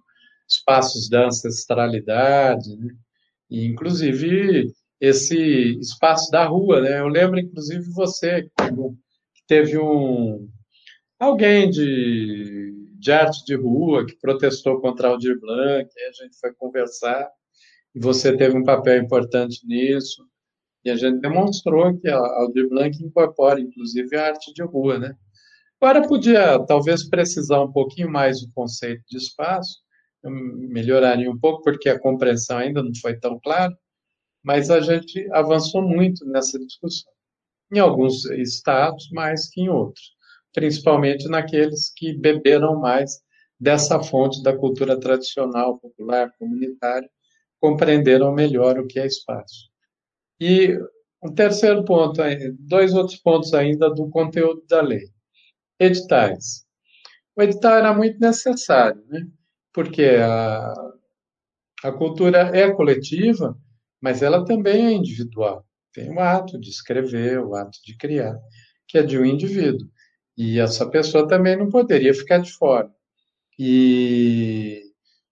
espaços 0.48 1.10
da 1.10 1.26
ancestralidade, 1.26 2.76
né? 2.78 2.94
e 3.50 3.66
inclusive 3.66 4.74
esse 5.00 5.78
espaço 5.80 6.32
da 6.32 6.46
rua, 6.46 6.80
né? 6.80 7.02
Eu 7.02 7.10
lembro, 7.10 7.38
inclusive, 7.38 7.84
você, 7.92 8.50
teve 9.48 9.78
um 9.78 10.50
alguém 11.20 11.70
de, 11.70 12.74
de 13.00 13.12
arte 13.12 13.44
de 13.46 13.56
rua 13.56 14.06
que 14.06 14.16
protestou 14.18 14.82
contra 14.82 15.08
Aldir 15.08 15.40
Blanc, 15.40 15.90
a 15.98 16.24
gente 16.24 16.38
foi 16.40 16.54
conversar, 16.54 17.30
e 17.96 18.00
você 18.00 18.36
teve 18.36 18.58
um 18.58 18.64
papel 18.64 19.02
importante 19.02 19.66
nisso, 19.66 20.26
e 20.84 20.90
a 20.90 20.96
gente 20.96 21.22
demonstrou 21.22 21.98
que 21.98 22.10
a 22.10 22.18
Aldir 22.18 22.68
Blanc 22.68 23.02
incorpora, 23.02 23.60
inclusive, 23.60 24.16
a 24.18 24.28
arte 24.28 24.54
de 24.54 24.64
rua, 24.64 25.00
né? 25.00 25.16
Agora 25.80 26.08
podia, 26.08 26.60
talvez, 26.66 27.08
precisar 27.10 27.62
um 27.62 27.72
pouquinho 27.72 28.10
mais 28.10 28.42
do 28.42 28.52
conceito 28.54 29.04
de 29.10 29.18
espaço, 29.18 29.80
melhoraria 30.24 31.30
um 31.30 31.38
pouco, 31.38 31.62
porque 31.62 31.90
a 31.90 32.00
compreensão 32.00 32.58
ainda 32.58 32.82
não 32.82 32.92
foi 33.02 33.18
tão 33.18 33.40
clara, 33.40 33.74
mas 34.42 34.70
a 34.70 34.80
gente 34.80 35.26
avançou 35.32 35.82
muito 35.82 36.26
nessa 36.26 36.58
discussão 36.60 37.13
em 37.74 37.80
alguns 37.80 38.26
estados 38.26 39.10
mais 39.12 39.50
que 39.50 39.62
em 39.62 39.70
outros, 39.70 40.14
principalmente 40.54 41.28
naqueles 41.28 41.92
que 41.96 42.14
beberam 42.14 42.80
mais 42.80 43.22
dessa 43.60 44.02
fonte 44.02 44.44
da 44.44 44.56
cultura 44.56 45.00
tradicional, 45.00 45.80
popular, 45.80 46.32
comunitária, 46.38 47.10
compreenderam 47.60 48.34
melhor 48.34 48.78
o 48.78 48.86
que 48.86 49.00
é 49.00 49.08
espaço. 49.08 49.70
E 50.40 50.78
um 51.24 51.34
terceiro 51.34 51.86
ponto, 51.86 52.22
dois 52.60 52.94
outros 52.94 53.18
pontos 53.18 53.54
ainda 53.54 53.90
do 53.90 54.10
conteúdo 54.10 54.64
da 54.68 54.82
lei. 54.82 55.06
Editais. 55.80 56.66
O 57.36 57.42
edital 57.42 57.78
era 57.78 57.94
muito 57.94 58.20
necessário, 58.20 59.02
né? 59.08 59.26
porque 59.74 60.04
a, 60.22 60.74
a 61.84 61.92
cultura 61.92 62.52
é 62.54 62.72
coletiva, 62.72 63.58
mas 64.00 64.22
ela 64.22 64.46
também 64.46 64.86
é 64.86 64.92
individual. 64.92 65.66
Tem 65.94 66.12
o 66.12 66.20
ato 66.20 66.60
de 66.60 66.70
escrever, 66.70 67.40
o 67.40 67.56
ato 67.56 67.78
de 67.86 67.96
criar, 67.96 68.38
que 68.88 68.98
é 68.98 69.04
de 69.04 69.18
um 69.18 69.26
indivíduo. 69.26 69.88
E 70.38 70.60
essa 70.60 70.90
pessoa 70.90 71.28
também 71.28 71.56
não 71.56 71.70
poderia 71.70 72.14
ficar 72.14 72.40
de 72.40 72.52
fora. 72.52 72.90
E 73.60 74.82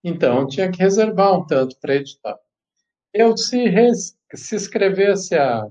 então 0.04 0.46
tinha 0.46 0.70
que 0.70 0.78
reservar 0.78 1.38
um 1.38 1.46
tanto 1.46 1.76
para 1.80 1.96
editar. 1.96 2.36
Eu, 3.12 3.36
se, 3.36 3.68
res, 3.68 4.16
se 4.34 4.56
escrevesse 4.56 5.34
a. 5.36 5.66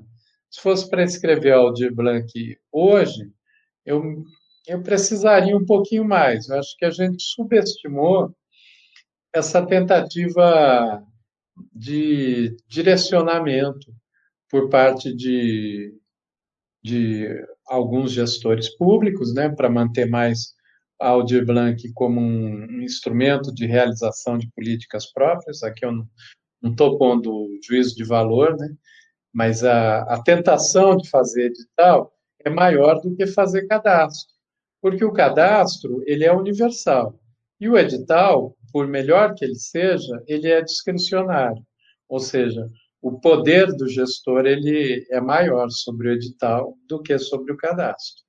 Se 0.49 0.61
fosse 0.61 0.89
para 0.89 1.03
escrever 1.03 1.53
Aldir 1.53 1.95
Blanc 1.95 2.27
hoje, 2.71 3.31
eu, 3.85 4.03
eu 4.67 4.83
precisaria 4.83 5.55
um 5.55 5.65
pouquinho 5.65 6.03
mais. 6.03 6.49
Eu 6.49 6.59
acho 6.59 6.75
que 6.77 6.83
a 6.83 6.91
gente 6.91 7.23
subestimou 7.23 8.35
essa 9.33 9.65
tentativa 9.65 11.01
de 11.73 12.57
direcionamento 12.67 13.93
por 14.51 14.69
parte 14.69 15.15
de, 15.15 15.97
de 16.83 17.25
alguns 17.65 18.11
gestores 18.11 18.69
públicos, 18.75 19.33
né, 19.33 19.47
para 19.47 19.69
manter 19.69 20.09
mais 20.09 20.53
a 20.99 21.07
Aldir 21.07 21.45
Blanc 21.45 21.81
como 21.93 22.19
um 22.19 22.81
instrumento 22.81 23.51
de 23.53 23.65
realização 23.65 24.37
de 24.37 24.51
políticas 24.51 25.11
próprias. 25.11 25.63
Aqui 25.63 25.85
eu 25.85 25.93
não 26.61 26.71
estou 26.71 26.97
pondo 26.97 27.47
juízo 27.65 27.95
de 27.95 28.03
valor, 28.03 28.57
né, 28.57 28.67
mas 29.33 29.63
a, 29.63 30.01
a 30.03 30.21
tentação 30.21 30.97
de 30.97 31.09
fazer 31.09 31.45
edital 31.45 32.13
é 32.43 32.49
maior 32.49 32.99
do 32.99 33.15
que 33.15 33.25
fazer 33.25 33.65
cadastro, 33.67 34.35
porque 34.81 35.05
o 35.05 35.13
cadastro 35.13 36.03
ele 36.05 36.25
é 36.25 36.33
universal 36.33 37.17
e 37.59 37.69
o 37.69 37.77
edital, 37.77 38.57
por 38.73 38.87
melhor 38.87 39.33
que 39.33 39.45
ele 39.45 39.55
seja, 39.55 40.21
ele 40.27 40.49
é 40.49 40.61
discricionário, 40.61 41.63
ou 42.09 42.19
seja, 42.19 42.67
o 43.01 43.19
poder 43.19 43.67
do 43.75 43.87
gestor 43.87 44.45
ele 44.45 45.05
é 45.09 45.19
maior 45.19 45.69
sobre 45.69 46.09
o 46.09 46.13
edital 46.13 46.77
do 46.87 47.01
que 47.01 47.17
sobre 47.17 47.51
o 47.51 47.57
cadastro. 47.57 48.23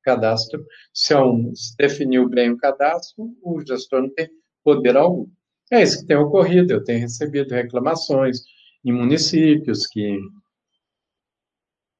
O 0.00 0.02
cadastro, 0.04 0.64
se, 0.92 1.14
é 1.14 1.18
um, 1.18 1.54
se 1.54 1.74
definiu 1.76 2.28
bem 2.28 2.50
o 2.50 2.58
cadastro, 2.58 3.34
o 3.42 3.60
gestor 3.66 4.02
não 4.02 4.10
tem 4.10 4.28
poder 4.62 4.96
algum. 4.96 5.26
É 5.72 5.82
isso 5.82 6.00
que 6.00 6.06
tem 6.06 6.16
ocorrido. 6.16 6.74
Eu 6.74 6.84
tenho 6.84 7.00
recebido 7.00 7.54
reclamações 7.54 8.42
em 8.84 8.92
municípios 8.92 9.86
que 9.86 10.18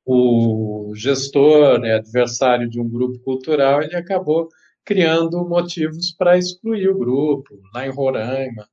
o 0.07 0.93
gestor 0.95 1.83
é 1.85 1.95
adversário 1.95 2.69
de 2.69 2.79
um 2.79 2.89
grupo 2.89 3.19
cultural, 3.21 3.83
ele 3.83 3.97
acabou 3.97 4.49
criando 4.85 5.49
motivos 5.49 6.13
para 6.13 6.37
excluir 6.37 6.91
o 6.91 6.99
grupo. 6.99 7.59
Lá 7.75 7.87
em 7.87 7.91
Roraima, 7.91 8.69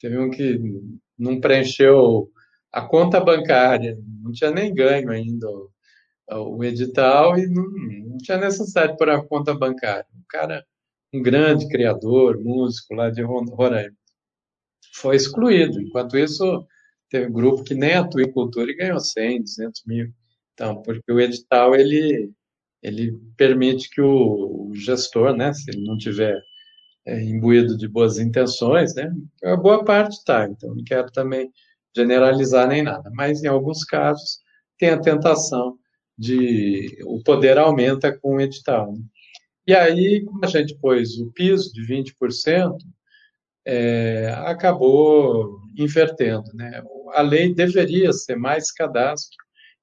teve 0.00 0.18
um 0.18 0.30
que 0.30 0.58
não 1.16 1.40
preencheu 1.40 2.28
a 2.74 2.82
conta 2.82 3.20
bancária, 3.20 3.96
não 4.20 4.32
tinha 4.32 4.50
nem 4.50 4.74
ganho 4.74 5.08
ainda 5.08 5.48
o, 5.48 5.70
o 6.56 6.64
edital 6.64 7.38
e 7.38 7.46
não, 7.46 7.62
não, 7.70 8.18
tinha 8.18 8.36
necessidade 8.36 8.96
para 8.96 9.16
a 9.16 9.24
conta 9.24 9.54
bancária. 9.54 10.06
Um 10.12 10.24
cara, 10.28 10.66
um 11.12 11.22
grande 11.22 11.68
criador, 11.68 12.36
músico 12.42 12.94
lá 12.94 13.10
de 13.10 13.22
Roraima, 13.22 13.94
foi 14.96 15.14
excluído. 15.14 15.80
Enquanto 15.80 16.18
isso, 16.18 16.66
teve 17.08 17.28
um 17.28 17.32
grupo 17.32 17.62
que 17.62 17.74
nem 17.74 17.94
atua 17.94 18.22
em 18.22 18.32
cultura 18.32 18.68
e 18.68 18.76
ganhou 18.76 18.98
100, 18.98 19.42
200 19.42 19.82
mil. 19.86 20.12
Então, 20.54 20.82
porque 20.82 21.12
o 21.12 21.20
edital, 21.20 21.76
ele, 21.76 22.32
ele 22.82 23.12
permite 23.36 23.88
que 23.88 24.00
o, 24.00 24.70
o 24.70 24.74
gestor, 24.74 25.36
né, 25.36 25.52
se 25.52 25.70
ele 25.70 25.84
não 25.84 25.96
tiver 25.96 26.42
é, 27.06 27.22
imbuído 27.22 27.76
de 27.76 27.86
boas 27.86 28.18
intenções, 28.18 28.96
né, 28.96 29.12
a 29.44 29.56
boa 29.56 29.84
parte 29.84 30.14
está. 30.14 30.48
Então, 30.48 30.74
não 30.74 30.82
quero 30.82 31.12
também 31.12 31.52
generalizar 31.94 32.68
nem 32.68 32.82
nada, 32.82 33.10
mas 33.12 33.42
em 33.42 33.48
alguns 33.48 33.84
casos 33.84 34.38
tem 34.78 34.90
a 34.90 35.00
tentação 35.00 35.78
de 36.16 36.98
o 37.04 37.22
poder 37.22 37.58
aumenta 37.58 38.16
com 38.16 38.36
o 38.36 38.40
edital. 38.40 38.92
Né? 38.92 39.00
E 39.66 39.74
aí, 39.74 40.24
como 40.24 40.44
a 40.44 40.48
gente 40.48 40.76
pôs 40.78 41.18
o 41.18 41.30
piso 41.32 41.72
de 41.72 41.82
20%, 41.86 42.76
é, 43.66 44.30
acabou 44.44 45.58
invertendo. 45.76 46.44
Né? 46.54 46.82
A 47.14 47.22
lei 47.22 47.54
deveria 47.54 48.12
ser 48.12 48.36
mais 48.36 48.70
cadastro 48.70 49.36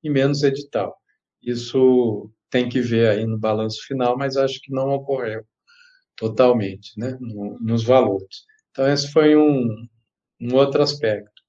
e 0.03 0.09
menos 0.09 0.43
edital. 0.43 0.95
Isso 1.41 2.29
tem 2.49 2.69
que 2.69 2.81
ver 2.81 3.09
aí 3.09 3.25
no 3.25 3.39
balanço 3.39 3.81
final, 3.87 4.17
mas 4.17 4.37
acho 4.37 4.61
que 4.61 4.71
não 4.71 4.89
ocorreu 4.89 5.43
totalmente 6.15 6.91
né? 6.97 7.17
No, 7.19 7.57
nos 7.59 7.83
valores. 7.83 8.45
Então, 8.69 8.87
esse 8.87 9.11
foi 9.11 9.35
um, 9.35 9.67
um 10.39 10.55
outro 10.55 10.83
aspecto. 10.83 11.40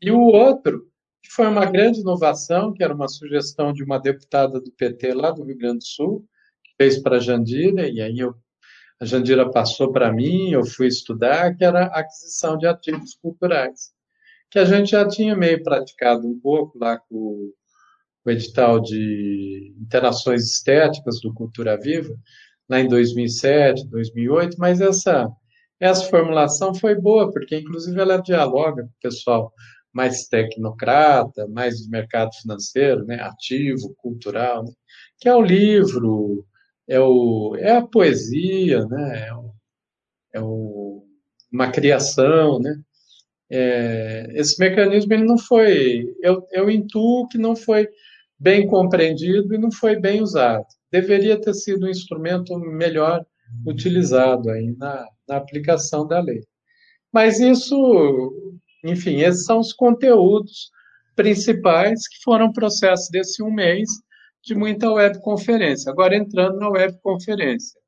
E 0.00 0.10
o 0.10 0.20
outro, 0.20 0.86
que 1.22 1.30
foi 1.30 1.46
uma 1.46 1.64
grande 1.64 2.00
inovação, 2.00 2.72
que 2.72 2.82
era 2.82 2.94
uma 2.94 3.08
sugestão 3.08 3.72
de 3.72 3.82
uma 3.82 3.98
deputada 3.98 4.60
do 4.60 4.70
PT 4.72 5.14
lá 5.14 5.30
do 5.30 5.44
Rio 5.44 5.56
Grande 5.56 5.78
do 5.78 5.86
Sul, 5.86 6.24
que 6.62 6.72
fez 6.76 6.98
para 7.02 7.16
a 7.16 7.20
Jandira, 7.20 7.88
e 7.88 8.00
aí 8.00 8.18
eu, 8.18 8.34
a 9.00 9.04
Jandira 9.04 9.50
passou 9.50 9.90
para 9.90 10.12
mim, 10.12 10.50
eu 10.50 10.64
fui 10.64 10.86
estudar, 10.86 11.54
que 11.56 11.64
era 11.64 11.86
a 11.86 12.00
aquisição 12.00 12.58
de 12.58 12.66
ativos 12.66 13.14
culturais, 13.14 13.92
que 14.50 14.58
a 14.58 14.64
gente 14.64 14.90
já 14.90 15.06
tinha 15.08 15.34
meio 15.36 15.62
praticado 15.62 16.28
um 16.28 16.38
pouco 16.38 16.78
lá 16.78 16.98
com 16.98 17.50
o 18.24 18.30
edital 18.30 18.80
de 18.80 19.74
interações 19.80 20.44
estéticas 20.44 21.20
do 21.20 21.32
Cultura 21.34 21.78
Viva, 21.78 22.14
lá 22.68 22.80
em 22.80 22.88
2007, 22.88 23.88
2008, 23.88 24.56
mas 24.58 24.80
essa, 24.80 25.28
essa 25.78 26.04
formulação 26.08 26.74
foi 26.74 26.94
boa, 26.94 27.30
porque 27.30 27.58
inclusive 27.58 27.98
ela 28.00 28.18
dialoga 28.18 28.82
com 28.82 28.88
o 28.88 29.00
pessoal 29.02 29.52
mais 29.94 30.26
tecnocrata, 30.26 31.46
mais 31.48 31.84
do 31.84 31.90
mercado 31.90 32.30
financeiro, 32.34 33.04
né, 33.06 33.20
ativo, 33.20 33.94
cultural, 33.96 34.64
né, 34.64 34.72
que 35.18 35.28
é 35.28 35.34
o 35.34 35.40
livro, 35.40 36.44
é, 36.88 36.98
o, 37.00 37.54
é 37.56 37.76
a 37.76 37.82
poesia, 37.82 38.84
né, 38.86 39.28
é, 39.28 39.34
o, 39.34 39.54
é 40.34 40.40
o, 40.40 41.06
uma 41.52 41.70
criação, 41.70 42.58
né, 42.58 42.76
é, 43.48 44.26
esse 44.34 44.58
mecanismo 44.58 45.12
ele 45.12 45.24
não 45.24 45.38
foi, 45.38 46.12
eu, 46.20 46.44
eu 46.50 46.68
intuo 46.68 47.28
que 47.28 47.38
não 47.38 47.54
foi 47.54 47.88
bem 48.38 48.66
compreendido 48.66 49.54
e 49.54 49.58
não 49.58 49.70
foi 49.70 49.96
bem 49.96 50.20
usado. 50.20 50.66
Deveria 50.90 51.40
ter 51.40 51.54
sido 51.54 51.86
um 51.86 51.90
instrumento 51.90 52.58
melhor 52.58 53.24
utilizado 53.66 54.50
aí 54.50 54.74
na, 54.76 55.06
na 55.28 55.36
aplicação 55.36 56.06
da 56.06 56.20
lei. 56.20 56.40
Mas 57.12 57.38
isso 57.38 58.52
enfim, 58.84 59.22
esses 59.22 59.44
são 59.44 59.58
os 59.58 59.72
conteúdos 59.72 60.70
principais 61.16 62.06
que 62.08 62.22
foram 62.22 62.52
processo 62.52 63.10
desse 63.10 63.42
um 63.42 63.52
mês 63.52 63.88
de 64.44 64.54
muita 64.54 64.92
webconferência. 64.92 65.90
Agora, 65.90 66.16
entrando 66.16 66.58
na 66.58 66.68
webconferência. 66.68 67.80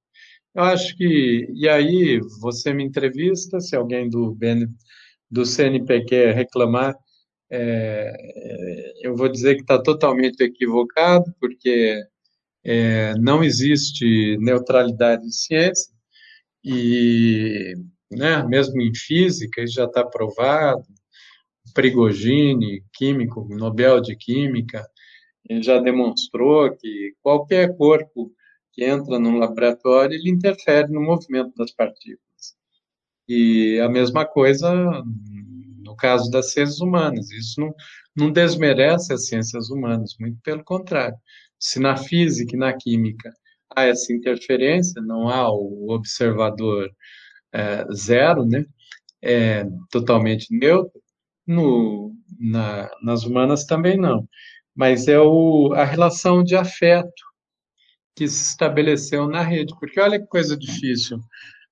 Eu 0.54 0.62
acho 0.64 0.96
que, 0.96 1.46
e 1.54 1.68
aí 1.68 2.18
você 2.40 2.72
me 2.72 2.82
entrevista, 2.82 3.60
se 3.60 3.76
alguém 3.76 4.08
do, 4.08 4.34
BN, 4.34 4.66
do 5.30 5.44
CNP 5.44 6.04
quer 6.06 6.34
reclamar, 6.34 6.94
é, 7.50 8.12
eu 9.02 9.14
vou 9.14 9.28
dizer 9.28 9.56
que 9.56 9.60
está 9.60 9.80
totalmente 9.82 10.40
equivocado, 10.40 11.24
porque 11.38 12.00
é, 12.64 13.12
não 13.18 13.44
existe 13.44 14.38
neutralidade 14.38 15.22
de 15.22 15.36
ciência, 15.36 15.92
e 16.64 17.74
né? 18.10 18.42
mesmo 18.44 18.80
em 18.80 18.94
física, 18.94 19.62
isso 19.62 19.74
já 19.74 19.84
está 19.84 20.04
provado. 20.04 20.84
Prigogine, 21.74 22.84
químico, 22.92 23.46
Nobel 23.50 24.00
de 24.00 24.16
Química, 24.16 24.86
já 25.60 25.78
demonstrou 25.78 26.74
que 26.76 27.14
qualquer 27.20 27.76
corpo 27.76 28.32
que 28.72 28.84
entra 28.84 29.18
num 29.18 29.38
laboratório, 29.38 30.14
ele 30.14 30.30
interfere 30.30 30.88
no 30.92 31.00
movimento 31.00 31.52
das 31.56 31.72
partículas. 31.72 32.20
E 33.28 33.80
a 33.80 33.88
mesma 33.88 34.24
coisa 34.24 35.02
no 35.86 35.96
caso 35.96 36.30
das 36.30 36.52
ciências 36.52 36.80
humanas. 36.80 37.30
Isso 37.30 37.60
não, 37.60 37.74
não 38.14 38.30
desmerece 38.30 39.12
as 39.12 39.26
ciências 39.26 39.70
humanas, 39.70 40.16
muito 40.20 40.38
pelo 40.42 40.64
contrário. 40.64 41.16
Se 41.58 41.78
na 41.80 41.96
física 41.96 42.54
e 42.54 42.58
na 42.58 42.74
química 42.74 43.32
há 43.74 43.84
essa 43.84 44.12
interferência, 44.12 45.00
não 45.00 45.28
há 45.28 45.50
o 45.50 45.90
observador 45.90 46.90
é, 47.56 47.86
zero, 47.94 48.44
né? 48.44 48.66
É 49.22 49.64
totalmente 49.90 50.54
neutro. 50.54 51.00
No, 51.46 52.12
na, 52.38 52.90
nas 53.02 53.24
humanas 53.24 53.64
também 53.64 53.96
não. 53.96 54.28
Mas 54.74 55.08
é 55.08 55.18
o, 55.18 55.72
a 55.74 55.84
relação 55.84 56.44
de 56.44 56.54
afeto 56.54 57.24
que 58.14 58.28
se 58.28 58.50
estabeleceu 58.50 59.26
na 59.26 59.42
rede. 59.42 59.74
Porque 59.80 60.00
olha 60.00 60.20
que 60.20 60.26
coisa 60.26 60.56
difícil. 60.56 61.18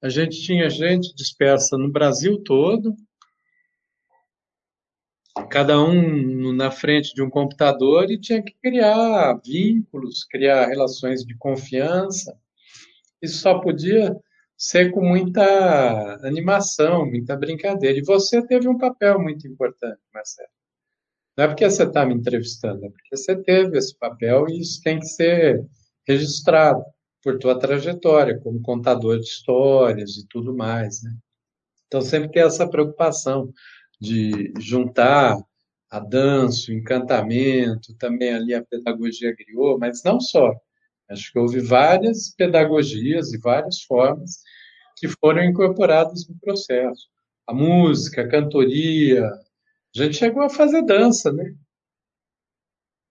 A 0.02 0.09
gente 0.09 0.40
tinha 0.43 0.70
gente 0.70 1.15
dispersa 1.15 1.77
no 1.77 1.90
Brasil 1.90 2.43
todo, 2.44 2.94
cada 5.51 5.82
um 5.82 6.52
na 6.52 6.70
frente 6.70 7.15
de 7.15 7.23
um 7.23 7.31
computador 7.31 8.11
e 8.11 8.20
tinha 8.20 8.43
que 8.43 8.55
criar 8.62 9.40
vínculos, 9.44 10.24
criar 10.24 10.66
relações 10.66 11.24
de 11.24 11.36
confiança. 11.36 12.36
Isso 13.20 13.39
só 13.39 13.59
podia 13.59 14.15
ser 14.56 14.90
com 14.93 15.02
muita 15.02 15.44
animação, 16.26 17.06
muita 17.06 17.36
brincadeira. 17.36 17.98
E 17.98 18.05
você 18.05 18.47
teve 18.47 18.68
um 18.68 18.78
papel 18.78 19.20
muito 19.20 19.47
importante, 19.48 20.01
Marcelo. 20.12 20.48
Não 21.36 21.44
é 21.44 21.48
porque 21.48 21.68
você 21.68 21.82
está 21.85 22.06
me 22.06 22.14
entrevistando, 22.14 22.86
é 22.86 22.90
porque 22.90 23.16
você 23.16 23.36
teve 23.43 23.76
esse 23.76 23.97
papel 23.98 24.48
e 24.48 24.60
isso 24.60 24.81
tem 24.82 25.01
que 25.01 25.06
ser 25.06 25.66
registrado 26.06 26.85
por 27.22 27.39
tua 27.39 27.59
trajetória 27.59 28.39
como 28.40 28.62
contador 28.62 29.18
de 29.18 29.24
histórias 29.24 30.16
e 30.16 30.26
tudo 30.28 30.55
mais, 30.55 31.02
né? 31.02 31.12
Então 31.86 32.01
sempre 32.02 32.31
tem 32.31 32.43
essa 32.43 32.68
preocupação 32.68 33.52
de 34.01 34.52
juntar 34.60 35.36
a 35.90 36.01
dança, 36.01 36.70
o 36.70 36.74
encantamento, 36.74 37.94
também 37.97 38.35
ali 38.35 38.55
a 38.55 38.64
pedagogia 38.64 39.35
griot, 39.35 39.78
mas 39.78 40.02
não 40.05 40.20
só. 40.20 40.52
Acho 41.09 41.32
que 41.32 41.39
houve 41.39 41.60
várias 41.60 42.35
pedagogias 42.35 43.32
e 43.32 43.39
várias 43.39 43.82
formas 43.82 44.40
que 44.97 45.09
foram 45.09 45.44
incorporadas 45.44 46.26
no 46.28 46.39
processo. 46.39 47.09
a 47.47 47.55
música, 47.55 48.22
a 48.22 48.28
cantoria. 48.28 49.26
A 49.26 50.02
gente 50.02 50.16
chegou 50.16 50.43
a 50.43 50.51
fazer 50.51 50.82
dança, 50.82 51.32
né? 51.32 51.55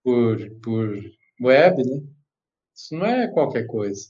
Por, 0.02 0.50
por 0.60 1.00
web, 1.40 1.82
né? 1.84 2.02
Isso 2.74 2.94
não 2.96 3.06
é 3.06 3.28
qualquer 3.28 3.66
coisa. 3.66 4.08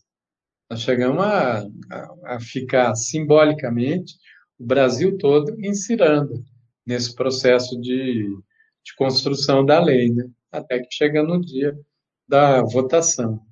Nós 0.70 0.80
chegamos 0.80 1.22
a, 1.22 1.60
a, 1.60 2.36
a 2.36 2.40
ficar 2.40 2.94
simbolicamente 2.94 4.14
o 4.58 4.64
Brasil 4.64 5.18
todo 5.18 5.54
insirando 5.64 6.42
nesse 6.86 7.14
processo 7.14 7.78
de, 7.80 8.24
de 8.84 8.94
construção 8.96 9.64
da 9.64 9.80
lei, 9.82 10.10
né? 10.10 10.28
Até 10.50 10.78
que 10.80 10.88
chega 10.90 11.22
no 11.22 11.40
dia 11.40 11.78
da 12.26 12.62
votação. 12.62 13.44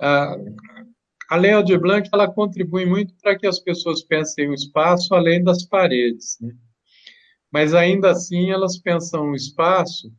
A, 0.00 1.36
Lei 1.36 1.52
Aldir 1.52 1.80
Blanc 1.80 2.08
ela 2.12 2.32
contribui 2.32 2.86
muito 2.86 3.14
para 3.20 3.36
que 3.38 3.46
as 3.46 3.58
pessoas 3.58 4.02
pensem 4.02 4.48
o 4.48 4.54
espaço 4.54 5.14
além 5.14 5.42
das 5.42 5.64
paredes, 5.66 6.36
né? 6.40 6.54
mas 7.50 7.74
ainda 7.74 8.10
assim 8.10 8.50
elas 8.50 8.78
pensam 8.78 9.30
o 9.30 9.34
espaço 9.34 10.12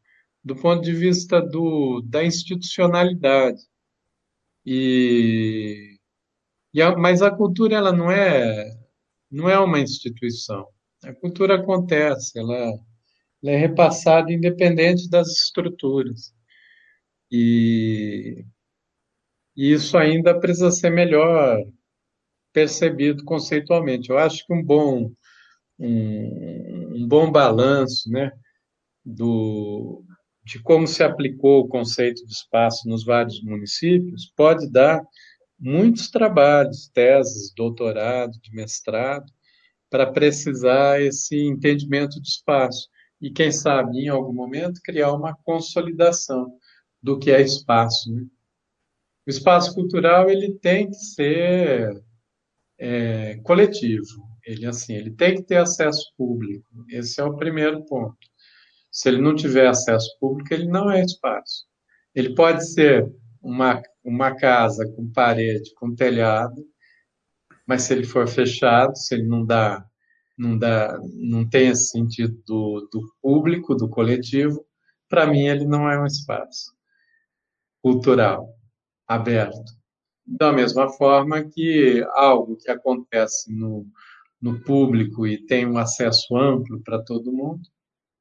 do 0.44 0.56
ponto 0.56 0.82
de 0.84 0.94
vista 0.94 1.42
do, 1.42 2.02
da 2.02 2.24
institucionalidade. 2.24 3.60
E, 4.66 5.98
e 6.74 6.82
a, 6.82 6.96
mas 6.98 7.22
a 7.22 7.32
cultura 7.32 7.76
ela 7.76 7.92
não 7.92 8.12
é 8.12 8.66
não 9.30 9.50
é 9.50 9.60
uma 9.60 9.80
instituição. 9.80 10.68
A 11.04 11.14
cultura 11.14 11.56
acontece, 11.56 12.40
ela, 12.40 12.56
ela 13.44 13.52
é 13.52 13.58
repassada 13.58 14.32
independente 14.32 15.10
das 15.10 15.28
estruturas. 15.30 16.34
E 17.32 18.46
e 19.58 19.74
isso 19.74 19.98
ainda 19.98 20.40
precisa 20.40 20.70
ser 20.70 20.92
melhor 20.92 21.58
percebido 22.54 23.24
conceitualmente. 23.26 24.12
Eu 24.12 24.18
acho 24.20 24.46
que 24.46 24.54
um 24.54 24.64
bom, 24.64 25.12
um, 25.80 26.96
um 26.96 27.08
bom 27.08 27.32
balanço 27.32 28.08
né, 28.12 28.32
do, 29.04 30.04
de 30.46 30.62
como 30.62 30.86
se 30.88 31.04
aplicou 31.04 31.62
o 31.62 31.68
conceito 31.68 32.24
de 32.24 32.32
espaço 32.32 32.88
nos 32.88 33.04
vários 33.04 33.42
municípios 33.42 34.32
pode 34.36 34.72
dar 34.72 35.02
muitos 35.60 36.12
trabalhos, 36.12 36.90
teses, 36.94 37.52
doutorado, 37.56 38.40
de 38.40 38.54
mestrado, 38.54 39.26
para 39.90 40.12
precisar 40.12 41.02
esse 41.02 41.36
entendimento 41.36 42.22
de 42.22 42.28
espaço. 42.28 42.88
E, 43.20 43.32
quem 43.32 43.52
sabe, 43.52 43.98
em 43.98 44.10
algum 44.10 44.34
momento, 44.34 44.82
criar 44.84 45.14
uma 45.14 45.36
consolidação 45.44 46.54
do 47.02 47.18
que 47.18 47.32
é 47.32 47.42
espaço. 47.42 48.14
Né? 48.14 48.24
O 49.28 49.30
espaço 49.30 49.76
cultural 49.76 50.30
ele 50.30 50.54
tem 50.54 50.90
que 50.90 50.96
ser 50.96 52.02
é, 52.80 53.36
coletivo. 53.44 54.26
Ele 54.46 54.66
assim, 54.66 54.94
ele 54.94 55.12
tem 55.12 55.36
que 55.36 55.44
ter 55.44 55.58
acesso 55.58 56.14
público. 56.18 56.66
Esse 56.90 57.20
é 57.20 57.26
o 57.26 57.36
primeiro 57.36 57.84
ponto. 57.84 58.18
Se 58.90 59.10
ele 59.10 59.22
não 59.22 59.36
tiver 59.36 59.68
acesso 59.68 60.18
público, 60.18 60.54
ele 60.54 60.68
não 60.68 60.90
é 60.90 61.02
espaço. 61.02 61.66
Ele 62.16 62.34
pode 62.36 62.72
ser 62.72 63.06
uma, 63.42 63.82
uma 64.02 64.34
casa 64.34 64.88
com 64.96 65.12
parede, 65.12 65.74
com 65.76 65.94
telhado, 65.94 66.66
mas 67.68 67.82
se 67.82 67.94
ele 67.94 68.06
for 68.06 68.30
fechado, 68.30 68.96
se 68.96 69.14
ele 69.14 69.28
não 69.28 69.46
dá, 69.46 69.86
não 70.38 70.58
dá, 70.58 70.98
não 71.16 71.48
tem 71.48 71.68
esse 71.68 71.90
sentido 71.90 72.42
do, 72.48 72.88
do 72.94 73.02
público, 73.22 73.76
do 73.76 73.90
coletivo, 73.90 74.66
para 75.10 75.28
mim 75.28 75.48
ele 75.48 75.66
não 75.66 75.92
é 75.92 76.00
um 76.00 76.06
espaço 76.06 76.74
cultural 77.82 78.57
aberto. 79.08 79.74
Da 80.26 80.52
mesma 80.52 80.90
forma 80.90 81.44
que 81.44 82.06
algo 82.16 82.58
que 82.58 82.70
acontece 82.70 83.52
no, 83.54 83.88
no 84.42 84.60
público 84.62 85.26
e 85.26 85.46
tem 85.46 85.66
um 85.66 85.78
acesso 85.78 86.36
amplo 86.36 86.82
para 86.84 87.02
todo 87.02 87.32
mundo, 87.32 87.62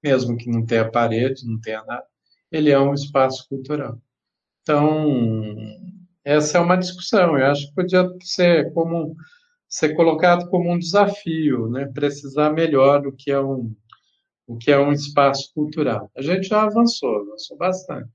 mesmo 0.02 0.36
que 0.36 0.50
não 0.50 0.64
tenha 0.64 0.90
parede, 0.90 1.46
não 1.46 1.60
tenha 1.60 1.84
nada, 1.84 2.06
ele 2.50 2.70
é 2.70 2.78
um 2.78 2.94
espaço 2.94 3.46
cultural. 3.48 4.00
Então, 4.62 5.06
essa 6.24 6.58
é 6.58 6.60
uma 6.60 6.76
discussão. 6.76 7.38
Eu 7.38 7.46
acho 7.46 7.68
que 7.68 7.74
podia 7.74 8.08
ser 8.22 8.72
como 8.72 9.14
ser 9.68 9.94
colocado 9.94 10.48
como 10.48 10.72
um 10.72 10.78
desafio, 10.78 11.68
né? 11.68 11.86
Precisar 11.86 12.52
melhor 12.52 13.02
do 13.02 13.12
que 13.12 13.30
é 13.30 13.40
um 13.40 13.74
o 14.46 14.56
que 14.56 14.70
é 14.70 14.78
um 14.78 14.92
espaço 14.92 15.52
cultural. 15.54 16.10
A 16.16 16.22
gente 16.22 16.48
já 16.48 16.62
avançou, 16.62 17.16
avançou 17.16 17.56
bastante. 17.56 18.08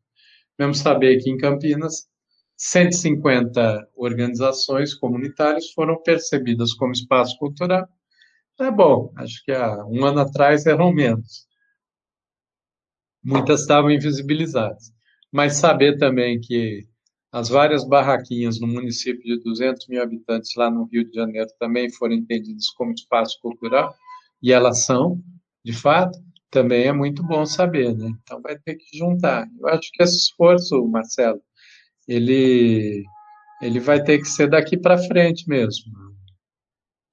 Mesmo 0.57 0.73
saber 0.75 1.21
que 1.21 1.29
em 1.29 1.37
Campinas 1.37 2.07
150 2.63 3.89
organizações 3.95 4.93
comunitárias 4.93 5.71
foram 5.71 5.99
percebidas 6.03 6.73
como 6.73 6.91
espaço 6.91 7.35
cultural. 7.39 7.87
É 8.59 8.69
bom, 8.69 9.11
acho 9.17 9.43
que 9.43 9.51
há 9.51 9.83
um 9.87 10.05
ano 10.05 10.19
atrás 10.19 10.67
eram 10.67 10.93
menos. 10.93 11.47
Muitas 13.23 13.61
estavam 13.61 13.89
invisibilizadas. 13.89 14.93
Mas 15.31 15.55
saber 15.55 15.97
também 15.97 16.39
que 16.39 16.87
as 17.31 17.49
várias 17.49 17.83
barraquinhas 17.83 18.59
no 18.59 18.67
município 18.67 19.23
de 19.23 19.41
200 19.41 19.87
mil 19.87 20.03
habitantes, 20.03 20.53
lá 20.55 20.69
no 20.69 20.83
Rio 20.83 21.03
de 21.09 21.15
Janeiro, 21.15 21.49
também 21.59 21.91
foram 21.91 22.13
entendidas 22.13 22.69
como 22.77 22.93
espaço 22.93 23.39
cultural, 23.41 23.91
e 24.39 24.53
elas 24.53 24.85
são, 24.85 25.19
de 25.65 25.73
fato, 25.73 26.19
também 26.51 26.83
é 26.83 26.93
muito 26.93 27.23
bom 27.23 27.43
saber, 27.43 27.97
né? 27.97 28.11
Então 28.21 28.39
vai 28.39 28.59
ter 28.59 28.75
que 28.75 28.95
juntar. 28.95 29.47
Eu 29.59 29.67
acho 29.69 29.89
que 29.91 30.03
esse 30.03 30.17
esforço, 30.17 30.85
Marcelo, 30.87 31.41
ele, 32.07 33.03
ele 33.61 33.79
vai 33.79 34.03
ter 34.03 34.19
que 34.19 34.25
ser 34.25 34.49
daqui 34.49 34.77
para 34.77 34.97
frente 34.97 35.47
mesmo. 35.47 35.91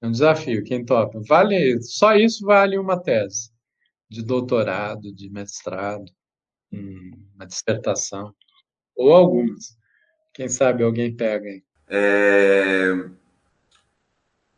É 0.01 0.07
um 0.07 0.11
desafio, 0.11 0.63
quem 0.63 0.85
topa. 0.85 1.19
Vale, 1.27 1.81
só 1.81 2.15
isso 2.15 2.45
vale 2.45 2.77
uma 2.77 3.01
tese 3.01 3.51
de 4.09 4.23
doutorado, 4.23 5.13
de 5.13 5.29
mestrado, 5.29 6.05
uma 6.71 7.45
dissertação, 7.45 8.33
ou 8.95 9.13
algumas. 9.13 9.77
Quem 10.33 10.47
sabe 10.47 10.83
alguém 10.83 11.15
pega 11.15 11.47
aí. 11.47 11.63
É... 11.87 12.91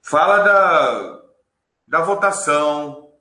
Fala 0.02 0.38
da, 0.40 1.24
da 1.88 2.02
votação, 2.02 3.12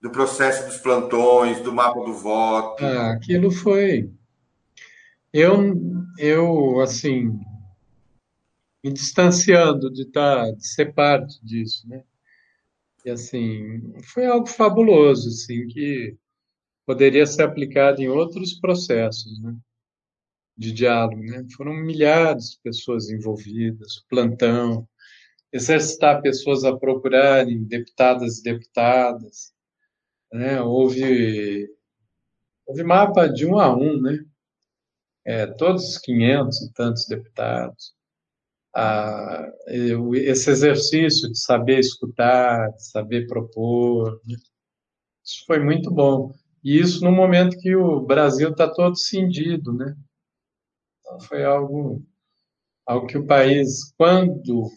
do 0.00 0.10
processo 0.10 0.66
dos 0.66 0.78
plantões, 0.78 1.60
do 1.62 1.72
mapa 1.72 2.00
do 2.00 2.12
voto. 2.12 2.84
Ah, 2.84 3.12
aquilo 3.12 3.50
foi 3.50 4.10
eu, 5.32 5.58
eu 6.18 6.80
assim, 6.80 7.38
me 8.84 8.92
distanciando 8.92 9.90
de, 9.90 10.04
tá, 10.06 10.50
de 10.50 10.66
ser 10.66 10.94
parte 10.94 11.44
disso, 11.44 11.88
né? 11.88 12.04
E 13.04 13.10
assim, 13.10 13.92
foi 14.04 14.26
algo 14.26 14.46
fabuloso, 14.46 15.28
assim, 15.28 15.66
que 15.68 16.16
poderia 16.84 17.26
ser 17.26 17.42
aplicado 17.42 18.00
em 18.00 18.08
outros 18.08 18.54
processos, 18.54 19.40
né? 19.42 19.56
De 20.56 20.72
diálogo, 20.72 21.22
né? 21.22 21.44
Foram 21.56 21.74
milhares 21.74 22.52
de 22.52 22.60
pessoas 22.62 23.10
envolvidas, 23.10 24.04
plantão, 24.08 24.88
exercitar 25.52 26.22
pessoas 26.22 26.64
a 26.64 26.76
procurarem 26.76 27.64
deputadas 27.64 28.38
e 28.38 28.42
deputadas, 28.44 29.52
né? 30.32 30.60
Houve, 30.60 31.68
houve 32.66 32.84
mapa 32.84 33.26
de 33.26 33.46
um 33.46 33.58
a 33.58 33.76
um, 33.76 34.00
né? 34.00 34.24
É, 35.26 35.46
todos 35.46 35.82
os 35.88 35.98
500 35.98 36.62
e 36.62 36.72
tantos 36.72 37.06
deputados, 37.08 37.94
a, 38.74 39.50
esse 40.14 40.50
exercício 40.50 41.30
de 41.30 41.38
saber 41.38 41.80
escutar, 41.80 42.70
de 42.72 42.86
saber 42.90 43.26
propor, 43.26 44.20
né? 44.24 44.36
isso 45.24 45.44
foi 45.46 45.58
muito 45.58 45.90
bom. 45.90 46.32
E 46.62 46.78
isso 46.78 47.04
no 47.04 47.10
momento 47.10 47.58
que 47.58 47.74
o 47.74 48.00
Brasil 48.00 48.50
está 48.50 48.72
todo 48.72 48.96
cindido, 48.96 49.72
né? 49.72 49.96
Então 51.00 51.20
foi 51.20 51.44
algo, 51.44 52.04
algo 52.86 53.06
que 53.06 53.18
o 53.18 53.26
país, 53.26 53.92
quando 53.96 54.70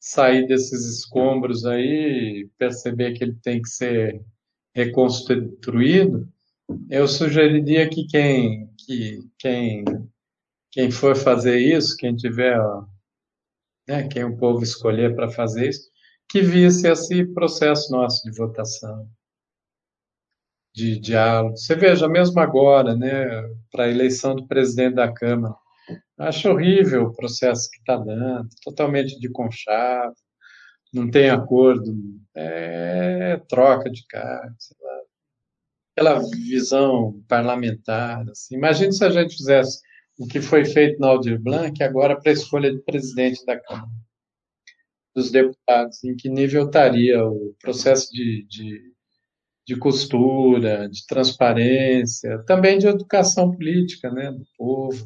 sair 0.00 0.46
desses 0.46 0.84
escombros 0.98 1.64
aí, 1.64 2.48
perceber 2.58 3.12
que 3.12 3.24
ele 3.24 3.36
tem 3.42 3.62
que 3.62 3.68
ser 3.68 4.24
reconstruído, 4.74 6.28
eu 6.90 7.06
sugeriria 7.06 7.88
que 7.88 8.06
quem, 8.06 8.68
que 8.84 9.20
quem, 9.38 9.84
quem 10.70 10.90
for 10.90 11.16
fazer 11.16 11.58
isso, 11.58 11.96
quem 11.96 12.14
tiver, 12.14 12.58
né, 13.88 14.08
quem 14.08 14.24
o 14.24 14.36
povo 14.36 14.62
escolher 14.62 15.14
para 15.14 15.30
fazer 15.30 15.68
isso, 15.68 15.90
que 16.28 16.40
visse 16.40 16.88
esse 16.88 17.24
processo 17.34 17.92
nosso 17.92 18.22
de 18.24 18.36
votação, 18.36 19.08
de 20.74 20.98
diálogo. 20.98 21.56
Você 21.56 21.74
veja, 21.76 22.08
mesmo 22.08 22.40
agora, 22.40 22.96
né, 22.96 23.26
para 23.70 23.84
a 23.84 23.90
eleição 23.90 24.34
do 24.34 24.46
presidente 24.46 24.96
da 24.96 25.12
Câmara, 25.12 25.54
acho 26.18 26.50
horrível 26.50 27.04
o 27.04 27.14
processo 27.14 27.70
que 27.70 27.78
está 27.78 27.96
dando, 27.96 28.48
totalmente 28.62 29.18
de 29.18 29.28
conchavo, 29.30 30.14
não 30.92 31.10
tem 31.10 31.30
acordo, 31.30 31.92
é 32.34 33.36
troca 33.48 33.90
de 33.90 34.06
cargos, 34.06 34.56
sei 34.58 34.76
lá 34.80 35.03
aquela 35.96 36.18
visão 36.18 37.22
parlamentar. 37.28 38.28
Assim. 38.28 38.56
Imagine 38.56 38.92
se 38.92 39.04
a 39.04 39.10
gente 39.10 39.36
fizesse 39.36 39.80
o 40.18 40.26
que 40.26 40.40
foi 40.40 40.64
feito 40.64 40.98
na 41.00 41.08
Aldir 41.08 41.40
Blanc 41.40 41.82
agora 41.82 42.20
para 42.20 42.30
a 42.30 42.34
escolha 42.34 42.72
de 42.72 42.82
presidente 42.82 43.44
da 43.46 43.58
Câmara. 43.58 43.90
dos 45.14 45.30
deputados, 45.30 46.02
em 46.02 46.16
que 46.16 46.28
nível 46.28 46.66
estaria 46.66 47.24
o 47.24 47.54
processo 47.60 48.10
de, 48.12 48.44
de, 48.48 48.92
de 49.66 49.76
costura, 49.76 50.88
de 50.88 51.06
transparência, 51.06 52.42
também 52.44 52.78
de 52.78 52.88
educação 52.88 53.52
política, 53.52 54.10
né, 54.10 54.32
do 54.32 54.44
povo. 54.58 55.04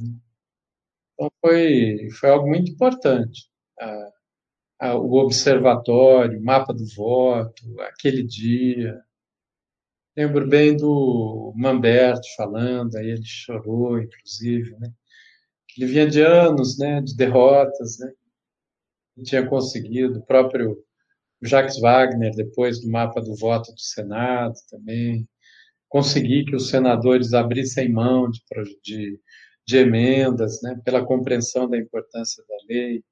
Então 1.13 1.31
foi, 1.43 2.09
foi 2.19 2.31
algo 2.31 2.49
muito 2.49 2.71
importante. 2.71 3.51
A, 3.79 4.11
a, 4.81 4.97
o 4.97 5.13
observatório, 5.15 6.39
o 6.41 6.45
mapa 6.45 6.73
do 6.73 6.87
voto, 6.95 7.63
aquele 7.81 8.23
dia. 8.23 8.99
Lembro 10.19 10.49
bem 10.49 10.77
do 10.77 11.53
Mamberti 11.55 12.35
falando, 12.35 12.97
aí 12.97 13.09
ele 13.09 13.25
chorou, 13.25 14.01
inclusive, 14.01 14.77
né? 14.81 14.91
Ele 15.77 15.87
vinha 15.87 16.09
de 16.09 16.21
anos, 16.21 16.77
né, 16.77 17.01
de 17.01 17.17
derrotas, 17.17 18.01
né? 18.01 18.11
Não 19.17 19.23
tinha 19.23 19.47
conseguido. 19.47 20.19
O 20.19 20.27
próprio 20.27 20.77
Jacques 21.41 21.79
Wagner, 21.79 22.35
depois 22.35 22.81
do 22.81 22.91
mapa 22.91 23.21
do 23.21 23.37
voto 23.37 23.73
do 23.73 23.81
Senado, 23.81 24.55
também 24.69 25.25
consegui 25.89 26.45
que 26.45 26.57
os 26.57 26.69
senadores 26.69 27.33
abrissem 27.33 27.89
mão 27.89 28.29
de, 28.29 28.41
de, 28.83 29.21
de 29.65 29.77
emendas, 29.77 30.61
né, 30.63 30.81
pela 30.85 31.07
compreensão 31.07 31.71
da 31.71 31.79
importância 31.79 32.43
da 32.49 32.57
lei, 32.69 33.05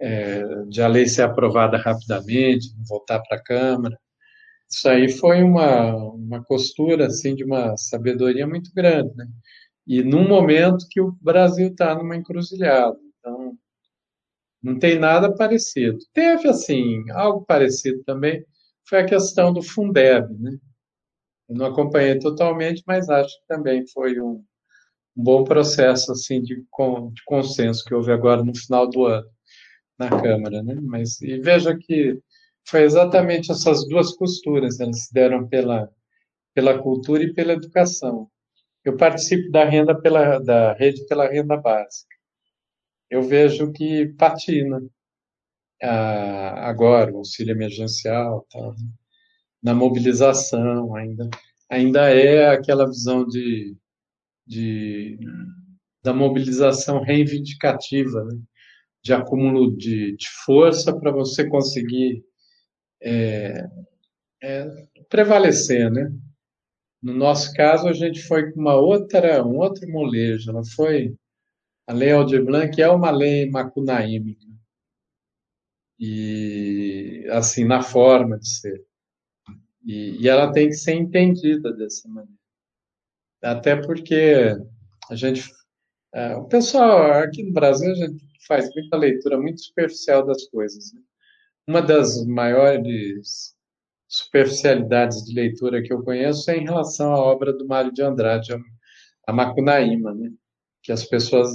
é, 0.00 0.42
de 0.64 0.82
a 0.82 0.88
lei 0.88 1.06
ser 1.06 1.22
aprovada 1.22 1.78
rapidamente, 1.78 2.74
voltar 2.88 3.20
para 3.20 3.38
a 3.38 3.42
Câmara. 3.44 3.96
Isso 4.70 4.88
aí 4.88 5.08
foi 5.10 5.42
uma, 5.42 5.94
uma 5.96 6.44
costura, 6.44 7.06
assim, 7.06 7.34
de 7.34 7.44
uma 7.44 7.76
sabedoria 7.76 8.46
muito 8.46 8.70
grande, 8.74 9.14
né? 9.16 9.26
E 9.86 10.02
num 10.02 10.28
momento 10.28 10.86
que 10.90 11.00
o 11.00 11.12
Brasil 11.22 11.68
está 11.68 11.94
numa 11.94 12.16
encruzilhada. 12.16 12.98
Então, 13.18 13.56
não 14.62 14.78
tem 14.78 14.98
nada 14.98 15.34
parecido. 15.34 15.98
Teve, 16.12 16.48
assim, 16.48 17.08
algo 17.10 17.44
parecido 17.46 18.02
também, 18.04 18.44
foi 18.88 19.00
a 19.00 19.06
questão 19.06 19.52
do 19.52 19.62
Fundeb, 19.62 20.28
né? 20.38 20.58
Eu 21.48 21.56
não 21.56 21.66
acompanhei 21.66 22.18
totalmente, 22.18 22.82
mas 22.86 23.08
acho 23.08 23.34
que 23.40 23.46
também 23.46 23.86
foi 23.88 24.20
um, 24.20 24.44
um 25.16 25.22
bom 25.24 25.44
processo, 25.44 26.12
assim, 26.12 26.42
de, 26.42 26.56
de 26.56 27.24
consenso 27.26 27.84
que 27.84 27.94
houve 27.94 28.12
agora 28.12 28.44
no 28.44 28.54
final 28.56 28.88
do 28.88 29.06
ano 29.06 29.28
na 29.98 30.08
Câmara, 30.08 30.62
né? 30.62 30.76
Mas, 30.82 31.20
e 31.22 31.38
veja 31.40 31.76
que 31.76 32.20
foi 32.68 32.82
exatamente 32.82 33.50
essas 33.50 33.86
duas 33.88 34.14
costuras, 34.14 34.78
elas 34.78 35.06
se 35.06 35.14
deram 35.14 35.48
pela, 35.48 35.90
pela 36.54 36.78
cultura 36.78 37.22
e 37.22 37.32
pela 37.32 37.54
educação. 37.54 38.30
Eu 38.84 38.96
participo 38.96 39.50
da 39.50 39.64
renda 39.64 39.98
pela 39.98 40.38
da 40.38 40.74
rede 40.74 41.06
pela 41.06 41.28
renda 41.28 41.56
básica. 41.56 42.14
Eu 43.10 43.22
vejo 43.22 43.72
que 43.72 44.08
patina 44.18 44.80
ah, 45.82 46.68
agora 46.68 47.12
o 47.12 47.18
auxílio 47.18 47.52
emergencial, 47.52 48.46
tá, 48.50 48.74
na 49.62 49.74
mobilização 49.74 50.94
ainda 50.94 51.28
ainda 51.70 52.10
é 52.10 52.50
aquela 52.50 52.86
visão 52.86 53.26
de, 53.26 53.76
de 54.46 55.18
da 56.02 56.12
mobilização 56.14 57.02
reivindicativa, 57.02 58.24
né? 58.24 58.38
de 59.02 59.12
acúmulo 59.12 59.76
de, 59.76 60.16
de 60.16 60.28
força 60.44 60.98
para 60.98 61.10
você 61.10 61.48
conseguir 61.48 62.24
é, 63.02 63.68
é, 64.42 64.66
prevalecer, 65.08 65.90
né? 65.90 66.12
No 67.02 67.14
nosso 67.14 67.52
caso, 67.54 67.88
a 67.88 67.92
gente 67.92 68.22
foi 68.22 68.50
com 68.50 68.60
uma 68.60 68.74
outra, 68.74 69.44
um 69.46 69.56
outro 69.58 69.88
molejo. 69.88 70.52
Foi 70.74 71.14
a 71.86 71.92
Lei 71.92 72.12
Aldir 72.12 72.44
Blanc 72.44 72.80
é 72.80 72.88
uma 72.88 73.10
lei 73.10 73.48
macunaímica 73.50 74.46
e 75.98 77.26
assim 77.30 77.64
na 77.64 77.82
forma 77.82 78.38
de 78.38 78.48
ser 78.48 78.84
e, 79.88 80.22
e 80.22 80.28
ela 80.28 80.52
tem 80.52 80.68
que 80.68 80.74
ser 80.74 80.92
entendida 80.92 81.72
dessa 81.72 82.06
maneira. 82.08 82.38
Até 83.42 83.74
porque 83.74 84.54
a 85.10 85.14
gente, 85.14 85.50
é, 86.12 86.36
o 86.36 86.44
pessoal 86.44 87.22
aqui 87.22 87.42
no 87.42 87.52
Brasil 87.54 87.90
a 87.92 87.94
gente 87.94 88.22
faz 88.46 88.68
muita 88.74 88.96
leitura 88.98 89.40
muito 89.40 89.62
superficial 89.62 90.26
das 90.26 90.46
coisas. 90.48 90.92
Né? 90.92 91.00
Uma 91.68 91.82
das 91.82 92.24
maiores 92.24 93.54
superficialidades 94.08 95.22
de 95.22 95.34
leitura 95.34 95.82
que 95.82 95.92
eu 95.92 96.02
conheço 96.02 96.50
é 96.50 96.56
em 96.56 96.64
relação 96.64 97.12
à 97.12 97.18
obra 97.18 97.52
do 97.52 97.66
Mário 97.66 97.92
de 97.92 98.02
Andrade, 98.02 98.56
a 99.26 99.32
Macunaíma, 99.34 100.14
né? 100.14 100.30
que 100.82 100.90
as 100.90 101.04
pessoas 101.04 101.50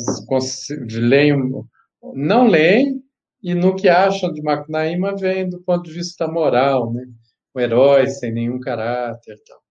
leem, 0.91 1.34
não 2.14 2.45
leem, 2.45 3.03
e 3.41 3.56
no 3.56 3.76
que 3.76 3.90
acham 3.90 4.31
de 4.31 4.44
Macunaíma 4.44 5.15
vem 5.15 5.49
do 5.49 5.60
ponto 5.64 5.85
de 5.85 5.94
vista 5.94 6.27
moral, 6.27 6.94
né? 6.94 7.07
um 7.56 7.60
herói 7.60 8.06
sem 8.06 8.31
nenhum 8.31 8.60
caráter. 8.60 9.41
Tal. 9.48 9.64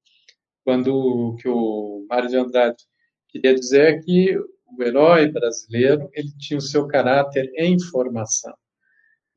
Quando 0.64 0.92
o 0.92 1.36
que 1.36 1.46
o 1.48 2.04
Mário 2.10 2.28
de 2.28 2.36
Andrade 2.36 2.82
queria 3.28 3.54
dizer 3.54 3.94
é 3.94 3.98
que 4.00 4.36
o 4.36 4.82
herói 4.82 5.30
brasileiro 5.30 6.10
ele 6.12 6.36
tinha 6.36 6.58
o 6.58 6.60
seu 6.60 6.88
caráter 6.88 7.48
em 7.56 7.80
formação, 7.80 8.52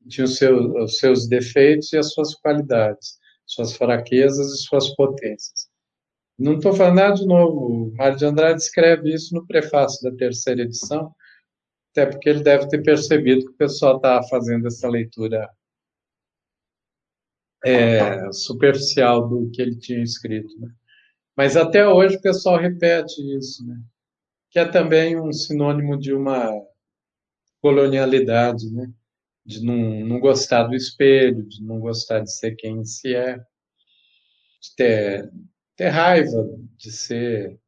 tinha 0.08 0.24
os 0.24 0.36
seus, 0.36 0.74
os 0.74 0.98
seus 0.98 1.28
defeitos 1.28 1.92
e 1.92 1.98
as 1.98 2.12
suas 2.12 2.34
qualidades 2.34 3.18
suas 3.46 3.76
fraquezas 3.76 4.52
e 4.52 4.58
suas 4.58 4.94
potências. 4.94 5.68
Não 6.38 6.56
estou 6.56 6.74
falando 6.74 6.96
nada 6.96 7.14
de 7.14 7.26
novo. 7.26 7.66
O 7.66 7.94
Mário 7.94 8.18
de 8.18 8.26
Andrade 8.26 8.60
escreve 8.60 9.14
isso 9.14 9.34
no 9.34 9.46
prefácio 9.46 10.02
da 10.02 10.14
terceira 10.16 10.62
edição, 10.62 11.14
até 11.92 12.04
porque 12.04 12.28
ele 12.28 12.42
deve 12.42 12.68
ter 12.68 12.82
percebido 12.82 13.46
que 13.46 13.52
o 13.52 13.56
pessoal 13.56 13.96
está 13.96 14.22
fazendo 14.24 14.66
essa 14.66 14.88
leitura 14.88 15.48
é, 17.64 18.30
superficial 18.32 19.26
do 19.26 19.50
que 19.50 19.62
ele 19.62 19.78
tinha 19.78 20.02
escrito. 20.02 20.58
Né? 20.60 20.68
Mas 21.34 21.56
até 21.56 21.88
hoje 21.88 22.16
o 22.16 22.20
pessoal 22.20 22.58
repete 22.58 23.22
isso, 23.34 23.66
né? 23.66 23.80
que 24.50 24.58
é 24.58 24.68
também 24.68 25.18
um 25.18 25.32
sinônimo 25.32 25.98
de 25.98 26.12
uma 26.12 26.50
colonialidade, 27.62 28.70
né? 28.70 28.92
De 29.46 29.64
não, 29.64 30.00
não 30.00 30.18
gostar 30.18 30.64
do 30.64 30.74
espelho, 30.74 31.46
de 31.46 31.62
não 31.62 31.78
gostar 31.78 32.20
de 32.20 32.32
ser 32.32 32.56
quem 32.56 32.84
se 32.84 33.14
é, 33.14 33.36
de 33.38 34.74
ter, 34.76 35.32
ter 35.76 35.88
raiva 35.88 36.44
de 36.76 36.90
ser, 36.90 37.58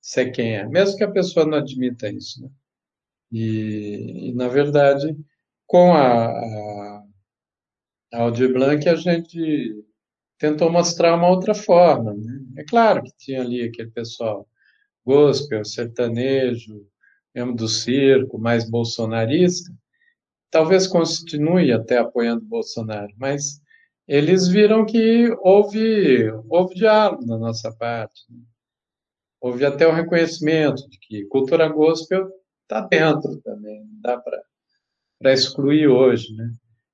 ser 0.00 0.30
quem 0.30 0.56
é, 0.56 0.66
mesmo 0.66 0.96
que 0.96 1.04
a 1.04 1.10
pessoa 1.10 1.44
não 1.44 1.58
admita 1.58 2.08
isso. 2.08 2.40
Né? 2.40 2.50
E, 3.32 4.28
e, 4.28 4.34
na 4.34 4.46
verdade, 4.46 5.16
com 5.66 5.92
a, 5.92 6.28
a, 6.28 7.04
a 8.14 8.20
Aldir 8.20 8.52
Blanc, 8.52 8.88
a 8.88 8.94
gente 8.94 9.84
tentou 10.38 10.70
mostrar 10.70 11.16
uma 11.16 11.28
outra 11.28 11.54
forma. 11.54 12.14
Né? 12.14 12.40
É 12.58 12.64
claro 12.64 13.02
que 13.02 13.10
tinha 13.18 13.42
ali 13.42 13.62
aquele 13.64 13.90
pessoal 13.90 14.48
gospel, 15.04 15.64
sertanejo, 15.64 16.86
mesmo 17.34 17.56
do 17.56 17.68
circo, 17.68 18.38
mais 18.38 18.68
bolsonarista, 18.70 19.72
talvez 20.56 20.86
continue 20.86 21.70
até 21.70 21.98
apoiando 21.98 22.40
Bolsonaro, 22.40 23.12
mas 23.18 23.60
eles 24.08 24.48
viram 24.48 24.86
que 24.86 25.28
houve, 25.42 26.30
houve 26.48 26.74
diálogo 26.76 27.26
na 27.26 27.36
nossa 27.36 27.70
parte. 27.70 28.24
Né? 28.30 28.38
Houve 29.38 29.66
até 29.66 29.86
o 29.86 29.92
reconhecimento 29.92 30.88
de 30.88 30.98
que 30.98 31.26
cultura 31.26 31.68
gospel 31.68 32.30
está 32.62 32.80
dentro 32.80 33.38
também, 33.42 33.84
não 33.84 34.00
dá 34.00 34.16
para 34.16 35.32
excluir 35.34 35.88
hoje. 35.88 36.34
Né? 36.34 36.50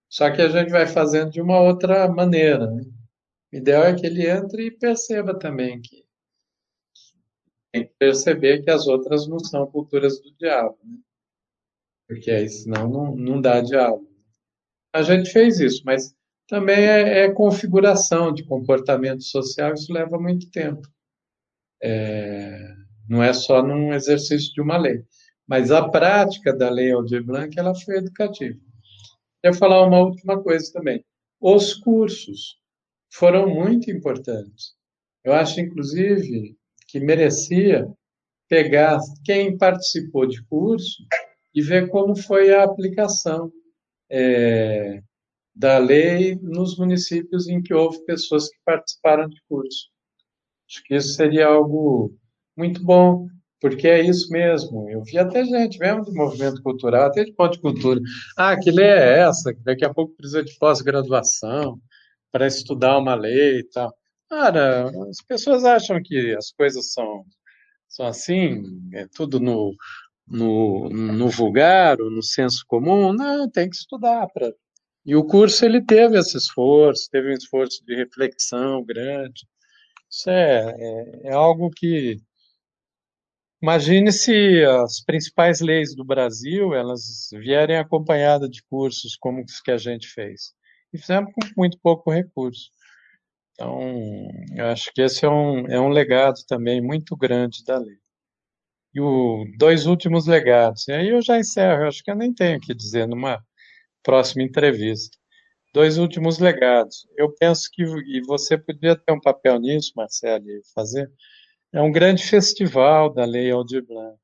Só 0.08 0.28
que 0.32 0.42
a 0.42 0.48
gente 0.48 0.70
vai 0.70 0.88
fazendo 0.88 1.30
de 1.30 1.40
uma 1.40 1.60
outra 1.60 2.08
maneira. 2.08 2.68
Né? 2.68 2.82
O 3.52 3.56
ideal 3.56 3.84
é 3.84 3.94
que 3.94 4.04
ele 4.04 4.28
entre 4.28 4.66
e 4.66 4.70
perceba 4.72 5.38
também 5.38 5.80
que 5.80 6.04
tem 7.70 7.86
que 7.86 7.94
perceber 7.96 8.64
que 8.64 8.70
as 8.72 8.88
outras 8.88 9.28
não 9.28 9.38
são 9.38 9.68
culturas 9.68 10.20
do 10.20 10.32
diabo. 10.32 10.76
Né? 10.82 10.98
Porque 12.12 12.30
aí 12.30 12.48
senão 12.48 12.88
não, 12.88 13.16
não 13.16 13.40
dá 13.40 13.60
diálogo. 13.60 14.06
A 14.92 15.02
gente 15.02 15.30
fez 15.30 15.58
isso, 15.58 15.82
mas 15.86 16.14
também 16.46 16.76
é, 16.76 17.24
é 17.24 17.32
configuração 17.32 18.32
de 18.32 18.44
comportamento 18.44 19.22
social, 19.22 19.72
isso 19.72 19.90
leva 19.90 20.18
muito 20.18 20.50
tempo. 20.50 20.86
É, 21.82 22.74
não 23.08 23.22
é 23.22 23.32
só 23.32 23.62
num 23.62 23.94
exercício 23.94 24.52
de 24.52 24.60
uma 24.60 24.76
lei. 24.76 25.02
Mas 25.48 25.70
a 25.70 25.88
prática 25.88 26.54
da 26.54 26.68
lei 26.68 26.92
Aldir 26.92 27.24
Blanc, 27.24 27.58
ela 27.58 27.74
foi 27.74 27.96
educativa. 27.96 28.58
Eu 29.42 29.54
falar 29.54 29.86
uma 29.86 30.00
última 30.00 30.40
coisa 30.40 30.70
também. 30.72 31.02
Os 31.40 31.74
cursos 31.74 32.58
foram 33.10 33.48
muito 33.48 33.90
importantes. 33.90 34.74
Eu 35.24 35.32
acho, 35.32 35.60
inclusive, 35.60 36.56
que 36.88 37.00
merecia 37.00 37.88
pegar 38.48 38.98
quem 39.24 39.56
participou 39.56 40.26
de 40.26 40.44
curso 40.44 41.02
e 41.54 41.62
ver 41.62 41.88
como 41.88 42.16
foi 42.16 42.54
a 42.54 42.64
aplicação 42.64 43.52
é, 44.10 45.02
da 45.54 45.78
lei 45.78 46.38
nos 46.42 46.78
municípios 46.78 47.48
em 47.48 47.62
que 47.62 47.74
houve 47.74 48.04
pessoas 48.04 48.48
que 48.48 48.58
participaram 48.64 49.28
de 49.28 49.40
curso. 49.48 49.88
Acho 50.68 50.82
que 50.84 50.94
isso 50.94 51.14
seria 51.14 51.46
algo 51.46 52.14
muito 52.56 52.82
bom, 52.82 53.28
porque 53.60 53.86
é 53.86 54.00
isso 54.00 54.30
mesmo. 54.30 54.88
Eu 54.90 55.02
vi 55.02 55.18
até 55.18 55.44
gente, 55.44 55.78
mesmo 55.78 56.04
de 56.04 56.12
movimento 56.12 56.62
cultural, 56.62 57.06
até 57.06 57.24
de 57.24 57.32
ponto 57.32 57.52
de 57.52 57.60
cultura. 57.60 58.00
Ah, 58.36 58.58
que 58.58 58.70
lei 58.70 58.86
é 58.86 59.20
essa? 59.20 59.54
Daqui 59.62 59.84
a 59.84 59.92
pouco 59.92 60.14
precisa 60.16 60.42
de 60.42 60.56
pós-graduação 60.58 61.78
para 62.30 62.46
estudar 62.46 62.98
uma 62.98 63.14
lei 63.14 63.60
e 63.60 63.64
tal. 63.64 63.94
Cara, 64.28 64.90
as 65.10 65.18
pessoas 65.26 65.64
acham 65.64 66.02
que 66.02 66.34
as 66.34 66.50
coisas 66.52 66.92
são, 66.92 67.24
são 67.86 68.06
assim, 68.06 68.62
é 68.94 69.06
tudo 69.14 69.38
no, 69.38 69.74
no, 70.26 70.88
no 70.88 71.28
vulgar 71.28 72.00
ou 72.00 72.10
no 72.10 72.22
senso 72.22 72.64
comum. 72.66 73.12
Não, 73.12 73.50
tem 73.50 73.68
que 73.68 73.76
estudar. 73.76 74.28
Pra... 74.32 74.52
E 75.04 75.16
o 75.16 75.24
curso 75.24 75.64
ele 75.64 75.84
teve 75.84 76.18
esse 76.18 76.36
esforço, 76.36 77.08
teve 77.10 77.30
um 77.30 77.36
esforço 77.36 77.84
de 77.84 77.94
reflexão 77.94 78.84
grande. 78.84 79.46
Isso 80.10 80.30
é, 80.30 80.74
é, 80.78 81.28
é 81.28 81.32
algo 81.32 81.70
que 81.70 82.16
Imagine 83.62 84.10
se 84.10 84.64
as 84.64 85.00
principais 85.04 85.60
leis 85.60 85.94
do 85.94 86.04
Brasil 86.04 86.74
elas 86.74 87.28
vierem 87.32 87.78
acompanhadas 87.78 88.50
de 88.50 88.60
cursos 88.64 89.14
como 89.14 89.40
os 89.40 89.60
que 89.60 89.70
a 89.70 89.78
gente 89.78 90.08
fez. 90.08 90.52
E 90.92 90.98
fizemos 90.98 91.32
com 91.32 91.40
muito 91.56 91.78
pouco 91.80 92.10
recurso. 92.10 92.70
Então, 93.52 93.78
eu 94.56 94.66
acho 94.66 94.90
que 94.92 95.00
esse 95.00 95.24
é 95.24 95.30
um, 95.30 95.66
é 95.68 95.80
um 95.80 95.90
legado 95.90 96.40
também 96.48 96.80
muito 96.80 97.16
grande 97.16 97.62
da 97.64 97.78
lei. 97.78 97.98
E 98.94 99.00
os 99.00 99.46
dois 99.56 99.86
últimos 99.86 100.26
legados, 100.26 100.86
e 100.88 100.92
aí 100.92 101.08
eu 101.08 101.22
já 101.22 101.38
encerro, 101.38 101.82
eu 101.82 101.88
acho 101.88 102.02
que 102.02 102.10
eu 102.10 102.16
nem 102.16 102.32
tenho 102.32 102.60
que 102.60 102.74
dizer 102.74 103.08
numa 103.08 103.42
próxima 104.02 104.42
entrevista. 104.42 105.16
Dois 105.72 105.96
últimos 105.96 106.38
legados. 106.38 107.06
Eu 107.16 107.34
penso 107.34 107.68
que, 107.72 107.82
e 107.82 108.20
você 108.26 108.58
podia 108.58 108.94
ter 108.94 109.12
um 109.12 109.20
papel 109.20 109.58
nisso, 109.58 109.92
Marcelo, 109.96 110.44
fazer, 110.74 111.10
é 111.72 111.80
um 111.80 111.90
grande 111.90 112.22
festival 112.22 113.12
da 113.12 113.24
Lei 113.24 113.50
Aldir 113.50 113.84
Blanc. 113.86 114.18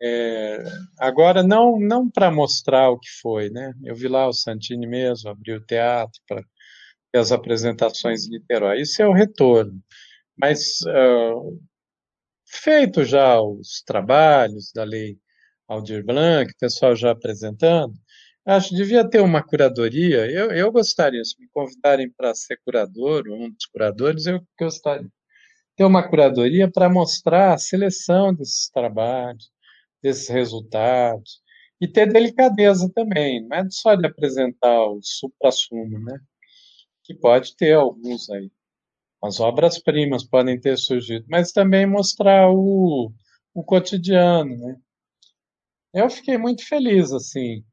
É, 0.00 0.64
agora, 0.98 1.42
não, 1.42 1.78
não 1.78 2.08
para 2.08 2.30
mostrar 2.30 2.90
o 2.90 2.98
que 2.98 3.08
foi, 3.20 3.50
né? 3.50 3.72
Eu 3.84 3.94
vi 3.94 4.08
lá 4.08 4.28
o 4.28 4.32
Santini 4.32 4.86
mesmo, 4.86 5.30
abriu 5.30 5.56
o 5.56 5.64
teatro 5.64 6.20
para 6.26 6.42
as 7.14 7.32
apresentações 7.32 8.22
de 8.22 8.30
Niterói. 8.30 8.80
Isso 8.80 9.02
é 9.02 9.08
o 9.08 9.12
retorno. 9.12 9.80
Mas, 10.36 10.80
uh, 10.82 11.60
feito 12.50 13.04
já 13.04 13.40
os 13.40 13.82
trabalhos 13.86 14.72
da 14.72 14.84
Lei 14.84 15.18
Aldir 15.68 16.04
Blanc, 16.04 16.50
o 16.50 16.58
pessoal 16.58 16.96
já 16.96 17.10
apresentando, 17.12 17.94
acho 18.46 18.70
que 18.70 18.76
devia 18.76 19.08
ter 19.08 19.20
uma 19.20 19.42
curadoria. 19.42 20.30
Eu, 20.30 20.50
eu 20.52 20.72
gostaria, 20.72 21.24
se 21.24 21.40
me 21.40 21.48
convidarem 21.52 22.10
para 22.10 22.34
ser 22.34 22.58
curador, 22.64 23.24
um 23.28 23.50
dos 23.50 23.66
curadores, 23.66 24.26
eu 24.26 24.40
gostaria 24.58 25.08
ter 25.78 25.84
uma 25.84 26.06
curadoria 26.06 26.68
para 26.68 26.90
mostrar 26.90 27.54
a 27.54 27.58
seleção 27.58 28.34
desses 28.34 28.68
trabalhos, 28.68 29.48
desses 30.02 30.28
resultados, 30.28 31.40
e 31.80 31.86
ter 31.86 32.12
delicadeza 32.12 32.90
também, 32.92 33.46
não 33.46 33.56
é 33.58 33.64
só 33.70 33.94
de 33.94 34.04
apresentar 34.04 34.86
o 34.86 34.98
supra-sumo, 35.00 36.00
né? 36.00 36.18
Que 37.04 37.14
pode 37.14 37.56
ter 37.56 37.74
alguns 37.74 38.28
aí. 38.28 38.50
As 39.22 39.40
obras-primas 39.40 40.24
podem 40.24 40.60
ter 40.60 40.76
surgido, 40.78 41.24
mas 41.28 41.52
também 41.52 41.86
mostrar 41.86 42.50
o, 42.50 43.12
o 43.54 43.64
cotidiano, 43.64 44.56
né? 44.56 44.76
Eu 45.92 46.08
fiquei 46.08 46.38
muito 46.38 46.66
feliz, 46.66 47.12
assim, 47.12 47.64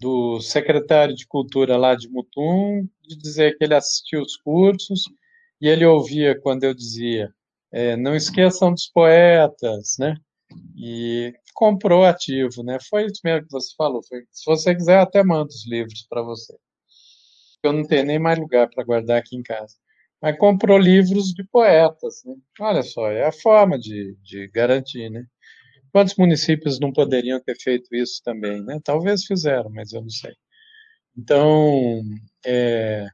do 0.00 0.40
secretário 0.40 1.14
de 1.14 1.26
Cultura 1.26 1.76
lá 1.76 1.94
de 1.94 2.08
Mutum, 2.08 2.88
de 3.02 3.16
dizer 3.16 3.56
que 3.56 3.64
ele 3.64 3.74
assistiu 3.74 4.22
os 4.22 4.36
cursos 4.36 5.02
e 5.60 5.68
ele 5.68 5.84
ouvia 5.84 6.40
quando 6.40 6.64
eu 6.64 6.74
dizia 6.74 7.32
é, 7.74 7.96
não 7.96 8.14
esqueçam 8.14 8.72
dos 8.72 8.86
poetas, 8.86 9.96
né? 9.98 10.14
E 10.76 11.34
comprou 11.52 12.04
ativo, 12.04 12.62
né? 12.62 12.78
Foi 12.88 13.06
isso 13.06 13.20
mesmo 13.24 13.46
que 13.46 13.52
você 13.52 13.74
falou. 13.76 14.00
Foi, 14.06 14.24
se 14.30 14.44
você 14.46 14.74
quiser, 14.74 14.98
até 15.00 15.24
mando 15.24 15.48
os 15.48 15.66
livros 15.66 16.06
para 16.08 16.22
você. 16.22 16.56
Eu 17.64 17.72
não 17.72 17.84
tenho 17.84 18.06
nem 18.06 18.18
mais 18.18 18.38
lugar 18.38 18.68
para 18.70 18.84
guardar 18.84 19.18
aqui 19.18 19.36
em 19.36 19.42
casa. 19.42 19.74
Mas 20.22 20.38
comprou 20.38 20.78
livros 20.78 21.32
de 21.34 21.44
poetas, 21.44 22.22
né? 22.24 22.34
Olha 22.60 22.82
só, 22.82 23.10
é 23.10 23.26
a 23.26 23.32
forma 23.32 23.78
de, 23.78 24.16
de 24.22 24.48
garantir, 24.48 25.10
né? 25.10 25.24
Quantos 25.92 26.16
municípios 26.16 26.80
não 26.80 26.92
poderiam 26.92 27.40
ter 27.40 27.56
feito 27.56 27.94
isso 27.94 28.20
também, 28.24 28.62
né? 28.64 28.80
Talvez 28.82 29.24
fizeram, 29.24 29.70
mas 29.70 29.92
eu 29.92 30.02
não 30.02 30.10
sei. 30.10 30.32
Então, 31.16 32.02
é, 32.44 33.06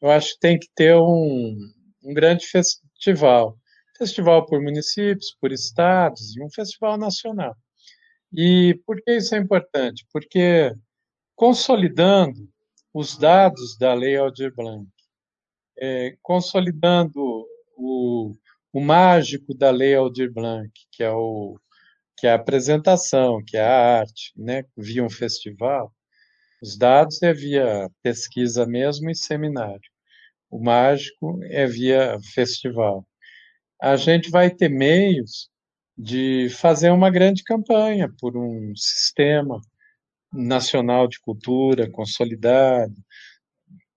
eu 0.00 0.10
acho 0.10 0.34
que 0.34 0.40
tem 0.40 0.58
que 0.58 0.68
ter 0.74 0.94
um, 0.96 1.56
um 2.04 2.14
grande 2.14 2.46
festival 2.46 3.58
festival 3.98 4.46
por 4.46 4.62
municípios, 4.62 5.36
por 5.40 5.52
estados 5.52 6.36
e 6.36 6.42
um 6.42 6.48
festival 6.50 6.96
nacional. 6.96 7.54
E 8.32 8.80
por 8.86 9.02
que 9.02 9.16
isso 9.16 9.34
é 9.34 9.38
importante? 9.38 10.06
Porque 10.12 10.72
consolidando 11.34 12.48
os 12.94 13.18
dados 13.18 13.76
da 13.76 13.92
Lei 13.94 14.16
Aldir 14.16 14.54
Blanc, 14.54 14.86
é, 15.80 16.16
consolidando 16.22 17.46
o, 17.76 18.34
o 18.72 18.80
mágico 18.80 19.54
da 19.54 19.70
Lei 19.70 19.94
Aldir 19.94 20.32
Blanc, 20.32 20.70
que 20.92 21.02
é, 21.02 21.10
o, 21.10 21.58
que 22.16 22.26
é 22.26 22.32
a 22.32 22.36
apresentação, 22.36 23.42
que 23.46 23.56
é 23.56 23.62
a 23.62 24.00
arte, 24.00 24.32
né, 24.36 24.64
via 24.76 25.04
um 25.04 25.10
festival, 25.10 25.92
os 26.62 26.76
dados 26.76 27.22
é 27.22 27.32
via 27.32 27.88
pesquisa 28.02 28.66
mesmo 28.66 29.10
e 29.10 29.14
seminário. 29.14 29.90
O 30.50 30.62
mágico 30.62 31.38
é 31.44 31.66
via 31.66 32.18
festival 32.34 33.06
a 33.80 33.96
gente 33.96 34.30
vai 34.30 34.50
ter 34.50 34.68
meios 34.68 35.48
de 35.96 36.48
fazer 36.50 36.90
uma 36.90 37.10
grande 37.10 37.42
campanha 37.42 38.12
por 38.20 38.36
um 38.36 38.74
sistema 38.76 39.60
nacional 40.32 41.08
de 41.08 41.20
cultura 41.20 41.90
consolidado. 41.90 42.94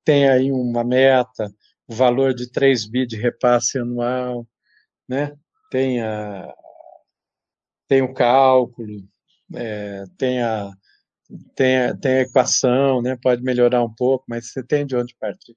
Tem 0.03 0.29
aí 0.29 0.51
uma 0.51 0.83
meta, 0.83 1.51
o 1.87 1.93
valor 1.93 2.33
de 2.33 2.49
3 2.51 2.85
bi 2.85 3.05
de 3.05 3.17
repasse 3.17 3.77
anual, 3.77 4.47
né? 5.07 5.35
tem, 5.71 6.01
a, 6.01 6.53
tem 7.87 8.01
o 8.01 8.13
cálculo, 8.13 9.07
é, 9.55 10.03
tem, 10.17 10.41
a, 10.41 10.71
tem, 11.55 11.77
a, 11.77 11.97
tem 11.97 12.11
a 12.13 12.21
equação, 12.21 13.01
né? 13.01 13.17
pode 13.21 13.41
melhorar 13.41 13.83
um 13.83 13.93
pouco, 13.93 14.25
mas 14.27 14.51
você 14.51 14.61
tem 14.61 14.85
de 14.85 14.95
onde 14.95 15.15
partir. 15.19 15.55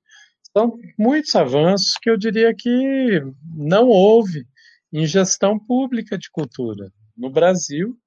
São 0.57 0.79
muitos 0.97 1.35
avanços 1.35 1.99
que 2.01 2.09
eu 2.09 2.17
diria 2.17 2.55
que 2.57 3.21
não 3.57 3.89
houve 3.89 4.47
em 4.93 5.05
gestão 5.05 5.59
pública 5.59 6.17
de 6.17 6.31
cultura 6.31 6.93
no 7.17 7.29
Brasil, 7.29 7.99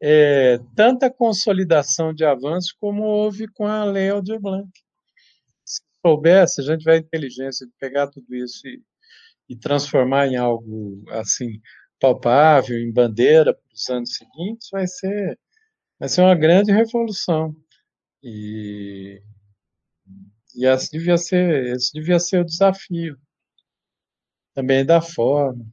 é, 0.00 0.60
tanta 0.76 1.10
consolidação 1.10 2.14
de 2.14 2.24
avanços 2.24 2.72
como 2.72 3.02
houve 3.02 3.48
com 3.48 3.66
a 3.66 3.84
Lei 3.84 4.10
Aldir 4.10 4.38
Blanc. 4.40 4.70
Se 6.04 6.08
soubesse, 6.08 6.60
a 6.60 6.64
gente 6.64 6.84
vai 6.84 6.98
inteligência 6.98 7.66
de 7.66 7.72
pegar 7.78 8.08
tudo 8.08 8.34
isso 8.34 8.66
e, 8.66 8.82
e 9.48 9.56
transformar 9.56 10.26
em 10.26 10.36
algo 10.36 11.02
assim 11.10 11.60
palpável, 12.00 12.78
em 12.78 12.92
bandeira 12.92 13.54
para 13.54 13.72
os 13.72 13.88
anos 13.88 14.14
seguintes, 14.14 14.68
vai 14.70 14.86
ser, 14.86 15.38
vai 15.98 16.08
ser 16.08 16.20
uma 16.20 16.34
grande 16.34 16.72
revolução. 16.72 17.56
E 18.22 19.22
e 20.54 20.66
esse 20.66 20.90
devia 20.90 21.16
ser, 21.16 21.74
esse 21.74 21.92
devia 21.92 22.18
ser 22.20 22.40
o 22.40 22.44
desafio. 22.44 23.18
Também 24.54 24.86
da 24.86 25.00
forma. 25.00 25.66